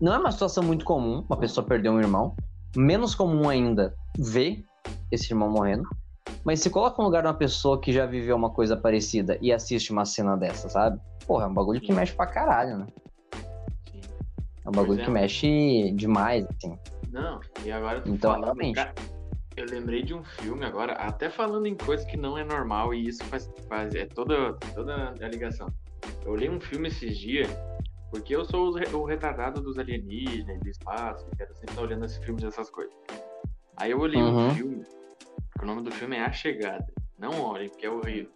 Não 0.00 0.14
é 0.14 0.18
uma 0.18 0.30
situação 0.30 0.62
muito 0.62 0.84
comum 0.84 1.24
uma 1.28 1.36
pessoa 1.36 1.66
perder 1.66 1.88
um 1.88 1.98
irmão. 1.98 2.34
Menos 2.76 3.14
comum 3.14 3.48
ainda 3.48 3.94
ver 4.18 4.64
esse 5.10 5.32
irmão 5.32 5.50
morrendo. 5.50 5.88
Mas 6.44 6.60
se 6.60 6.70
coloca 6.70 6.96
no 6.98 7.04
lugar 7.04 7.22
de 7.22 7.28
uma 7.28 7.34
pessoa 7.34 7.80
que 7.80 7.92
já 7.92 8.06
viveu 8.06 8.36
uma 8.36 8.50
coisa 8.50 8.76
parecida 8.76 9.36
e 9.40 9.52
assiste 9.52 9.90
uma 9.92 10.04
cena 10.04 10.36
dessa, 10.36 10.68
sabe? 10.68 11.00
Porra, 11.26 11.44
é 11.44 11.48
um 11.48 11.54
bagulho 11.54 11.80
que 11.80 11.92
mexe 11.92 12.12
pra 12.14 12.26
caralho, 12.26 12.78
né? 12.78 12.86
Sim. 13.90 14.00
É 14.64 14.68
um 14.68 14.72
bagulho 14.72 15.00
é, 15.00 15.04
que 15.04 15.10
mano. 15.10 15.20
mexe 15.20 15.90
demais, 15.92 16.46
assim. 16.46 16.78
Não, 17.10 17.40
e 17.64 17.72
agora 17.72 18.00
tu 18.00 18.08
Então, 18.10 18.30
falando, 18.30 18.44
realmente. 18.44 18.74
cara, 18.76 18.94
eu 19.60 19.66
lembrei 19.66 20.02
de 20.02 20.14
um 20.14 20.24
filme 20.24 20.64
agora, 20.64 20.92
até 20.94 21.28
falando 21.30 21.66
em 21.66 21.74
coisa 21.76 22.04
que 22.06 22.16
não 22.16 22.36
é 22.38 22.44
normal, 22.44 22.92
e 22.94 23.06
isso 23.08 23.24
faz, 23.26 23.50
faz 23.68 23.94
é 23.94 24.06
toda, 24.06 24.54
toda 24.74 25.10
a 25.20 25.28
ligação. 25.28 25.68
Eu 26.24 26.32
olhei 26.32 26.48
um 26.50 26.60
filme 26.60 26.88
esses 26.88 27.16
dias, 27.18 27.48
porque 28.10 28.34
eu 28.34 28.44
sou 28.44 28.68
o, 28.68 28.72
re- 28.74 28.94
o 28.94 29.04
retardado 29.04 29.60
dos 29.60 29.78
alienígenas, 29.78 30.58
do 30.60 30.68
espaço, 30.68 31.26
e 31.32 31.36
quero 31.36 31.52
sempre 31.54 31.70
estar 31.70 31.82
olhando 31.82 32.04
esses 32.04 32.18
filmes 32.24 32.42
dessas 32.42 32.70
coisas. 32.70 32.92
Aí 33.76 33.90
eu 33.92 33.98
olhei 34.00 34.22
Uhum. 34.22 34.48
um 34.48 34.54
filme, 34.54 34.82
o 35.62 35.64
nome 35.66 35.82
do 35.82 35.90
filme 35.90 36.16
é 36.16 36.22
A 36.22 36.32
Chegada. 36.32 36.86
Não 37.18 37.40
olhem, 37.42 37.68
porque 37.68 37.86
é 37.86 37.90
horrível. 37.90 38.30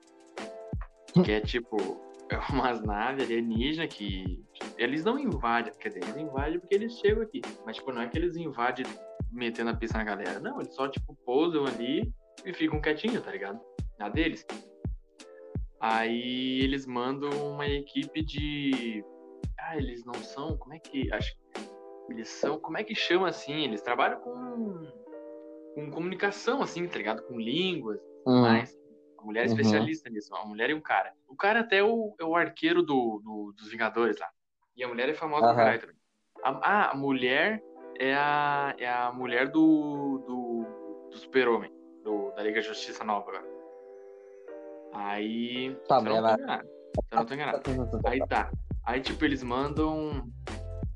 Que 1.25 1.33
é 1.33 1.41
tipo, 1.41 1.77
é 2.31 2.37
umas 2.53 2.81
naves 2.83 3.25
alienígenas 3.25 3.93
que 3.95 4.43
eles 4.77 5.05
não 5.05 5.19
invadem, 5.19 5.73
quer 5.79 5.89
dizer, 5.89 6.03
eles 6.05 6.17
invadem 6.17 6.59
porque 6.59 6.75
eles 6.75 6.99
chegam 6.99 7.23
aqui. 7.23 7.41
Mas, 7.65 7.77
tipo, 7.77 7.93
não 7.93 8.03
é 8.03 8.09
que 8.09 8.19
eles 8.19 8.37
invadem 8.37 8.85
metendo 9.35 9.71
a 9.71 9.75
pista 9.75 9.99
na 9.99 10.05
galera. 10.05 10.39
Não, 10.41 10.61
eles 10.61 10.75
só, 10.75 10.89
tipo, 10.89 11.15
pousam 11.27 11.67
ali 11.67 12.13
e 12.45 12.53
ficam 12.53 12.81
quietinhos, 12.81 13.23
tá 13.25 13.31
ligado? 13.31 13.61
Na 13.99 14.09
deles. 14.09 14.47
Aí 15.81 16.61
eles 16.63 16.87
mandam 16.87 17.31
uma 17.53 17.67
equipe 17.67 18.23
de. 18.23 19.05
Ah, 19.59 19.77
eles 19.77 20.05
não 20.05 20.15
são. 20.15 20.57
Como 20.57 20.75
é 20.75 20.79
que. 20.79 21.13
Acho. 21.13 21.35
Eles 22.09 22.29
são. 22.29 22.59
Como 22.59 22.79
é 22.79 22.85
que 22.85 22.95
chama 22.95 23.29
assim? 23.29 23.65
Eles 23.65 23.83
trabalham 23.83 24.21
com. 24.21 24.87
Com 25.75 25.91
comunicação, 25.91 26.63
assim, 26.63 26.87
tá 26.87 26.97
ligado? 26.99 27.23
Com 27.25 27.39
línguas 27.39 27.99
Uhum. 28.25 28.43
mas 28.43 28.79
a 29.19 29.23
mulher 29.23 29.41
é 29.41 29.47
Uhum. 29.49 29.53
especialista 29.53 30.09
nisso, 30.09 30.33
uma 30.33 30.47
mulher 30.47 30.71
e 30.71 30.75
um 30.75 30.81
cara. 30.81 31.13
O 31.29 31.35
cara 31.37 31.61
até 31.61 31.79
é 31.79 31.83
o, 31.83 32.15
é 32.19 32.25
o 32.25 32.37
arqueiro 32.37 32.81
do, 32.83 33.21
do- 33.25 33.53
dos 33.57 33.69
Vingadores 33.71 34.17
lá. 34.19 34.29
E 34.77 34.85
a 34.85 34.89
mulher 34.89 35.09
é 35.09 35.15
famosa 35.15 35.49
por 35.49 35.57
caralho 35.57 35.81
também. 35.81 35.97
A, 36.45 36.51
ah, 36.63 36.91
a 36.93 36.95
mulher 36.97 37.61
é 37.99 38.15
a, 38.15 38.75
é 38.79 38.89
a 38.89 39.13
mulher 39.13 39.51
do, 39.51 40.19
do, 40.27 41.09
do 41.11 41.17
Super-Homem, 41.19 41.71
da 42.37 42.43
Liga 42.43 42.61
da 42.61 42.67
Justiça 42.67 43.05
Nova 43.05 43.31
agora. 43.31 43.45
Aí. 44.93 45.77
Tá, 45.89 45.97
eu 45.99 46.03
não 46.03 46.13
enganado. 46.13 46.69
Não 47.13 47.27
tô 47.27 47.35
enganado. 47.35 47.63
Aí 48.07 48.21
tá. 48.27 48.51
Aí, 48.85 49.01
tipo, 49.01 49.25
eles 49.25 49.43
mandam. 49.43 50.29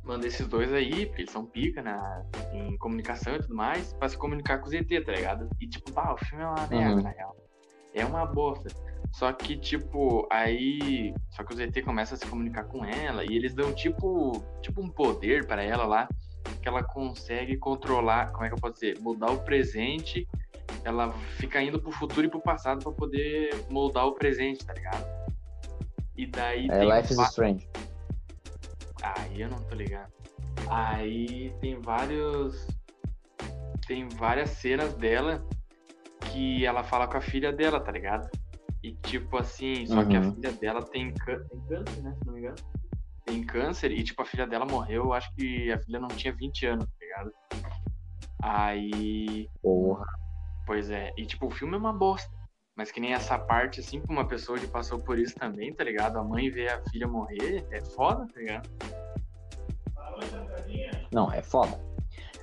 Mandam 0.02 0.26
esses 0.26 0.46
dois 0.46 0.72
aí, 0.72 1.04
porque 1.06 1.22
eles 1.22 1.30
são 1.30 1.44
pica 1.44 1.82
na, 1.82 2.24
em 2.52 2.78
comunicação 2.78 3.34
e 3.34 3.40
tudo 3.40 3.54
mais, 3.54 3.92
pra 3.92 4.08
se 4.08 4.16
comunicar 4.16 4.58
com 4.58 4.66
os 4.66 4.72
ET, 4.72 4.88
tá 5.04 5.12
ligado? 5.12 5.50
E, 5.60 5.66
tipo, 5.68 5.92
pá, 5.92 6.14
o 6.14 6.16
filme 6.16 6.42
é 6.44 6.46
uma 6.46 6.66
merda, 6.66 6.96
Uhum. 6.96 7.02
na 7.02 7.10
real. 7.10 7.36
É 7.92 8.04
uma 8.06 8.24
bosta. 8.24 8.70
Só 9.12 9.30
que, 9.32 9.56
tipo, 9.58 10.26
aí. 10.30 11.12
Só 11.30 11.42
que 11.44 11.52
os 11.52 11.60
ET 11.60 11.82
começam 11.84 12.14
a 12.14 12.18
se 12.18 12.26
comunicar 12.26 12.64
com 12.64 12.84
ela 12.84 13.22
e 13.24 13.36
eles 13.36 13.54
dão, 13.54 13.72
tipo, 13.74 14.32
tipo 14.62 14.80
um 14.80 14.88
poder 14.88 15.46
pra 15.46 15.62
ela 15.62 15.84
lá, 15.84 16.08
que 16.68 16.74
ela 16.76 16.82
consegue 16.82 17.56
controlar. 17.56 18.30
Como 18.32 18.44
é 18.44 18.48
que 18.48 18.54
eu 18.54 18.58
posso 18.60 18.74
dizer? 18.74 18.98
Mudar 19.00 19.30
o 19.32 19.38
presente 19.38 20.28
ela 20.84 21.12
fica 21.38 21.60
indo 21.62 21.80
pro 21.80 21.90
futuro 21.90 22.26
e 22.26 22.30
pro 22.30 22.40
passado 22.40 22.82
pra 22.82 22.92
poder 22.92 23.64
moldar 23.70 24.06
o 24.06 24.12
presente, 24.12 24.64
tá 24.64 24.72
ligado? 24.74 25.04
E 26.16 26.26
daí. 26.26 26.68
É, 26.70 26.84
Life 26.84 27.12
is 27.12 27.18
Strange. 27.20 27.68
Aí 29.02 29.40
eu 29.40 29.48
não 29.48 29.58
tô 29.62 29.74
ligado. 29.74 30.12
Aí 30.68 31.52
tem 31.60 31.80
vários. 31.80 32.66
Tem 33.86 34.06
várias 34.08 34.50
cenas 34.50 34.92
dela 34.94 35.42
que 36.30 36.64
ela 36.66 36.84
fala 36.84 37.08
com 37.08 37.16
a 37.16 37.20
filha 37.20 37.50
dela, 37.52 37.80
tá 37.80 37.90
ligado? 37.90 38.28
E 38.82 38.92
tipo 38.92 39.36
assim, 39.38 39.86
só 39.86 40.04
que 40.04 40.16
a 40.16 40.20
Uhum. 40.20 40.34
filha 40.34 40.52
dela 40.52 40.82
tem, 40.82 41.12
cân- 41.14 41.42
tem 41.48 41.60
câncer, 41.68 42.02
né? 42.02 42.14
Se 42.18 42.26
não 42.26 42.34
me 42.34 42.40
engano. 42.40 42.56
Tem 43.28 43.42
câncer 43.42 43.90
e 43.92 44.02
tipo, 44.02 44.22
a 44.22 44.24
filha 44.24 44.46
dela 44.46 44.64
morreu, 44.64 45.04
eu 45.04 45.12
acho 45.12 45.30
que 45.34 45.70
a 45.70 45.78
filha 45.78 46.00
não 46.00 46.08
tinha 46.08 46.32
20 46.32 46.64
anos, 46.66 46.86
tá 46.86 46.92
ligado? 46.98 47.32
Aí. 48.42 49.50
Porra. 49.62 50.06
Pois 50.66 50.90
é, 50.90 51.12
e 51.16 51.26
tipo, 51.26 51.46
o 51.46 51.50
filme 51.50 51.74
é 51.74 51.78
uma 51.78 51.92
bosta. 51.92 52.30
Mas 52.74 52.90
que 52.90 53.00
nem 53.00 53.12
essa 53.12 53.38
parte, 53.38 53.80
assim, 53.80 54.00
pra 54.00 54.12
uma 54.12 54.26
pessoa 54.26 54.58
que 54.58 54.66
passou 54.66 54.98
por 55.00 55.18
isso 55.18 55.34
também, 55.34 55.74
tá 55.74 55.82
ligado? 55.84 56.16
A 56.18 56.22
mãe 56.24 56.48
vê 56.48 56.68
a 56.68 56.80
filha 56.90 57.08
morrer, 57.08 57.66
é 57.70 57.80
foda, 57.80 58.26
tá 58.32 58.40
ligado? 58.40 58.68
Não, 61.12 61.30
é 61.32 61.42
foda. 61.42 61.78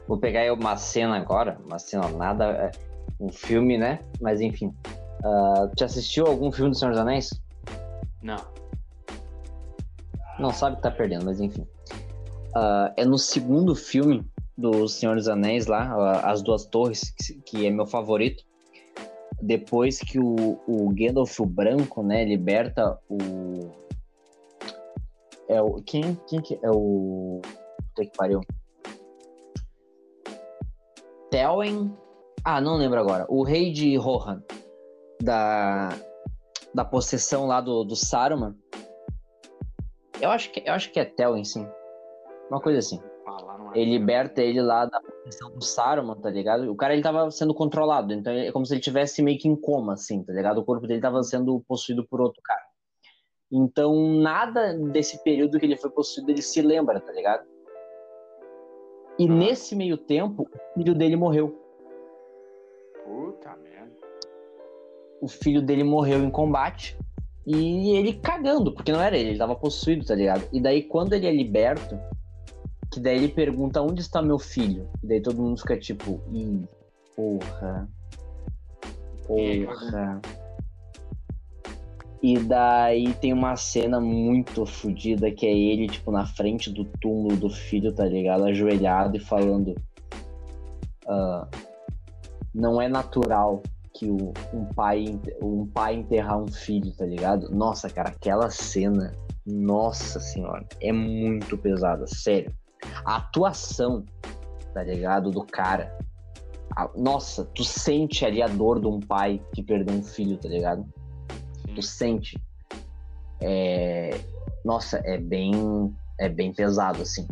Vou 0.08 0.20
pegar 0.20 0.42
aí 0.42 0.52
uma 0.52 0.76
cena 0.78 1.18
agora, 1.18 1.58
uma 1.66 1.80
cena 1.80 2.08
nada. 2.10 2.46
é, 2.46 2.72
Um 3.20 3.32
filme, 3.32 3.78
né? 3.78 4.00
Mas 4.22 4.42
enfim. 4.42 4.72
Tu 5.78 5.84
assistiu 5.84 6.28
algum 6.28 6.52
filme 6.52 6.72
do 6.72 6.78
Senhor 6.78 6.92
dos 6.92 7.00
Anéis? 7.00 7.30
Não. 8.22 8.38
Não 10.40 10.52
sabe 10.52 10.76
que 10.78 10.82
tá 10.82 10.92
perdendo, 10.92 11.26
mas 11.26 11.40
enfim. 11.40 11.66
Ah, 12.54 12.94
é 12.96 13.06
no 13.06 13.18
segundo 13.18 13.76
filme 13.76 14.26
do 14.58 14.88
Senhor 14.88 15.16
dos 15.16 15.28
Anéis 15.28 15.68
lá, 15.68 16.22
As 16.22 16.42
Duas 16.42 16.66
Torres, 16.66 17.14
que, 17.18 17.34
que 17.42 17.68
é 17.68 17.70
meu 17.70 17.86
favorito. 17.86 18.44
Depois 19.42 20.00
que 20.00 20.18
o, 20.18 20.60
o 20.66 20.90
Gandalf 20.94 21.40
o 21.40 21.46
Branco, 21.46 22.02
né, 22.02 22.24
liberta 22.24 22.98
o. 23.10 23.70
É 25.48 25.62
o. 25.62 25.76
Quem, 25.84 26.16
quem 26.28 26.42
que 26.42 26.58
é 26.64 26.72
o. 26.72 27.42
Puta 27.90 28.10
que 28.10 28.18
pariu. 28.18 28.42
Telwen. 31.30 31.94
Ah, 32.44 32.62
não 32.62 32.78
lembro 32.78 33.00
agora. 33.00 33.26
O 33.28 33.44
rei 33.44 33.72
de 33.72 33.98
Rohan. 33.98 34.42
Da. 35.22 35.90
Da 36.74 36.86
possessão 36.86 37.46
lá 37.46 37.62
do, 37.62 37.84
do 37.84 37.96
Saruman. 37.96 38.56
Eu 40.22 40.30
acho 40.30 40.52
que, 40.52 40.64
eu 40.66 40.74
acho 40.74 40.92
que 40.92 41.00
é 41.00 41.06
Telwen, 41.06 41.44
sim. 41.44 41.68
Uma 42.50 42.62
coisa 42.62 42.80
assim. 42.80 43.02
Não 43.26 43.74
é. 43.74 43.80
Ele 43.80 43.92
liberta 43.92 44.42
ele 44.42 44.62
lá 44.62 44.86
da 44.86 45.02
posição 45.02 45.52
do 45.52 45.64
Saruman, 45.64 46.16
tá 46.16 46.30
ligado? 46.30 46.72
O 46.72 46.76
cara 46.76 46.94
ele 46.94 47.02
tava 47.02 47.30
sendo 47.32 47.54
controlado, 47.54 48.14
então 48.14 48.32
é 48.32 48.52
como 48.52 48.66
se 48.66 48.74
ele 48.74 48.82
tivesse 48.82 49.22
meio 49.22 49.38
que 49.38 49.48
em 49.48 49.56
coma, 49.56 49.94
assim, 49.94 50.24
tá 50.24 50.34
ligado? 50.34 50.60
O 50.60 50.66
corpo 50.66 50.88
dele 50.88 51.02
tava 51.02 51.22
sendo 51.24 51.60
possuído 51.68 52.06
por 52.08 52.22
outro 52.22 52.42
cara. 52.44 52.62
Então, 53.52 53.96
nada 54.22 54.74
desse 54.74 55.22
período 55.24 55.60
que 55.60 55.66
ele 55.66 55.78
foi 55.78 55.90
possuído 55.90 56.32
ele 56.32 56.42
se 56.42 56.62
lembra, 56.62 57.00
tá 57.00 57.12
ligado? 57.12 57.46
E 59.18 59.28
nesse 59.28 59.76
meio 59.76 59.98
tempo, 59.98 60.44
o 60.44 60.74
filho 60.74 60.94
dele 60.94 61.16
morreu. 61.16 61.62
Puta 63.04 63.56
merda. 63.58 63.96
O 65.22 65.28
filho 65.28 65.62
dele 65.62 65.84
morreu 65.84 66.20
em 66.20 66.30
combate 66.30 66.98
e 67.46 67.96
ele 67.96 68.14
cagando, 68.14 68.74
porque 68.74 68.92
não 68.92 69.02
era 69.02 69.16
ele, 69.16 69.30
ele 69.30 69.38
tava 69.38 69.56
possuído, 69.56 70.04
tá 70.04 70.16
ligado? 70.16 70.48
E 70.52 70.60
daí, 70.60 70.82
quando 70.82 71.14
ele 71.14 71.28
é 71.28 71.32
liberto, 71.32 71.98
que 72.92 73.00
daí 73.00 73.18
ele 73.18 73.28
pergunta 73.28 73.82
onde 73.82 74.02
está 74.02 74.22
meu 74.22 74.40
filho? 74.40 74.90
E 75.04 75.08
daí 75.08 75.22
todo 75.22 75.42
mundo 75.42 75.60
fica 75.60 75.78
tipo, 75.78 76.20
ih, 76.32 76.64
porra. 77.16 77.88
Porra. 79.28 80.22
E 82.22 82.40
daí 82.40 83.14
tem 83.16 83.32
uma 83.32 83.56
cena 83.56 84.00
muito 84.02 84.66
fodida 84.66 85.30
que 85.30 85.46
é 85.46 85.56
ele, 85.56 85.88
tipo, 85.88 86.12
na 86.12 86.26
frente 86.26 86.72
do 86.72 86.84
túmulo 87.00 87.38
do 87.38 87.50
filho, 87.50 87.94
tá 87.94 88.06
ligado? 88.06 88.46
Ajoelhado 88.46 89.18
e 89.18 89.20
falando. 89.20 89.76
ah, 91.08 91.48
não 92.52 92.82
é 92.82 92.88
natural 92.88 93.62
que 93.96 94.10
o, 94.10 94.34
um, 94.54 94.66
pai, 94.66 95.06
um 95.42 95.66
pai 95.66 95.96
enterrar 95.96 96.38
um 96.38 96.52
filho, 96.52 96.92
tá 96.92 97.06
ligado? 97.06 97.50
Nossa, 97.50 97.90
cara, 97.90 98.10
aquela 98.10 98.50
cena, 98.50 99.14
nossa 99.46 100.20
senhora, 100.20 100.66
é 100.82 100.92
muito 100.92 101.58
pesada, 101.58 102.06
sério. 102.06 102.54
A 103.06 103.16
atuação, 103.18 104.04
tá 104.74 104.84
ligado? 104.84 105.32
Do 105.32 105.44
cara. 105.46 105.96
a- 106.76 106.92
nossa, 106.96 107.46
tu 107.46 107.64
sente 107.64 108.26
ali 108.26 108.42
a 108.42 108.48
dor 108.48 108.82
de 108.82 108.88
um 108.88 109.00
pai 109.00 109.42
que 109.54 109.64
perdeu 109.64 109.96
um 109.96 110.04
filho, 110.04 110.38
tá 110.38 110.50
ligado? 110.50 110.86
Tu 111.74 111.82
sente. 111.82 112.38
É... 113.42 114.12
Nossa, 114.64 115.02
é 115.06 115.18
bem. 115.18 115.52
É 116.20 116.28
bem 116.30 116.54
pesado, 116.54 117.02
assim. 117.02 117.28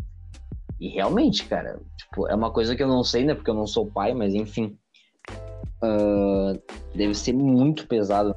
E 0.80 0.88
realmente, 0.88 1.46
cara, 1.46 1.80
tipo, 1.96 2.28
é 2.28 2.34
uma 2.34 2.50
coisa 2.50 2.74
que 2.76 2.82
eu 2.82 2.88
não 2.88 3.02
sei, 3.02 3.24
né? 3.24 3.34
Porque 3.34 3.50
eu 3.50 3.54
não 3.54 3.66
sou 3.66 3.86
pai, 3.86 4.12
mas 4.14 4.34
enfim. 4.34 4.76
Ah, 5.82 6.52
deve 6.94 7.14
ser 7.14 7.32
muito 7.32 7.86
pesado. 7.86 8.34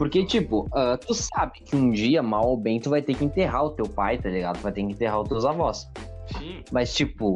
Porque, 0.00 0.24
tipo, 0.24 0.66
ah, 0.72 0.96
tu 0.96 1.12
sabe 1.12 1.60
que 1.60 1.76
um 1.76 1.90
dia, 1.90 2.22
mal 2.22 2.48
ou 2.48 2.56
bem, 2.56 2.80
tu 2.80 2.88
vai 2.88 3.02
ter 3.02 3.14
que 3.14 3.22
enterrar 3.22 3.66
o 3.66 3.70
teu 3.70 3.86
pai, 3.86 4.16
tá 4.16 4.30
ligado? 4.30 4.56
Tu 4.56 4.62
vai 4.62 4.72
ter 4.72 4.82
que 4.82 4.92
enterrar 4.92 5.20
os 5.20 5.28
teus 5.28 5.44
avós. 5.44 5.90
Sim, 6.38 6.64
Mas, 6.72 6.94
tipo, 6.94 7.34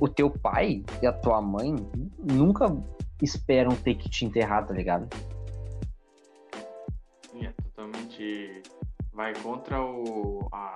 o 0.00 0.08
teu 0.08 0.28
pai 0.28 0.82
e 1.00 1.06
a 1.06 1.12
tua 1.12 1.40
mãe 1.40 1.76
nunca 2.18 2.66
esperam 3.22 3.76
ter 3.76 3.94
que 3.94 4.08
te 4.08 4.24
enterrar, 4.24 4.66
tá 4.66 4.74
ligado? 4.74 5.08
sim, 7.30 7.46
é 7.46 7.52
totalmente. 7.52 8.62
Vai 9.12 9.32
contra 9.42 9.80
o. 9.80 10.48
A... 10.52 10.74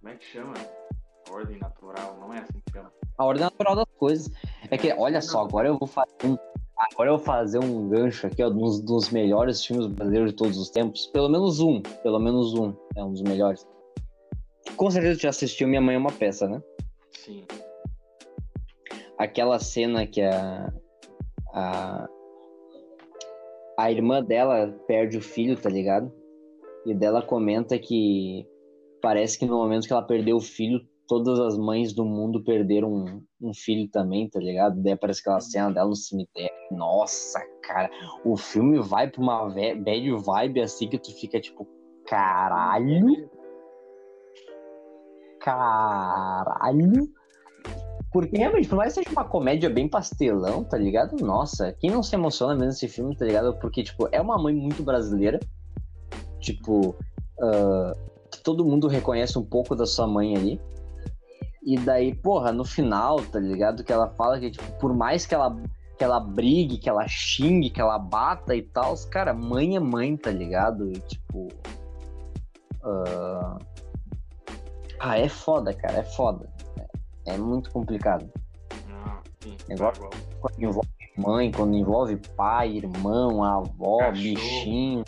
Como 0.00 0.12
é 0.12 0.16
que 0.16 0.24
chama? 0.24 0.54
A 1.28 1.34
ordem 1.34 1.58
natural, 1.58 2.16
não 2.20 2.32
é 2.32 2.38
assim 2.38 2.60
que 2.64 2.72
chama. 2.72 2.92
A 3.16 3.24
ordem 3.24 3.44
natural 3.44 3.76
das 3.76 3.88
coisas. 3.98 4.30
É 4.70 4.78
que, 4.78 4.92
olha 4.92 5.20
só, 5.20 5.42
agora 5.42 5.68
eu 5.68 5.78
vou 5.78 5.88
fazer 5.88 6.12
um. 6.24 6.36
Agora 6.92 7.10
eu 7.10 7.16
vou 7.16 7.24
fazer 7.24 7.58
um 7.58 7.88
gancho 7.88 8.26
aqui, 8.26 8.42
ó, 8.42 8.48
dos, 8.48 8.80
dos 8.80 9.10
melhores 9.10 9.64
filmes 9.64 9.86
brasileiros 9.88 10.30
de 10.30 10.36
todos 10.36 10.56
os 10.56 10.70
tempos. 10.70 11.06
Pelo 11.08 11.28
menos 11.28 11.60
um. 11.60 11.82
Pelo 12.02 12.18
menos 12.18 12.54
um. 12.54 12.72
É 12.96 13.02
um 13.02 13.12
dos 13.12 13.22
melhores. 13.22 13.66
Com 14.76 14.90
certeza 14.90 15.18
já 15.18 15.30
assistiu 15.30 15.66
Minha 15.66 15.80
Mãe 15.80 15.96
é 15.96 15.98
uma 15.98 16.12
Peça, 16.12 16.48
né? 16.48 16.62
Sim. 17.12 17.44
aquela 19.18 19.58
cena 19.58 20.06
que 20.06 20.22
a, 20.22 20.72
a 21.52 22.08
a 23.78 23.92
irmã 23.92 24.20
dela 24.20 24.74
perde 24.88 25.16
o 25.16 25.22
filho, 25.22 25.56
tá 25.56 25.70
ligado? 25.70 26.12
E 26.84 26.92
dela 26.92 27.22
comenta 27.22 27.78
que 27.78 28.44
parece 29.00 29.38
que 29.38 29.46
no 29.46 29.56
momento 29.56 29.86
que 29.86 29.92
ela 29.92 30.02
perdeu 30.02 30.36
o 30.36 30.40
filho, 30.40 30.84
todas 31.08 31.40
as 31.40 31.56
mães 31.56 31.94
do 31.94 32.04
mundo 32.04 32.44
perderam 32.44 32.92
um, 32.92 33.22
um 33.40 33.54
filho 33.54 33.88
também, 33.90 34.28
tá 34.28 34.38
ligado? 34.38 34.80
Daí 34.80 34.92
aparece 34.92 35.20
aquela 35.20 35.40
cena 35.40 35.72
dela 35.72 35.88
no 35.88 35.96
cemitério. 35.96 36.54
Nossa, 36.70 37.40
cara, 37.62 37.90
o 38.24 38.36
filme 38.36 38.78
vai 38.78 39.10
pra 39.10 39.22
uma 39.22 39.48
bad 39.48 40.14
vibe 40.14 40.60
assim 40.60 40.86
que 40.88 40.98
tu 40.98 41.12
fica 41.18 41.40
tipo, 41.40 41.66
caralho, 42.06 43.28
caralho. 45.40 47.08
Porque 48.12 48.38
realmente, 48.38 48.68
por 48.68 48.76
mais 48.76 48.94
que 48.94 49.02
seja 49.02 49.10
uma 49.14 49.24
comédia 49.24 49.68
bem 49.68 49.88
pastelão, 49.88 50.64
tá 50.64 50.78
ligado? 50.78 51.16
Nossa, 51.24 51.72
quem 51.78 51.90
não 51.90 52.02
se 52.02 52.14
emociona 52.14 52.54
vendo 52.54 52.70
esse 52.70 52.88
filme, 52.88 53.16
tá 53.16 53.24
ligado? 53.24 53.54
Porque, 53.58 53.82
tipo, 53.82 54.08
é 54.12 54.20
uma 54.20 54.38
mãe 54.38 54.54
muito 54.54 54.82
brasileira. 54.82 55.38
Tipo, 56.40 56.96
que 58.30 58.42
todo 58.42 58.64
mundo 58.64 58.88
reconhece 58.88 59.38
um 59.38 59.44
pouco 59.44 59.74
da 59.74 59.86
sua 59.86 60.06
mãe 60.06 60.36
ali. 60.36 60.60
E 61.70 61.76
daí, 61.76 62.14
porra, 62.14 62.50
no 62.50 62.64
final, 62.64 63.20
tá 63.20 63.38
ligado? 63.38 63.84
Que 63.84 63.92
ela 63.92 64.08
fala 64.08 64.40
que, 64.40 64.50
tipo, 64.50 64.64
por 64.78 64.94
mais 64.94 65.26
que 65.26 65.34
ela, 65.34 65.54
que 65.98 66.02
ela 66.02 66.18
brigue, 66.18 66.78
que 66.78 66.88
ela 66.88 67.06
xingue, 67.06 67.68
que 67.68 67.78
ela 67.78 67.98
bata 67.98 68.56
e 68.56 68.62
tal, 68.62 68.94
cara, 69.10 69.34
mãe 69.34 69.76
é 69.76 69.80
mãe, 69.80 70.16
tá 70.16 70.30
ligado? 70.30 70.90
E, 70.90 70.98
tipo. 71.00 71.48
ah, 72.82 73.58
Ah, 75.00 75.18
é 75.18 75.28
foda, 75.28 75.74
cara, 75.74 75.98
é 75.98 76.02
foda. 76.04 76.48
É 77.26 77.36
muito 77.36 77.70
complicado. 77.70 78.26
Não, 78.88 79.20
sim. 79.42 79.54
Negócio- 79.68 80.02
Igual. 80.02 80.10
Quando 80.40 80.62
envolve 80.62 80.88
mãe, 81.18 81.52
quando 81.52 81.74
envolve 81.76 82.16
pai, 82.34 82.78
irmão, 82.78 83.44
avó, 83.44 83.98
Cachorro. 83.98 84.14
bichinho. 84.14 85.04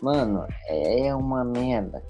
Mano, 0.00 0.46
é 0.68 1.14
uma 1.14 1.44
merda, 1.44 2.02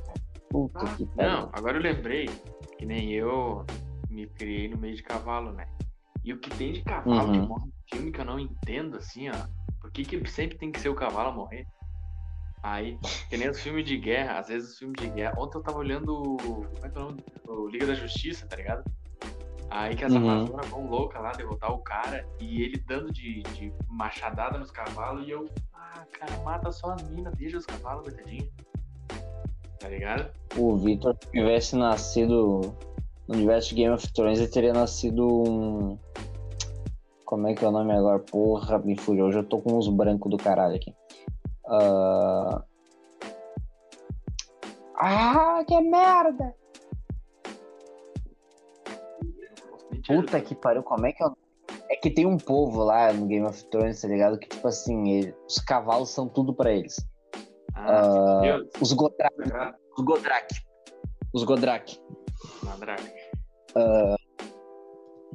Puta 0.55 0.87
que 0.95 1.05
pariu. 1.07 1.33
Não, 1.33 1.51
agora 1.53 1.79
eu 1.79 1.83
lembrei 1.83 2.31
que 2.79 2.87
nem 2.87 3.11
eu 3.11 3.67
me 4.09 4.25
criei 4.29 4.69
no 4.69 4.79
meio 4.79 4.95
de 4.95 5.03
cavalo, 5.03 5.51
né? 5.51 5.67
E 6.25 6.33
o 6.33 6.39
que 6.39 6.49
tem 6.51 6.73
de 6.73 6.81
cavalo 6.83 7.33
que 7.33 7.39
Uhum. 7.41 7.49
morre 7.49 7.67
no 7.67 7.73
filme 7.91 8.13
que 8.13 8.21
eu 8.21 8.25
não 8.25 8.39
entendo, 8.39 8.97
assim, 8.97 9.29
ó. 9.31 9.47
Por 9.81 9.91
que, 9.91 10.05
que 10.05 10.25
sempre 10.31 10.57
tem 10.57 10.71
que 10.71 10.79
ser 10.79 10.91
o 10.91 10.95
cavalo 10.95 11.31
a 11.31 11.33
morrer? 11.33 11.67
Aí, 12.63 12.97
que 13.29 13.37
nem 13.37 13.49
os 13.51 13.61
filmes 13.61 13.85
de 13.85 13.97
guerra, 13.99 14.39
às 14.39 14.47
vezes 14.47 14.71
os 14.71 14.79
filmes 14.79 15.03
de 15.03 15.11
guerra. 15.11 15.35
Ontem 15.37 15.59
eu 15.59 15.63
tava 15.63 15.79
olhando 15.79 16.15
o, 16.15 16.37
como 16.37 16.87
é 16.87 16.89
que 16.89 16.97
é 16.99 17.01
o, 17.01 17.05
nome? 17.05 17.25
o 17.49 17.69
Liga 17.69 17.87
da 17.89 17.95
Justiça, 17.95 18.47
tá 18.47 18.55
ligado? 18.55 18.85
Aí 19.71 19.97
que 19.97 20.05
as 20.05 20.15
Uhum. 20.15 20.21
Amazonas 20.21 20.69
vão 20.69 20.87
loucas 20.87 21.21
lá 21.21 21.33
derrotar 21.33 21.73
o 21.73 21.83
cara 21.83 22.25
e 22.41 22.63
ele 22.63 22.79
dando 22.87 23.13
de, 23.13 23.43
de 23.43 23.73
machadada 23.89 24.57
nos 24.57 24.71
cavalos 24.71 25.27
e 25.27 25.33
eu, 25.33 25.51
ah, 25.75 26.07
cara, 26.13 26.41
mata 26.45 26.71
só 26.71 26.93
as 26.93 27.11
minas, 27.11 27.35
deixa 27.37 27.59
os 27.59 27.67
cavalos, 27.67 28.05
coitadinho. 28.05 28.49
Tá 29.85 29.90
ligado? 29.90 30.31
O 30.56 30.77
Victor 30.77 31.15
se 31.23 31.31
tivesse 31.31 31.77
nascido 31.77 32.74
no 33.28 33.35
universo 33.35 33.69
de 33.69 33.74
Game 33.74 33.94
of 33.94 34.12
Thrones, 34.15 34.39
ele 34.39 34.48
teria 34.48 34.73
nascido 34.73 35.27
um. 35.28 35.98
Como 37.27 37.47
é 37.48 37.52
que 37.55 37.62
é 37.62 37.69
o 37.69 37.70
nome 37.70 37.93
agora? 37.93 38.19
Porra, 38.19 38.78
me 38.78 38.97
fugiu. 38.97 39.27
Hoje 39.27 39.40
eu 39.40 39.44
tô 39.44 39.59
com 39.61 39.77
uns 39.77 39.86
brancos 39.90 40.31
do 40.31 40.39
caralho 40.39 40.74
aqui. 40.77 40.94
Ah, 41.66 42.62
Ah, 44.97 45.62
que 45.69 45.78
merda! 45.82 46.55
Puta 50.06 50.40
que 50.40 50.55
pariu, 50.55 50.82
como 50.82 51.05
é 51.05 51.12
que 51.12 51.23
é 51.23 51.27
É 51.90 51.97
que 51.97 52.09
tem 52.11 52.24
um 52.24 52.39
povo 52.39 52.82
lá 52.85 53.12
no 53.12 53.27
Game 53.27 53.47
of 53.47 53.62
Thrones, 53.66 54.01
tá 54.01 54.09
ligado? 54.09 54.39
Que, 54.39 54.48
tipo 54.48 54.66
assim, 54.66 55.11
ele- 55.11 55.35
os 55.47 55.59
cavalos 55.59 56.09
são 56.09 56.27
tudo 56.27 56.55
pra 56.55 56.73
eles. 56.73 56.97
Ah, 57.77 58.39
Deus. 58.40 58.69
Os 58.81 58.93
Godrak. 59.31 59.79
Os 59.97 60.05
Godrak. 60.05 60.49
Os 61.33 61.45
Godrak. 61.45 62.01
Mandrake. 62.63 63.13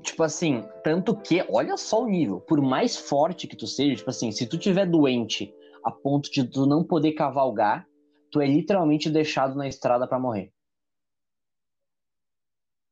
Tipo 0.02 0.24
assim, 0.24 0.64
tanto 0.84 1.16
que, 1.16 1.46
olha 1.50 1.76
só 1.76 2.04
o 2.04 2.08
nível, 2.08 2.40
por 2.40 2.62
mais 2.62 2.96
forte 2.96 3.48
que 3.48 3.56
tu 3.56 3.68
seja, 3.68 3.96
tipo 3.96 4.10
assim, 4.10 4.32
se 4.32 4.48
tu 4.48 4.58
tiver 4.58 4.86
doente 4.86 5.54
a 5.84 5.92
ponto 5.92 6.32
de 6.32 6.48
tu 6.48 6.66
não 6.66 6.84
poder 6.84 7.14
cavalgar, 7.14 7.88
tu 8.32 8.40
é 8.40 8.46
literalmente 8.46 9.10
deixado 9.10 9.56
na 9.56 9.68
estrada 9.68 10.08
pra 10.08 10.20
morrer. 10.20 10.54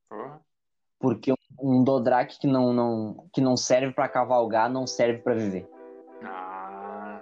Porra. 0.10 0.42
Porque 1.00 1.34
um 1.62 1.84
Dodrak 1.84 2.40
que 2.40 2.48
não, 2.48 2.74
não, 2.74 3.30
que 3.32 3.40
não 3.40 3.56
serve 3.56 3.94
pra 3.94 4.10
cavalgar 4.10 4.70
não 4.70 4.86
serve 4.86 5.22
pra 5.22 5.34
viver. 5.34 5.70
Ah, 6.24 7.22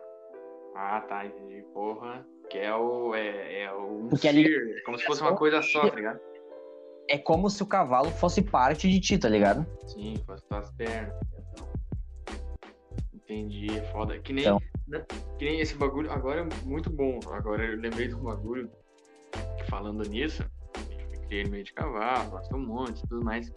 ah, 0.76 1.02
tá, 1.02 1.26
entendi. 1.26 1.62
Porra. 1.74 2.26
É 2.58 2.74
o. 2.74 3.14
É, 3.16 3.64
é 3.64 3.72
o. 3.74 4.08
Porque 4.10 4.10
Porque 4.10 4.28
ali- 4.28 4.82
Como 4.86 4.98
se 4.98 5.06
fosse 5.06 5.22
uma 5.22 5.36
coisa 5.36 5.62
só, 5.62 5.88
tá 5.90 5.96
ligado? 5.96 6.20
É 7.10 7.18
como 7.18 7.50
se 7.50 7.62
o 7.62 7.66
cavalo 7.68 8.10
fosse 8.12 8.42
parte 8.42 8.90
de 8.90 9.00
ti, 9.00 9.18
tá 9.18 9.30
ligado? 9.30 9.66
Sim, 9.86 10.16
fosse 10.26 10.44
tuas 10.48 10.72
pernas. 10.72 11.14
Então. 11.54 11.68
Entendi, 13.14 13.68
é 13.78 13.82
foda. 13.92 14.18
Que 14.20 14.34
nem, 14.34 14.44
Então. 14.44 14.62
né? 14.88 15.04
que 15.38 15.46
nem 15.46 15.60
esse 15.60 15.76
bagulho. 15.76 16.12
Agora 16.12 16.42
é 16.42 16.66
muito 16.66 16.90
bom. 16.90 17.20
Agora 17.32 17.64
eu 17.64 17.78
lembrei 17.80 18.08
de 18.08 18.16
um 18.16 18.24
bagulho 18.24 18.70
falando 19.70 20.08
nisso. 20.10 20.44
Eu 21.14 21.22
criei 21.28 21.44
no 21.44 21.52
meio 21.52 21.64
de 21.64 21.74
cavalo, 21.74 22.32
gosto 22.32 22.56
um 22.56 22.66
monte 22.66 23.00
e 23.04 23.08
tudo 23.08 23.24
mais. 23.24 23.52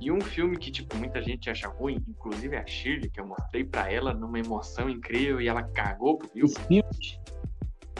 E 0.00 0.12
um 0.12 0.20
filme 0.20 0.56
que, 0.56 0.70
tipo, 0.70 0.96
muita 0.96 1.20
gente 1.20 1.50
acha 1.50 1.66
ruim, 1.68 1.98
inclusive 2.08 2.56
a 2.56 2.64
Shirley, 2.64 3.10
que 3.10 3.20
eu 3.20 3.26
mostrei 3.26 3.64
pra 3.64 3.92
ela 3.92 4.14
numa 4.14 4.38
emoção 4.38 4.88
incrível 4.88 5.40
e 5.40 5.48
ela 5.48 5.62
cagou 5.64 6.18
pro 6.18 6.28
filme. 6.30 6.84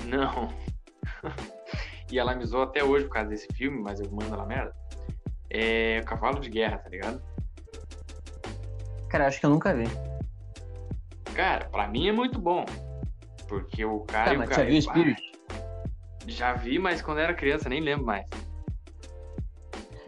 Não. 0.09 0.48
e 2.10 2.18
ela 2.18 2.35
me 2.35 2.44
zoou 2.44 2.64
até 2.64 2.82
hoje 2.82 3.05
por 3.06 3.12
causa 3.12 3.28
desse 3.28 3.47
filme, 3.55 3.80
mas 3.80 4.01
eu 4.01 4.10
mando 4.10 4.35
ela 4.35 4.47
merda. 4.47 4.74
É 5.51 6.01
Cavalo 6.02 6.40
de 6.40 6.48
Guerra, 6.51 6.78
tá 6.78 6.89
ligado? 6.89 7.22
Cara, 9.09 9.26
acho 9.26 9.40
que 9.40 9.47
eu 9.47 9.51
nunca 9.51 9.74
vi. 9.74 9.85
Cara, 11.35 11.66
pra 11.66 11.89
mim 11.89 12.09
é 12.09 12.12
muito 12.12 12.39
bom. 12.39 12.64
Porque 13.47 13.85
o 13.85 14.01
cara. 14.01 14.26
Tá, 14.26 14.32
e 14.32 14.36
o 14.36 14.39
mas 14.39 14.48
cara 14.48 14.62
já 14.62 14.68
viu 14.68 14.78
o 14.78 14.82
Spirit? 14.82 15.32
Já 16.26 16.52
vi, 16.52 16.78
mas 16.78 17.01
quando 17.01 17.18
era 17.18 17.32
criança, 17.32 17.68
nem 17.68 17.80
lembro 17.80 18.05
mais. 18.05 18.26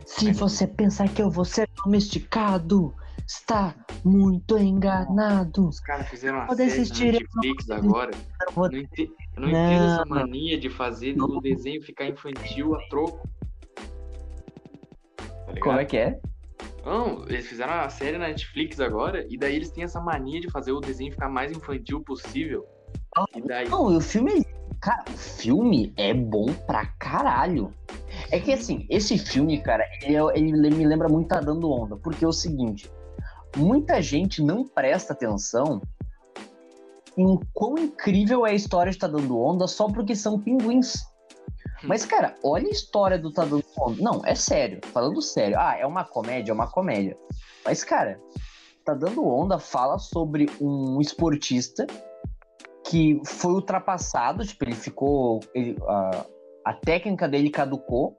Se 0.05 0.32
você 0.32 0.66
pensar 0.66 1.09
que 1.09 1.22
eu 1.22 1.31
vou 1.31 1.44
ser 1.44 1.68
domesticado, 1.82 2.94
está 3.27 3.74
muito 4.05 4.59
enganado. 4.59 5.68
Os 5.68 5.81
caras 5.81 6.09
fizeram 6.09 6.39
uma 6.39 6.55
série 6.55 6.70
eu 6.72 7.12
Netflix 7.12 7.70
agora. 7.70 8.10
Eu 8.47 8.52
vou- 8.52 8.66
Eu 8.66 8.72
não, 8.72 8.78
ente- 8.78 9.10
eu 9.36 9.43
não 9.43 9.48
entendo 9.48 9.85
essa 9.85 10.05
Não. 10.05 10.16
mania 10.16 10.59
de 10.59 10.70
fazer 10.70 11.16
Não. 11.16 11.27
o 11.27 11.40
desenho 11.40 11.82
ficar 11.82 12.06
infantil 12.06 12.74
a 12.74 12.78
troco. 12.89 13.28
Tá? 15.16 15.60
Como 15.60 15.78
é 15.78 15.85
que 15.85 15.97
é? 15.97 16.20
Não, 16.85 17.24
eles 17.28 17.47
fizeram 17.47 17.74
a 17.74 17.89
série 17.90 18.16
na 18.16 18.28
Netflix 18.28 18.81
agora, 18.81 19.27
e 19.28 19.36
daí 19.36 19.55
eles 19.56 19.70
têm 19.70 19.85
essa 19.85 20.01
mania 20.01 20.40
de 20.40 20.51
fazer 20.51 20.72
o 20.72 20.81
desenho 20.81 21.12
ficar 21.12 21.28
mais 21.28 21.52
infantil 21.52 22.01
possível. 22.01 22.64
E 23.36 23.40
daí. 23.43 23.68
Não, 23.68 23.85
o 23.97 24.01
filme. 24.01 24.44
Cara, 24.81 25.05
o 25.09 25.16
filme 25.18 25.93
é 25.98 26.14
bom 26.14 26.47
pra 26.66 26.86
caralho. 26.98 27.70
É 28.31 28.40
que 28.40 28.51
assim, 28.51 28.86
esse 28.89 29.18
filme, 29.18 29.60
cara, 29.60 29.85
ele, 30.02 30.16
é- 30.16 30.39
ele 30.39 30.70
me 30.70 30.86
lembra 30.86 31.06
muito 31.06 31.28
Tá 31.28 31.39
Dando 31.39 31.70
Onda. 31.70 31.97
Porque 31.98 32.24
é 32.24 32.28
o 32.28 32.32
seguinte: 32.32 32.90
muita 33.56 34.01
gente 34.01 34.43
não 34.43 34.64
presta 34.64 35.12
atenção 35.12 35.81
em 37.16 37.39
quão 37.52 37.77
incrível 37.77 38.47
é 38.47 38.51
a 38.51 38.55
história 38.55 38.93
de 38.93 38.98
Tá 38.98 39.09
Dando 39.09 39.39
Onda 39.39 39.66
só 39.66 39.89
porque 39.89 40.14
são 40.14 40.39
pinguins. 40.39 40.94
Mas, 41.82 42.05
cara, 42.05 42.35
olha 42.44 42.66
a 42.68 42.70
história 42.70 43.18
do 43.18 43.32
Tá 43.32 43.44
Dando 43.44 43.64
Onda. 43.78 44.02
Não, 44.02 44.22
é 44.24 44.35
sério, 44.35 44.81
falando 44.93 45.20
sério. 45.20 45.59
Ah, 45.59 45.77
é 45.78 45.86
uma 45.86 46.05
comédia, 46.05 46.52
é 46.52 46.55
uma 46.55 46.70
comédia. 46.70 47.16
Mas, 47.64 47.82
cara, 47.85 48.20
Tá 48.85 48.94
Dando 48.94 49.27
Onda 49.27 49.59
fala 49.59 49.98
sobre 49.98 50.48
um 50.60 51.01
esportista 51.01 51.86
que 52.86 53.20
foi 53.24 53.52
ultrapassado, 53.52 54.44
tipo, 54.47 54.64
ele 54.64 54.74
ficou. 54.74 55.40
ele- 55.55 55.77
a, 55.86 56.27
a 56.66 56.72
técnica 56.74 57.28
dele 57.28 57.51
caducou 57.51 58.16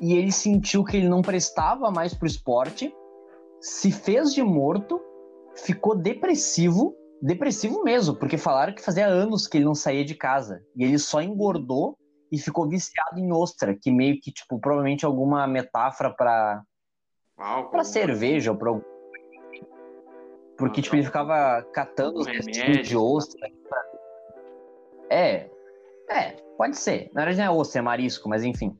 e 0.00 0.14
ele 0.14 0.30
sentiu 0.32 0.84
que 0.84 0.96
ele 0.96 1.08
não 1.08 1.22
prestava 1.22 1.90
mais 1.90 2.12
pro 2.14 2.26
esporte, 2.26 2.92
se 3.60 3.90
fez 3.90 4.32
de 4.32 4.42
morto, 4.42 5.00
ficou 5.56 5.96
depressivo, 5.96 6.94
depressivo 7.20 7.82
mesmo, 7.82 8.14
porque 8.16 8.38
falaram 8.38 8.74
que 8.74 8.82
fazia 8.82 9.06
anos 9.06 9.46
que 9.46 9.58
ele 9.58 9.64
não 9.64 9.74
saía 9.74 10.04
de 10.04 10.14
casa 10.14 10.62
e 10.76 10.84
ele 10.84 10.98
só 10.98 11.20
engordou 11.20 11.96
e 12.30 12.38
ficou 12.38 12.68
viciado 12.68 13.18
em 13.18 13.32
ostra, 13.32 13.74
que 13.74 13.90
meio 13.90 14.20
que, 14.20 14.30
tipo, 14.30 14.58
provavelmente 14.58 15.04
alguma 15.04 15.46
metáfora 15.46 16.14
para 16.14 16.62
para 17.70 17.84
cerveja 17.84 18.50
ou 18.50 18.58
pra 18.58 18.80
Porque, 20.56 20.82
tipo, 20.82 20.96
ele 20.96 21.04
ficava 21.04 21.62
catando 21.72 22.18
os 22.18 22.26
restinhos 22.26 22.88
de 22.88 22.96
ostra. 22.96 23.48
É, 25.08 25.48
é, 26.10 26.32
pode 26.56 26.76
ser. 26.76 27.10
Na 27.14 27.24
verdade 27.24 27.38
não 27.38 27.54
é 27.54 27.56
ostra, 27.56 27.78
é 27.78 27.82
marisco, 27.82 28.28
mas 28.28 28.44
enfim. 28.44 28.76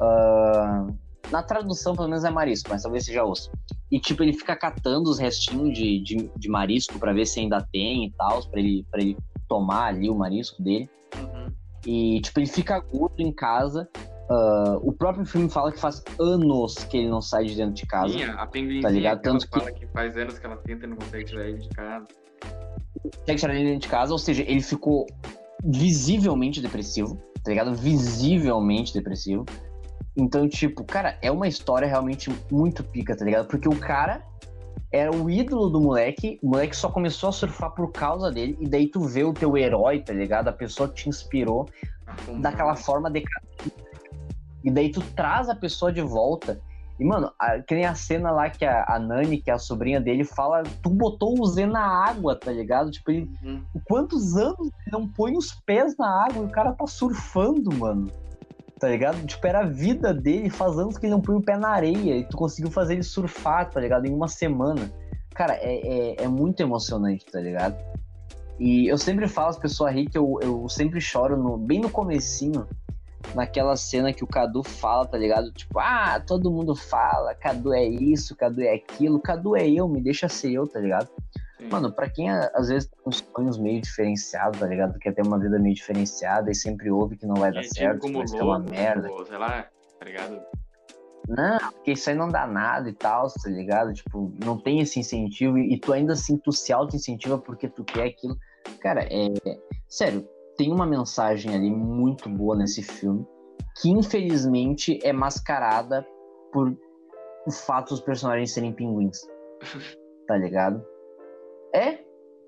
Ah, 0.00 0.86
na 1.30 1.42
tradução, 1.42 1.96
pelo 1.96 2.08
menos 2.08 2.24
é 2.24 2.30
marisco, 2.30 2.70
mas 2.70 2.82
talvez 2.82 3.04
seja 3.04 3.24
osso. 3.24 3.50
E, 3.90 4.00
tipo, 4.00 4.22
ele 4.22 4.32
fica 4.32 4.56
catando 4.56 5.08
os 5.08 5.18
restinhos 5.18 5.72
de, 5.76 6.00
de, 6.00 6.30
de 6.36 6.48
marisco 6.48 6.98
pra 6.98 7.12
ver 7.12 7.24
se 7.26 7.38
ainda 7.40 7.60
tem 7.72 8.06
e 8.06 8.10
tal, 8.12 8.44
pra 8.48 8.58
ele, 8.60 8.84
pra 8.90 9.00
ele 9.00 9.16
tomar 9.48 9.86
ali 9.86 10.10
o 10.10 10.14
marisco 10.16 10.60
dele. 10.62 10.90
Uhum. 11.16 11.52
E, 11.86 12.20
tipo, 12.20 12.40
ele 12.40 12.46
fica 12.48 12.80
gordo 12.80 13.20
em 13.20 13.32
casa. 13.32 13.88
Ah, 14.28 14.78
o 14.82 14.92
próprio 14.92 15.24
filme 15.24 15.48
fala 15.48 15.70
que 15.70 15.78
faz 15.78 16.02
anos 16.18 16.74
que 16.84 16.96
ele 16.96 17.08
não 17.08 17.22
sai 17.22 17.44
de 17.44 17.54
dentro 17.54 17.74
de 17.74 17.86
casa. 17.86 18.12
Sim, 18.12 18.24
a 18.24 18.46
Tá 18.82 18.88
ligado? 18.90 19.22
Tanto 19.22 19.48
que- 19.48 19.58
fala 19.58 19.70
que 19.70 19.86
faz 19.86 20.16
anos 20.16 20.36
que 20.38 20.46
ela 20.46 20.56
tenta 20.56 20.84
e 20.84 20.88
não 20.88 20.96
consegue 20.96 21.24
tirar 21.24 21.48
ele 21.48 21.58
de 21.58 21.68
casa. 21.68 22.06
consegue 23.20 23.38
tirar 23.40 23.54
ele 23.54 23.64
dentro 23.64 23.80
de 23.82 23.88
casa, 23.88 24.12
ou 24.12 24.18
seja, 24.18 24.42
ele 24.42 24.60
ficou 24.60 25.06
visivelmente 25.64 26.60
depressivo, 26.60 27.16
tá 27.44 27.50
ligado? 27.50 27.72
Visivelmente 27.74 28.92
depressivo. 28.92 29.46
Então, 30.16 30.48
tipo, 30.48 30.82
cara, 30.84 31.18
é 31.20 31.30
uma 31.30 31.46
história 31.46 31.86
realmente 31.86 32.30
muito 32.50 32.82
pica, 32.82 33.14
tá 33.14 33.24
ligado? 33.24 33.46
Porque 33.48 33.68
o 33.68 33.78
cara 33.78 34.22
era 34.90 35.14
o 35.14 35.28
ídolo 35.28 35.68
do 35.68 35.80
moleque, 35.80 36.38
o 36.42 36.48
moleque 36.48 36.74
só 36.74 36.88
começou 36.88 37.28
a 37.28 37.32
surfar 37.32 37.70
por 37.72 37.92
causa 37.92 38.30
dele, 38.30 38.56
e 38.58 38.66
daí 38.66 38.88
tu 38.88 39.00
vê 39.00 39.24
o 39.24 39.34
teu 39.34 39.56
herói, 39.56 40.00
tá 40.00 40.12
ligado? 40.12 40.48
A 40.48 40.52
pessoa 40.52 40.88
que 40.88 40.94
te 40.94 41.08
inspirou 41.08 41.68
daquela 42.40 42.74
forma 42.76 43.10
decadente. 43.10 43.72
E 44.64 44.70
daí 44.70 44.90
tu 44.90 45.00
traz 45.14 45.48
a 45.48 45.54
pessoa 45.54 45.92
de 45.92 46.00
volta. 46.00 46.60
E, 46.98 47.04
mano, 47.04 47.30
a, 47.38 47.60
que 47.60 47.74
nem 47.74 47.84
a 47.84 47.94
cena 47.94 48.30
lá 48.30 48.48
que 48.48 48.64
a, 48.64 48.84
a 48.88 48.98
Nani, 48.98 49.38
que 49.38 49.50
é 49.50 49.54
a 49.54 49.58
sobrinha 49.58 50.00
dele, 50.00 50.24
fala: 50.24 50.62
Tu 50.82 50.88
botou 50.88 51.38
o 51.38 51.46
Z 51.46 51.66
na 51.66 51.84
água, 52.08 52.34
tá 52.34 52.50
ligado? 52.50 52.90
Tipo, 52.90 53.10
ele, 53.10 53.30
Uhum. 53.42 53.62
quantos 53.84 54.34
anos 54.34 54.58
ele 54.60 54.90
não 54.90 55.06
põe 55.06 55.36
os 55.36 55.52
pés 55.66 55.94
na 55.98 56.24
água 56.24 56.42
e 56.42 56.46
o 56.46 56.50
cara 56.50 56.72
tá 56.72 56.86
surfando, 56.86 57.70
mano? 57.76 58.10
Tá 58.78 58.88
ligado? 58.88 59.24
Tipo, 59.26 59.46
era 59.46 59.60
a 59.60 59.66
vida 59.66 60.12
dele, 60.12 60.50
faz 60.50 60.78
anos 60.78 60.98
que 60.98 61.06
ele 61.06 61.12
não 61.12 61.20
põe 61.20 61.36
o 61.36 61.42
pé 61.42 61.56
na 61.56 61.70
areia 61.70 62.16
e 62.16 62.24
tu 62.24 62.36
conseguiu 62.36 62.70
fazer 62.70 62.94
ele 62.94 63.02
surfar, 63.02 63.70
tá 63.70 63.80
ligado? 63.80 64.06
Em 64.06 64.12
uma 64.12 64.28
semana. 64.28 64.90
Cara, 65.34 65.54
é, 65.54 66.14
é, 66.20 66.24
é 66.24 66.28
muito 66.28 66.60
emocionante, 66.60 67.24
tá 67.26 67.40
ligado? 67.40 67.76
E 68.58 68.86
eu 68.86 68.96
sempre 68.96 69.28
falo 69.28 69.48
as 69.48 69.58
pessoas 69.58 69.94
rir 69.94 70.06
que 70.08 70.16
eu, 70.16 70.38
eu 70.42 70.68
sempre 70.68 71.00
choro 71.00 71.36
no, 71.36 71.56
bem 71.56 71.80
no 71.80 71.90
comecinho, 71.90 72.66
naquela 73.34 73.76
cena 73.76 74.12
que 74.12 74.24
o 74.24 74.26
Cadu 74.26 74.62
fala, 74.62 75.06
tá 75.06 75.18
ligado? 75.18 75.52
Tipo, 75.52 75.78
ah, 75.78 76.20
todo 76.26 76.50
mundo 76.50 76.74
fala, 76.74 77.34
Cadu 77.34 77.74
é 77.74 77.84
isso, 77.84 78.36
Cadu 78.36 78.62
é 78.62 78.74
aquilo, 78.74 79.20
Cadu 79.20 79.56
é 79.56 79.68
eu, 79.68 79.88
me 79.88 80.00
deixa 80.00 80.28
ser 80.28 80.52
eu, 80.52 80.66
tá 80.66 80.80
ligado? 80.80 81.08
Sim. 81.58 81.68
Mano, 81.70 81.92
pra 81.92 82.08
quem 82.08 82.30
às 82.30 82.68
vezes 82.68 82.88
tem 82.88 82.98
uns 83.06 83.24
sonhos 83.34 83.58
meio 83.58 83.80
diferenciados, 83.80 84.60
tá 84.60 84.66
ligado? 84.66 84.98
Quer 84.98 85.14
ter 85.14 85.26
uma 85.26 85.38
vida 85.38 85.58
meio 85.58 85.74
diferenciada 85.74 86.50
e 86.50 86.54
sempre 86.54 86.90
ouve 86.90 87.16
que 87.16 87.26
não 87.26 87.36
vai 87.36 87.52
dar 87.52 87.64
certo, 87.64 88.00
que 88.00 88.06
como 88.06 88.18
vai 88.18 88.28
ser 88.28 88.42
uma 88.42 88.58
louco, 88.58 88.70
merda. 88.70 89.10
ou 89.10 89.24
sei 89.24 89.38
lá, 89.38 89.66
tá 89.98 90.04
ligado? 90.04 90.40
Não, 91.28 91.58
porque 91.72 91.92
isso 91.92 92.08
aí 92.08 92.16
não 92.16 92.28
dá 92.28 92.46
nada 92.46 92.88
e 92.88 92.92
tal, 92.92 93.26
tá 93.28 93.48
ligado? 93.50 93.92
Tipo, 93.92 94.32
não 94.44 94.58
tem 94.58 94.80
esse 94.80 95.00
incentivo 95.00 95.58
e 95.58 95.78
tu 95.80 95.92
ainda 95.92 96.12
assim 96.12 96.36
tu 96.38 96.52
se 96.52 96.72
auto-incentiva 96.72 97.38
porque 97.38 97.68
tu 97.68 97.82
quer 97.84 98.04
aquilo. 98.04 98.36
Cara, 98.80 99.02
é. 99.10 99.28
Sério, 99.88 100.28
tem 100.56 100.72
uma 100.72 100.86
mensagem 100.86 101.54
ali 101.54 101.70
muito 101.70 102.28
boa 102.28 102.54
nesse 102.54 102.82
filme 102.82 103.26
que 103.80 103.90
infelizmente 103.90 104.98
é 105.02 105.12
mascarada 105.12 106.06
por 106.52 106.76
o 107.46 107.50
fato 107.50 107.90
dos 107.90 108.00
personagens 108.00 108.52
serem 108.52 108.72
pinguins. 108.72 109.18
Tá 110.26 110.36
ligado? 110.36 110.84
É, 111.76 111.98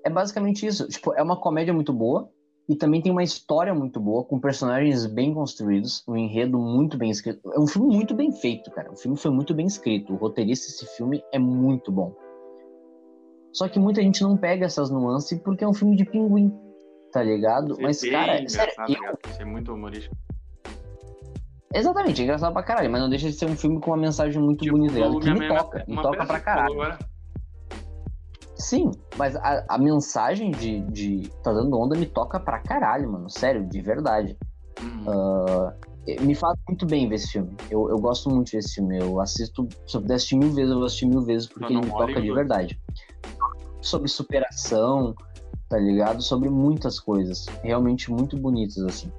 é 0.05 0.09
basicamente 0.09 0.65
isso. 0.65 0.87
Tipo, 0.87 1.13
é 1.13 1.21
uma 1.21 1.39
comédia 1.39 1.73
muito 1.73 1.93
boa 1.93 2.29
e 2.67 2.75
também 2.75 3.01
tem 3.01 3.11
uma 3.11 3.23
história 3.23 3.73
muito 3.73 3.99
boa, 3.99 4.23
com 4.23 4.39
personagens 4.39 5.05
bem 5.05 5.33
construídos, 5.33 6.03
um 6.07 6.15
enredo 6.15 6.57
muito 6.59 6.97
bem 6.97 7.09
escrito. 7.09 7.51
É 7.53 7.59
um 7.59 7.67
filme 7.67 7.95
muito 7.95 8.13
bem 8.15 8.31
feito, 8.31 8.69
cara. 8.71 8.91
O 8.91 8.95
filme 8.95 9.17
foi 9.17 9.31
muito 9.31 9.53
bem 9.53 9.65
escrito. 9.65 10.13
O 10.13 10.17
roteirista 10.17 10.67
desse 10.67 10.85
filme 10.97 11.23
é 11.33 11.39
muito 11.39 11.91
bom. 11.91 12.13
Só 13.51 13.67
que 13.67 13.79
muita 13.79 14.01
gente 14.01 14.21
não 14.21 14.37
pega 14.37 14.65
essas 14.67 14.89
nuances 14.91 15.39
porque 15.41 15.63
é 15.63 15.67
um 15.67 15.73
filme 15.73 15.95
de 15.95 16.05
pinguim, 16.05 16.51
tá 17.11 17.23
ligado? 17.23 17.75
Ser 17.75 17.81
Mas, 17.81 18.01
cara, 18.01 18.35
engraçado, 18.41 18.87
sério, 18.87 19.17
eu-? 19.25 19.33
Ser 19.33 19.45
muito 19.45 19.73
humorístico. 19.73 20.15
exatamente, 21.73 22.21
é 22.21 22.23
engraçado 22.25 22.53
pra 22.53 22.61
caralho, 22.63 22.91
mas 22.91 23.01
não 23.01 23.09
deixa 23.09 23.27
de 23.27 23.33
ser 23.33 23.45
um 23.47 23.55
filme 23.55 23.79
com 23.81 23.89
uma 23.89 23.97
mensagem 23.97 24.39
muito 24.41 24.63
Tipo, 24.63 24.77
bonita, 24.77 24.99
tá 24.99 25.19
que 25.19 25.31
me 25.33 25.45
é 25.45 25.47
toca, 25.47 25.85
me 25.87 25.95
toca 26.01 26.25
pra 26.27 26.39
caralho. 26.39 26.73
agora. 26.73 26.99
Sim, 28.59 28.91
mas 29.17 29.35
a, 29.37 29.63
a 29.69 29.77
mensagem 29.77 30.51
de, 30.51 30.81
de 30.81 31.29
Tá 31.43 31.53
Dando 31.53 31.79
Onda 31.79 31.97
me 31.97 32.05
toca 32.05 32.39
pra 32.39 32.59
caralho, 32.59 33.09
mano. 33.11 33.29
Sério, 33.29 33.65
de 33.67 33.81
verdade. 33.81 34.37
Hum, 34.83 35.05
Ah, 35.07 35.73
me 36.21 36.35
faz 36.35 36.57
muito 36.67 36.85
bem 36.85 37.07
ver 37.07 37.15
esse 37.15 37.29
filme. 37.31 37.55
Eu, 37.69 37.89
eu 37.89 37.97
gosto 37.99 38.29
muito 38.29 38.51
desse 38.51 38.75
filme. 38.75 38.97
Eu 38.99 39.19
assisto, 39.21 39.67
se 39.87 39.95
eu 39.95 40.01
puder 40.01 40.15
assistir 40.15 40.35
mil 40.35 40.51
vezes, 40.51 40.71
eu 40.71 40.77
vou 40.77 40.85
assistir 40.85 41.05
mil 41.05 41.21
vezes 41.21 41.47
porque 41.47 41.71
ele 41.73 41.81
me 41.81 41.89
toca 41.91 42.21
de 42.21 42.31
verdade. 42.33 42.79
Sobre 43.81 44.09
superação, 44.09 45.15
tá 45.69 45.77
ligado? 45.77 46.21
Sobre 46.21 46.49
muitas 46.49 46.99
coisas. 46.99 47.45
Realmente 47.63 48.11
muito 48.11 48.35
bonitas, 48.37 48.77
assim. 48.83 49.11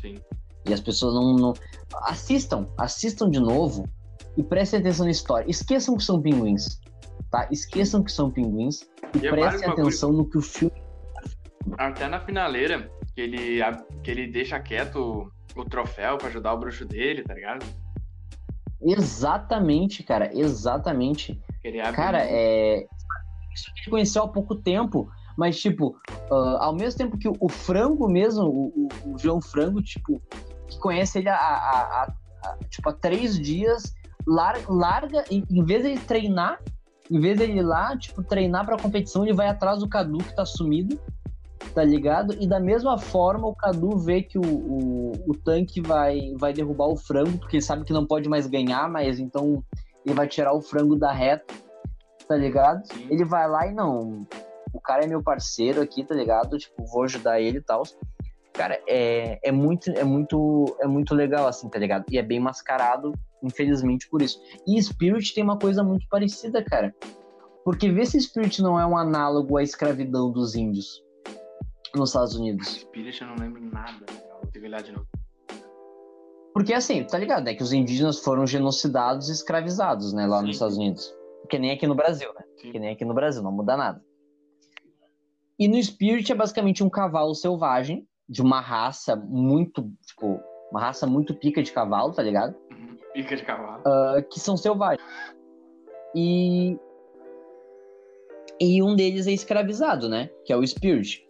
sim. 0.00 0.14
E 0.64 0.72
as 0.72 0.80
pessoas 0.80 1.14
não, 1.14 1.34
não. 1.34 1.52
Assistam, 2.04 2.66
assistam 2.78 3.28
de 3.28 3.38
novo 3.38 3.84
e 4.36 4.42
prestem 4.42 4.80
atenção 4.80 5.04
na 5.04 5.10
história. 5.12 5.48
Esqueçam 5.48 5.96
que 5.96 6.02
são 6.02 6.20
pinguins, 6.20 6.80
tá? 7.36 7.48
Esqueçam 7.50 8.02
que 8.02 8.10
são 8.10 8.30
pinguins 8.30 8.82
e, 9.14 9.18
E 9.18 9.30
prestem 9.30 9.68
atenção 9.68 10.12
no 10.12 10.24
que 10.28 10.38
o 10.38 10.42
filme. 10.42 10.72
Até 11.78 12.08
na 12.08 12.20
finaleira, 12.20 12.90
que 13.14 13.20
ele, 13.20 13.60
que 14.02 14.10
ele 14.10 14.26
deixa 14.26 14.58
quieto 14.58 15.30
o, 15.56 15.60
o 15.60 15.64
troféu 15.64 16.16
pra 16.16 16.28
ajudar 16.28 16.54
o 16.54 16.58
bruxo 16.58 16.84
dele, 16.84 17.22
tá 17.22 17.34
ligado? 17.34 17.66
Exatamente, 18.80 20.02
cara, 20.02 20.30
exatamente. 20.32 21.40
Cara, 21.94 22.18
é. 22.24 22.86
Isso 23.54 23.72
que 23.74 23.80
ele 23.82 23.90
conheceu 23.90 24.22
há 24.22 24.28
pouco 24.28 24.54
tempo, 24.54 25.10
mas, 25.36 25.58
tipo, 25.58 25.98
ah, 26.30 26.58
ao 26.66 26.74
mesmo 26.76 26.98
tempo 26.98 27.18
que 27.18 27.26
o, 27.28 27.36
o 27.40 27.48
frango 27.48 28.06
mesmo, 28.08 28.44
o, 28.44 28.88
o- 29.04 29.18
João 29.18 29.40
Frango, 29.40 29.82
tipo, 29.82 30.22
que 30.68 30.78
conhece 30.78 31.18
ele 31.18 31.28
há, 31.30 31.36
há- 31.36 31.80
há- 32.02 32.14
há, 32.44 32.56
tipo, 32.68 32.88
há 32.90 32.92
três 32.92 33.40
dias, 33.40 33.94
lar- 34.26 34.62
larga, 34.68 35.24
em, 35.30 35.42
em 35.50 35.64
vez 35.64 35.82
de 35.82 35.88
ele 35.92 36.00
treinar, 36.00 36.60
em 37.10 37.20
vez 37.20 37.38
dele 37.38 37.58
ir 37.58 37.62
lá, 37.62 37.96
tipo, 37.96 38.22
treinar 38.22 38.64
pra 38.64 38.78
competição, 38.78 39.24
ele 39.24 39.34
vai 39.34 39.48
atrás 39.48 39.80
do 39.80 39.88
Cadu 39.88 40.18
que 40.18 40.34
tá 40.34 40.44
sumido, 40.44 40.98
tá 41.74 41.84
ligado? 41.84 42.34
E 42.40 42.46
da 42.46 42.58
mesma 42.58 42.98
forma, 42.98 43.46
o 43.46 43.54
Cadu 43.54 43.96
vê 43.98 44.22
que 44.22 44.38
o, 44.38 44.42
o, 44.42 45.12
o 45.28 45.34
tanque 45.34 45.80
vai, 45.80 46.34
vai 46.36 46.52
derrubar 46.52 46.88
o 46.88 46.96
frango, 46.96 47.38
porque 47.38 47.56
ele 47.56 47.62
sabe 47.62 47.84
que 47.84 47.92
não 47.92 48.06
pode 48.06 48.28
mais 48.28 48.46
ganhar, 48.46 48.88
mas 48.88 49.18
então 49.18 49.62
ele 50.04 50.14
vai 50.14 50.26
tirar 50.26 50.52
o 50.52 50.62
frango 50.62 50.96
da 50.96 51.12
reta, 51.12 51.54
tá 52.28 52.36
ligado? 52.36 52.86
Sim. 52.86 53.06
Ele 53.10 53.24
vai 53.24 53.48
lá 53.48 53.66
e 53.66 53.72
não. 53.72 54.26
O 54.72 54.80
cara 54.80 55.04
é 55.04 55.06
meu 55.06 55.22
parceiro 55.22 55.80
aqui, 55.80 56.04
tá 56.04 56.14
ligado? 56.14 56.58
Tipo, 56.58 56.84
vou 56.84 57.04
ajudar 57.04 57.40
ele 57.40 57.58
e 57.58 57.62
tal. 57.62 57.82
Cara, 58.52 58.80
é, 58.88 59.38
é 59.42 59.52
muito, 59.52 59.90
é 59.90 60.04
muito, 60.04 60.76
é 60.80 60.86
muito 60.86 61.14
legal, 61.14 61.46
assim, 61.46 61.68
tá 61.68 61.78
ligado? 61.78 62.04
E 62.10 62.18
é 62.18 62.22
bem 62.22 62.40
mascarado, 62.40 63.12
infelizmente, 63.42 64.08
por 64.08 64.22
isso. 64.22 64.40
E 64.66 64.80
Spirit 64.82 65.34
tem 65.34 65.44
uma 65.44 65.58
coisa 65.58 65.82
muito 65.82 66.06
parecida, 66.08 66.62
cara. 66.64 66.94
Porque 67.64 67.90
vê 67.90 68.06
se 68.06 68.20
Spirit 68.20 68.62
não 68.62 68.78
é 68.78 68.86
um 68.86 68.96
análogo 68.96 69.56
à 69.56 69.62
escravidão 69.62 70.30
dos 70.30 70.54
índios 70.54 71.02
nos 71.94 72.10
Estados 72.10 72.36
Unidos. 72.36 72.68
Spirit 72.68 73.20
eu 73.20 73.28
não 73.28 73.36
lembro 73.36 73.60
nada. 73.60 74.04
Vou 74.42 74.50
ter 74.52 74.60
que 74.60 74.66
olhar 74.66 74.82
de 74.82 74.92
novo. 74.92 75.06
Porque 76.52 76.72
assim, 76.72 77.04
tá 77.04 77.18
ligado, 77.18 77.44
né? 77.44 77.54
Que 77.54 77.62
os 77.62 77.72
indígenas 77.72 78.18
foram 78.20 78.46
genocidados 78.46 79.28
e 79.28 79.32
escravizados, 79.32 80.12
né? 80.12 80.26
Lá 80.26 80.38
Sim. 80.38 80.46
nos 80.46 80.56
Estados 80.56 80.76
Unidos. 80.76 81.14
Que 81.50 81.58
nem 81.58 81.70
aqui 81.70 81.86
no 81.86 81.94
Brasil, 81.94 82.32
né? 82.34 82.44
Sim. 82.56 82.72
Que 82.72 82.78
nem 82.78 82.90
aqui 82.90 83.04
no 83.04 83.14
Brasil, 83.14 83.42
não 83.42 83.52
muda 83.52 83.76
nada. 83.76 84.02
E 85.58 85.68
no 85.68 85.82
Spirit 85.82 86.30
é 86.30 86.34
basicamente 86.34 86.82
um 86.84 86.90
cavalo 86.90 87.34
selvagem, 87.34 88.06
de 88.28 88.42
uma 88.42 88.60
raça 88.60 89.16
muito, 89.16 89.90
tipo, 90.06 90.40
uma 90.70 90.80
raça 90.80 91.06
muito 91.06 91.34
pica 91.34 91.62
de 91.62 91.72
cavalo, 91.72 92.12
tá 92.12 92.22
ligado? 92.22 92.54
Pica 93.16 93.34
de 93.34 93.44
cavalo. 93.44 93.82
Ah, 93.86 94.22
que 94.30 94.38
são 94.38 94.58
selvagens. 94.58 95.02
E. 96.14 96.78
E 98.60 98.82
um 98.82 98.94
deles 98.94 99.26
é 99.26 99.32
escravizado, 99.32 100.06
né? 100.06 100.28
Que 100.44 100.52
é 100.52 100.56
o 100.56 100.66
Spirit. 100.66 101.26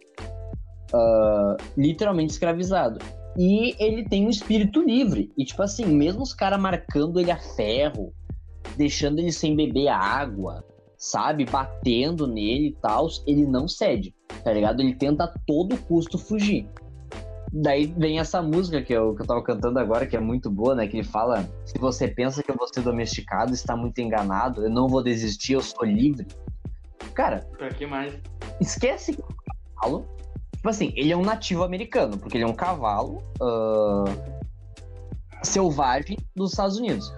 Ah, 0.93 1.55
literalmente 1.77 2.33
escravizado. 2.33 2.99
E 3.37 3.73
ele 3.79 4.03
tem 4.03 4.25
um 4.25 4.29
espírito 4.29 4.81
livre. 4.81 5.31
E, 5.37 5.45
tipo 5.45 5.63
assim, 5.63 5.85
mesmo 5.85 6.23
os 6.23 6.33
caras 6.33 6.59
marcando 6.59 7.21
ele 7.21 7.31
a 7.31 7.37
ferro, 7.37 8.13
deixando 8.75 9.19
ele 9.19 9.31
sem 9.31 9.55
beber 9.55 9.87
água, 9.87 10.65
sabe? 10.97 11.45
Batendo 11.45 12.27
nele 12.27 12.69
e 12.69 12.75
tal, 12.81 13.07
ele 13.25 13.45
não 13.45 13.65
cede, 13.65 14.13
tá 14.43 14.51
ligado? 14.51 14.81
Ele 14.81 14.93
tenta 14.93 15.23
a 15.23 15.33
todo 15.45 15.77
custo 15.83 16.17
fugir. 16.17 16.67
Daí 17.51 17.85
vem 17.97 18.19
essa 18.19 18.41
música 18.41 18.81
que 18.81 18.91
eu, 18.93 19.15
que 19.15 19.21
eu 19.21 19.25
tava 19.25 19.41
cantando 19.41 19.79
agora, 19.79 20.05
que 20.05 20.17
é 20.17 20.19
muito 20.19 20.49
boa, 20.51 20.75
né? 20.75 20.87
Que 20.87 20.97
ele 20.97 21.07
fala: 21.07 21.49
Se 21.65 21.77
você 21.77 22.07
pensa 22.07 22.43
que 22.43 22.51
eu 22.51 22.55
vou 22.55 22.67
ser 22.67 22.81
domesticado, 22.81 23.53
está 23.53 23.75
muito 23.75 23.99
enganado, 23.99 24.63
eu 24.65 24.69
não 24.69 24.87
vou 24.87 25.01
desistir, 25.01 25.53
eu 25.53 25.61
sou 25.61 25.85
livre. 25.85 26.27
Cara, 27.13 27.47
Pra 27.57 27.69
que 27.69 27.85
mais? 27.85 28.13
esquece 28.59 29.13
que 29.13 29.21
o 29.21 29.25
cavalo. 29.79 30.05
Tipo 30.55 30.69
assim, 30.69 30.91
ele 30.95 31.11
é 31.11 31.17
um 31.17 31.21
nativo 31.21 31.63
americano, 31.63 32.17
porque 32.17 32.35
ele 32.37 32.43
é 32.43 32.47
um 32.47 32.53
cavalo 32.53 33.23
ah, 33.41 34.03
selvagem 35.43 36.17
dos 36.35 36.51
Estados 36.51 36.77
Unidos. 36.77 37.13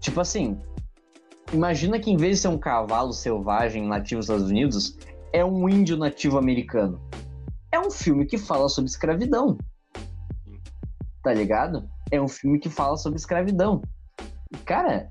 Tipo 0.00 0.20
assim, 0.20 0.58
imagina 1.52 1.98
que 1.98 2.10
em 2.10 2.16
vez 2.16 2.36
de 2.36 2.42
ser 2.42 2.48
um 2.48 2.58
cavalo 2.58 3.12
selvagem 3.12 3.86
nativo 3.86 4.20
dos 4.20 4.28
Estados 4.28 4.50
Unidos, 4.50 4.98
é 5.32 5.44
um 5.44 5.68
índio 5.68 5.96
nativo 5.96 6.36
americano. 6.38 7.00
É 7.74 7.80
um 7.80 7.90
filme 7.90 8.24
que 8.24 8.38
fala 8.38 8.68
sobre 8.68 8.88
escravidão. 8.88 9.58
Tá 11.24 11.34
ligado? 11.34 11.90
É 12.08 12.22
um 12.22 12.28
filme 12.28 12.60
que 12.60 12.70
fala 12.70 12.96
sobre 12.96 13.18
escravidão. 13.18 13.82
E, 14.52 14.56
cara, 14.58 15.10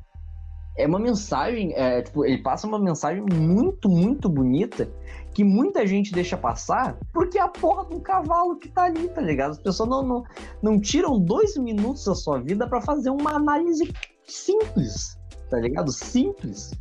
é 0.78 0.88
uma 0.88 0.98
mensagem, 0.98 1.74
é, 1.74 2.02
tipo, 2.04 2.24
ele 2.24 2.42
passa 2.42 2.66
uma 2.66 2.80
mensagem 2.80 3.22
muito, 3.34 3.90
muito 3.90 4.30
bonita 4.30 4.90
que 5.34 5.44
muita 5.44 5.86
gente 5.86 6.14
deixa 6.14 6.38
passar 6.38 6.98
porque 7.12 7.38
é 7.38 7.42
a 7.42 7.50
porra 7.50 7.86
de 7.86 7.96
um 7.96 8.00
cavalo 8.00 8.56
que 8.56 8.70
tá 8.70 8.84
ali, 8.84 9.10
tá 9.10 9.20
ligado? 9.20 9.52
As 9.52 9.60
pessoas 9.60 9.90
não, 9.90 10.02
não, 10.02 10.24
não 10.62 10.80
tiram 10.80 11.20
dois 11.20 11.58
minutos 11.58 12.06
da 12.06 12.16
sua 12.16 12.40
vida 12.40 12.66
pra 12.66 12.80
fazer 12.80 13.10
uma 13.10 13.36
análise 13.36 13.92
simples, 14.26 15.20
tá 15.50 15.60
ligado? 15.60 15.92
Simples. 15.92 16.72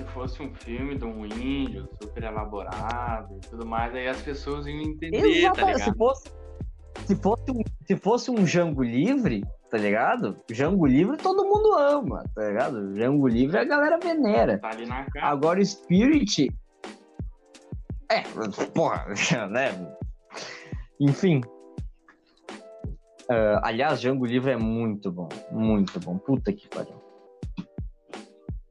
Se 0.00 0.06
fosse 0.06 0.42
um 0.42 0.54
filme 0.54 0.96
de 0.96 1.04
um 1.04 1.26
índio 1.26 1.86
super 2.00 2.22
elaborado 2.22 3.36
e 3.36 3.40
tudo 3.40 3.66
mais, 3.66 3.94
aí 3.94 4.08
as 4.08 4.22
pessoas 4.22 4.66
iam 4.66 4.80
entender, 4.80 5.20
tá 5.20 5.26
Exatamente. 5.26 5.78
Se 5.78 5.84
ligado? 5.84 5.98
fosse, 5.98 6.32
se, 7.04 7.16
fosse 7.16 7.50
um, 7.50 7.62
se 7.86 7.96
fosse 7.96 8.30
um 8.30 8.46
Jango 8.46 8.82
Livre, 8.82 9.44
tá 9.70 9.76
ligado? 9.76 10.36
Jango 10.50 10.86
Livre 10.86 11.18
todo 11.18 11.44
mundo 11.44 11.74
ama, 11.74 12.24
tá 12.34 12.48
ligado? 12.48 12.96
Jango 12.96 13.28
Livre 13.28 13.58
a 13.58 13.64
galera 13.64 13.98
venera. 13.98 14.58
Tá 14.58 14.70
ali 14.70 14.86
na 14.86 15.04
cara. 15.04 15.26
Agora 15.26 15.62
Spirit. 15.62 16.50
É, 18.10 18.22
porra, 18.72 19.04
né? 19.50 19.96
Enfim. 20.98 21.42
Ah, 23.28 23.60
aliás, 23.64 24.00
Django 24.00 24.24
Livre 24.24 24.52
é 24.52 24.56
muito 24.56 25.12
bom. 25.12 25.28
Muito 25.52 26.00
bom. 26.00 26.16
Puta 26.16 26.50
que 26.54 26.66
pariu. 26.68 26.99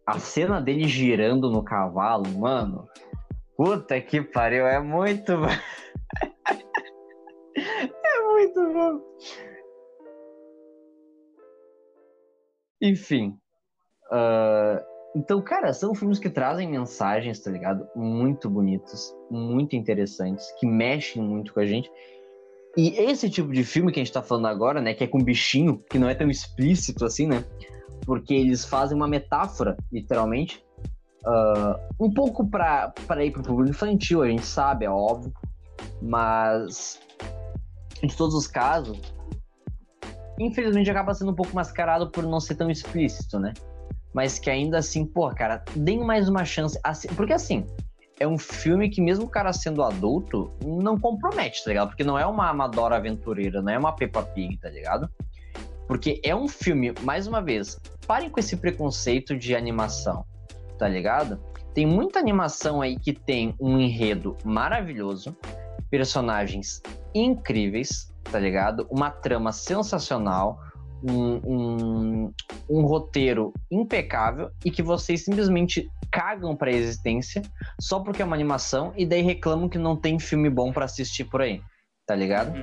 A 0.10 0.18
cena 0.18 0.60
dele 0.60 0.88
girando 0.88 1.52
no 1.52 1.64
cavalo, 1.64 2.27
mano. 2.36 2.90
Puta 3.56 4.02
que 4.02 4.23
pariu, 4.23 4.65
é 4.65 4.80
muito 4.80 5.34
é 7.56 8.22
muito 8.23 8.73
bom. 8.73 9.02
Enfim. 12.81 13.38
ah, 14.11 14.84
Então, 15.15 15.44
cara, 15.44 15.72
são 15.73 15.94
filmes 15.94 16.18
que 16.18 16.31
trazem 16.31 16.68
mensagens, 16.68 17.40
tá 17.40 17.52
ligado? 17.52 17.88
Muito 17.95 18.49
bonitos, 18.49 19.15
muito 19.30 19.76
interessantes, 19.76 20.52
que 20.60 20.65
mexem 20.65 21.22
muito 21.22 21.53
com 21.53 21.60
a 21.60 21.68
gente. 21.68 21.88
E 22.76 22.98
esse 22.98 23.30
tipo 23.30 23.53
de 23.53 23.64
filme 23.64 23.91
que 23.91 23.99
a 23.99 24.03
gente 24.03 24.14
tá 24.14 24.23
falando 24.23 24.48
agora, 24.48 24.81
né, 24.81 24.95
que 24.95 25.03
é 25.03 25.07
com 25.07 25.23
bichinho, 25.23 25.84
que 25.88 25.99
não 25.99 26.10
é 26.10 26.15
tão 26.15 26.31
explícito 26.31 27.06
assim, 27.06 27.27
né? 27.27 27.45
Porque 28.05 28.34
eles 28.34 28.65
fazem 28.65 28.95
uma 28.95 29.07
metáfora, 29.07 29.77
literalmente, 29.91 30.63
uh, 31.26 31.80
um 31.99 32.11
pouco 32.11 32.47
para 32.47 32.93
ir 33.23 33.31
pro 33.31 33.43
público 33.43 33.69
infantil, 33.69 34.21
a 34.21 34.27
gente 34.27 34.45
sabe, 34.45 34.85
é 34.85 34.89
óbvio, 34.89 35.34
mas 36.01 36.99
de 38.01 38.15
todos 38.15 38.35
os 38.35 38.47
casos, 38.47 38.99
infelizmente 40.39 40.89
acaba 40.89 41.13
sendo 41.13 41.31
um 41.31 41.35
pouco 41.35 41.53
mascarado 41.53 42.09
por 42.09 42.23
não 42.23 42.39
ser 42.39 42.55
tão 42.55 42.69
explícito, 42.71 43.39
né? 43.39 43.53
Mas 44.13 44.39
que 44.39 44.49
ainda 44.49 44.80
assim, 44.80 45.05
pô, 45.05 45.30
cara, 45.30 45.63
deem 45.76 46.03
mais 46.03 46.27
uma 46.27 46.43
chance. 46.43 46.80
Assim, 46.84 47.07
porque 47.09 47.34
assim, 47.34 47.65
é 48.19 48.27
um 48.27 48.38
filme 48.38 48.89
que, 48.89 49.01
mesmo 49.01 49.26
o 49.26 49.30
cara 49.30 49.53
sendo 49.53 49.84
adulto, 49.84 50.51
não 50.63 50.99
compromete, 50.99 51.63
tá 51.63 51.69
ligado? 51.69 51.89
Porque 51.89 52.03
não 52.03 52.17
é 52.17 52.26
uma 52.26 52.49
amadora 52.49 52.95
aventureira, 52.95 53.61
não 53.61 53.71
é 53.71 53.77
uma 53.77 53.93
Peppa 53.93 54.23
Pig, 54.23 54.57
tá 54.57 54.69
ligado? 54.69 55.09
Porque 55.90 56.22
é 56.24 56.36
um 56.36 56.48
filme, 56.48 56.94
mais 57.02 57.26
uma 57.26 57.41
vez, 57.41 57.76
parem 58.06 58.30
com 58.30 58.40
esse 58.40 58.56
preconceito 58.56 59.36
de 59.36 59.56
animação, 59.56 60.24
tá 60.78 60.88
ligado? 60.88 61.44
Tem 61.74 61.84
muita 61.84 62.20
animação 62.20 62.80
aí 62.80 62.95
que 62.99 63.11
tem 63.11 63.56
um 63.60 63.80
enredo 63.80 64.38
maravilhoso, 64.45 65.36
personagens 65.90 66.80
incríveis, 67.16 68.14
tá 68.24 68.38
ligado? 68.38 68.86
Uma 68.91 69.10
trama 69.10 69.52
sensacional, 69.52 70.60
um, 71.03 71.40
um, 71.44 72.34
um 72.70 72.82
roteiro 72.86 73.52
impecável 73.72 74.52
e 74.64 74.70
que 74.70 74.84
vocês 74.84 75.26
simplesmente 75.26 75.90
cagam 76.11 76.56
pra 76.56 76.70
existência 76.70 77.41
só 77.82 77.99
porque 77.99 78.22
é 78.22 78.26
uma 78.26 78.36
animação 78.36 78.94
e 78.95 79.07
daí 79.07 79.24
reclamam 79.24 79.68
que 79.68 79.80
não 79.80 79.95
tem 79.95 80.20
filme 80.20 80.52
bom 80.52 80.72
para 80.72 80.86
assistir 80.86 81.24
por 81.24 81.41
aí, 81.41 81.64
tá 82.06 82.16
ligado? 82.16 82.53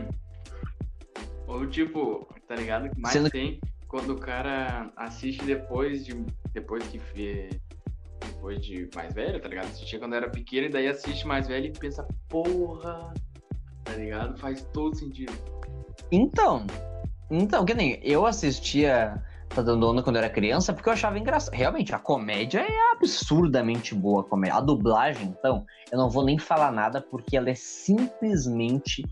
Ou 1.48 1.66
tipo, 1.66 2.28
tá 2.46 2.54
ligado? 2.54 2.90
Mais 2.96 3.14
Sendo... 3.14 3.30
tem 3.30 3.60
quando 3.88 4.10
o 4.10 4.18
cara 4.18 4.90
assiste 4.96 5.44
depois 5.44 6.04
de. 6.04 6.14
Depois 6.52 6.86
que 6.88 6.98
vê. 7.14 7.50
Depois 8.24 8.64
de 8.64 8.88
mais 8.94 9.12
velho, 9.14 9.40
tá 9.40 9.48
ligado? 9.48 9.66
Assistia 9.66 9.98
quando 9.98 10.14
era 10.14 10.28
pequeno 10.28 10.66
e 10.66 10.70
daí 10.70 10.88
assiste 10.88 11.26
mais 11.26 11.46
velho 11.46 11.66
e 11.66 11.72
pensa, 11.72 12.06
porra, 12.28 13.12
tá 13.84 13.92
ligado? 13.92 14.36
Faz 14.38 14.62
todo 14.72 14.96
sentido. 14.96 15.32
Então, 16.10 16.66
então, 17.30 17.64
que 17.64 17.74
nem 17.74 18.00
eu 18.02 18.26
assistia 18.26 19.22
Tá 19.48 19.62
dando 19.62 19.88
onda 19.88 20.02
quando 20.02 20.16
eu 20.16 20.22
era 20.22 20.30
criança, 20.30 20.72
porque 20.72 20.88
eu 20.88 20.92
achava 20.92 21.18
engraçado. 21.18 21.54
Realmente, 21.54 21.94
a 21.94 21.98
comédia 21.98 22.60
é 22.60 22.92
absurdamente 22.92 23.94
boa. 23.94 24.20
A, 24.20 24.24
comédia. 24.24 24.56
a 24.56 24.60
dublagem, 24.60 25.34
então, 25.38 25.64
eu 25.90 25.96
não 25.96 26.10
vou 26.10 26.24
nem 26.24 26.38
falar 26.38 26.70
nada, 26.70 27.00
porque 27.00 27.36
ela 27.36 27.48
é 27.48 27.54
simplesmente 27.54 29.04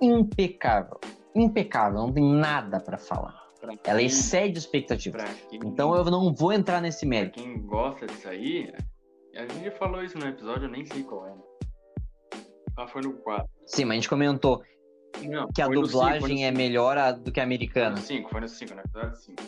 impecável. 0.00 0.98
Impecável, 1.34 2.00
não 2.00 2.12
tem 2.12 2.24
nada 2.24 2.80
para 2.80 2.98
falar. 2.98 3.48
Pra 3.60 3.74
ela 3.84 3.98
quem, 3.98 4.06
excede 4.06 4.58
expectativas. 4.58 5.22
então 5.52 5.94
eu 5.94 6.04
não 6.04 6.32
vou 6.32 6.52
entrar 6.52 6.80
nesse 6.80 7.04
mérito. 7.04 7.34
Pra 7.34 7.42
quem 7.42 7.62
gosta 7.66 8.06
disso 8.06 8.28
aí, 8.28 8.72
a 9.34 9.46
gente 9.46 9.70
falou 9.72 10.02
isso 10.02 10.16
no 10.18 10.26
episódio, 10.26 10.64
eu 10.64 10.70
nem 10.70 10.84
sei 10.86 11.02
qual 11.02 11.26
é. 11.26 11.34
Ah, 12.76 12.86
foi 12.86 13.02
no 13.02 13.14
4. 13.14 13.48
Sim, 13.66 13.84
mas 13.84 13.92
a 13.92 13.94
gente 13.96 14.08
comentou 14.08 14.62
não, 15.26 15.48
que 15.48 15.60
a 15.60 15.66
dublagem 15.66 16.38
cinco, 16.38 16.42
é 16.42 16.50
melhor 16.50 17.12
do 17.14 17.32
que 17.32 17.40
a 17.40 17.42
americana. 17.42 17.96
Foi 17.96 18.00
no 18.00 18.06
5, 18.06 18.30
foi 18.30 18.40
no 18.40 18.48
5, 18.48 18.74
no 18.74 18.80
episódio 18.80 19.16
5. 19.16 19.42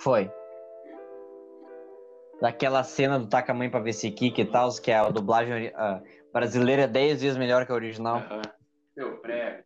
Foi. 0.00 0.30
Daquela 2.40 2.82
cena 2.84 3.18
do 3.18 3.26
Taca 3.28 3.54
Mãe 3.54 3.70
pra 3.70 3.80
ver 3.80 3.92
se 3.92 4.10
Kika 4.10 4.40
e 4.40 4.44
tal, 4.44 4.70
que 4.80 4.90
é 4.90 4.96
a 4.96 5.10
dublagem 5.10 5.68
uh, 5.68 6.02
brasileira 6.32 6.82
é 6.82 6.88
10 6.88 7.22
vezes 7.22 7.38
melhor 7.38 7.66
que 7.66 7.72
a 7.72 7.74
original. 7.74 8.18
Uhum. 8.18 8.42
Seu 8.94 9.16
prego. 9.18 9.64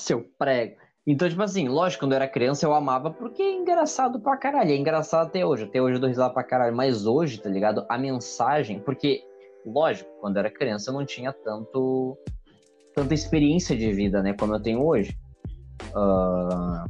Seu 0.00 0.24
prego. 0.38 0.76
Então, 1.06 1.28
tipo 1.28 1.42
assim, 1.42 1.68
lógico, 1.68 2.04
quando 2.04 2.12
eu 2.12 2.16
era 2.16 2.28
criança 2.28 2.66
eu 2.66 2.74
amava 2.74 3.10
porque 3.10 3.42
é 3.42 3.52
engraçado 3.52 4.20
pra 4.20 4.36
caralho. 4.36 4.70
É 4.70 4.76
engraçado 4.76 5.26
até 5.26 5.44
hoje. 5.44 5.64
Até 5.64 5.80
hoje 5.80 5.96
eu 5.96 6.00
dou 6.00 6.08
risada 6.08 6.32
pra 6.32 6.44
caralho. 6.44 6.76
Mas 6.76 7.06
hoje, 7.06 7.40
tá 7.40 7.48
ligado? 7.48 7.84
A 7.88 7.98
mensagem. 7.98 8.80
Porque, 8.80 9.22
lógico, 9.64 10.10
quando 10.20 10.36
eu 10.36 10.40
era 10.40 10.50
criança 10.50 10.90
eu 10.90 10.94
não 10.94 11.04
tinha 11.04 11.32
tanto. 11.32 12.16
tanta 12.94 13.14
experiência 13.14 13.76
de 13.76 13.92
vida, 13.92 14.22
né? 14.22 14.34
Como 14.38 14.54
eu 14.54 14.60
tenho 14.60 14.84
hoje. 14.84 15.16
Uh, 15.94 16.88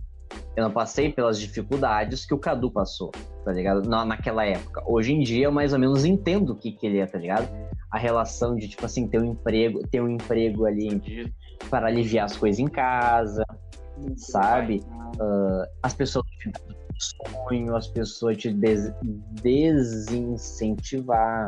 eu 0.57 0.65
não 0.65 0.71
passei 0.71 1.13
pelas 1.13 1.41
dificuldades 1.41 2.27
que 2.27 2.35
o 2.35 2.39
Cadu 2.39 2.71
passou, 2.71 3.11
tá 3.45 3.53
ligado? 3.53 3.89
Na, 3.89 4.05
naquela 4.05 4.45
época. 4.45 4.83
Hoje 4.87 5.13
em 5.13 5.21
dia 5.21 5.47
eu 5.47 5.53
mais 5.53 5.73
ou 5.73 5.79
menos 5.79 6.05
entendo 6.05 6.51
o 6.51 6.57
que, 6.57 6.73
que 6.73 6.87
ele 6.87 6.99
é, 6.99 7.07
tá 7.07 7.19
ligado? 7.19 7.49
A 7.91 7.99
relação 7.99 8.57
de, 8.57 8.69
tipo 8.69 8.85
assim, 8.85 9.09
ter 9.09 9.21
um 9.21 9.25
emprego, 9.25 9.81
ter 9.89 10.03
um 10.03 10.09
emprego 10.09 10.67
ali 10.67 10.89
para 11.69 11.89
aliviar 11.89 12.27
as 12.27 12.37
coisas 12.37 12.59
em 12.59 12.67
casa, 12.67 13.45
sabe? 14.17 14.83
Uh, 15.17 15.65
as 15.83 15.95
pessoas 15.95 16.27
te 16.39 16.51
dão 16.51 16.81
sonho, 17.01 17.77
as 17.77 17.89
pessoas 17.89 18.37
te 18.37 18.53
des 18.53 18.93
desincentivar. 19.43 21.47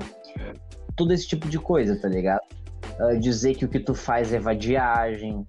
Todo 0.97 1.13
esse 1.13 1.29
tipo 1.29 1.49
de 1.49 1.59
coisa, 1.59 2.01
tá 2.01 2.09
ligado? 2.09 2.41
Uh, 2.99 3.19
dizer 3.19 3.55
que 3.55 3.65
o 3.65 3.69
que 3.69 3.81
tu 3.81 3.95
faz 3.95 4.33
é 4.33 4.39
vadiagem, 4.39 5.45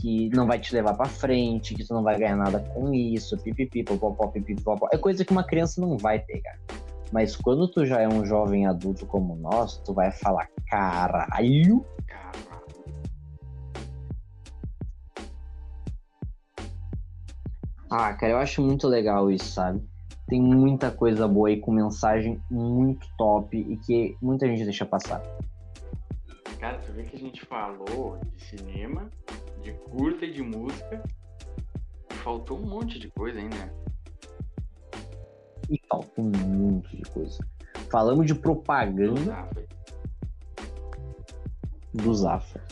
que 0.00 0.28
não 0.30 0.46
vai 0.46 0.58
te 0.58 0.74
levar 0.74 0.94
para 0.94 1.06
frente, 1.06 1.74
que 1.74 1.86
tu 1.86 1.94
não 1.94 2.02
vai 2.02 2.18
ganhar 2.18 2.36
nada 2.36 2.60
com 2.60 2.92
isso, 2.94 3.36
pipipi, 3.38 3.84
popopó, 3.84 4.26
pipipi, 4.28 4.62
popopó. 4.62 4.88
É 4.92 4.98
coisa 4.98 5.24
que 5.24 5.32
uma 5.32 5.44
criança 5.44 5.80
não 5.80 5.96
vai 5.96 6.18
pegar. 6.20 6.58
Mas 7.12 7.36
quando 7.36 7.68
tu 7.68 7.84
já 7.84 8.00
é 8.00 8.08
um 8.08 8.24
jovem 8.24 8.66
adulto 8.66 9.04
como 9.04 9.34
nós, 9.36 9.78
tu 9.78 9.92
vai 9.92 10.12
falar, 10.12 10.48
caralho. 10.68 11.84
Ah, 17.90 18.14
cara, 18.14 18.34
eu 18.34 18.38
acho 18.38 18.62
muito 18.62 18.86
legal 18.86 19.28
isso, 19.32 19.46
sabe? 19.46 19.82
Tem 20.28 20.40
muita 20.40 20.92
coisa 20.92 21.26
boa 21.26 21.48
aí 21.48 21.58
com 21.58 21.72
mensagem 21.72 22.40
muito 22.48 23.04
top 23.18 23.58
e 23.58 23.76
que 23.78 24.16
muita 24.22 24.46
gente 24.46 24.62
deixa 24.62 24.86
passar. 24.86 25.20
Cara, 26.60 26.78
tu 26.78 26.92
vê 26.92 27.02
que 27.02 27.16
a 27.16 27.18
gente 27.18 27.44
falou 27.46 28.16
de 28.36 28.44
cinema, 28.44 29.10
de 29.60 29.72
curta 29.72 30.24
e 30.24 30.32
de 30.32 30.40
música. 30.40 31.02
Faltou 32.22 32.60
um 32.60 32.66
monte 32.66 32.96
de 32.96 33.08
coisa 33.08 33.40
ainda. 33.40 33.74
E 35.68 35.80
faltou 35.88 36.24
um 36.24 36.30
monte 36.30 36.96
de 36.96 37.02
coisa. 37.10 37.44
Falamos 37.90 38.24
de 38.24 38.36
propaganda 38.36 39.48
do 41.92 42.14
Zafra. 42.14 42.62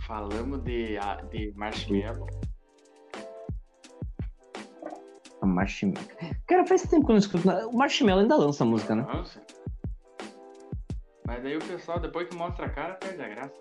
Falamos 0.00 0.62
de, 0.62 0.98
de 1.30 1.52
Marshmallow. 1.56 2.28
A 5.40 5.46
Marshmallow. 5.46 6.02
Cara, 6.46 6.66
faz 6.66 6.82
tempo 6.82 7.06
que 7.06 7.12
eu 7.12 7.14
não 7.14 7.18
escuto. 7.18 7.48
O 7.68 7.76
Marshmallow 7.76 8.20
ainda 8.20 8.36
lança 8.36 8.64
música, 8.64 8.94
né? 8.94 9.06
Lança. 9.06 9.40
Mas 11.26 11.44
aí 11.44 11.56
o 11.56 11.60
pessoal, 11.60 11.98
depois 12.00 12.28
que 12.28 12.36
mostra 12.36 12.66
a 12.66 12.70
cara, 12.70 12.94
perde 12.94 13.22
a 13.22 13.28
graça. 13.28 13.54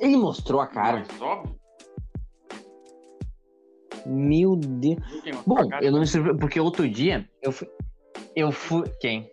Ele 0.00 0.16
mostrou 0.16 0.60
a 0.60 0.66
cara. 0.66 1.04
Mas 1.08 1.22
óbvio. 1.22 1.56
Meu 4.06 4.56
Deus. 4.56 4.98
Bom, 5.46 5.60
eu 5.80 5.92
não 5.92 6.00
me 6.00 6.06
surpreendo, 6.06 6.38
porque 6.38 6.60
outro 6.60 6.88
dia 6.88 7.28
eu 7.40 7.52
fui. 7.52 7.68
Eu 8.36 8.52
fui. 8.52 8.84
Quem? 9.00 9.30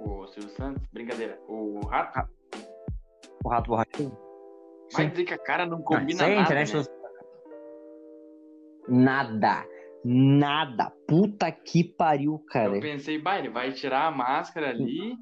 O 0.00 0.26
Silvio 0.26 0.50
Santos? 0.56 0.82
Brincadeira. 0.92 1.38
O 1.46 1.86
Rato? 1.86 2.28
O 3.44 3.48
Rato 3.48 3.68
Borrachudo? 3.68 4.18
Vai 4.92 5.10
dizer 5.10 5.24
que 5.24 5.34
a 5.34 5.38
cara 5.38 5.66
não 5.66 5.82
combina 5.82 6.26
não, 6.26 6.34
nada. 6.36 6.54
Né? 6.54 6.64
Nada. 8.88 9.66
Nada. 10.04 10.92
Puta 11.06 11.50
que 11.50 11.84
pariu, 11.84 12.38
cara. 12.50 12.76
Eu 12.76 12.80
pensei, 12.80 13.20
vai, 13.20 13.40
ele 13.40 13.50
vai 13.50 13.72
tirar 13.72 14.06
a 14.06 14.10
máscara 14.10 14.70
ali 14.70 15.16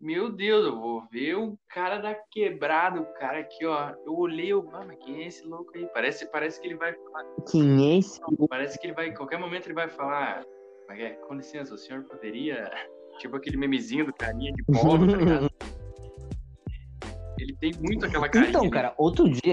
meu 0.00 0.30
Deus, 0.30 0.64
eu 0.64 0.78
vou 0.78 1.02
ver 1.10 1.34
o 1.34 1.58
cara 1.68 1.98
da 1.98 2.14
quebrada, 2.30 3.00
o 3.00 3.12
cara 3.14 3.40
aqui, 3.40 3.66
ó. 3.66 3.90
Eu 4.06 4.16
olhei, 4.16 4.52
eu, 4.52 4.68
ah, 4.72 4.84
mas 4.86 4.96
quem 5.00 5.24
é 5.24 5.26
esse 5.26 5.44
louco 5.44 5.72
aí? 5.74 5.86
Parece, 5.92 6.30
parece 6.30 6.60
que 6.60 6.68
ele 6.68 6.76
vai 6.76 6.94
falar. 6.94 7.24
Quem 7.50 7.84
é 7.84 7.98
esse? 7.98 8.20
Parece 8.48 8.78
que 8.78 8.86
ele 8.86 8.94
vai, 8.94 9.08
em 9.08 9.14
qualquer 9.14 9.40
momento 9.40 9.66
ele 9.66 9.74
vai 9.74 9.88
falar. 9.88 10.44
É, 10.90 11.10
com 11.10 11.34
licença, 11.34 11.74
o 11.74 11.78
senhor 11.78 12.04
poderia. 12.04 12.70
Tipo 13.18 13.36
aquele 13.36 13.56
memezinho 13.56 14.06
do 14.06 14.12
carinha 14.12 14.52
de 14.52 14.62
polo, 14.66 15.10
tá 15.10 15.16
ligado? 15.16 15.50
ele 17.36 17.56
tem 17.56 17.72
muito 17.80 18.06
aquela 18.06 18.28
carinha. 18.28 18.50
Então, 18.50 18.70
cara, 18.70 18.94
outro 18.96 19.28
dia. 19.28 19.52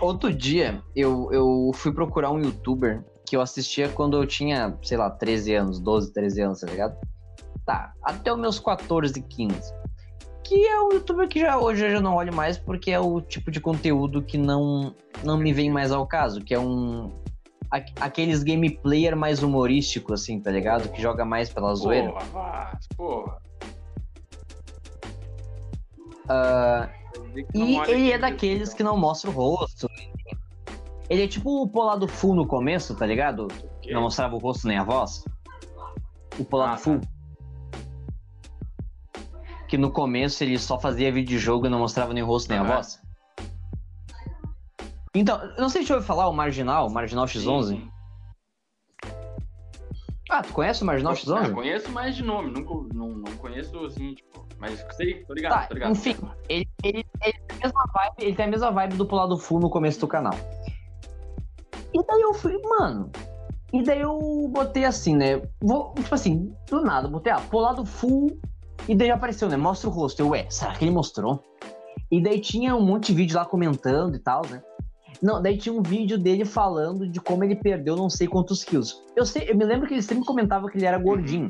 Outro 0.00 0.32
dia 0.32 0.82
eu, 0.94 1.32
eu 1.32 1.70
fui 1.74 1.92
procurar 1.92 2.30
um 2.30 2.40
youtuber 2.40 3.04
que 3.26 3.36
eu 3.36 3.40
assistia 3.40 3.88
quando 3.88 4.16
eu 4.16 4.26
tinha, 4.26 4.76
sei 4.82 4.98
lá, 4.98 5.10
13 5.10 5.54
anos, 5.54 5.80
12, 5.80 6.12
13 6.12 6.42
anos, 6.42 6.60
tá 6.60 6.66
ligado? 6.66 6.96
tá, 7.64 7.92
até 8.02 8.32
os 8.32 8.38
meus 8.38 8.58
14, 8.58 9.20
15. 9.20 9.74
Que 10.42 10.66
é 10.66 10.80
um 10.80 10.92
youtuber 10.92 11.26
que 11.26 11.40
já 11.40 11.58
hoje 11.58 11.86
eu 11.86 11.90
já 11.90 12.00
não 12.00 12.14
olho 12.16 12.34
mais 12.34 12.58
porque 12.58 12.90
é 12.90 13.00
o 13.00 13.20
tipo 13.20 13.50
de 13.50 13.60
conteúdo 13.60 14.22
que 14.22 14.36
não, 14.36 14.94
não 15.22 15.38
me 15.38 15.52
vem 15.52 15.70
mais 15.70 15.90
ao 15.90 16.06
caso, 16.06 16.42
que 16.42 16.54
é 16.54 16.58
um 16.58 17.10
aqueles 17.98 18.42
game 18.42 18.70
player 18.70 19.16
mais 19.16 19.42
humorístico, 19.42 20.12
assim, 20.12 20.38
tá 20.38 20.50
ligado? 20.50 20.88
Que 20.90 21.02
joga 21.02 21.24
mais 21.24 21.48
pela 21.48 21.74
zoeira. 21.74 22.12
Porra, 22.12 22.78
porra. 22.96 23.42
Não 26.28 27.03
e 27.54 27.76
ele 27.90 28.12
é 28.12 28.18
daqueles 28.18 28.72
que 28.72 28.82
não 28.82 28.96
mostra 28.96 29.30
o 29.30 29.32
rosto. 29.32 29.88
Ele 31.08 31.24
é 31.24 31.28
tipo 31.28 31.62
o 31.62 31.68
Polado 31.68 32.08
Full 32.08 32.34
no 32.34 32.46
começo, 32.46 32.94
tá 32.94 33.06
ligado? 33.06 33.48
Que? 33.82 33.92
Não 33.92 34.02
mostrava 34.02 34.34
o 34.34 34.38
rosto 34.38 34.66
nem 34.66 34.78
a 34.78 34.84
voz. 34.84 35.24
O 36.38 36.44
Polado 36.44 36.72
Ah, 36.72 36.76
tá. 36.76 36.82
Full. 36.82 37.00
Que 39.68 39.76
no 39.76 39.90
começo 39.90 40.42
ele 40.44 40.58
só 40.58 40.78
fazia 40.78 41.12
vídeo 41.12 41.28
de 41.30 41.38
jogo 41.38 41.66
e 41.66 41.68
não 41.68 41.78
mostrava 41.80 42.12
nem 42.12 42.22
o 42.22 42.26
rosto 42.26 42.48
nem 42.50 42.58
a 42.58 42.62
voz. 42.62 43.02
Então, 45.14 45.40
eu 45.40 45.60
não 45.60 45.68
sei 45.68 45.82
se 45.82 45.88
você 45.88 45.94
ouviu 45.94 46.06
falar 46.06 46.28
o 46.28 46.32
Marginal, 46.32 46.88
o 46.88 46.92
Marginal 46.92 47.26
X11. 47.26 47.68
Sim. 47.68 47.90
Ah, 50.36 50.42
tu 50.42 50.52
conhece 50.52 50.82
o 50.82 50.86
Marginal 50.86 51.12
Ah, 51.12 51.16
X11? 51.16 51.52
conheço 51.54 51.92
mais 51.92 52.16
de 52.16 52.24
nome, 52.24 52.50
nunca, 52.50 52.74
não, 52.92 53.08
não 53.10 53.36
conheço 53.36 53.78
assim, 53.84 54.14
tipo, 54.14 54.44
mas 54.58 54.84
sei, 54.96 55.24
tô 55.24 55.32
ligado, 55.32 55.52
Tá, 55.52 55.66
tô 55.68 55.74
ligado. 55.74 55.92
enfim, 55.92 56.16
ele, 56.48 56.68
ele, 56.82 57.06
ele 57.22 57.38
tem 57.46 57.56
a 57.60 57.64
mesma 57.66 57.84
vibe, 57.94 58.14
ele 58.18 58.34
tem 58.36 58.44
a 58.46 58.48
mesma 58.48 58.70
vibe 58.72 58.96
do 58.96 59.06
Polado 59.06 59.38
Full 59.38 59.60
no 59.60 59.70
começo 59.70 60.00
do 60.00 60.08
canal. 60.08 60.34
E 61.92 62.04
daí 62.04 62.20
eu 62.22 62.34
fui, 62.34 62.60
mano. 62.62 63.10
E 63.72 63.82
daí 63.84 64.00
eu 64.00 64.48
botei 64.50 64.84
assim, 64.84 65.14
né? 65.16 65.40
Vou, 65.62 65.94
tipo 65.94 66.12
assim, 66.14 66.52
do 66.68 66.80
nada, 66.80 67.06
botei, 67.06 67.32
ah, 67.32 67.40
Polado 67.40 67.84
Full. 67.84 68.36
E 68.88 68.94
daí 68.96 69.10
apareceu, 69.12 69.48
né? 69.48 69.56
Mostra 69.56 69.88
o 69.88 69.92
rosto. 69.92 70.18
Eu, 70.20 70.30
ué, 70.30 70.46
será 70.50 70.72
que 70.74 70.84
ele 70.84 70.90
mostrou? 70.90 71.42
E 72.10 72.20
daí 72.20 72.40
tinha 72.40 72.74
um 72.74 72.84
monte 72.84 73.06
de 73.06 73.14
vídeo 73.14 73.36
lá 73.36 73.44
comentando 73.44 74.16
e 74.16 74.18
tal, 74.18 74.42
né? 74.50 74.60
Não, 75.22 75.40
daí 75.40 75.56
tinha 75.56 75.72
um 75.72 75.82
vídeo 75.82 76.18
dele 76.18 76.44
falando 76.44 77.08
de 77.08 77.20
como 77.20 77.44
ele 77.44 77.56
perdeu 77.56 77.96
não 77.96 78.10
sei 78.10 78.26
quantos 78.26 78.64
quilos. 78.64 79.02
Eu 79.16 79.24
sei, 79.24 79.50
eu 79.50 79.56
me 79.56 79.64
lembro 79.64 79.86
que 79.86 79.94
ele 79.94 80.02
sempre 80.02 80.24
comentava 80.24 80.68
que 80.68 80.78
ele 80.78 80.86
era 80.86 80.98
gordinho. 80.98 81.48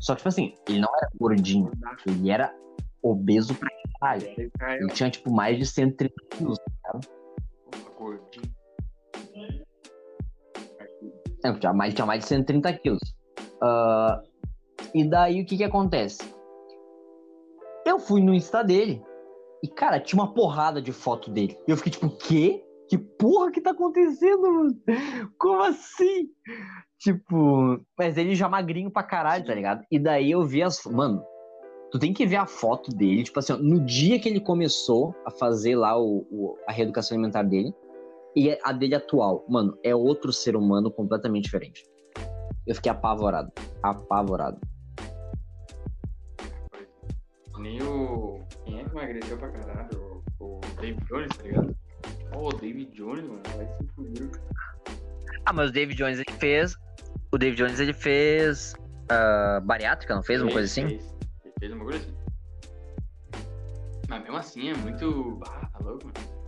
Só 0.00 0.14
que, 0.14 0.18
tipo 0.18 0.28
assim, 0.28 0.54
ele 0.68 0.80
não 0.80 0.88
era 0.96 1.08
gordinho, 1.18 1.70
ele 2.06 2.30
era 2.30 2.54
obeso 3.02 3.54
pra 3.54 3.68
caralho. 4.00 4.26
Ele 4.26 4.88
tinha, 4.92 5.10
tipo, 5.10 5.30
mais 5.32 5.58
de 5.58 5.66
130 5.66 6.14
quilos. 6.30 6.58
porra, 6.82 7.90
gordinho. 7.98 8.54
É, 11.44 11.52
tinha 11.52 11.72
mais, 11.72 11.94
tinha 11.94 12.06
mais 12.06 12.20
de 12.20 12.28
130 12.28 12.72
quilos. 12.74 13.00
Ah, 13.62 14.22
e 14.94 15.08
daí, 15.08 15.42
o 15.42 15.46
que 15.46 15.56
que 15.56 15.64
acontece? 15.64 16.22
Eu 17.84 17.98
fui 17.98 18.22
no 18.22 18.34
Insta 18.34 18.62
dele 18.62 19.02
e, 19.62 19.68
cara, 19.68 20.00
tinha 20.00 20.20
uma 20.22 20.32
porrada 20.32 20.80
de 20.80 20.92
foto 20.92 21.30
dele. 21.30 21.58
E 21.66 21.70
eu 21.70 21.76
fiquei 21.76 21.92
tipo, 21.92 22.06
o 22.06 22.16
quê? 22.16 22.64
Que 22.90 22.98
porra 22.98 23.52
que 23.52 23.60
tá 23.60 23.70
acontecendo, 23.70 24.42
mano? 24.52 24.76
Como 25.38 25.62
assim? 25.62 26.28
Tipo, 26.98 27.80
mas 27.96 28.18
ele 28.18 28.34
já 28.34 28.48
magrinho 28.48 28.90
pra 28.90 29.02
caralho, 29.04 29.44
tá 29.46 29.54
ligado? 29.54 29.84
E 29.90 29.98
daí 29.98 30.32
eu 30.32 30.42
vi 30.44 30.60
as. 30.62 30.84
Mano, 30.84 31.22
tu 31.92 31.98
tem 32.00 32.12
que 32.12 32.26
ver 32.26 32.36
a 32.36 32.46
foto 32.46 32.90
dele, 32.90 33.22
tipo 33.22 33.38
assim, 33.38 33.52
ó, 33.52 33.56
no 33.56 33.80
dia 33.84 34.18
que 34.18 34.28
ele 34.28 34.40
começou 34.40 35.14
a 35.24 35.30
fazer 35.30 35.76
lá 35.76 35.96
o, 35.96 36.26
o- 36.30 36.56
a 36.68 36.72
reeducação 36.72 37.14
alimentar 37.16 37.44
dele 37.44 37.72
e 38.36 38.58
a 38.64 38.72
dele 38.72 38.96
atual. 38.96 39.44
Mano, 39.48 39.78
é 39.84 39.94
outro 39.94 40.32
ser 40.32 40.56
humano 40.56 40.90
completamente 40.90 41.44
diferente. 41.44 41.84
Eu 42.66 42.74
fiquei 42.74 42.90
apavorado. 42.90 43.52
Apavorado. 43.82 44.60
Nem 47.58 47.80
o. 47.82 48.40
Quem 48.64 48.80
é 48.80 48.84
que 48.84 48.90
emagreceu 48.90 49.38
pra 49.38 49.48
caralho? 49.50 50.22
O, 50.40 50.56
o 50.56 50.60
David 50.80 51.04
Jones, 51.06 51.36
tá 51.36 51.42
ligado? 51.44 51.76
Oh, 52.34 52.48
o 52.48 52.52
David 52.52 52.92
Jones, 52.92 53.24
mano, 53.24 53.42
vai 53.56 53.66
se 53.66 53.86
fuder. 53.94 54.30
Ah, 55.46 55.52
mas 55.52 55.70
o 55.70 55.72
David 55.72 55.96
Jones 55.96 56.18
ele 56.18 56.38
fez. 56.38 56.76
O 57.32 57.38
David 57.38 57.56
Jones 57.58 57.80
ele 57.80 57.92
fez. 57.92 58.74
ah, 59.08 59.60
bariátrica, 59.62 60.14
não 60.14 60.22
fez? 60.22 60.40
Uma 60.40 60.52
coisa 60.52 60.66
assim? 60.66 60.88
Fez, 60.88 61.14
ele 61.44 61.54
fez 61.58 61.72
uma 61.72 61.84
coisa 61.84 61.98
assim. 61.98 62.14
Mas 64.08 64.22
mesmo 64.22 64.36
assim 64.36 64.70
é 64.70 64.74
muito. 64.74 65.40
Ah, 65.46 65.66
tá 65.66 65.78
louco, 65.80 66.06
mano. 66.06 66.40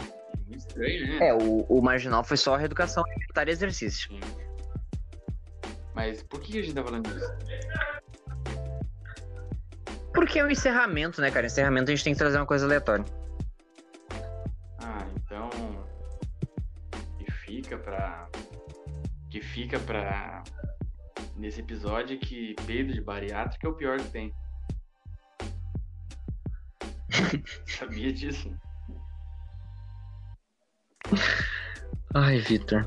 É 0.00 0.36
muito 0.46 0.58
estranho, 0.58 1.06
né? 1.06 1.28
É, 1.28 1.34
o, 1.34 1.60
o 1.68 1.82
marginal 1.82 2.22
foi 2.22 2.36
só 2.36 2.56
reeducação 2.56 3.04
alimentar 3.06 3.48
e 3.48 3.52
exercício. 3.52 4.08
Sim. 4.10 4.20
Mas 5.94 6.22
por 6.22 6.40
que 6.40 6.58
a 6.58 6.62
gente 6.62 6.74
tá 6.74 6.82
falando 6.82 7.08
disso? 7.08 7.32
Porque 10.14 10.38
é 10.38 10.44
um 10.44 10.50
encerramento, 10.50 11.20
né, 11.20 11.30
cara? 11.30 11.46
Encerramento 11.46 11.90
a 11.90 11.94
gente 11.94 12.04
tem 12.04 12.12
que 12.12 12.18
trazer 12.18 12.36
uma 12.38 12.46
coisa 12.46 12.64
aleatória. 12.66 13.04
Que 17.72 17.78
fica 17.78 17.78
pra. 17.78 18.28
Que 19.30 19.40
fica 19.40 19.80
pra. 19.80 20.42
Nesse 21.36 21.60
episódio 21.60 22.18
que 22.18 22.54
peido 22.66 22.92
de 22.92 23.00
bariátrica 23.00 23.66
é 23.66 23.70
o 23.70 23.74
pior 23.74 23.98
que 23.98 24.10
tem. 24.10 24.34
Sabia 27.66 28.12
disso? 28.12 28.54
Ai, 32.14 32.38
Vitor. 32.40 32.84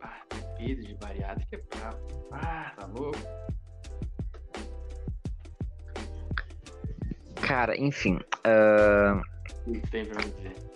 Ah, 0.00 0.22
peido 0.56 0.82
de 0.86 0.94
bariátrica 0.94 1.56
é 1.56 1.76
brabo. 1.76 2.28
Ah, 2.32 2.72
tá 2.74 2.86
louco? 2.86 3.18
Cara, 7.46 7.78
enfim. 7.78 8.18
ah, 8.44 9.20
O 9.66 9.72
que 9.72 9.90
tem 9.90 10.06
pra 10.06 10.24
me 10.24 10.30
dizer? 10.32 10.75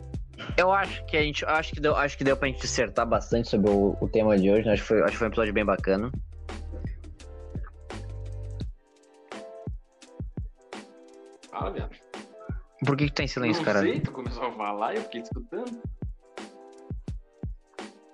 Eu 0.57 0.73
acho 0.73 1.05
que 1.07 1.17
a 1.17 1.23
gente. 1.23 1.45
Acho 1.45 1.73
que 1.73 1.81
deu, 1.81 1.97
acho 1.97 2.19
que 2.19 2.25
deu 2.25 2.37
pra 2.37 2.49
gente 2.49 2.61
dissertar 2.61 3.07
bastante 3.07 3.49
sobre 3.49 3.71
o, 3.71 3.97
o 4.01 4.09
tema 4.09 4.37
de 4.37 4.51
hoje. 4.51 4.67
né? 4.67 4.73
Acho 4.73 4.83
que, 4.83 4.89
foi, 4.89 5.03
acho 5.03 5.13
que 5.13 5.19
foi 5.19 5.27
um 5.27 5.31
episódio 5.31 5.53
bem 5.53 5.65
bacana. 5.65 6.11
Fala, 11.51 11.71
viado. 11.71 11.97
Por 12.85 12.97
que, 12.97 13.07
que 13.07 13.13
tá 13.13 13.23
em 13.23 13.29
silêncio, 13.29 13.63
não 13.63 13.73
cara? 13.73 13.81
sei, 13.81 14.01
tu 14.01 14.11
começou 14.11 14.45
a 14.45 14.53
falar 14.53 14.95
e 14.95 14.97
eu 14.97 15.03
fiquei 15.03 15.21
escutando. 15.21 15.83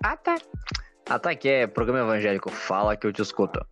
Ah, 0.03 0.17
tá. 0.17 0.35
Ah, 1.09 1.17
tá, 1.17 1.33
que 1.35 1.47
é 1.47 1.67
programa 1.67 2.01
evangélico. 2.01 2.51
Fala 2.51 2.97
que 2.97 3.07
eu 3.07 3.13
te 3.13 3.21
escuto. 3.21 3.65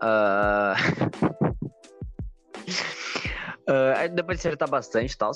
Ah, 0.00 0.74
ah, 3.96 4.06
deu 4.08 4.24
pra 4.24 4.34
dissertar 4.34 4.68
bastante 4.68 5.12
e 5.12 5.16
tal. 5.16 5.30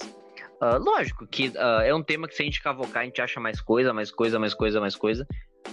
Ah, 0.61 0.77
lógico 0.77 1.27
que 1.27 1.53
ah, 1.57 1.83
é 1.85 1.95
um 1.95 2.03
tema 2.03 2.29
que 2.29 2.35
se 2.35 2.43
a 2.43 2.45
gente 2.45 2.63
cavocar, 2.63 3.03
a 3.03 3.05
gente 3.05 3.21
acha 3.21 3.41
mais 3.41 3.61
coisa, 3.61 3.93
mais 3.93 4.11
coisa, 4.11 4.39
mais 4.39 4.55
coisa, 4.55 4.81
mais 4.81 4.97
coisa. 4.97 5.27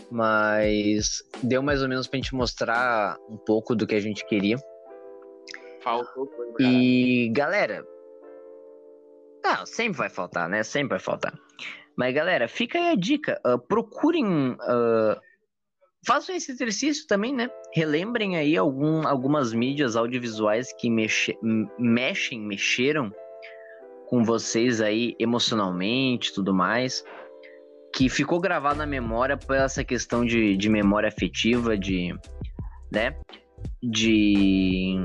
Mas 0.10 1.24
deu 1.44 1.62
mais 1.62 1.82
ou 1.82 1.90
menos 1.90 2.08
pra 2.08 2.18
gente 2.18 2.34
mostrar 2.34 3.18
um 3.30 3.38
pouco 3.38 3.76
do 3.76 3.86
que 3.86 3.96
a 3.96 4.00
gente 4.00 4.26
queria. 4.26 4.58
Faltou 5.82 6.28
coisa. 6.28 6.56
E, 6.60 7.30
galera. 7.30 7.86
Não, 9.44 9.66
sempre 9.66 9.98
vai 9.98 10.10
faltar, 10.10 10.48
né? 10.48 10.64
Sempre 10.64 10.90
vai 10.90 11.00
faltar. 11.00 11.34
Mas, 11.96 12.14
galera, 12.14 12.48
fica 12.48 12.78
aí 12.78 12.90
a 12.90 12.96
dica. 12.96 13.40
ah, 13.44 13.58
procurem. 13.58 14.56
ah, 14.62 15.20
façam 16.06 16.36
esse 16.36 16.52
exercício 16.52 17.06
também, 17.08 17.34
né? 17.34 17.50
Relembrem 17.74 18.38
aí 18.38 18.56
algum, 18.56 19.08
algumas 19.08 19.54
mídias 19.54 19.96
audiovisuais 19.96 20.74
que 20.74 20.90
mexe, 20.90 21.38
mexem, 21.78 22.40
mexeram 22.42 23.14
com 24.12 24.26
vocês 24.26 24.82
aí 24.82 25.16
emocionalmente 25.18 26.34
tudo 26.34 26.54
mais. 26.54 27.02
Que 27.96 28.10
ficou 28.10 28.42
gravado 28.42 28.78
na 28.78 28.86
memória 28.86 29.38
por 29.38 29.56
essa 29.56 29.86
questão 29.86 30.26
de, 30.26 30.58
de 30.58 30.70
memória 30.70 31.08
afetiva, 31.08 31.78
de. 31.78 32.14
né? 32.92 33.16
De 33.82 34.96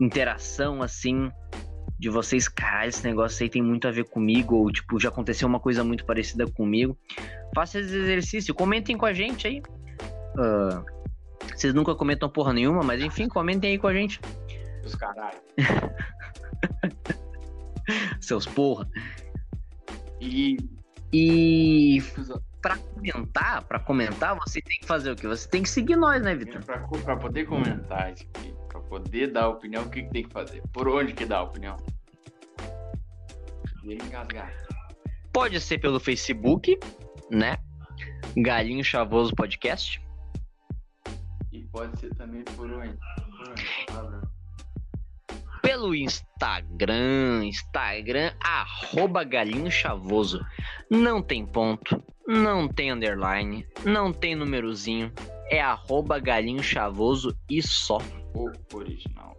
interação, 0.00 0.82
assim, 0.82 1.30
de 1.98 2.08
vocês, 2.10 2.48
caralho, 2.48 2.90
esse 2.90 3.04
negócio 3.04 3.42
aí 3.42 3.48
tem 3.48 3.62
muito 3.62 3.88
a 3.88 3.90
ver 3.90 4.04
comigo, 4.04 4.56
ou 4.56 4.70
tipo, 4.70 5.00
já 5.00 5.08
aconteceu 5.08 5.48
uma 5.48 5.58
coisa 5.58 5.82
muito 5.82 6.04
parecida 6.04 6.46
comigo. 6.46 6.96
Faça 7.54 7.80
esse 7.80 7.96
exercício, 7.96 8.54
comentem 8.54 8.96
com 8.96 9.06
a 9.06 9.12
gente 9.12 9.46
aí. 9.46 9.62
Ah, 10.38 10.84
vocês 11.54 11.72
nunca 11.72 11.94
comentam 11.94 12.28
porra 12.28 12.52
nenhuma, 12.52 12.82
mas 12.82 13.02
enfim, 13.02 13.28
comentem 13.28 13.72
aí 13.72 13.78
com 13.78 13.86
a 13.86 13.94
gente, 13.94 14.20
Os 14.84 14.94
caralho. 14.94 15.38
seus 18.20 18.46
porra. 18.46 18.88
E. 20.20 20.56
E 21.12 22.02
pra 22.60 22.76
comentar, 22.76 23.62
pra 23.64 23.78
comentar, 23.78 24.36
você 24.36 24.60
tem 24.60 24.78
que 24.80 24.86
fazer 24.86 25.12
o 25.12 25.16
quê? 25.16 25.28
Você 25.28 25.48
tem 25.48 25.62
que 25.62 25.68
seguir 25.68 25.96
nós, 25.96 26.20
né, 26.20 26.34
Vitor? 26.34 26.62
Pra 26.64 27.16
poder 27.16 27.46
comentar 27.46 28.12
isso 28.12 28.26
aqui, 28.34 28.52
pra 28.68 28.80
poder 28.80 29.32
dar 29.32 29.48
opinião, 29.48 29.84
o 29.84 29.88
que, 29.88 30.02
que 30.02 30.10
tem 30.10 30.24
que 30.24 30.32
fazer? 30.32 30.62
Por 30.72 30.88
onde 30.88 31.12
que 31.12 31.24
dá 31.24 31.38
a 31.38 31.42
opinião? 31.44 31.76
Engasgar. 33.84 34.52
Pode 35.32 35.60
ser 35.60 35.78
pelo 35.78 36.00
Facebook, 36.00 36.78
né? 37.30 37.56
Galinho 38.36 38.82
Chavoso 38.82 39.34
Podcast. 39.34 40.02
E 41.52 41.62
pode 41.66 41.98
ser 42.00 42.12
também 42.16 42.42
por 42.42 42.70
onde? 42.70 42.96
Por 42.96 43.50
onde? 43.50 43.64
Pelo 45.76 45.94
Instagram, 45.94 47.44
Instagram, 47.44 48.32
arroba 48.42 49.22
Galinho 49.22 49.70
Chavoso. 49.70 50.40
Não 50.90 51.20
tem 51.20 51.44
ponto, 51.44 52.02
não 52.26 52.66
tem 52.66 52.90
underline, 52.90 53.68
não 53.84 54.10
tem 54.10 54.34
númerozinho. 54.34 55.12
É 55.50 55.60
arroba 55.60 56.18
galinho 56.18 56.62
chavoso 56.62 57.36
e 57.50 57.60
só. 57.62 57.98
O 58.34 58.50
original. 58.74 59.36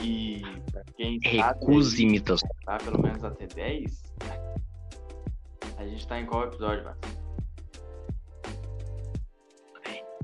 E 0.00 0.42
pra 0.70 0.84
quem 0.96 1.18
Recusa 1.20 2.00
imitação. 2.00 2.48
tá 2.64 2.78
pelo 2.78 3.02
menos 3.02 3.24
até 3.24 3.48
10, 3.48 4.02
a 5.76 5.84
gente 5.88 6.06
tá 6.06 6.20
em 6.20 6.26
qual 6.26 6.44
episódio, 6.44 6.84
Max? 6.84 7.00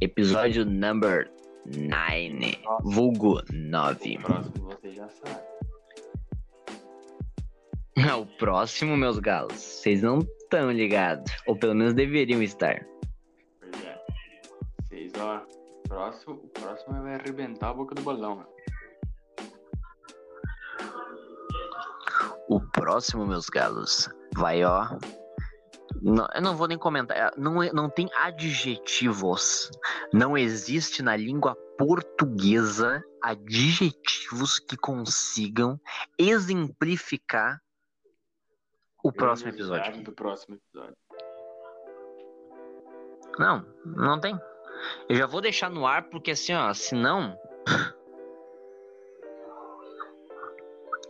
Episódio 0.01 0.65
number 0.65 1.29
9. 1.75 2.59
Vulgo 2.83 3.43
9. 3.53 4.17
O 4.17 4.21
próximo 4.21 4.65
você 4.65 4.93
já 4.93 5.09
sabe. 5.09 5.47
O 8.21 8.27
próximo, 8.39 8.97
meus 8.97 9.19
galos, 9.19 9.55
vocês 9.55 10.03
não 10.03 10.19
estão 10.19 10.71
ligados. 10.71 11.33
Ou 11.47 11.59
pelo 11.59 11.75
menos 11.75 11.95
deveriam 11.95 12.43
estar. 12.43 12.87
Pois 13.61 13.85
é. 13.85 14.05
Vocês, 14.83 15.13
ó, 15.19 15.43
próximo, 15.89 16.35
o 16.35 16.49
próximo 16.49 17.03
vai 17.03 17.15
arrebentar 17.15 17.71
a 17.71 17.75
boca 17.75 17.95
do 17.95 18.03
balão, 18.03 18.37
mano. 18.37 18.49
O 22.49 22.61
próximo, 22.61 23.27
meus 23.27 23.49
galos, 23.49 24.09
vai, 24.35 24.63
ó. 24.63 24.87
Não, 26.03 26.27
eu 26.35 26.43
não 26.43 26.57
vou 26.57 26.69
nem 26.69 26.79
comentar. 26.79 27.17
é, 27.17 27.31
Não, 27.37 27.63
é- 27.63 27.73
não 27.73 27.89
tem 27.89 28.09
adjetivos. 28.15 29.71
Não 30.13 30.37
existe 30.37 31.03
na 31.03 31.17
língua 31.17 31.55
portuguesa 31.79 33.03
adjetivos 33.23 34.59
que 34.59 34.77
consigam 34.77 35.81
exemplificar 36.19 37.61
o 39.03 39.13
próximo 39.13 39.51
episódio. 39.51 40.03
Do 40.03 40.13
próximo 40.13 40.57
episódio. 40.57 40.97
Não, 43.39 43.67
não 43.85 44.19
tem. 44.21 44.39
Eu 45.09 45.17
já 45.17 45.27
vou 45.27 45.41
deixar 45.41 45.71
no 45.71 45.87
ar 45.87 46.09
porque 46.09 46.31
assim, 46.33 46.55
ó, 46.55 46.73
senão. 46.75 47.39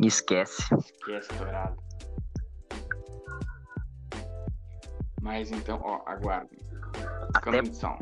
Esquece. 0.01 0.63
Esquece, 0.75 1.33
dourado. 1.35 1.86
Mas 5.27 5.51
então, 5.51 5.81
ó, 5.83 6.03
aguardem. 6.07 6.61
Até 7.35 7.61
Condição. 7.61 7.99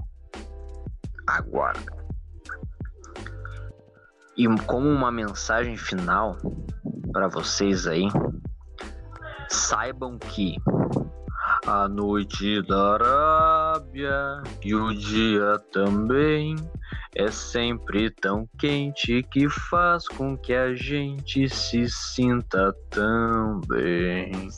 agora. 1.26 1.80
E 4.36 4.46
como 4.66 4.90
uma 4.90 5.10
mensagem 5.10 5.74
final 5.74 6.36
para 7.14 7.26
vocês 7.28 7.86
aí, 7.86 8.06
saibam 9.48 10.18
que 10.18 10.56
a 11.66 11.88
noite 11.88 12.60
da 12.66 12.92
Arábia 12.92 14.42
e 14.62 14.74
o 14.74 14.92
dia 14.92 15.58
também 15.72 16.56
é 17.16 17.30
sempre 17.30 18.10
tão 18.10 18.46
quente 18.58 19.22
que 19.22 19.48
faz 19.48 20.06
com 20.08 20.36
que 20.36 20.52
a 20.52 20.74
gente 20.74 21.48
se 21.48 21.88
sinta 21.88 22.70
tão 22.90 23.62
bem. 23.62 24.50